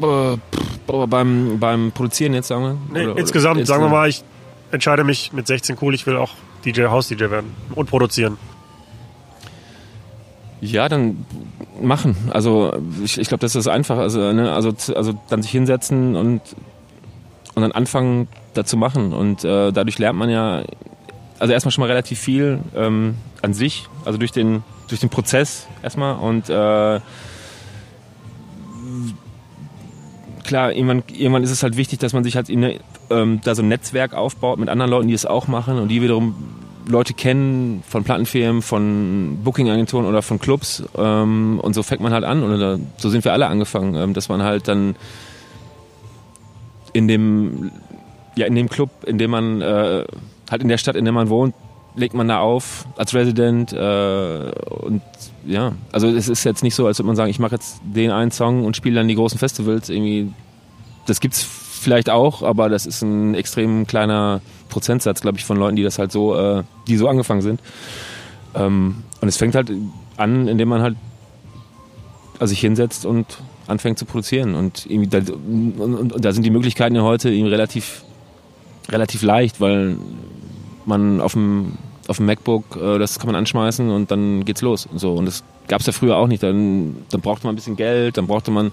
Äh, 0.01 0.37
beim, 1.07 1.59
beim 1.59 1.91
Produzieren 1.91 2.33
jetzt, 2.33 2.47
sagen 2.47 2.63
wir? 2.63 2.99
Nee, 2.99 3.07
oder, 3.07 3.19
insgesamt, 3.19 3.57
oder 3.57 3.65
sagen 3.67 3.83
wir 3.83 3.89
mal, 3.89 4.09
ich 4.09 4.23
entscheide 4.71 5.03
mich 5.03 5.33
mit 5.33 5.45
16 5.45 5.77
cool, 5.81 5.93
ich 5.93 6.07
will 6.07 6.17
auch 6.17 6.31
DJ, 6.65 6.85
House-DJ 6.85 7.29
werden 7.29 7.55
und 7.75 7.87
produzieren. 7.87 8.37
Ja, 10.61 10.87
dann 10.87 11.25
machen. 11.81 12.15
Also 12.31 12.71
ich, 13.03 13.17
ich 13.17 13.27
glaube, 13.27 13.41
das 13.41 13.55
ist 13.55 13.67
einfach. 13.67 13.97
Also, 13.97 14.31
ne, 14.31 14.51
also, 14.53 14.73
also 14.95 15.19
dann 15.29 15.41
sich 15.41 15.51
hinsetzen 15.51 16.15
und, 16.15 16.41
und 17.55 17.61
dann 17.61 17.71
anfangen, 17.71 18.27
da 18.53 18.63
zu 18.63 18.77
machen. 18.77 19.11
Und 19.13 19.43
äh, 19.43 19.71
dadurch 19.71 19.97
lernt 19.97 20.19
man 20.19 20.29
ja, 20.29 20.63
also 21.39 21.53
erstmal 21.53 21.71
schon 21.71 21.81
mal 21.81 21.87
relativ 21.87 22.19
viel 22.19 22.59
ähm, 22.75 23.15
an 23.41 23.53
sich, 23.53 23.87
also 24.05 24.19
durch 24.19 24.31
den, 24.31 24.63
durch 24.87 25.01
den 25.01 25.09
Prozess 25.09 25.67
erstmal 25.81 26.15
und 26.15 26.49
äh, 26.49 26.99
klar, 30.43 30.73
irgendwann, 30.73 31.03
irgendwann 31.07 31.43
ist 31.43 31.49
es 31.49 31.63
halt 31.63 31.77
wichtig, 31.77 31.99
dass 31.99 32.13
man 32.13 32.23
sich 32.23 32.35
halt 32.35 32.49
in, 32.49 32.79
ähm, 33.09 33.41
da 33.43 33.55
so 33.55 33.63
ein 33.63 33.69
Netzwerk 33.69 34.13
aufbaut 34.13 34.59
mit 34.59 34.69
anderen 34.69 34.91
Leuten, 34.91 35.07
die 35.07 35.13
es 35.13 35.25
auch 35.25 35.47
machen 35.47 35.79
und 35.79 35.87
die 35.87 36.01
wiederum 36.01 36.35
Leute 36.91 37.13
kennen 37.13 37.83
von 37.87 38.03
Plattenfirmen, 38.03 38.61
von 38.61 39.39
Booking-Agenturen 39.43 40.05
oder 40.05 40.21
von 40.21 40.39
Clubs 40.39 40.83
ähm, 40.97 41.59
und 41.61 41.73
so 41.73 41.83
fängt 41.83 42.01
man 42.01 42.13
halt 42.13 42.23
an 42.23 42.43
und 42.43 42.87
so 42.97 43.09
sind 43.09 43.25
wir 43.25 43.33
alle 43.33 43.47
angefangen, 43.47 43.95
ähm, 43.95 44.13
dass 44.13 44.29
man 44.29 44.43
halt 44.43 44.67
dann 44.67 44.95
in 46.93 47.07
dem 47.07 47.71
ja 48.35 48.45
in 48.45 48.55
dem 48.55 48.69
Club, 48.69 48.89
in 49.05 49.17
dem 49.17 49.31
man 49.31 49.61
äh, 49.61 50.05
halt 50.49 50.61
in 50.61 50.67
der 50.67 50.77
Stadt, 50.77 50.95
in 50.95 51.05
der 51.05 51.13
man 51.13 51.29
wohnt, 51.29 51.55
legt 51.95 52.13
man 52.13 52.27
da 52.27 52.39
auf 52.39 52.85
als 52.97 53.13
Resident 53.13 53.73
äh, 53.73 54.51
und 54.69 55.01
ja, 55.45 55.73
also 55.91 56.07
es 56.07 56.27
ist 56.27 56.43
jetzt 56.43 56.63
nicht 56.63 56.75
so, 56.75 56.85
als 56.87 56.99
würde 56.99 57.07
man 57.07 57.15
sagen, 57.15 57.29
ich 57.29 57.39
mache 57.39 57.55
jetzt 57.55 57.81
den 57.83 58.11
einen 58.11 58.31
Song 58.31 58.65
und 58.65 58.75
spiele 58.75 58.95
dann 58.95 59.07
die 59.07 59.15
großen 59.15 59.39
Festivals 59.39 59.89
irgendwie. 59.89 60.31
Das 61.07 61.19
gibt's 61.19 61.43
vielleicht 61.81 62.09
auch, 62.09 62.43
aber 62.43 62.69
das 62.69 62.85
ist 62.85 63.01
ein 63.01 63.35
extrem 63.35 63.87
kleiner 63.87 64.41
Prozentsatz, 64.69 65.21
glaube 65.21 65.37
ich, 65.37 65.45
von 65.45 65.57
Leuten, 65.57 65.75
die 65.75 65.83
das 65.83 65.99
halt 65.99 66.11
so, 66.11 66.35
äh, 66.35 66.63
die 66.87 66.97
so 66.97 67.07
angefangen 67.07 67.41
sind. 67.41 67.59
Ähm, 68.55 69.03
und 69.19 69.27
es 69.27 69.37
fängt 69.37 69.55
halt 69.55 69.71
an, 70.17 70.47
indem 70.47 70.69
man 70.69 70.81
halt 70.81 70.95
also 72.39 72.51
sich 72.51 72.59
hinsetzt 72.59 73.05
und 73.05 73.25
anfängt 73.67 73.99
zu 73.99 74.05
produzieren 74.05 74.55
und 74.55 74.87
da, 74.89 75.19
und, 75.19 76.13
und 76.13 76.25
da 76.25 76.31
sind 76.31 76.43
die 76.43 76.49
Möglichkeiten 76.49 76.95
ja 76.95 77.03
heute 77.03 77.29
eben 77.29 77.47
relativ 77.47 78.03
relativ 78.89 79.21
leicht, 79.21 79.61
weil 79.61 79.97
man 80.85 81.21
auf 81.21 81.33
dem, 81.33 81.73
auf 82.07 82.17
dem 82.17 82.25
MacBook, 82.25 82.77
äh, 82.77 82.99
das 82.99 83.19
kann 83.19 83.27
man 83.27 83.35
anschmeißen 83.35 83.89
und 83.89 84.11
dann 84.11 84.45
geht's 84.45 84.61
los. 84.61 84.85
Und 84.85 84.99
so. 84.99 85.13
Und 85.13 85.25
das 85.25 85.43
gab 85.67 85.81
es 85.81 85.87
ja 85.87 85.93
früher 85.93 86.17
auch 86.17 86.27
nicht. 86.27 86.43
Dann, 86.43 86.97
dann 87.09 87.21
brauchte 87.21 87.45
man 87.45 87.53
ein 87.53 87.55
bisschen 87.55 87.75
Geld, 87.75 88.17
dann 88.17 88.27
brauchte 88.27 88.51
man 88.51 88.71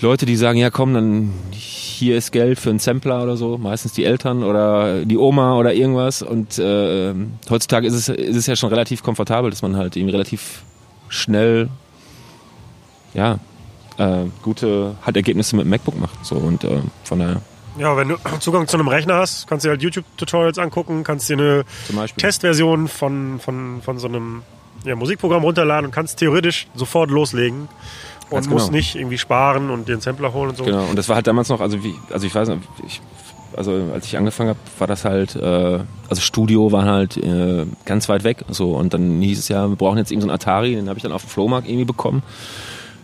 Leute, 0.00 0.24
die 0.26 0.36
sagen, 0.36 0.58
ja 0.58 0.70
komm, 0.70 0.94
dann 0.94 1.32
hier 1.52 2.16
ist 2.16 2.32
Geld 2.32 2.58
für 2.58 2.70
einen 2.70 2.78
Sampler 2.78 3.22
oder 3.22 3.36
so, 3.36 3.58
meistens 3.58 3.92
die 3.92 4.04
Eltern 4.04 4.42
oder 4.42 5.04
die 5.04 5.18
Oma 5.18 5.56
oder 5.56 5.74
irgendwas. 5.74 6.22
Und 6.22 6.58
äh, 6.58 7.14
heutzutage 7.50 7.86
ist 7.86 7.94
es, 7.94 8.08
ist 8.08 8.36
es 8.36 8.46
ja 8.46 8.56
schon 8.56 8.70
relativ 8.70 9.02
komfortabel, 9.02 9.50
dass 9.50 9.60
man 9.60 9.76
halt 9.76 9.96
eben 9.96 10.08
relativ 10.08 10.62
schnell 11.08 11.68
ja, 13.12 13.38
äh, 13.98 14.24
gute 14.42 14.96
halt 15.04 15.16
Ergebnisse 15.16 15.56
mit 15.56 15.66
dem 15.66 15.70
MacBook 15.70 16.00
macht. 16.00 16.24
So 16.24 16.36
und 16.36 16.64
äh, 16.64 16.80
von 17.04 17.18
daher. 17.18 17.42
Ja, 17.78 17.96
wenn 17.96 18.08
du 18.08 18.16
Zugang 18.40 18.66
zu 18.66 18.78
einem 18.78 18.88
Rechner 18.88 19.16
hast, 19.16 19.46
kannst 19.46 19.64
du 19.64 19.68
dir 19.68 19.72
halt 19.72 19.82
YouTube-Tutorials 19.82 20.58
angucken, 20.58 21.04
kannst 21.04 21.28
dir 21.28 21.36
eine 21.36 21.64
Testversion 22.16 22.88
von, 22.88 23.38
von, 23.38 23.82
von 23.82 23.98
so 23.98 24.08
einem 24.08 24.42
ja, 24.84 24.96
Musikprogramm 24.96 25.42
runterladen 25.42 25.86
und 25.86 25.92
kannst 25.92 26.18
theoretisch 26.18 26.68
sofort 26.74 27.10
loslegen 27.10 27.68
und 28.30 28.48
genau. 28.48 28.70
nicht 28.70 28.96
irgendwie 28.96 29.18
sparen 29.18 29.70
und 29.70 29.88
den 29.88 30.00
Sampler 30.00 30.32
holen 30.32 30.50
und 30.50 30.56
so. 30.56 30.64
Genau, 30.64 30.84
und 30.84 30.96
das 30.96 31.08
war 31.08 31.16
halt 31.16 31.26
damals 31.26 31.48
noch, 31.48 31.60
also 31.60 31.82
wie, 31.82 31.94
also 32.12 32.26
ich 32.26 32.34
weiß 32.34 32.48
nicht, 32.48 32.60
ich, 32.86 33.00
also 33.56 33.72
als 33.92 34.06
ich 34.06 34.16
angefangen 34.16 34.50
habe, 34.50 34.58
war 34.78 34.86
das 34.86 35.04
halt, 35.04 35.36
äh, 35.36 35.80
also 36.08 36.20
Studio 36.22 36.72
war 36.72 36.84
halt 36.84 37.16
äh, 37.16 37.66
ganz 37.84 38.08
weit 38.08 38.24
weg, 38.24 38.44
so 38.48 38.72
und 38.72 38.94
dann 38.94 39.20
hieß 39.20 39.38
es 39.38 39.48
ja, 39.48 39.68
wir 39.68 39.76
brauchen 39.76 39.98
jetzt 39.98 40.12
eben 40.12 40.20
so 40.20 40.26
einen 40.26 40.34
Atari, 40.34 40.74
den 40.74 40.88
habe 40.88 40.98
ich 40.98 41.02
dann 41.02 41.12
auf 41.12 41.22
dem 41.22 41.30
Flohmarkt 41.30 41.68
irgendwie 41.68 41.84
bekommen 41.84 42.22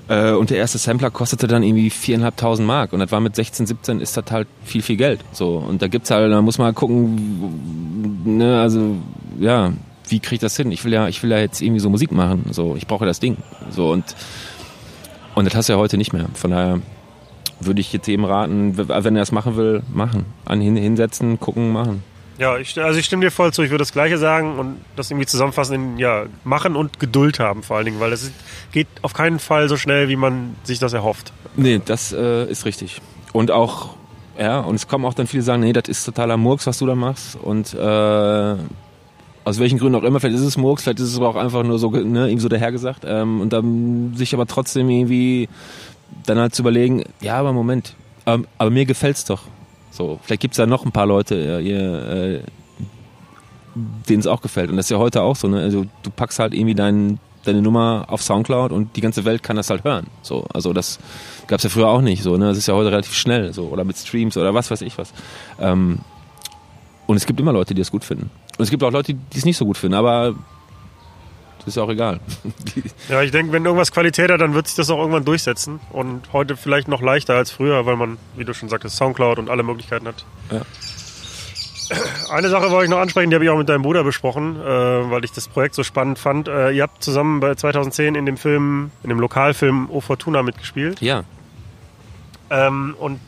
äh, 0.08 0.32
und 0.32 0.50
der 0.50 0.58
erste 0.58 0.78
Sampler 0.78 1.10
kostete 1.10 1.46
dann 1.46 1.62
irgendwie 1.62 1.90
viereinhalbtausend 1.90 2.66
Mark. 2.66 2.92
Und 2.92 3.00
das 3.00 3.10
war 3.10 3.20
mit 3.20 3.34
16, 3.34 3.66
17 3.66 4.00
ist 4.00 4.16
das 4.16 4.24
halt 4.30 4.48
viel, 4.64 4.82
viel 4.82 4.96
Geld. 4.96 5.20
So. 5.32 5.56
Und 5.56 5.82
da 5.82 5.88
gibt's 5.88 6.10
halt, 6.10 6.30
da 6.32 6.42
muss 6.42 6.58
man 6.58 6.66
halt 6.66 6.76
gucken, 6.76 8.22
ne, 8.24 8.60
also, 8.60 8.96
ja, 9.38 9.72
wie 10.08 10.20
kriege 10.20 10.36
ich 10.36 10.40
das 10.40 10.56
hin? 10.56 10.70
Ich 10.70 10.84
will 10.84 10.92
ja, 10.92 11.08
ich 11.08 11.22
will 11.22 11.30
ja 11.30 11.38
jetzt 11.38 11.60
irgendwie 11.60 11.80
so 11.80 11.90
Musik 11.90 12.12
machen. 12.12 12.46
So, 12.52 12.76
ich 12.76 12.86
brauche 12.86 13.04
das 13.04 13.18
Ding. 13.18 13.36
So, 13.70 13.90
und, 13.90 14.04
und 15.36 15.44
das 15.44 15.54
hast 15.54 15.68
du 15.68 15.74
ja 15.74 15.78
heute 15.78 15.98
nicht 15.98 16.14
mehr. 16.14 16.26
Von 16.34 16.50
daher 16.50 16.80
würde 17.60 17.80
ich 17.80 17.92
jetzt 17.92 18.08
eben 18.08 18.24
raten, 18.24 18.76
wenn 18.76 19.16
er 19.16 19.20
das 19.20 19.32
machen 19.32 19.56
will, 19.56 19.82
machen. 19.92 20.24
An, 20.46 20.60
hinsetzen, 20.60 21.38
gucken, 21.38 21.72
machen. 21.72 22.02
Ja, 22.38 22.56
ich, 22.56 22.78
also 22.82 22.98
ich 22.98 23.04
stimme 23.04 23.24
dir 23.24 23.30
voll 23.30 23.52
zu. 23.52 23.62
Ich 23.62 23.70
würde 23.70 23.82
das 23.82 23.92
Gleiche 23.92 24.16
sagen 24.16 24.58
und 24.58 24.76
das 24.96 25.10
irgendwie 25.10 25.26
zusammenfassen 25.26 25.74
in 25.74 25.98
ja, 25.98 26.24
machen 26.44 26.74
und 26.74 26.98
Geduld 26.98 27.38
haben 27.38 27.62
vor 27.62 27.76
allen 27.76 27.84
Dingen, 27.84 28.00
weil 28.00 28.12
es 28.12 28.30
geht 28.72 28.88
auf 29.02 29.12
keinen 29.12 29.38
Fall 29.38 29.68
so 29.68 29.76
schnell, 29.76 30.08
wie 30.08 30.16
man 30.16 30.56
sich 30.64 30.78
das 30.78 30.94
erhofft. 30.94 31.32
Nee, 31.54 31.80
das 31.84 32.12
äh, 32.12 32.50
ist 32.50 32.64
richtig. 32.64 33.02
Und 33.34 33.50
auch, 33.50 33.90
ja, 34.38 34.60
und 34.60 34.74
es 34.74 34.88
kommen 34.88 35.04
auch 35.04 35.14
dann 35.14 35.26
viele 35.26 35.42
sagen, 35.42 35.60
nee, 35.60 35.74
das 35.74 35.88
ist 35.88 36.04
totaler 36.04 36.38
Murks, 36.38 36.66
was 36.66 36.78
du 36.78 36.86
da 36.86 36.94
machst. 36.94 37.36
Und 37.36 37.74
äh, 37.74 38.56
aus 39.46 39.60
welchen 39.60 39.78
Gründen 39.78 39.94
auch 39.94 40.02
immer, 40.02 40.18
vielleicht 40.18 40.40
ist 40.40 40.44
es 40.44 40.56
Murks, 40.56 40.82
vielleicht 40.82 40.98
ist 40.98 41.06
es 41.06 41.16
aber 41.16 41.28
auch 41.28 41.36
einfach 41.36 41.62
nur 41.62 41.78
so, 41.78 41.88
ne, 41.90 42.28
ihm 42.28 42.40
so 42.40 42.48
dahergesagt. 42.48 43.04
Ähm, 43.06 43.40
und 43.40 43.52
dann 43.52 44.12
sich 44.16 44.34
aber 44.34 44.46
trotzdem 44.46 44.90
irgendwie 44.90 45.48
dann 46.26 46.36
halt 46.38 46.52
zu 46.52 46.62
überlegen, 46.62 47.04
ja, 47.20 47.38
aber 47.38 47.52
Moment, 47.52 47.94
ähm, 48.26 48.48
aber 48.58 48.70
mir 48.70 48.86
gefällt's 48.86 49.24
doch. 49.24 49.42
So, 49.92 50.18
vielleicht 50.24 50.42
gibt 50.42 50.54
es 50.54 50.56
da 50.56 50.66
noch 50.66 50.84
ein 50.84 50.90
paar 50.90 51.06
Leute, 51.06 51.36
äh, 51.62 52.40
denen 54.08 54.18
es 54.18 54.26
auch 54.26 54.42
gefällt. 54.42 54.68
Und 54.68 54.78
das 54.78 54.86
ist 54.86 54.90
ja 54.90 54.98
heute 54.98 55.22
auch 55.22 55.36
so. 55.36 55.46
Ne? 55.46 55.60
Also 55.60 55.86
du 56.02 56.10
packst 56.10 56.40
halt 56.40 56.52
irgendwie 56.52 56.74
dein, 56.74 57.20
deine 57.44 57.62
Nummer 57.62 58.06
auf 58.08 58.22
Soundcloud 58.22 58.72
und 58.72 58.96
die 58.96 59.00
ganze 59.00 59.24
Welt 59.24 59.44
kann 59.44 59.54
das 59.54 59.70
halt 59.70 59.84
hören. 59.84 60.08
So, 60.22 60.44
also 60.52 60.72
das 60.72 60.98
gab 61.46 61.58
es 61.58 61.62
ja 61.62 61.70
früher 61.70 61.86
auch 61.86 62.00
nicht. 62.00 62.24
So, 62.24 62.36
ne? 62.36 62.46
Das 62.46 62.58
ist 62.58 62.66
ja 62.66 62.74
heute 62.74 62.90
relativ 62.90 63.14
schnell. 63.14 63.52
So 63.52 63.66
oder 63.66 63.84
mit 63.84 63.96
Streams 63.96 64.36
oder 64.36 64.54
was 64.54 64.72
weiß 64.72 64.80
ich 64.80 64.98
was. 64.98 65.12
Ähm, 65.60 66.00
und 67.06 67.16
es 67.16 67.26
gibt 67.26 67.38
immer 67.38 67.52
Leute, 67.52 67.74
die 67.74 67.80
das 67.80 67.92
gut 67.92 68.04
finden. 68.04 68.28
Und 68.58 68.64
es 68.64 68.70
gibt 68.70 68.82
auch 68.82 68.90
Leute, 68.90 69.14
die 69.14 69.38
es 69.38 69.44
nicht 69.44 69.56
so 69.56 69.66
gut 69.66 69.76
finden. 69.76 69.94
Aber 69.94 70.34
ist 71.66 71.76
ja 71.76 71.82
auch 71.82 71.90
egal. 71.90 72.20
ja, 73.08 73.22
ich 73.22 73.32
denke, 73.32 73.52
wenn 73.52 73.64
irgendwas 73.64 73.90
Qualität 73.90 74.30
hat, 74.30 74.40
dann 74.40 74.54
wird 74.54 74.68
sich 74.68 74.76
das 74.76 74.88
auch 74.88 74.98
irgendwann 74.98 75.24
durchsetzen. 75.24 75.80
Und 75.90 76.32
heute 76.32 76.56
vielleicht 76.56 76.86
noch 76.86 77.02
leichter 77.02 77.34
als 77.34 77.50
früher, 77.50 77.84
weil 77.86 77.96
man, 77.96 78.18
wie 78.36 78.44
du 78.44 78.54
schon 78.54 78.68
sagtest, 78.68 78.96
Soundcloud 78.96 79.38
und 79.38 79.50
alle 79.50 79.64
Möglichkeiten 79.64 80.06
hat. 80.06 80.24
Ja. 80.50 80.62
Eine 82.30 82.48
Sache 82.48 82.70
wollte 82.70 82.84
ich 82.84 82.90
noch 82.90 82.98
ansprechen, 82.98 83.30
die 83.30 83.34
habe 83.34 83.44
ich 83.44 83.50
auch 83.50 83.58
mit 83.58 83.68
deinem 83.68 83.82
Bruder 83.82 84.04
besprochen, 84.04 84.56
äh, 84.60 84.64
weil 84.64 85.24
ich 85.24 85.32
das 85.32 85.48
Projekt 85.48 85.74
so 85.74 85.82
spannend 85.82 86.18
fand. 86.18 86.46
Äh, 86.48 86.70
ihr 86.70 86.84
habt 86.84 87.02
zusammen 87.02 87.40
bei 87.40 87.54
2010 87.54 88.14
in 88.14 88.26
dem 88.26 88.36
Film, 88.36 88.92
in 89.02 89.08
dem 89.08 89.18
Lokalfilm 89.18 89.90
O 89.90 90.00
Fortuna 90.00 90.42
mitgespielt. 90.44 91.00
Ja. 91.00 91.24
Ähm, 92.50 92.94
und 92.98 93.18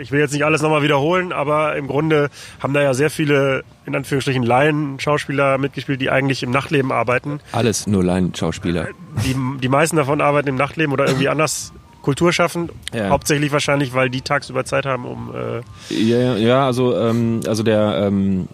ich 0.00 0.12
will 0.12 0.20
jetzt 0.20 0.32
nicht 0.32 0.44
alles 0.44 0.62
nochmal 0.62 0.82
wiederholen, 0.82 1.32
aber 1.32 1.76
im 1.76 1.86
Grunde 1.86 2.30
haben 2.60 2.72
da 2.72 2.82
ja 2.82 2.94
sehr 2.94 3.10
viele, 3.10 3.64
in 3.86 3.94
Anführungsstrichen, 3.94 4.42
Laien-Schauspieler 4.42 5.58
mitgespielt, 5.58 6.00
die 6.00 6.10
eigentlich 6.10 6.42
im 6.42 6.50
Nachtleben 6.50 6.92
arbeiten. 6.92 7.40
Alles 7.52 7.86
nur 7.86 8.04
Laien-Schauspieler. 8.04 8.88
Die, 9.24 9.36
die 9.60 9.68
meisten 9.68 9.96
davon 9.96 10.20
arbeiten 10.20 10.48
im 10.48 10.56
Nachtleben 10.56 10.92
oder 10.92 11.06
irgendwie 11.06 11.28
anders 11.28 11.72
Kultur 12.02 12.32
schaffen. 12.32 12.70
Ja. 12.92 13.10
Hauptsächlich 13.10 13.52
wahrscheinlich, 13.52 13.92
weil 13.92 14.08
die 14.08 14.22
tagsüber 14.22 14.64
Zeit 14.64 14.86
haben, 14.86 15.04
um. 15.04 15.34
Äh 15.34 15.94
ja, 15.94 16.36
ja, 16.36 16.66
also, 16.66 16.96
ähm, 16.96 17.40
also 17.46 17.62
der, 17.62 18.06
ähm, 18.06 18.48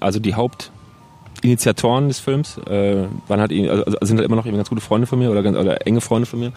also 0.00 0.20
die 0.20 0.34
Haupt 0.34 0.72
Initiatoren 1.42 2.08
des 2.08 2.18
Films 2.18 2.58
äh, 2.66 3.04
waren 3.28 3.40
halt, 3.40 3.52
also 3.52 3.96
sind 4.02 4.18
halt 4.18 4.26
immer 4.26 4.36
noch 4.36 4.44
ganz 4.44 4.68
gute 4.68 4.80
Freunde 4.80 5.06
von 5.06 5.18
mir 5.18 5.30
oder, 5.30 5.42
ganz, 5.42 5.56
oder 5.56 5.86
enge 5.86 6.00
Freunde 6.00 6.26
von 6.26 6.40
mir. 6.40 6.52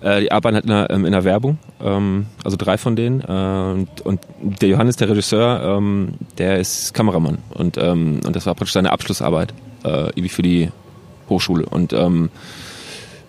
Äh, 0.00 0.22
die 0.22 0.32
arbeiten 0.32 0.54
halt 0.54 0.64
in 0.64 0.70
der, 0.70 0.90
ähm, 0.90 1.04
in 1.04 1.12
der 1.12 1.24
Werbung, 1.24 1.58
ähm, 1.82 2.26
also 2.44 2.56
drei 2.56 2.78
von 2.78 2.96
denen. 2.96 3.20
Äh, 3.20 3.80
und, 3.80 4.00
und 4.02 4.20
der 4.40 4.68
Johannes, 4.68 4.96
der 4.96 5.08
Regisseur, 5.08 5.76
ähm, 5.78 6.14
der 6.38 6.58
ist 6.58 6.94
Kameramann 6.94 7.38
und, 7.50 7.76
ähm, 7.76 8.20
und 8.24 8.36
das 8.36 8.46
war 8.46 8.54
praktisch 8.54 8.74
seine 8.74 8.92
Abschlussarbeit 8.92 9.52
äh, 9.84 10.28
für 10.28 10.42
die 10.42 10.70
Hochschule. 11.28 11.66
Und 11.66 11.92
ähm, 11.92 12.30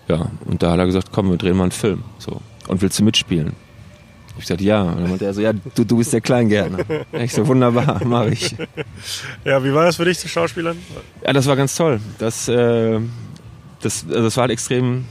ja, 0.08 0.30
und 0.44 0.62
da 0.62 0.72
hat 0.72 0.78
er 0.78 0.86
gesagt, 0.86 1.08
komm, 1.12 1.30
wir 1.30 1.36
drehen 1.36 1.56
mal 1.56 1.64
einen 1.64 1.72
Film. 1.72 2.02
So. 2.18 2.40
Und 2.68 2.82
willst 2.82 2.98
du 2.98 3.04
mitspielen? 3.04 3.54
Ich 4.38 4.46
sagte, 4.46 4.64
ja. 4.64 4.82
Und 4.82 5.00
dann 5.00 5.08
meinte 5.10 5.24
er 5.24 5.34
so, 5.34 5.40
ja, 5.40 5.52
du, 5.52 5.84
du 5.84 5.96
bist 5.98 6.12
der 6.12 6.20
Kleingärtner. 6.20 6.78
Ich 7.12 7.32
so, 7.32 7.46
wunderbar, 7.46 8.00
mach 8.04 8.26
ich. 8.26 8.54
Ja, 9.44 9.62
wie 9.62 9.72
war 9.72 9.84
das 9.84 9.96
für 9.96 10.04
dich 10.04 10.18
zu 10.18 10.28
Schauspielern? 10.28 10.78
Ja, 11.24 11.32
das 11.32 11.46
war 11.46 11.56
ganz 11.56 11.76
toll. 11.76 12.00
Das, 12.18 12.48
äh, 12.48 12.98
das, 13.80 14.04
also 14.08 14.22
das 14.22 14.36
war 14.36 14.42
halt 14.42 14.52
extrem, 14.52 15.04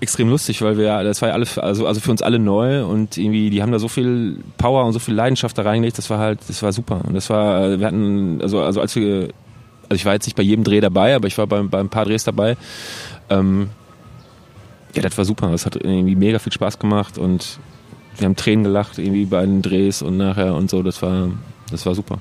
extrem 0.00 0.28
lustig, 0.28 0.62
weil 0.62 0.76
wir, 0.76 1.02
das 1.04 1.22
war 1.22 1.28
ja 1.28 1.34
alle, 1.34 1.46
also, 1.56 1.86
also 1.86 2.00
für 2.00 2.10
uns 2.10 2.22
alle 2.22 2.38
neu 2.38 2.84
und 2.84 3.16
irgendwie, 3.16 3.50
die 3.50 3.62
haben 3.62 3.72
da 3.72 3.78
so 3.78 3.88
viel 3.88 4.38
Power 4.58 4.84
und 4.84 4.92
so 4.92 4.98
viel 4.98 5.14
Leidenschaft 5.14 5.56
da 5.56 5.62
reingelegt, 5.62 5.98
das 5.98 6.10
war 6.10 6.18
halt, 6.18 6.40
das 6.48 6.62
war 6.62 6.72
super. 6.72 7.02
Und 7.06 7.14
das 7.14 7.30
war, 7.30 7.78
wir 7.78 7.86
hatten, 7.86 8.40
also, 8.42 8.60
also 8.60 8.80
als 8.80 8.96
wir, 8.96 9.28
also 9.88 9.94
ich 9.94 10.04
war 10.04 10.14
jetzt 10.14 10.26
nicht 10.26 10.36
bei 10.36 10.42
jedem 10.42 10.64
Dreh 10.64 10.80
dabei, 10.80 11.14
aber 11.14 11.28
ich 11.28 11.38
war 11.38 11.46
bei, 11.46 11.62
bei 11.62 11.78
ein 11.78 11.88
paar 11.88 12.04
Drehs 12.04 12.24
dabei. 12.24 12.56
Ähm, 13.30 13.70
ja, 14.94 15.02
das 15.02 15.16
war 15.16 15.24
super. 15.24 15.50
Das 15.50 15.66
hat 15.66 15.76
irgendwie 15.76 16.16
mega 16.16 16.38
viel 16.38 16.52
Spaß 16.52 16.78
gemacht 16.78 17.18
und 17.18 17.58
wir 18.18 18.24
haben 18.24 18.36
Tränen 18.36 18.64
gelacht 18.64 18.98
irgendwie 18.98 19.24
bei 19.24 19.42
den 19.42 19.62
Drehs 19.62 20.02
und 20.02 20.16
nachher 20.16 20.54
und 20.54 20.70
so. 20.70 20.82
Das 20.82 21.02
war, 21.02 21.28
das 21.70 21.84
war 21.86 21.94
super. 21.94 22.18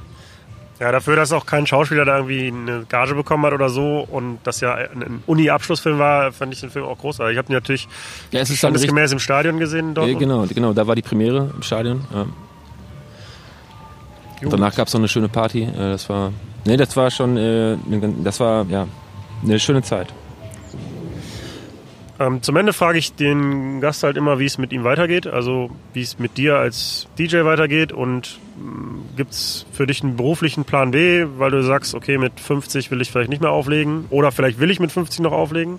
Ja, 0.80 0.92
dafür, 0.92 1.16
dass 1.16 1.32
auch 1.32 1.46
kein 1.46 1.66
Schauspieler 1.66 2.04
da 2.04 2.18
irgendwie 2.18 2.48
eine 2.48 2.86
Gage 2.90 3.16
bekommen 3.16 3.46
hat 3.46 3.54
oder 3.54 3.70
so 3.70 4.06
und 4.12 4.40
das 4.44 4.60
ja 4.60 4.74
ein 4.74 5.24
Uni-Abschlussfilm 5.26 5.98
war, 6.00 6.34
fand 6.34 6.54
ich 6.54 6.60
den 6.60 6.70
Film 6.70 6.84
auch 6.84 6.98
großartig. 6.98 7.34
Ich 7.34 7.38
habe 7.38 7.52
ihn 7.52 7.56
natürlich 7.56 7.88
ja, 8.32 8.42
es 8.42 8.50
ist 8.50 8.60
schon 8.60 8.74
gemäß 8.74 9.14
im 9.14 9.20
Stadion 9.20 9.58
gesehen 9.58 9.94
dort. 9.94 10.10
Ja, 10.10 10.18
genau, 10.18 10.46
genau, 10.48 10.74
da 10.74 10.86
war 10.86 10.96
die 10.96 11.02
Premiere 11.02 11.52
im 11.56 11.64
Stadion. 11.64 12.06
Ja. 12.14 12.26
Danach 14.50 14.76
gab 14.76 14.88
es 14.88 14.94
noch 14.94 15.00
eine 15.00 15.08
schöne 15.08 15.30
Party. 15.30 15.64
Äh, 15.64 15.78
das 15.78 16.10
war, 16.10 16.34
nee, 16.66 16.76
das 16.76 16.96
war 16.98 17.10
schon, 17.10 17.38
äh, 17.38 17.78
das 18.24 18.42
war 18.42 18.66
ja 18.68 18.86
eine 19.44 19.60
schöne 19.60 19.82
Zeit. 19.82 20.14
Ähm, 22.18 22.42
zum 22.42 22.56
Ende 22.56 22.72
frage 22.72 22.98
ich 22.98 23.14
den 23.14 23.82
Gast 23.82 24.04
halt 24.04 24.16
immer, 24.16 24.40
wie 24.40 24.46
es 24.46 24.58
mit 24.58 24.72
ihm 24.72 24.86
weitergeht, 24.86 25.28
also 25.28 25.70
wie 25.94 26.02
es 26.02 26.18
mit 26.18 26.38
dir 26.38 26.58
als 26.58 27.08
DJ 27.20 27.44
weitergeht 27.44 27.92
und 27.92 28.40
gibt 29.18 29.34
es 29.34 29.66
für 29.74 29.86
dich 29.86 30.02
einen 30.02 30.16
beruflichen 30.16 30.64
Plan 30.64 30.92
B, 30.92 31.26
weil 31.38 31.52
du 31.52 31.62
sagst, 31.62 31.94
okay, 31.94 32.18
mit 32.18 32.40
50 32.40 32.90
will 32.90 33.02
ich 33.02 33.12
vielleicht 33.12 33.30
nicht 33.30 33.42
mehr 33.42 33.52
auflegen 33.52 34.06
oder 34.12 34.32
vielleicht 34.32 34.60
will 34.60 34.72
ich 34.72 34.80
mit 34.80 34.94
50 34.94 35.20
noch 35.20 35.34
auflegen. 35.34 35.78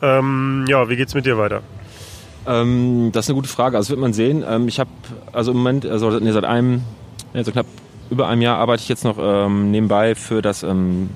Ähm, 0.00 0.64
ja, 0.68 0.88
wie 0.88 0.96
geht's 0.96 1.14
mit 1.14 1.26
dir 1.26 1.38
weiter? 1.38 1.62
Ähm, 2.46 3.10
das 3.12 3.24
ist 3.24 3.30
eine 3.30 3.36
gute 3.36 3.48
Frage. 3.48 3.76
Also 3.76 3.90
wird 3.90 4.00
man 4.00 4.12
sehen. 4.12 4.44
Ähm, 4.48 4.68
ich 4.68 4.78
habe 4.78 4.90
also 5.32 5.50
im 5.50 5.56
Moment, 5.56 5.86
also 5.86 6.10
nee, 6.20 6.30
seit 6.30 6.44
einem, 6.44 6.82
also 7.34 7.50
knapp 7.50 7.66
über 8.10 8.28
einem 8.28 8.42
Jahr 8.42 8.58
arbeite 8.58 8.82
ich 8.82 8.88
jetzt 8.88 9.02
noch 9.02 9.18
ähm, 9.20 9.72
nebenbei 9.72 10.14
für 10.14 10.40
das 10.40 10.62
ähm, 10.62 11.10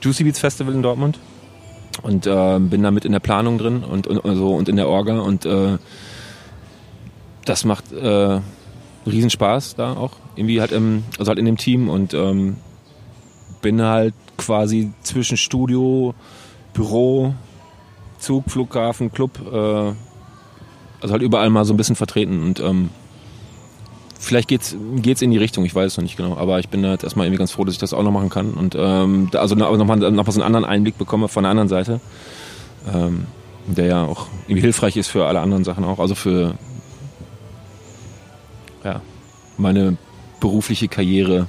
Juicy 0.00 0.22
Beats 0.22 0.38
Festival 0.38 0.72
in 0.72 0.82
Dortmund 0.82 1.18
und 2.00 2.26
äh, 2.26 2.58
bin 2.58 2.82
da 2.82 2.90
mit 2.90 3.04
in 3.04 3.12
der 3.12 3.20
Planung 3.20 3.58
drin 3.58 3.84
und, 3.84 4.06
und, 4.06 4.18
und, 4.18 4.36
so, 4.36 4.54
und 4.54 4.68
in 4.68 4.76
der 4.76 4.88
Orga 4.88 5.20
und 5.20 5.44
äh, 5.44 5.78
das 7.44 7.64
macht 7.64 7.92
äh, 7.92 8.40
Riesenspaß 9.06 9.74
da 9.76 9.94
auch. 9.94 10.12
Irgendwie 10.36 10.60
halt 10.60 10.72
im, 10.72 11.04
also 11.18 11.28
halt 11.28 11.38
in 11.38 11.44
dem 11.44 11.56
Team 11.56 11.88
und 11.88 12.14
ähm, 12.14 12.56
bin 13.60 13.82
halt 13.82 14.14
quasi 14.36 14.92
zwischen 15.02 15.36
Studio, 15.36 16.14
Büro, 16.72 17.34
Zug, 18.18 18.50
Flughafen, 18.50 19.12
Club, 19.12 19.40
äh, 19.52 19.92
also 21.00 21.12
halt 21.12 21.22
überall 21.22 21.50
mal 21.50 21.64
so 21.64 21.74
ein 21.74 21.76
bisschen 21.76 21.96
vertreten 21.96 22.42
und 22.42 22.60
ähm, 22.60 22.90
vielleicht 24.22 24.48
geht's 24.48 24.76
geht's 24.96 25.20
in 25.20 25.30
die 25.30 25.38
Richtung, 25.38 25.64
ich 25.64 25.74
weiß 25.74 25.92
es 25.92 25.96
noch 25.98 26.02
nicht 26.02 26.16
genau, 26.16 26.36
aber 26.36 26.58
ich 26.60 26.68
bin 26.68 26.86
halt 26.86 27.02
erstmal 27.02 27.26
irgendwie 27.26 27.38
ganz 27.38 27.52
froh, 27.52 27.64
dass 27.64 27.74
ich 27.74 27.80
das 27.80 27.92
auch 27.92 28.02
noch 28.02 28.12
machen 28.12 28.30
kann 28.30 28.54
und 28.54 28.76
ähm, 28.78 29.30
also 29.34 29.54
nochmal 29.54 29.76
noch 29.78 30.24
mal 30.24 30.32
so 30.32 30.40
einen 30.40 30.46
anderen 30.46 30.64
Einblick 30.64 30.96
bekomme 30.96 31.28
von 31.28 31.42
der 31.42 31.50
anderen 31.50 31.68
Seite, 31.68 32.00
ähm, 32.92 33.26
der 33.66 33.86
ja 33.86 34.04
auch 34.04 34.28
irgendwie 34.46 34.62
hilfreich 34.62 34.96
ist 34.96 35.08
für 35.08 35.26
alle 35.26 35.40
anderen 35.40 35.64
Sachen 35.64 35.84
auch, 35.84 35.98
also 35.98 36.14
für 36.14 36.54
ja, 38.84 39.00
meine 39.58 39.96
berufliche 40.40 40.88
Karriere, 40.88 41.46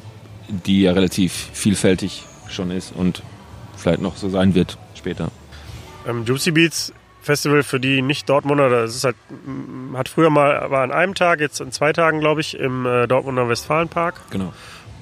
die 0.48 0.82
ja 0.82 0.94
relativ 0.94 1.50
vielfältig 1.54 2.24
schon 2.50 2.72
ist 2.72 2.94
und 2.96 3.24
vielleicht 3.76 4.02
noch 4.02 4.18
so 4.18 4.30
sein 4.30 4.56
wird 4.56 4.78
später. 4.96 5.30
Ähm, 6.08 6.26
Juicy 6.26 6.52
Beats 6.52 6.94
Festival 7.24 7.64
für 7.64 7.80
die 7.80 8.02
Nicht-Dortmunder, 8.02 8.70
das 8.70 8.96
ist 8.96 9.06
halt, 9.06 9.16
hat 9.94 10.10
früher 10.10 10.30
mal, 10.30 10.70
war 10.70 10.84
an 10.84 10.92
einem 10.92 11.16
Tag, 11.16 11.40
jetzt 11.40 11.62
in 11.62 11.72
zwei 11.72 11.94
Tagen, 11.94 12.20
glaube 12.20 12.42
ich, 12.42 12.58
im 12.60 12.86
äh, 12.86 13.08
Dortmunder 13.08 13.48
Westfalenpark. 13.48 14.30
Genau. 14.30 14.54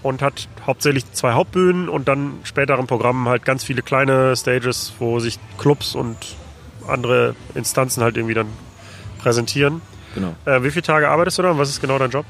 Und 0.04 0.22
hat 0.22 0.48
hauptsächlich 0.66 1.12
zwei 1.14 1.34
Hauptbühnen 1.34 1.90
und 1.90 2.08
dann 2.08 2.40
später 2.44 2.78
im 2.78 2.88
Programm 2.88 3.28
halt 3.28 3.44
ganz 3.44 3.64
viele 3.64 3.82
kleine 3.82 4.36
Stages, 4.36 4.94
wo 5.00 5.20
sich 5.20 5.40
Clubs 5.58 5.96
und 5.96 6.18
andere 6.88 7.36
Instanzen 7.56 8.04
halt 8.04 8.18
irgendwie 8.18 8.34
dann 8.34 8.48
präsentieren. 9.20 9.82
Genau. 10.16 10.36
Äh, 10.46 10.64
wie 10.64 10.72
viele 10.72 10.84
Tage 10.84 11.10
arbeitest 11.10 11.40
du 11.40 11.44
da 11.44 11.52
und 11.52 11.58
was 11.58 11.70
ist 11.70 11.82
genau 11.82 11.98
dein 11.98 12.12
Job? 12.12 12.26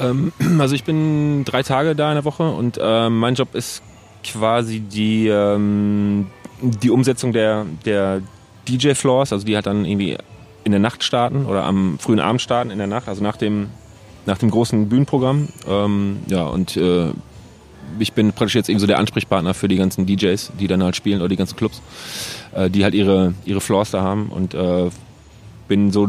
Ähm, 0.00 0.32
also 0.58 0.74
ich 0.74 0.84
bin 0.84 1.44
drei 1.44 1.62
Tage 1.62 1.94
da 1.94 2.10
in 2.10 2.16
der 2.16 2.24
Woche 2.24 2.44
und 2.44 2.78
äh, 2.80 3.10
mein 3.10 3.34
Job 3.34 3.54
ist 3.54 3.82
quasi 4.22 4.80
die, 4.80 5.28
ähm, 5.28 6.28
die 6.60 6.90
Umsetzung 6.90 7.32
der, 7.32 7.66
der 7.84 8.22
DJ-Floors, 8.68 9.32
also 9.32 9.44
die 9.44 9.54
halt 9.54 9.66
dann 9.66 9.84
irgendwie 9.84 10.16
in 10.64 10.72
der 10.72 10.80
Nacht 10.80 11.04
starten 11.04 11.46
oder 11.46 11.64
am 11.64 11.98
frühen 11.98 12.20
Abend 12.20 12.40
starten 12.40 12.70
in 12.70 12.78
der 12.78 12.86
Nacht, 12.86 13.08
also 13.08 13.22
nach 13.22 13.36
dem, 13.36 13.68
nach 14.26 14.38
dem 14.38 14.50
großen 14.50 14.88
Bühnenprogramm. 14.88 15.48
Ähm, 15.68 16.18
ja, 16.28 16.44
und 16.44 16.76
äh, 16.76 17.10
ich 17.98 18.12
bin 18.14 18.32
praktisch 18.32 18.54
jetzt 18.54 18.68
eben 18.68 18.78
so 18.78 18.86
der 18.86 18.98
Ansprechpartner 18.98 19.54
für 19.54 19.68
die 19.68 19.76
ganzen 19.76 20.06
DJs, 20.06 20.52
die 20.58 20.66
dann 20.66 20.82
halt 20.82 20.96
spielen 20.96 21.20
oder 21.20 21.28
die 21.28 21.36
ganzen 21.36 21.56
Clubs, 21.56 21.82
äh, 22.54 22.70
die 22.70 22.82
halt 22.82 22.94
ihre, 22.94 23.34
ihre 23.44 23.60
Floors 23.60 23.90
da 23.90 24.02
haben 24.02 24.28
und 24.28 24.54
äh, 24.54 24.90
bin 25.68 25.92
so 25.92 26.08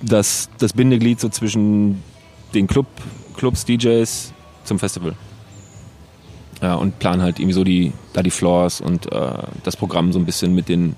das, 0.00 0.48
das 0.58 0.72
Bindeglied 0.72 1.20
so 1.20 1.28
zwischen 1.28 2.02
den 2.54 2.66
Club, 2.66 2.86
Clubs, 3.36 3.64
DJs 3.64 4.32
zum 4.64 4.78
Festival. 4.78 5.14
Ja, 6.60 6.74
und 6.74 6.98
plan 6.98 7.22
halt 7.22 7.38
irgendwie 7.38 7.54
so 7.54 7.62
die, 7.62 7.92
da 8.12 8.22
die 8.22 8.30
Floors 8.30 8.80
und 8.80 9.12
äh, 9.12 9.30
das 9.62 9.76
Programm 9.76 10.12
so 10.12 10.18
ein 10.18 10.24
bisschen 10.24 10.54
mit 10.54 10.68
den 10.68 10.96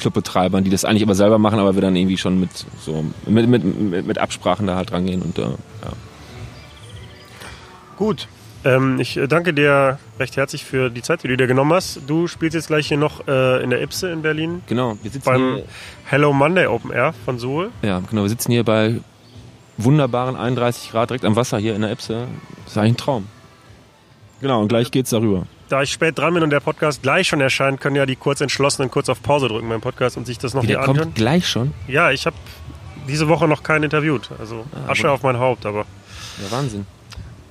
Clubbetreibern, 0.00 0.64
die 0.64 0.70
das 0.70 0.84
eigentlich 0.84 1.02
aber 1.02 1.14
selber 1.14 1.38
machen, 1.38 1.58
aber 1.58 1.74
wir 1.74 1.82
dann 1.82 1.96
irgendwie 1.96 2.16
schon 2.16 2.40
mit 2.40 2.50
so 2.80 3.04
mit, 3.26 3.48
mit, 3.48 3.64
mit, 3.64 4.06
mit 4.06 4.18
Absprachen 4.18 4.66
da 4.66 4.76
halt 4.76 4.92
rangehen 4.92 5.22
und 5.22 5.38
äh, 5.38 5.42
ja. 5.42 5.92
Gut. 7.96 8.28
Ähm, 8.62 9.00
ich 9.00 9.18
danke 9.28 9.54
dir 9.54 9.98
recht 10.18 10.36
herzlich 10.36 10.64
für 10.64 10.90
die 10.90 11.00
Zeit, 11.00 11.22
die 11.22 11.28
du 11.28 11.36
dir 11.36 11.46
genommen 11.46 11.72
hast. 11.72 12.00
Du 12.06 12.26
spielst 12.26 12.54
jetzt 12.54 12.66
gleich 12.66 12.88
hier 12.88 12.98
noch 12.98 13.26
äh, 13.26 13.62
in 13.62 13.70
der 13.70 13.80
Ipse 13.80 14.10
in 14.10 14.20
Berlin. 14.20 14.62
Genau, 14.66 14.98
wir 15.02 15.10
sitzen 15.10 15.24
beim 15.24 15.54
hier, 15.54 15.64
Hello 16.04 16.32
Monday 16.32 16.66
Open 16.66 16.90
Air 16.90 17.14
von 17.24 17.38
Suhl. 17.38 17.70
ja, 17.82 18.00
genau, 18.10 18.22
wir 18.22 18.28
sitzen 18.28 18.52
hier 18.52 18.64
bei 18.64 18.96
wunderbaren 19.78 20.36
31 20.36 20.90
Grad 20.90 21.10
direkt 21.10 21.24
am 21.24 21.36
Wasser 21.36 21.58
hier 21.58 21.74
in 21.74 21.80
der 21.80 21.90
Epse. 21.90 22.26
Das 22.64 22.72
ist 22.72 22.78
eigentlich 22.78 22.92
ein 22.92 22.96
Traum. 22.98 23.26
Genau, 24.42 24.60
und 24.60 24.68
gleich 24.68 24.90
geht's 24.90 25.10
darüber. 25.10 25.46
Da 25.70 25.82
ich 25.82 25.92
spät 25.92 26.18
dran 26.18 26.34
bin 26.34 26.42
und 26.42 26.50
der 26.50 26.58
Podcast 26.60 27.00
gleich 27.02 27.28
schon 27.28 27.40
erscheint, 27.40 27.80
können 27.80 27.94
ja 27.96 28.04
die 28.04 28.16
Kurzentschlossenen 28.16 28.90
kurz 28.90 29.08
auf 29.08 29.22
Pause 29.22 29.46
drücken 29.48 29.68
beim 29.68 29.80
Podcast 29.80 30.16
und 30.16 30.26
sich 30.26 30.36
das 30.36 30.52
noch 30.52 30.64
Wie, 30.64 30.66
der 30.66 30.80
anhören. 30.80 30.96
kommt 30.98 31.14
gleich 31.14 31.48
schon? 31.48 31.72
Ja, 31.86 32.10
ich 32.10 32.26
habe 32.26 32.36
diese 33.08 33.28
Woche 33.28 33.46
noch 33.46 33.62
keinen 33.62 33.84
interviewt. 33.84 34.30
Also 34.38 34.66
Ah, 34.86 34.90
Asche 34.90 35.04
aber- 35.06 35.14
auf 35.14 35.22
mein 35.22 35.38
Haupt, 35.38 35.64
aber 35.66 35.86
Ja, 36.42 36.50
Wahnsinn. 36.50 36.86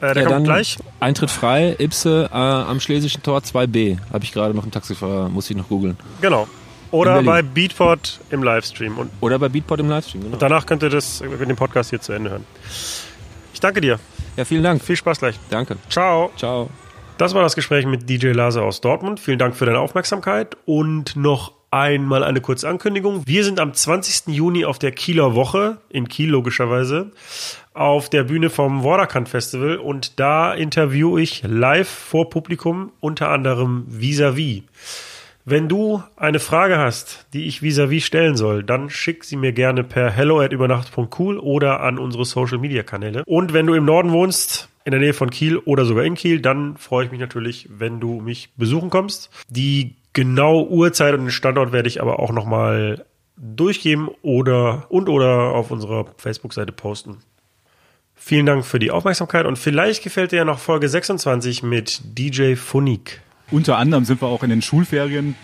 äh, 0.01 0.13
der 0.13 0.23
ja, 0.23 0.29
kommt 0.29 0.43
gleich. 0.43 0.77
Eintritt 0.99 1.31
frei, 1.31 1.75
Ipse 1.79 2.29
äh, 2.31 2.35
am 2.35 2.79
Schlesischen 2.81 3.23
Tor 3.23 3.39
2b. 3.39 3.97
Habe 4.11 4.23
ich 4.25 4.33
gerade 4.33 4.53
noch 4.53 4.63
einen 4.63 4.71
Taxifahrer, 4.73 5.29
muss 5.29 5.49
ich 5.49 5.55
noch 5.55 5.69
googeln. 5.69 5.95
Genau. 6.21 6.47
Oder 6.91 7.23
bei. 7.23 7.41
Beatport 7.41 8.19
im 8.31 8.43
Livestream. 8.43 8.97
Und 8.97 9.11
Oder 9.21 9.39
bei 9.39 9.47
Beatport 9.47 9.79
im 9.79 9.87
Livestream, 9.89 10.23
genau. 10.23 10.35
danach 10.37 10.65
könnt 10.65 10.83
ihr 10.83 10.89
das, 10.89 11.19
könnt 11.21 11.39
ihr 11.39 11.45
den 11.45 11.55
Podcast 11.55 11.89
hier 11.91 12.01
zu 12.01 12.11
Ende 12.11 12.31
hören. 12.31 12.45
Ich 13.53 13.61
danke 13.61 13.79
dir. 13.79 13.97
Ja, 14.35 14.43
vielen 14.43 14.63
Dank. 14.63 14.83
Viel 14.83 14.97
Spaß 14.97 15.19
gleich. 15.19 15.35
Danke. 15.49 15.77
Ciao. 15.89 16.31
Ciao. 16.35 16.69
Das 17.19 17.33
war 17.33 17.43
das 17.43 17.55
Gespräch 17.55 17.85
mit 17.85 18.09
DJ 18.09 18.27
Lase 18.27 18.61
aus 18.61 18.79
Dortmund. 18.79 19.19
Vielen 19.19 19.39
Dank 19.39 19.53
für 19.53 19.65
deine 19.65 19.79
Aufmerksamkeit 19.79 20.55
und 20.63 21.17
noch 21.17 21.51
einmal 21.69 22.23
eine 22.23 22.39
kurze 22.39 22.69
Ankündigung. 22.69 23.23
Wir 23.25 23.43
sind 23.43 23.59
am 23.59 23.73
20. 23.73 24.33
Juni 24.33 24.63
auf 24.63 24.79
der 24.79 24.93
Kieler 24.93 25.35
Woche, 25.35 25.79
in 25.89 26.07
Kiel 26.07 26.29
logischerweise, 26.29 27.11
auf 27.73 28.09
der 28.09 28.23
Bühne 28.23 28.49
vom 28.49 28.85
Waterkant 28.85 29.27
Festival 29.27 29.79
und 29.79 30.17
da 30.21 30.53
interviewe 30.53 31.21
ich 31.21 31.43
live 31.45 31.89
vor 31.89 32.29
Publikum 32.29 32.93
unter 33.01 33.27
anderem 33.27 33.83
Vis-a-vis. 33.89 34.63
Wenn 35.43 35.67
du 35.67 36.01
eine 36.15 36.39
Frage 36.39 36.77
hast, 36.77 37.25
die 37.33 37.47
ich 37.47 37.61
vis-à-vis 37.61 38.05
stellen 38.05 38.37
soll, 38.37 38.63
dann 38.63 38.89
schick 38.89 39.25
sie 39.25 39.35
mir 39.35 39.51
gerne 39.51 39.83
per 39.83 40.09
hello@übernacht.cool 40.09 41.37
oder 41.37 41.81
an 41.81 41.99
unsere 41.99 42.23
Social 42.23 42.59
Media 42.59 42.83
Kanäle. 42.83 43.23
Und 43.25 43.51
wenn 43.51 43.65
du 43.65 43.73
im 43.73 43.83
Norden 43.83 44.13
wohnst, 44.13 44.69
in 44.89 44.91
der 44.91 44.99
Nähe 44.99 45.13
von 45.13 45.29
Kiel 45.29 45.57
oder 45.57 45.85
sogar 45.85 46.03
in 46.03 46.15
Kiel, 46.15 46.41
dann 46.41 46.77
freue 46.77 47.05
ich 47.05 47.11
mich 47.11 47.19
natürlich, 47.19 47.69
wenn 47.71 47.99
du 47.99 48.19
mich 48.19 48.49
besuchen 48.57 48.89
kommst. 48.89 49.29
Die 49.47 49.95
genaue 50.13 50.67
Uhrzeit 50.67 51.13
und 51.13 51.21
den 51.21 51.31
Standort 51.31 51.71
werde 51.71 51.87
ich 51.87 52.01
aber 52.01 52.19
auch 52.19 52.31
nochmal 52.31 53.05
durchgeben 53.37 54.09
oder 54.21 54.87
und 54.89 55.07
oder 55.07 55.53
auf 55.53 55.71
unserer 55.71 56.07
Facebook-Seite 56.17 56.71
posten. 56.71 57.17
Vielen 58.15 58.45
Dank 58.45 58.65
für 58.65 58.79
die 58.79 58.91
Aufmerksamkeit 58.91 59.45
und 59.45 59.57
vielleicht 59.57 60.03
gefällt 60.03 60.33
dir 60.33 60.37
ja 60.37 60.45
noch 60.45 60.59
Folge 60.59 60.89
26 60.89 61.63
mit 61.63 62.01
DJ 62.17 62.55
Phonique. 62.55 63.21
Unter 63.51 63.77
anderem 63.77 64.03
sind 64.03 64.21
wir 64.21 64.27
auch 64.27 64.43
in 64.43 64.49
den 64.49 64.61
Schulferien 64.61 65.35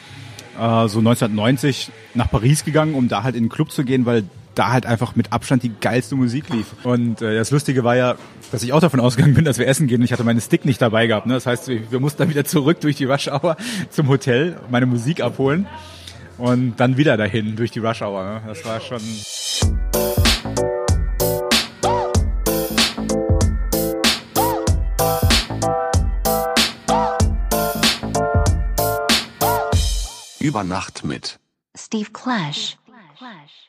äh, 0.55 0.87
so 0.87 0.99
1990 0.99 1.91
nach 2.15 2.29
Paris 2.29 2.65
gegangen, 2.65 2.95
um 2.95 3.07
da 3.07 3.23
halt 3.23 3.35
in 3.35 3.43
den 3.45 3.49
Club 3.49 3.71
zu 3.71 3.85
gehen, 3.85 4.05
weil 4.05 4.23
da 4.55 4.71
halt 4.71 4.85
einfach 4.85 5.15
mit 5.15 5.31
Abstand 5.31 5.63
die 5.63 5.71
geilste 5.79 6.15
Musik 6.15 6.49
lief. 6.49 6.67
Und 6.83 7.21
äh, 7.21 7.35
das 7.35 7.51
Lustige 7.51 7.83
war 7.83 7.95
ja, 7.95 8.15
dass 8.51 8.63
ich 8.63 8.73
auch 8.73 8.79
davon 8.79 8.99
ausgegangen 8.99 9.33
bin, 9.33 9.45
dass 9.45 9.57
wir 9.57 9.67
essen 9.67 9.87
gehen 9.87 10.01
und 10.01 10.05
ich 10.05 10.13
hatte 10.13 10.23
meinen 10.23 10.41
Stick 10.41 10.65
nicht 10.65 10.81
dabei 10.81 11.07
gehabt. 11.07 11.27
Ne? 11.27 11.33
Das 11.33 11.45
heißt, 11.45 11.67
wir, 11.67 11.91
wir 11.91 11.99
mussten 11.99 12.19
dann 12.19 12.29
wieder 12.29 12.45
zurück 12.45 12.79
durch 12.81 12.95
die 12.95 13.05
Rush 13.05 13.27
Hour 13.27 13.57
zum 13.89 14.07
Hotel, 14.07 14.57
meine 14.69 14.85
Musik 14.85 15.21
abholen 15.21 15.67
und 16.37 16.75
dann 16.77 16.97
wieder 16.97 17.17
dahin 17.17 17.55
durch 17.55 17.71
die 17.71 17.79
Rush 17.79 18.01
Hour. 18.01 18.23
Ne? 18.23 18.41
Das 18.47 18.65
war 18.65 18.79
schon... 18.81 19.01
Über 30.39 30.63
Nacht 30.63 31.03
mit. 31.03 31.39
Steve 31.75 32.11
Clash. 32.11 32.77
Clash. 33.17 33.64